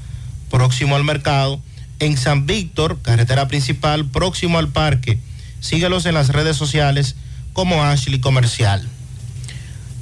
próximo 0.50 0.96
al 0.96 1.04
mercado, 1.04 1.62
en 2.00 2.18
San 2.18 2.48
Víctor, 2.48 3.00
carretera 3.04 3.48
principal, 3.48 4.06
próximo 4.06 4.58
al 4.58 4.70
parque. 4.70 5.20
Síguelos 5.66 6.06
en 6.06 6.14
las 6.14 6.30
redes 6.30 6.56
sociales 6.56 7.16
como 7.52 7.84
Ashley 7.84 8.20
Comercial. 8.20 8.88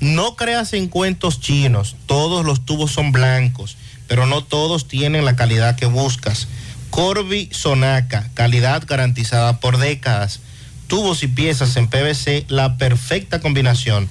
No 0.01 0.35
creas 0.35 0.73
en 0.73 0.89
cuentos 0.89 1.39
chinos, 1.39 1.95
todos 2.05 2.43
los 2.43 2.65
tubos 2.65 2.91
son 2.91 3.13
blancos, 3.13 3.77
pero 4.09 4.25
no 4.25 4.43
todos 4.43 4.89
tienen 4.89 5.23
la 5.23 5.37
calidad 5.37 5.77
que 5.77 5.85
buscas. 5.85 6.49
Corby 6.89 7.47
Sonaca, 7.53 8.29
calidad 8.33 8.83
garantizada 8.85 9.61
por 9.61 9.77
décadas. 9.77 10.41
Tubos 10.87 11.23
y 11.23 11.29
piezas 11.29 11.77
en 11.77 11.87
PVC, 11.87 12.43
la 12.49 12.75
perfecta 12.75 13.39
combinación. 13.39 14.09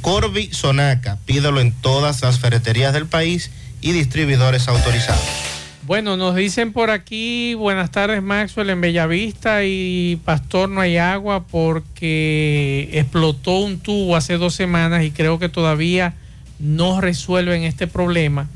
Corby 0.00 0.50
Sonaca, 0.52 1.18
pídelo 1.26 1.60
en 1.60 1.72
todas 1.72 2.22
las 2.22 2.38
ferreterías 2.38 2.92
del 2.92 3.06
país 3.06 3.50
y 3.80 3.90
distribuidores 3.90 4.68
autorizados. 4.68 5.53
Bueno, 5.86 6.16
nos 6.16 6.34
dicen 6.34 6.72
por 6.72 6.88
aquí, 6.88 7.52
buenas 7.52 7.90
tardes 7.90 8.22
Maxwell, 8.22 8.70
en 8.70 8.80
Bellavista 8.80 9.64
y 9.64 10.18
Pastor 10.24 10.70
no 10.70 10.80
hay 10.80 10.96
agua 10.96 11.44
porque 11.46 12.88
explotó 12.90 13.58
un 13.58 13.78
tubo 13.78 14.16
hace 14.16 14.38
dos 14.38 14.54
semanas 14.54 15.04
y 15.04 15.10
creo 15.10 15.38
que 15.38 15.50
todavía 15.50 16.14
no 16.58 17.02
resuelven 17.02 17.64
este 17.64 17.86
problema. 17.86 18.48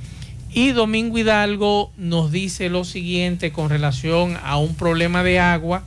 Y 0.54 0.70
Domingo 0.70 1.18
Hidalgo 1.18 1.92
nos 1.98 2.32
dice 2.32 2.70
lo 2.70 2.84
siguiente 2.84 3.52
con 3.52 3.68
relación 3.68 4.38
a 4.42 4.56
un 4.56 4.74
problema 4.74 5.22
de 5.22 5.38
agua 5.38 5.82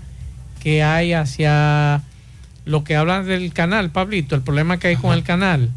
que 0.62 0.84
hay 0.84 1.14
hacia 1.14 2.04
lo 2.66 2.84
que 2.84 2.96
hablan 2.96 3.26
del 3.26 3.52
canal, 3.52 3.90
Pablito, 3.90 4.36
el 4.36 4.44
problema 4.44 4.78
que 4.78 4.90
hay 4.90 4.96
con 4.96 5.12
el 5.14 5.24
canal 5.24 5.72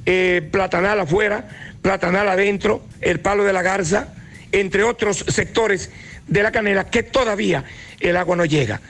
eh, 0.05 0.47
Platanal 0.51 0.99
afuera, 0.99 1.49
Platanal 1.81 2.29
adentro, 2.29 2.85
el 3.01 3.19
Palo 3.21 3.43
de 3.43 3.53
la 3.53 3.63
Garza, 3.63 4.09
entre 4.51 4.83
otros 4.83 5.25
sectores 5.27 5.89
de 6.27 6.43
la 6.43 6.51
canela 6.51 6.91
que 6.91 7.01
todavía 7.01 7.63
el 7.99 8.15
agua 8.15 8.35
no 8.35 8.45
llega. 8.45 8.81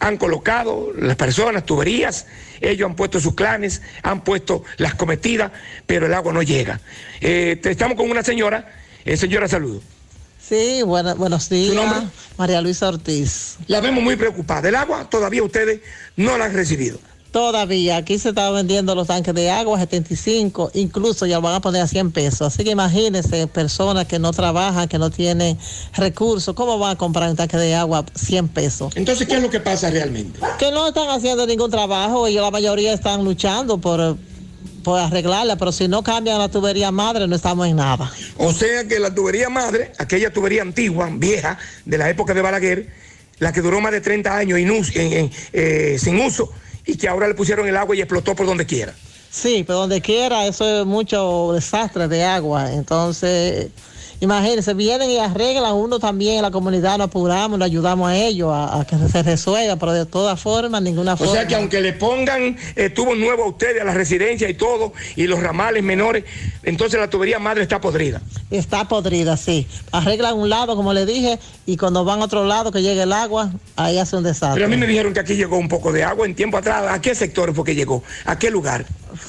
Han 0.00 0.18
colocado 0.18 0.92
las 0.98 1.16
personas, 1.16 1.64
tuberías, 1.64 2.26
ellos 2.60 2.86
han 2.86 2.94
puesto 2.94 3.20
sus 3.20 3.34
clanes, 3.34 3.80
han 4.02 4.22
puesto 4.22 4.64
las 4.76 4.94
cometidas, 4.94 5.50
pero 5.86 6.04
el 6.04 6.12
agua 6.12 6.34
no 6.34 6.42
llega. 6.42 6.78
Eh, 7.22 7.58
estamos 7.64 7.96
con 7.96 8.10
una 8.10 8.22
señora, 8.22 8.70
eh, 9.06 9.16
señora 9.16 9.48
saludo. 9.48 9.80
Sí, 10.46 10.82
bueno, 10.84 11.16
buenos 11.16 11.48
días. 11.48 11.74
María 12.36 12.60
Luisa 12.60 12.88
Ortiz. 12.88 13.56
La 13.66 13.80
vemos 13.80 14.04
muy 14.04 14.16
preocupada. 14.16 14.68
El 14.68 14.74
agua 14.74 15.08
todavía 15.08 15.42
ustedes 15.42 15.80
no 16.16 16.36
la 16.36 16.44
han 16.44 16.52
recibido. 16.52 16.98
Todavía, 17.34 17.96
aquí 17.96 18.16
se 18.20 18.28
están 18.28 18.54
vendiendo 18.54 18.94
los 18.94 19.08
tanques 19.08 19.34
de 19.34 19.50
agua 19.50 19.76
a 19.76 19.80
75, 19.80 20.70
incluso 20.74 21.26
ya 21.26 21.34
lo 21.34 21.42
van 21.42 21.56
a 21.56 21.60
poner 21.60 21.82
a 21.82 21.88
100 21.88 22.12
pesos. 22.12 22.42
Así 22.42 22.62
que 22.62 22.70
imagínense, 22.70 23.48
personas 23.48 24.06
que 24.06 24.20
no 24.20 24.30
trabajan, 24.32 24.86
que 24.86 25.00
no 25.00 25.10
tienen 25.10 25.58
recursos, 25.96 26.54
¿cómo 26.54 26.78
van 26.78 26.92
a 26.92 26.96
comprar 26.96 27.28
un 27.28 27.34
tanque 27.34 27.56
de 27.56 27.74
agua 27.74 28.04
a 28.06 28.16
100 28.16 28.46
pesos? 28.50 28.92
Entonces, 28.94 29.26
¿qué 29.26 29.34
es 29.34 29.42
lo 29.42 29.50
que 29.50 29.58
pasa 29.58 29.90
realmente? 29.90 30.38
Que 30.60 30.70
no 30.70 30.86
están 30.86 31.10
haciendo 31.10 31.44
ningún 31.44 31.72
trabajo 31.72 32.28
y 32.28 32.34
la 32.34 32.52
mayoría 32.52 32.92
están 32.92 33.24
luchando 33.24 33.78
por, 33.78 34.16
por 34.84 35.00
arreglarla, 35.00 35.56
pero 35.56 35.72
si 35.72 35.88
no 35.88 36.04
cambian 36.04 36.38
la 36.38 36.48
tubería 36.48 36.92
madre, 36.92 37.26
no 37.26 37.34
estamos 37.34 37.66
en 37.66 37.74
nada. 37.74 38.12
O 38.36 38.52
sea 38.52 38.86
que 38.86 39.00
la 39.00 39.12
tubería 39.12 39.48
madre, 39.48 39.90
aquella 39.98 40.32
tubería 40.32 40.62
antigua, 40.62 41.10
vieja, 41.10 41.58
de 41.84 41.98
la 41.98 42.08
época 42.08 42.32
de 42.32 42.42
Balaguer, 42.42 42.90
la 43.40 43.52
que 43.52 43.60
duró 43.60 43.80
más 43.80 43.90
de 43.90 44.00
30 44.00 44.36
años 44.36 44.60
eh, 44.60 45.96
sin 45.98 46.20
uso, 46.20 46.52
y 46.86 46.96
que 46.96 47.08
ahora 47.08 47.28
le 47.28 47.34
pusieron 47.34 47.68
el 47.68 47.76
agua 47.76 47.96
y 47.96 48.00
explotó 48.00 48.34
por 48.34 48.46
donde 48.46 48.66
quiera. 48.66 48.94
Sí, 49.30 49.64
por 49.64 49.76
donde 49.76 50.00
quiera, 50.00 50.46
eso 50.46 50.80
es 50.80 50.86
mucho 50.86 51.52
desastre 51.52 52.06
de 52.06 52.24
agua. 52.24 52.72
Entonces, 52.72 53.68
imagínense, 54.20 54.74
vienen 54.74 55.10
y 55.10 55.18
arreglan 55.18 55.74
uno 55.74 55.98
también 55.98 56.36
en 56.36 56.42
la 56.42 56.50
comunidad, 56.50 56.98
nos 56.98 57.08
apuramos, 57.08 57.58
nos 57.58 57.66
ayudamos 57.66 58.10
a 58.10 58.16
ellos 58.16 58.50
a, 58.52 58.84
que 58.88 58.96
se 58.96 59.22
resuelva, 59.22 59.76
pero 59.76 59.92
de 59.92 60.06
todas 60.06 60.40
formas, 60.40 60.82
ninguna 60.82 61.16
forma. 61.16 61.32
O 61.32 61.34
sea 61.34 61.46
que 61.46 61.54
aunque 61.54 61.80
le 61.80 61.92
pongan 61.92 62.56
eh, 62.76 62.90
tubo 62.90 63.14
nuevo 63.14 63.44
a 63.44 63.48
ustedes, 63.48 63.80
a 63.80 63.84
la 63.84 63.94
residencia 63.94 64.48
y 64.48 64.54
todo, 64.54 64.92
y 65.16 65.26
los 65.26 65.40
ramales 65.40 65.82
menores, 65.82 66.24
entonces 66.62 66.98
la 66.98 67.08
tubería 67.08 67.38
madre 67.38 67.62
está 67.62 67.80
podrida. 67.80 68.20
Está 68.50 68.86
podrida, 68.88 69.36
sí. 69.36 69.66
Arreglan 69.92 70.36
un 70.36 70.48
lado, 70.48 70.76
como 70.76 70.92
le 70.92 71.06
dije, 71.06 71.38
y 71.66 71.76
cuando 71.76 72.04
van 72.04 72.20
a 72.20 72.24
otro 72.24 72.44
lado 72.44 72.72
que 72.72 72.82
llegue 72.82 73.02
el 73.02 73.12
agua, 73.12 73.52
ahí 73.76 73.98
hace 73.98 74.16
un 74.16 74.22
desastre. 74.22 74.54
Pero 74.54 74.66
a 74.66 74.68
mí 74.68 74.76
me 74.76 74.86
dijeron 74.86 75.12
que 75.12 75.20
aquí 75.20 75.34
llegó 75.34 75.56
un 75.56 75.68
poco 75.68 75.92
de 75.92 76.04
agua 76.04 76.26
en 76.26 76.34
tiempo 76.34 76.58
atrás. 76.58 76.84
¿A 76.88 77.00
qué 77.00 77.14
sector 77.14 77.54
fue 77.54 77.64
que 77.64 77.74
llegó? 77.74 78.02
¿A 78.24 78.38
qué 78.38 78.50
lugar? 78.50 78.84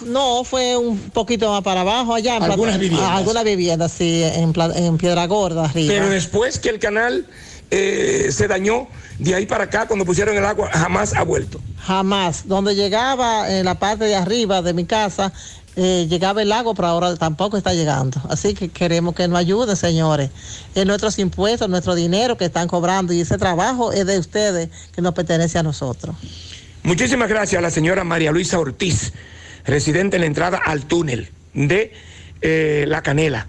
No, 0.05 0.43
fue 0.43 0.77
un 0.77 0.97
poquito 1.11 1.51
más 1.51 1.61
para 1.63 1.81
abajo, 1.81 2.13
allá. 2.13 2.37
En 2.37 2.43
algunas 2.43 2.79
viviendas. 2.79 3.11
algunas 3.11 3.43
viviendas, 3.43 3.91
sí, 3.91 4.23
en, 4.23 4.53
en, 4.75 4.97
Piedra 4.97 5.25
Gorda, 5.27 5.65
arriba. 5.65 5.93
Pero 5.93 6.09
después 6.09 6.59
que 6.59 6.69
el 6.69 6.79
canal 6.79 7.25
eh, 7.71 8.29
se 8.31 8.47
dañó, 8.47 8.87
de 9.19 9.35
ahí 9.35 9.45
para 9.45 9.65
acá, 9.65 9.87
cuando 9.87 10.05
pusieron 10.05 10.35
el 10.35 10.45
agua, 10.45 10.69
jamás 10.71 11.13
ha 11.13 11.23
vuelto. 11.23 11.59
Jamás. 11.79 12.47
Donde 12.47 12.75
llegaba 12.75 13.51
en 13.51 13.65
la 13.65 13.75
parte 13.75 14.05
de 14.05 14.15
arriba 14.15 14.61
de 14.61 14.73
mi 14.73 14.85
casa, 14.85 15.31
eh, 15.77 16.07
llegaba 16.09 16.41
el 16.41 16.51
agua, 16.51 16.73
pero 16.73 16.87
ahora 16.87 17.15
tampoco 17.15 17.57
está 17.57 17.73
llegando. 17.73 18.21
Así 18.29 18.53
que 18.53 18.69
queremos 18.69 19.13
que 19.13 19.27
nos 19.27 19.39
ayuden, 19.39 19.75
señores. 19.75 20.29
Es 20.73 20.85
nuestros 20.85 21.19
impuestos, 21.19 21.69
nuestro 21.69 21.95
dinero 21.95 22.37
que 22.37 22.45
están 22.45 22.67
cobrando 22.67 23.13
y 23.13 23.21
ese 23.21 23.37
trabajo 23.37 23.91
es 23.91 24.05
de 24.05 24.17
ustedes 24.17 24.69
que 24.93 25.01
nos 25.01 25.13
pertenece 25.13 25.57
a 25.57 25.63
nosotros. 25.63 26.15
Muchísimas 26.83 27.27
gracias 27.27 27.59
a 27.59 27.61
la 27.61 27.71
señora 27.71 28.03
María 28.03 28.31
Luisa 28.31 28.59
Ortiz, 28.59 29.11
residente 29.65 30.17
en 30.17 30.21
la 30.21 30.27
entrada 30.27 30.59
al 30.63 30.85
túnel 30.85 31.29
de 31.53 31.93
eh, 32.41 32.85
La 32.87 33.01
Canela. 33.01 33.47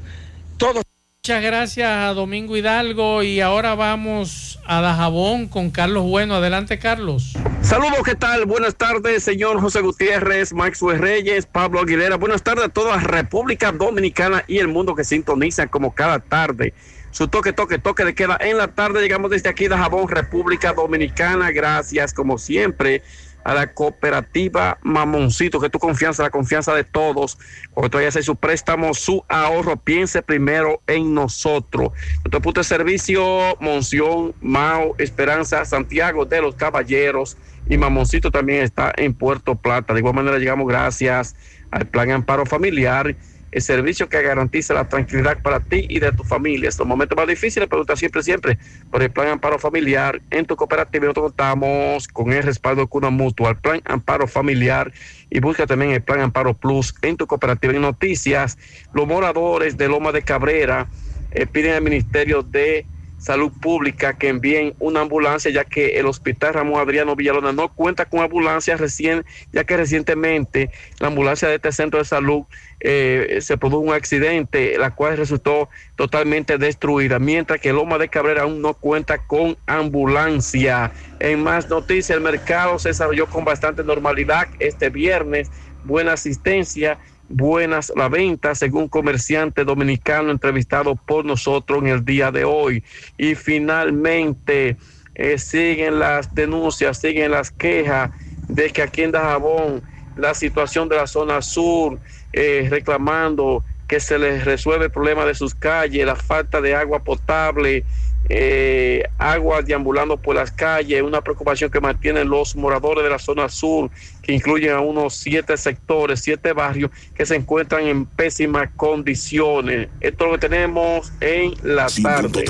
Todo. 0.57 0.83
Muchas 1.23 1.43
gracias 1.43 1.89
a 1.89 2.15
Domingo 2.15 2.57
Hidalgo 2.57 3.25
y 3.25 3.41
ahora 3.41 3.75
vamos 3.75 4.61
a 4.65 4.81
Dajabón 4.81 5.49
con 5.49 5.71
Carlos 5.71 6.05
Bueno. 6.05 6.37
Adelante, 6.37 6.79
Carlos. 6.79 7.33
Saludos, 7.63 7.99
¿qué 8.05 8.15
tal? 8.15 8.47
Buenas 8.47 8.77
tardes, 8.77 9.25
señor 9.25 9.61
José 9.61 9.81
Gutiérrez, 9.81 10.53
Maxwell 10.53 11.01
Reyes, 11.01 11.47
Pablo 11.47 11.81
Aguilera. 11.81 12.17
Buenas 12.17 12.45
tardes 12.45 12.67
a 12.67 12.69
toda 12.69 13.01
República 13.01 13.73
Dominicana 13.73 14.45
y 14.47 14.59
el 14.59 14.69
mundo 14.69 14.95
que 14.95 15.03
sintoniza 15.03 15.67
como 15.67 15.93
cada 15.93 16.21
tarde 16.21 16.75
su 17.17 17.29
toque, 17.29 17.55
toque, 17.55 17.79
toque 17.79 18.05
de 18.05 18.15
queda 18.15 18.37
en 18.39 18.59
la 18.59 18.69
tarde. 18.69 19.01
Llegamos 19.01 19.31
desde 19.31 19.49
aquí 19.49 19.69
de 19.69 19.77
Jabón, 19.77 20.07
República 20.07 20.75
Dominicana. 20.75 21.51
Gracias, 21.51 22.13
como 22.13 22.37
siempre, 22.37 23.03
a 23.47 23.55
la 23.55 23.73
cooperativa 23.73 24.77
Mamoncito, 24.82 25.60
que 25.60 25.70
tu 25.70 25.78
confianza, 25.78 26.24
la 26.24 26.31
confianza 26.31 26.74
de 26.74 26.82
todos. 26.82 27.39
Cuando 27.70 27.90
tú 27.90 27.98
vayas 27.98 28.24
su 28.24 28.35
préstamo, 28.35 28.93
su 28.93 29.24
ahorro, 29.28 29.77
piense 29.77 30.20
primero 30.20 30.82
en 30.89 31.14
nosotros. 31.14 31.93
Nuestro 32.24 32.43
punto 32.43 32.60
de 32.60 32.64
servicio, 32.64 33.56
Monción, 33.60 34.35
Mao, 34.40 34.97
Esperanza, 34.98 35.64
Santiago 35.64 36.24
de 36.24 36.43
los 36.43 36.56
Caballeros 36.56 37.36
y 37.68 37.78
Mamoncito 37.78 38.32
también 38.32 38.64
está 38.64 38.93
en 38.97 39.14
Puerto 39.14 39.55
Plata. 39.55 39.94
De 39.94 40.01
igual 40.01 40.16
manera, 40.16 40.39
llegamos 40.39 40.66
gracias 40.66 41.36
al 41.70 41.86
Plan 41.86 42.10
Amparo 42.10 42.47
Familiar 42.47 43.14
el 43.52 43.62
servicio 43.62 44.09
que 44.09 44.20
garantiza 44.23 44.74
la 44.74 44.89
tranquilidad 44.89 45.40
para 45.43 45.60
ti 45.60 45.86
y 45.89 45.98
de 45.98 46.12
tu 46.12 46.24
familia. 46.24 46.68
Estos 46.68 46.86
momentos 46.86 47.16
más 47.16 47.27
difíciles, 47.27 47.68
pregunta 47.68 47.97
siempre, 47.97 48.23
siempre 48.23 48.59
por 48.90 49.02
el 49.02 49.10
plan 49.10 49.28
Amparo 49.28 49.59
Familiar. 49.59 50.20
En 50.31 50.44
tu 50.47 50.56
cooperativa 50.56 51.05
nosotros 51.05 51.32
contamos 51.32 52.09
con 52.09 52.32
el 52.32 52.43
respaldo 52.43 52.82
de 52.82 52.89
Cuna 52.89 53.10
Mutua, 53.10 53.51
el 53.51 53.56
plan 53.56 53.81
Amparo 53.85 54.27
Familiar 54.27 54.93
y 55.31 55.40
busca 55.40 55.66
también 55.66 55.93
el 55.93 56.02
plan 56.02 56.20
Amparo 56.20 56.55
Plus 56.55 56.94
en 57.02 57.16
tu 57.16 57.27
cooperativa. 57.27 57.73
En 57.73 57.82
noticias, 57.82 58.59
los 58.93 59.06
moradores 59.06 59.77
de 59.77 59.89
Loma 59.89 60.12
de 60.12 60.23
Cabrera 60.23 60.86
eh, 61.31 61.47
piden 61.47 61.74
al 61.74 61.82
Ministerio 61.82 62.43
de 62.43 62.86
Salud 63.27 63.51
Pública 63.61 64.16
que 64.16 64.28
envíen 64.28 64.77
una 64.78 65.01
ambulancia, 65.01 65.51
ya 65.51 65.65
que 65.65 65.98
el 65.98 66.07
Hospital 66.07 66.55
Ramón 66.55 66.81
Adriano 66.81 67.16
Villalona 67.16 67.51
no 67.51 67.74
cuenta 67.74 68.05
con 68.05 68.20
ambulancia 68.20 68.77
recién, 68.77 69.24
ya 69.53 69.65
que 69.65 69.77
recientemente 69.77 70.70
la 71.01 71.09
ambulancia 71.09 71.48
de 71.48 71.57
este 71.57 71.73
centro 71.73 71.98
de 71.98 72.05
salud 72.05 72.44
eh, 72.78 73.39
se 73.40 73.57
produjo 73.59 73.81
un 73.81 73.94
accidente, 73.94 74.78
la 74.78 74.94
cual 74.94 75.16
resultó 75.16 75.69
totalmente 75.97 76.57
destruida, 76.57 77.19
mientras 77.19 77.61
que 77.61 77.73
Loma 77.73 77.98
de 77.98 78.09
Cabrera 78.09 78.43
aún 78.43 78.62
no 78.62 78.74
cuenta 78.74 79.19
con 79.19 79.59
ambulancia. 79.66 80.93
En 81.19 81.43
más 81.43 81.69
noticias, 81.69 82.16
el 82.16 82.23
mercado 82.23 82.78
se 82.78 82.90
desarrolló 82.90 83.27
con 83.27 83.44
bastante 83.44 83.82
normalidad 83.82 84.47
este 84.61 84.89
viernes, 84.89 85.51
buena 85.82 86.12
asistencia 86.12 87.01
buenas 87.28 87.93
la 87.97 88.09
venta, 88.09 88.55
según 88.55 88.89
comerciante 88.89 89.65
dominicano 89.65 90.31
entrevistado 90.31 90.94
por 90.94 91.24
nosotros 91.24 91.82
en 91.82 91.89
el 91.89 92.05
día 92.05 92.31
de 92.31 92.44
hoy. 92.44 92.82
Y 93.19 93.35
finalmente 93.35 94.77
eh, 95.15 95.39
siguen 95.39 95.98
las 95.98 96.35
denuncias, 96.35 96.98
siguen 96.98 97.31
las 97.32 97.51
quejas 97.51 98.11
de 98.48 98.70
que 98.70 98.82
aquí 98.82 99.03
en 99.03 99.12
Dajabón 99.12 99.82
la 100.16 100.35
situación 100.35 100.89
de 100.89 100.97
la 100.97 101.07
zona 101.07 101.43
sur, 101.43 101.98
eh, 102.32 102.66
reclamando 102.70 103.62
que 103.86 104.01
se 104.01 104.19
les 104.19 104.44
resuelve 104.44 104.86
el 104.86 104.90
problema 104.90 105.24
de 105.24 105.35
sus 105.35 105.55
calles, 105.55 106.05
la 106.05 106.16
falta 106.16 106.61
de 106.61 106.74
agua 106.74 107.05
potable, 107.05 107.85
eh, 108.28 109.05
agua 109.19 109.62
deambulando 109.62 110.16
por 110.16 110.35
las 110.35 110.51
calles, 110.51 111.03
una 111.03 111.20
preocupación 111.20 111.70
que 111.70 111.81
mantienen 111.81 112.28
los 112.28 112.57
moradores 112.57 113.05
de 113.05 113.11
la 113.11 113.19
zona 113.19 113.48
sur, 113.48 113.90
que 114.27 114.32
incluyen 114.32 114.73
a 114.73 114.81
unos 114.81 115.15
siete 115.15 115.57
sectores, 115.57 116.20
siete 116.20 116.53
barrios 116.53 116.90
que 117.15 117.24
se 117.24 117.36
encuentran 117.36 117.86
en 117.86 118.07
pésimas 118.07 118.70
condiciones. 118.74 119.89
Esto 120.01 120.24
es 120.24 120.31
lo 120.32 120.39
que 120.39 120.48
tenemos 120.48 121.12
en 121.20 121.55
la 121.62 121.86
tarde. 122.03 122.44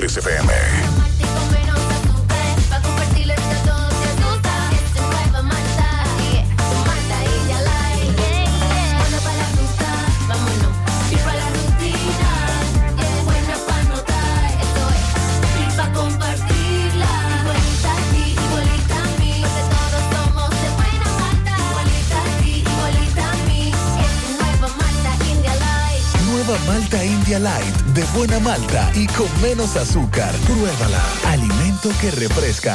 Buena 28.17 28.41
malta 28.41 28.91
y 28.95 29.07
con 29.09 29.29
menos 29.43 29.77
azúcar. 29.77 30.35
Pruébala. 30.47 31.03
Alimento 31.27 31.91
que 32.01 32.11
refresca. 32.11 32.75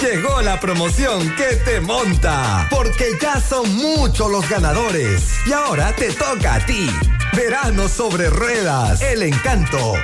Llegó 0.00 0.40
la 0.40 0.60
promoción 0.60 1.34
que 1.36 1.56
te 1.64 1.80
monta, 1.80 2.68
porque 2.70 3.18
ya 3.20 3.40
son 3.40 3.74
muchos 3.76 4.30
los 4.30 4.48
ganadores. 4.48 5.22
Y 5.46 5.52
ahora 5.52 5.94
te 5.96 6.12
toca 6.12 6.54
a 6.54 6.66
ti. 6.66 6.88
Verano 7.36 7.88
sobre 7.88 8.30
ruedas, 8.30 9.02
el 9.02 9.22
encanto. 9.22 9.94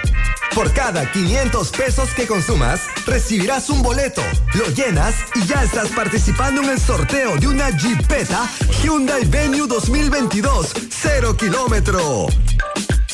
Por 0.54 0.72
cada 0.72 1.10
500 1.10 1.70
pesos 1.70 2.10
que 2.10 2.26
consumas, 2.26 2.80
recibirás 3.06 3.70
un 3.70 3.82
boleto, 3.82 4.22
lo 4.54 4.66
llenas 4.66 5.14
y 5.34 5.46
ya 5.46 5.62
estás 5.62 5.88
participando 5.88 6.62
en 6.62 6.70
el 6.70 6.80
sorteo 6.80 7.36
de 7.36 7.46
una 7.46 7.70
Jeepeta 7.70 8.50
Hyundai 8.82 9.24
Venue 9.24 9.66
2022, 9.66 10.72
0 10.90 11.36
kilómetro. 11.36 12.26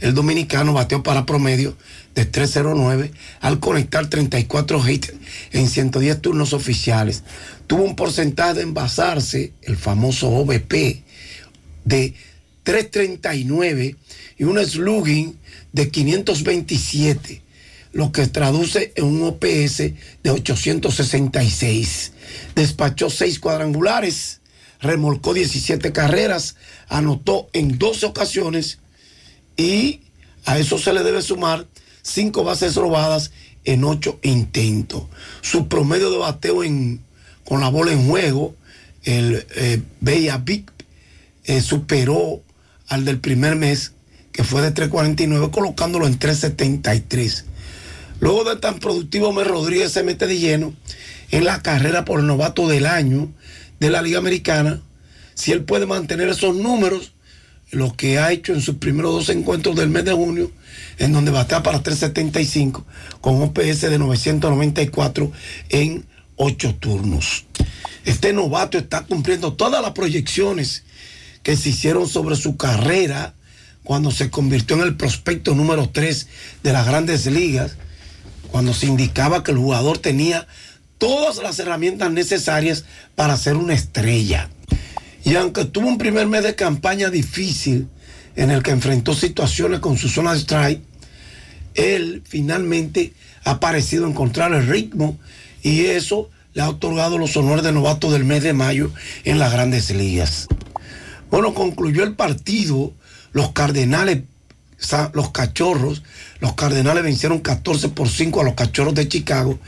el 0.00 0.14
dominicano 0.14 0.72
bateó 0.72 1.02
para 1.02 1.26
promedio 1.26 1.76
de 2.14 2.24
309 2.24 3.12
al 3.40 3.60
conectar 3.60 4.08
34 4.08 4.88
hits 4.88 5.12
en 5.52 5.68
110 5.68 6.20
turnos 6.20 6.52
oficiales. 6.52 7.22
Tuvo 7.66 7.84
un 7.84 7.96
porcentaje 7.96 8.54
de 8.54 8.62
envasarse, 8.62 9.52
el 9.62 9.76
famoso 9.76 10.28
OVP, 10.30 11.02
de 11.84 12.14
339 12.62 13.96
y 14.38 14.44
un 14.44 14.58
slugging 14.58 15.38
de 15.72 15.90
527, 15.90 17.42
lo 17.92 18.12
que 18.12 18.26
traduce 18.26 18.92
en 18.96 19.04
un 19.04 19.22
OPS 19.22 19.78
de 20.22 20.30
866. 20.30 22.12
Despachó 22.54 23.10
seis 23.10 23.38
cuadrangulares, 23.38 24.40
remolcó 24.80 25.34
17 25.34 25.92
carreras, 25.92 26.56
anotó 26.88 27.48
en 27.52 27.78
12 27.78 28.06
ocasiones 28.06 28.78
y 29.60 30.00
a 30.46 30.58
eso 30.58 30.78
se 30.78 30.92
le 30.92 31.02
debe 31.02 31.22
sumar 31.22 31.66
cinco 32.02 32.44
bases 32.44 32.76
robadas 32.76 33.30
en 33.64 33.84
ocho 33.84 34.18
intentos. 34.22 35.04
Su 35.42 35.68
promedio 35.68 36.10
de 36.10 36.18
bateo 36.18 36.64
en, 36.64 37.00
con 37.44 37.60
la 37.60 37.68
bola 37.68 37.92
en 37.92 38.08
juego, 38.08 38.54
el 39.04 39.46
eh, 39.54 39.82
Bella 40.00 40.38
Big, 40.38 40.64
eh, 41.44 41.60
superó 41.60 42.42
al 42.88 43.04
del 43.04 43.20
primer 43.20 43.56
mes, 43.56 43.92
que 44.32 44.44
fue 44.44 44.62
de 44.62 44.72
3.49, 44.72 45.50
colocándolo 45.50 46.06
en 46.06 46.18
3.73. 46.18 47.44
Luego 48.20 48.44
de 48.44 48.56
tan 48.56 48.78
productivo, 48.78 49.32
Mes 49.32 49.46
Rodríguez 49.46 49.92
se 49.92 50.02
mete 50.02 50.26
de 50.26 50.38
lleno 50.38 50.74
en 51.30 51.44
la 51.44 51.62
carrera 51.62 52.04
por 52.04 52.20
el 52.20 52.26
novato 52.26 52.68
del 52.68 52.86
año 52.86 53.28
de 53.78 53.90
la 53.90 54.02
Liga 54.02 54.18
Americana. 54.18 54.80
Si 55.34 55.52
él 55.52 55.64
puede 55.64 55.86
mantener 55.86 56.28
esos 56.28 56.54
números, 56.54 57.12
lo 57.70 57.96
que 57.96 58.18
ha 58.18 58.32
hecho 58.32 58.52
en 58.52 58.60
sus 58.60 58.76
primeros 58.76 59.12
dos 59.12 59.28
encuentros 59.28 59.76
del 59.76 59.88
mes 59.88 60.04
de 60.04 60.12
junio, 60.12 60.50
en 60.98 61.12
donde 61.12 61.30
batea 61.30 61.62
para 61.62 61.82
375 61.82 62.84
con 63.20 63.36
un 63.36 63.52
PS 63.52 63.82
de 63.82 63.98
994 63.98 65.32
en 65.70 66.06
ocho 66.36 66.74
turnos. 66.74 67.44
Este 68.04 68.32
novato 68.32 68.78
está 68.78 69.02
cumpliendo 69.02 69.52
todas 69.52 69.82
las 69.82 69.92
proyecciones 69.92 70.84
que 71.42 71.56
se 71.56 71.70
hicieron 71.70 72.08
sobre 72.08 72.36
su 72.36 72.56
carrera 72.56 73.34
cuando 73.84 74.10
se 74.10 74.30
convirtió 74.30 74.76
en 74.76 74.82
el 74.82 74.96
prospecto 74.96 75.54
número 75.54 75.88
3 75.88 76.28
de 76.62 76.72
las 76.72 76.86
grandes 76.86 77.26
ligas, 77.26 77.76
cuando 78.50 78.74
se 78.74 78.86
indicaba 78.86 79.42
que 79.42 79.52
el 79.52 79.58
jugador 79.58 79.98
tenía 79.98 80.46
todas 80.98 81.38
las 81.38 81.58
herramientas 81.58 82.10
necesarias 82.10 82.84
para 83.14 83.36
ser 83.36 83.56
una 83.56 83.74
estrella. 83.74 84.50
Y 85.24 85.34
aunque 85.34 85.64
tuvo 85.64 85.88
un 85.88 85.98
primer 85.98 86.26
mes 86.26 86.42
de 86.42 86.54
campaña 86.54 87.10
difícil 87.10 87.88
en 88.36 88.50
el 88.50 88.62
que 88.62 88.70
enfrentó 88.70 89.14
situaciones 89.14 89.80
con 89.80 89.96
su 89.96 90.08
zona 90.08 90.32
de 90.32 90.40
strike, 90.40 90.82
él 91.74 92.22
finalmente 92.26 93.12
ha 93.44 93.60
parecido 93.60 94.06
encontrar 94.06 94.52
el 94.52 94.66
ritmo 94.66 95.18
y 95.62 95.86
eso 95.86 96.30
le 96.54 96.62
ha 96.62 96.68
otorgado 96.68 97.18
los 97.18 97.36
honores 97.36 97.64
de 97.64 97.72
novato 97.72 98.10
del 98.10 98.24
mes 98.24 98.42
de 98.42 98.52
mayo 98.52 98.90
en 99.24 99.38
las 99.38 99.52
grandes 99.52 99.90
ligas. 99.90 100.48
Bueno, 101.30 101.54
concluyó 101.54 102.02
el 102.02 102.14
partido, 102.14 102.92
los 103.32 103.52
Cardenales, 103.52 104.22
los 105.12 105.30
Cachorros, 105.30 106.02
los 106.40 106.54
Cardenales 106.54 107.04
vencieron 107.04 107.40
14 107.40 107.90
por 107.90 108.08
5 108.08 108.40
a 108.40 108.44
los 108.44 108.54
Cachorros 108.54 108.94
de 108.94 109.08
Chicago. 109.08 109.58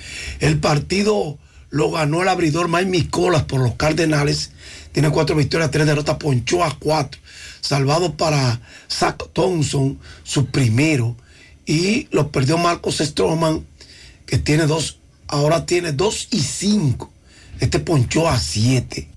El 0.41 0.59
partido 0.59 1.39
lo 1.70 1.91
ganó 1.91 2.23
el 2.23 2.29
abridor 2.29 2.69
Mike 2.69 2.87
Micolas 2.87 3.45
por 3.45 3.61
los 3.61 3.74
Cardenales. 3.74 4.53
Tiene 4.93 5.10
cuatro 5.10 5.35
victorias, 5.35 5.70
tres 5.70 5.86
derrotas, 5.86 6.16
ponchó 6.16 6.62
a 6.62 6.78
cuatro. 6.78 7.20
Salvado 7.60 8.16
para 8.16 8.60
Zach 8.90 9.23
Thompson, 9.32 9.98
su 10.23 10.47
primero. 10.47 11.16
Y 11.66 12.09
lo 12.10 12.31
perdió 12.31 12.59
Marcos 12.59 12.98
Stroman, 12.98 13.64
que 14.27 14.39
tiene 14.39 14.66
dos, 14.66 14.98
ahora 15.28 15.64
tiene 15.66 15.93
dos 15.93 16.28
y 16.31 16.40
cinco. 16.40 17.10
Este 17.60 17.78
ponchó 17.78 18.28
a 18.28 18.39
siete. 18.39 19.09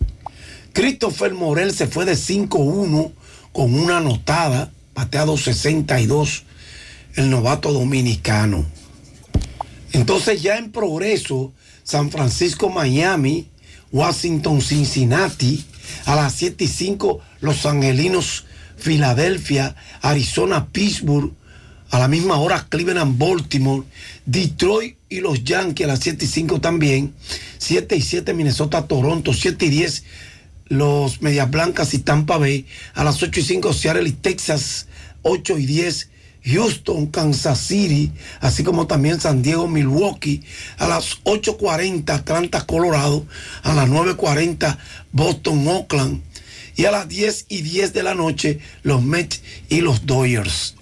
Christopher 0.73 1.33
Morel 1.33 1.73
se 1.73 1.87
fue 1.87 2.03
de 2.03 2.13
5-1 2.13 3.11
con 3.53 3.73
una 3.73 3.97
anotada, 3.97 4.71
pateado 4.93 5.37
62, 5.37 6.43
el 7.15 7.29
novato 7.29 7.71
dominicano. 7.71 8.65
Entonces 9.93 10.41
ya 10.41 10.57
en 10.57 10.73
progreso, 10.73 11.53
San 11.83 12.11
Francisco, 12.11 12.69
Miami, 12.69 13.47
Washington, 13.95 14.61
Cincinnati, 14.61 15.63
a 16.03 16.17
las 16.17 16.33
7 16.35 16.65
y 16.65 16.67
5, 16.67 17.21
Los 17.39 17.65
Angelinos, 17.65 18.43
Filadelfia, 18.75 19.73
Arizona, 20.01 20.67
Pittsburgh, 20.67 21.31
a 21.91 21.99
la 21.99 22.09
misma 22.09 22.37
hora 22.37 22.67
Cleveland, 22.67 23.17
Baltimore, 23.17 23.83
Detroit 24.25 24.97
y 25.07 25.21
los 25.21 25.45
Yankees 25.45 25.85
a 25.85 25.91
las 25.91 26.01
7 26.01 26.25
y 26.25 26.27
5 26.27 26.59
también, 26.59 27.13
7 27.57 27.95
y 27.95 28.01
7 28.01 28.33
Minnesota, 28.33 28.85
Toronto, 28.85 29.31
7 29.31 29.65
y 29.65 29.69
10 29.69 30.03
los 30.67 31.21
Medias 31.21 31.49
Blancas 31.49 31.93
y 31.93 31.99
Tampa 31.99 32.37
Bay, 32.37 32.65
a 32.95 33.05
las 33.05 33.23
8 33.23 33.39
y 33.39 33.43
5 33.43 33.71
Seattle 33.71 34.09
y 34.09 34.11
Texas, 34.11 34.87
8 35.21 35.57
y 35.57 35.65
10 35.67 36.09
Houston, 36.45 37.07
Kansas 37.07 37.59
City, 37.59 38.11
así 38.39 38.63
como 38.63 38.87
también 38.87 39.19
San 39.19 39.41
Diego, 39.41 39.67
Milwaukee, 39.67 40.43
a 40.77 40.87
las 40.87 41.23
8.40 41.23 42.09
Atlanta, 42.09 42.65
Colorado, 42.65 43.25
a 43.63 43.73
las 43.73 43.89
9.40 43.89 44.77
Boston, 45.11 45.67
Oakland 45.67 46.21
y 46.75 46.85
a 46.85 46.91
las 46.91 47.07
10 47.07 47.45
y 47.49 47.61
10 47.61 47.93
de 47.93 48.03
la 48.03 48.15
noche 48.15 48.59
los 48.83 49.01
Mets 49.01 49.41
y 49.69 49.81
los 49.81 50.05
Dodgers. 50.05 50.75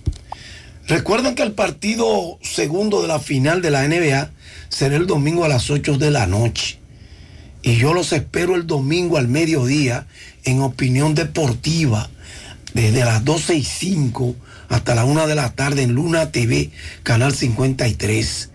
Recuerden 0.88 1.36
que 1.36 1.44
el 1.44 1.54
partido 1.54 2.38
segundo 2.42 3.02
de 3.02 3.08
la 3.08 3.20
final 3.20 3.62
de 3.62 3.72
la 3.72 3.88
NBA 3.88 4.32
será 4.68 4.98
el 4.98 5.08
domingo 5.08 5.46
a 5.46 5.48
las 5.48 5.70
8 5.70 5.98
de 5.98 6.12
la 6.12 6.28
noche. 6.28 6.80
Y 7.62 7.78
yo 7.78 7.94
los 7.94 8.12
espero 8.12 8.56
el 8.56 8.68
domingo 8.68 9.18
al 9.18 9.30
mediodía 9.30 10.08
en 10.44 10.62
Opinión 10.62 11.16
Deportiva, 11.16 12.10
desde 12.74 13.06
las 13.06 13.24
12 13.24 13.56
y 13.56 13.64
5 13.64 14.36
hasta 14.74 14.96
la 14.96 15.06
1 15.06 15.28
de 15.28 15.36
la 15.36 15.54
tarde 15.54 15.84
en 15.84 15.94
Luna 15.94 16.32
TV, 16.32 16.72
Canal 17.04 17.36
53. 17.36 18.50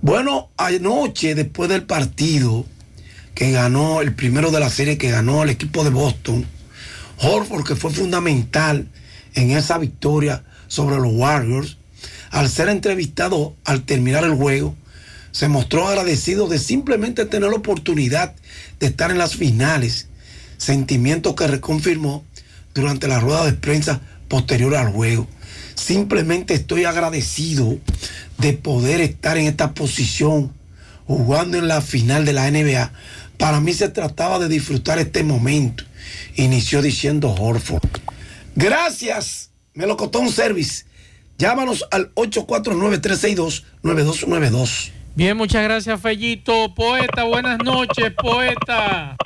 Bueno, 0.00 0.48
anoche, 0.56 1.34
después 1.34 1.68
del 1.68 1.82
partido 1.82 2.64
que 3.34 3.50
ganó, 3.50 4.00
el 4.00 4.14
primero 4.14 4.50
de 4.50 4.60
la 4.60 4.70
serie 4.70 4.96
que 4.96 5.10
ganó 5.10 5.42
el 5.42 5.50
equipo 5.50 5.84
de 5.84 5.90
Boston, 5.90 6.46
Horford, 7.18 7.66
que 7.66 7.76
fue 7.76 7.90
fundamental 7.92 8.88
en 9.34 9.50
esa 9.50 9.76
victoria 9.76 10.42
sobre 10.68 10.96
los 10.96 11.12
Warriors, 11.12 11.76
al 12.30 12.48
ser 12.48 12.70
entrevistado 12.70 13.54
al 13.64 13.82
terminar 13.82 14.24
el 14.24 14.34
juego, 14.34 14.74
se 15.32 15.48
mostró 15.48 15.86
agradecido 15.86 16.48
de 16.48 16.58
simplemente 16.58 17.26
tener 17.26 17.50
la 17.50 17.56
oportunidad 17.56 18.34
de 18.80 18.86
estar 18.86 19.10
en 19.10 19.18
las 19.18 19.36
finales, 19.36 20.08
sentimiento 20.56 21.34
que 21.34 21.46
reconfirmó 21.46 22.24
durante 22.72 23.06
la 23.06 23.20
rueda 23.20 23.44
de 23.44 23.52
prensa 23.52 24.00
posterior 24.28 24.74
al 24.76 24.90
juego. 24.92 25.28
Simplemente 25.82 26.54
estoy 26.54 26.84
agradecido 26.84 27.76
de 28.38 28.52
poder 28.52 29.00
estar 29.00 29.36
en 29.36 29.46
esta 29.46 29.74
posición 29.74 30.52
jugando 31.08 31.58
en 31.58 31.66
la 31.66 31.80
final 31.80 32.24
de 32.24 32.32
la 32.32 32.48
NBA. 32.48 32.92
Para 33.36 33.58
mí 33.58 33.72
se 33.72 33.88
trataba 33.88 34.38
de 34.38 34.48
disfrutar 34.48 35.00
este 35.00 35.24
momento. 35.24 35.82
Inició 36.36 36.82
diciendo 36.82 37.34
Horford. 37.34 37.82
Gracias, 38.54 39.50
Melocotón 39.74 40.30
Service. 40.30 40.84
Llámanos 41.36 41.84
al 41.90 42.14
849-362-9292. 42.14 44.92
Bien, 45.16 45.36
muchas 45.36 45.64
gracias, 45.64 46.00
Fellito. 46.00 46.76
Poeta, 46.76 47.24
buenas 47.24 47.58
noches, 47.64 48.12
poeta. 48.22 49.16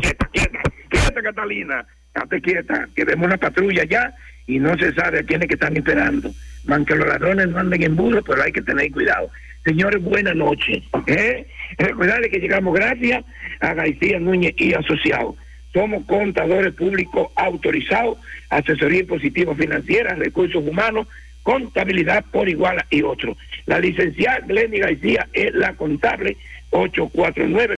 quieta, 0.00 0.28
quieta, 0.32 0.60
quieta, 0.90 1.22
Catalina. 1.22 1.84
Date 2.16 2.40
quieta, 2.40 2.88
que 2.94 3.04
vemos 3.04 3.26
una 3.26 3.36
patrulla 3.36 3.84
ya 3.84 4.14
y 4.46 4.58
no 4.58 4.76
se 4.78 4.92
sabe 4.94 5.18
a 5.18 5.22
quiénes 5.22 5.48
que 5.48 5.54
están 5.54 5.76
esperando. 5.76 6.30
Aunque 6.68 6.96
los 6.96 7.06
ladrones 7.06 7.48
no 7.48 7.58
anden 7.58 7.82
en 7.82 7.94
burro, 7.94 8.22
pero 8.22 8.42
hay 8.42 8.52
que 8.52 8.62
tener 8.62 8.90
cuidado. 8.90 9.30
Señores, 9.64 10.02
buenas 10.02 10.34
noches. 10.34 10.82
¿eh? 11.06 11.46
Que 11.76 12.38
llegamos 12.38 12.74
gracias 12.74 13.24
a 13.60 13.74
García 13.74 14.18
Núñez 14.18 14.54
y 14.56 14.72
Asociados. 14.72 15.36
Somos 15.74 16.04
contadores 16.06 16.72
públicos 16.72 17.28
autorizados, 17.36 18.18
asesoría 18.48 19.00
impositiva 19.00 19.54
financiera, 19.54 20.14
recursos 20.14 20.66
humanos, 20.66 21.06
contabilidad 21.42 22.24
por 22.32 22.48
igual 22.48 22.82
y 22.90 23.02
otro. 23.02 23.36
La 23.66 23.78
licenciada 23.78 24.38
Glenny 24.46 24.78
García 24.78 25.28
es 25.34 25.52
la 25.54 25.74
contable 25.74 26.36
849 26.70 27.74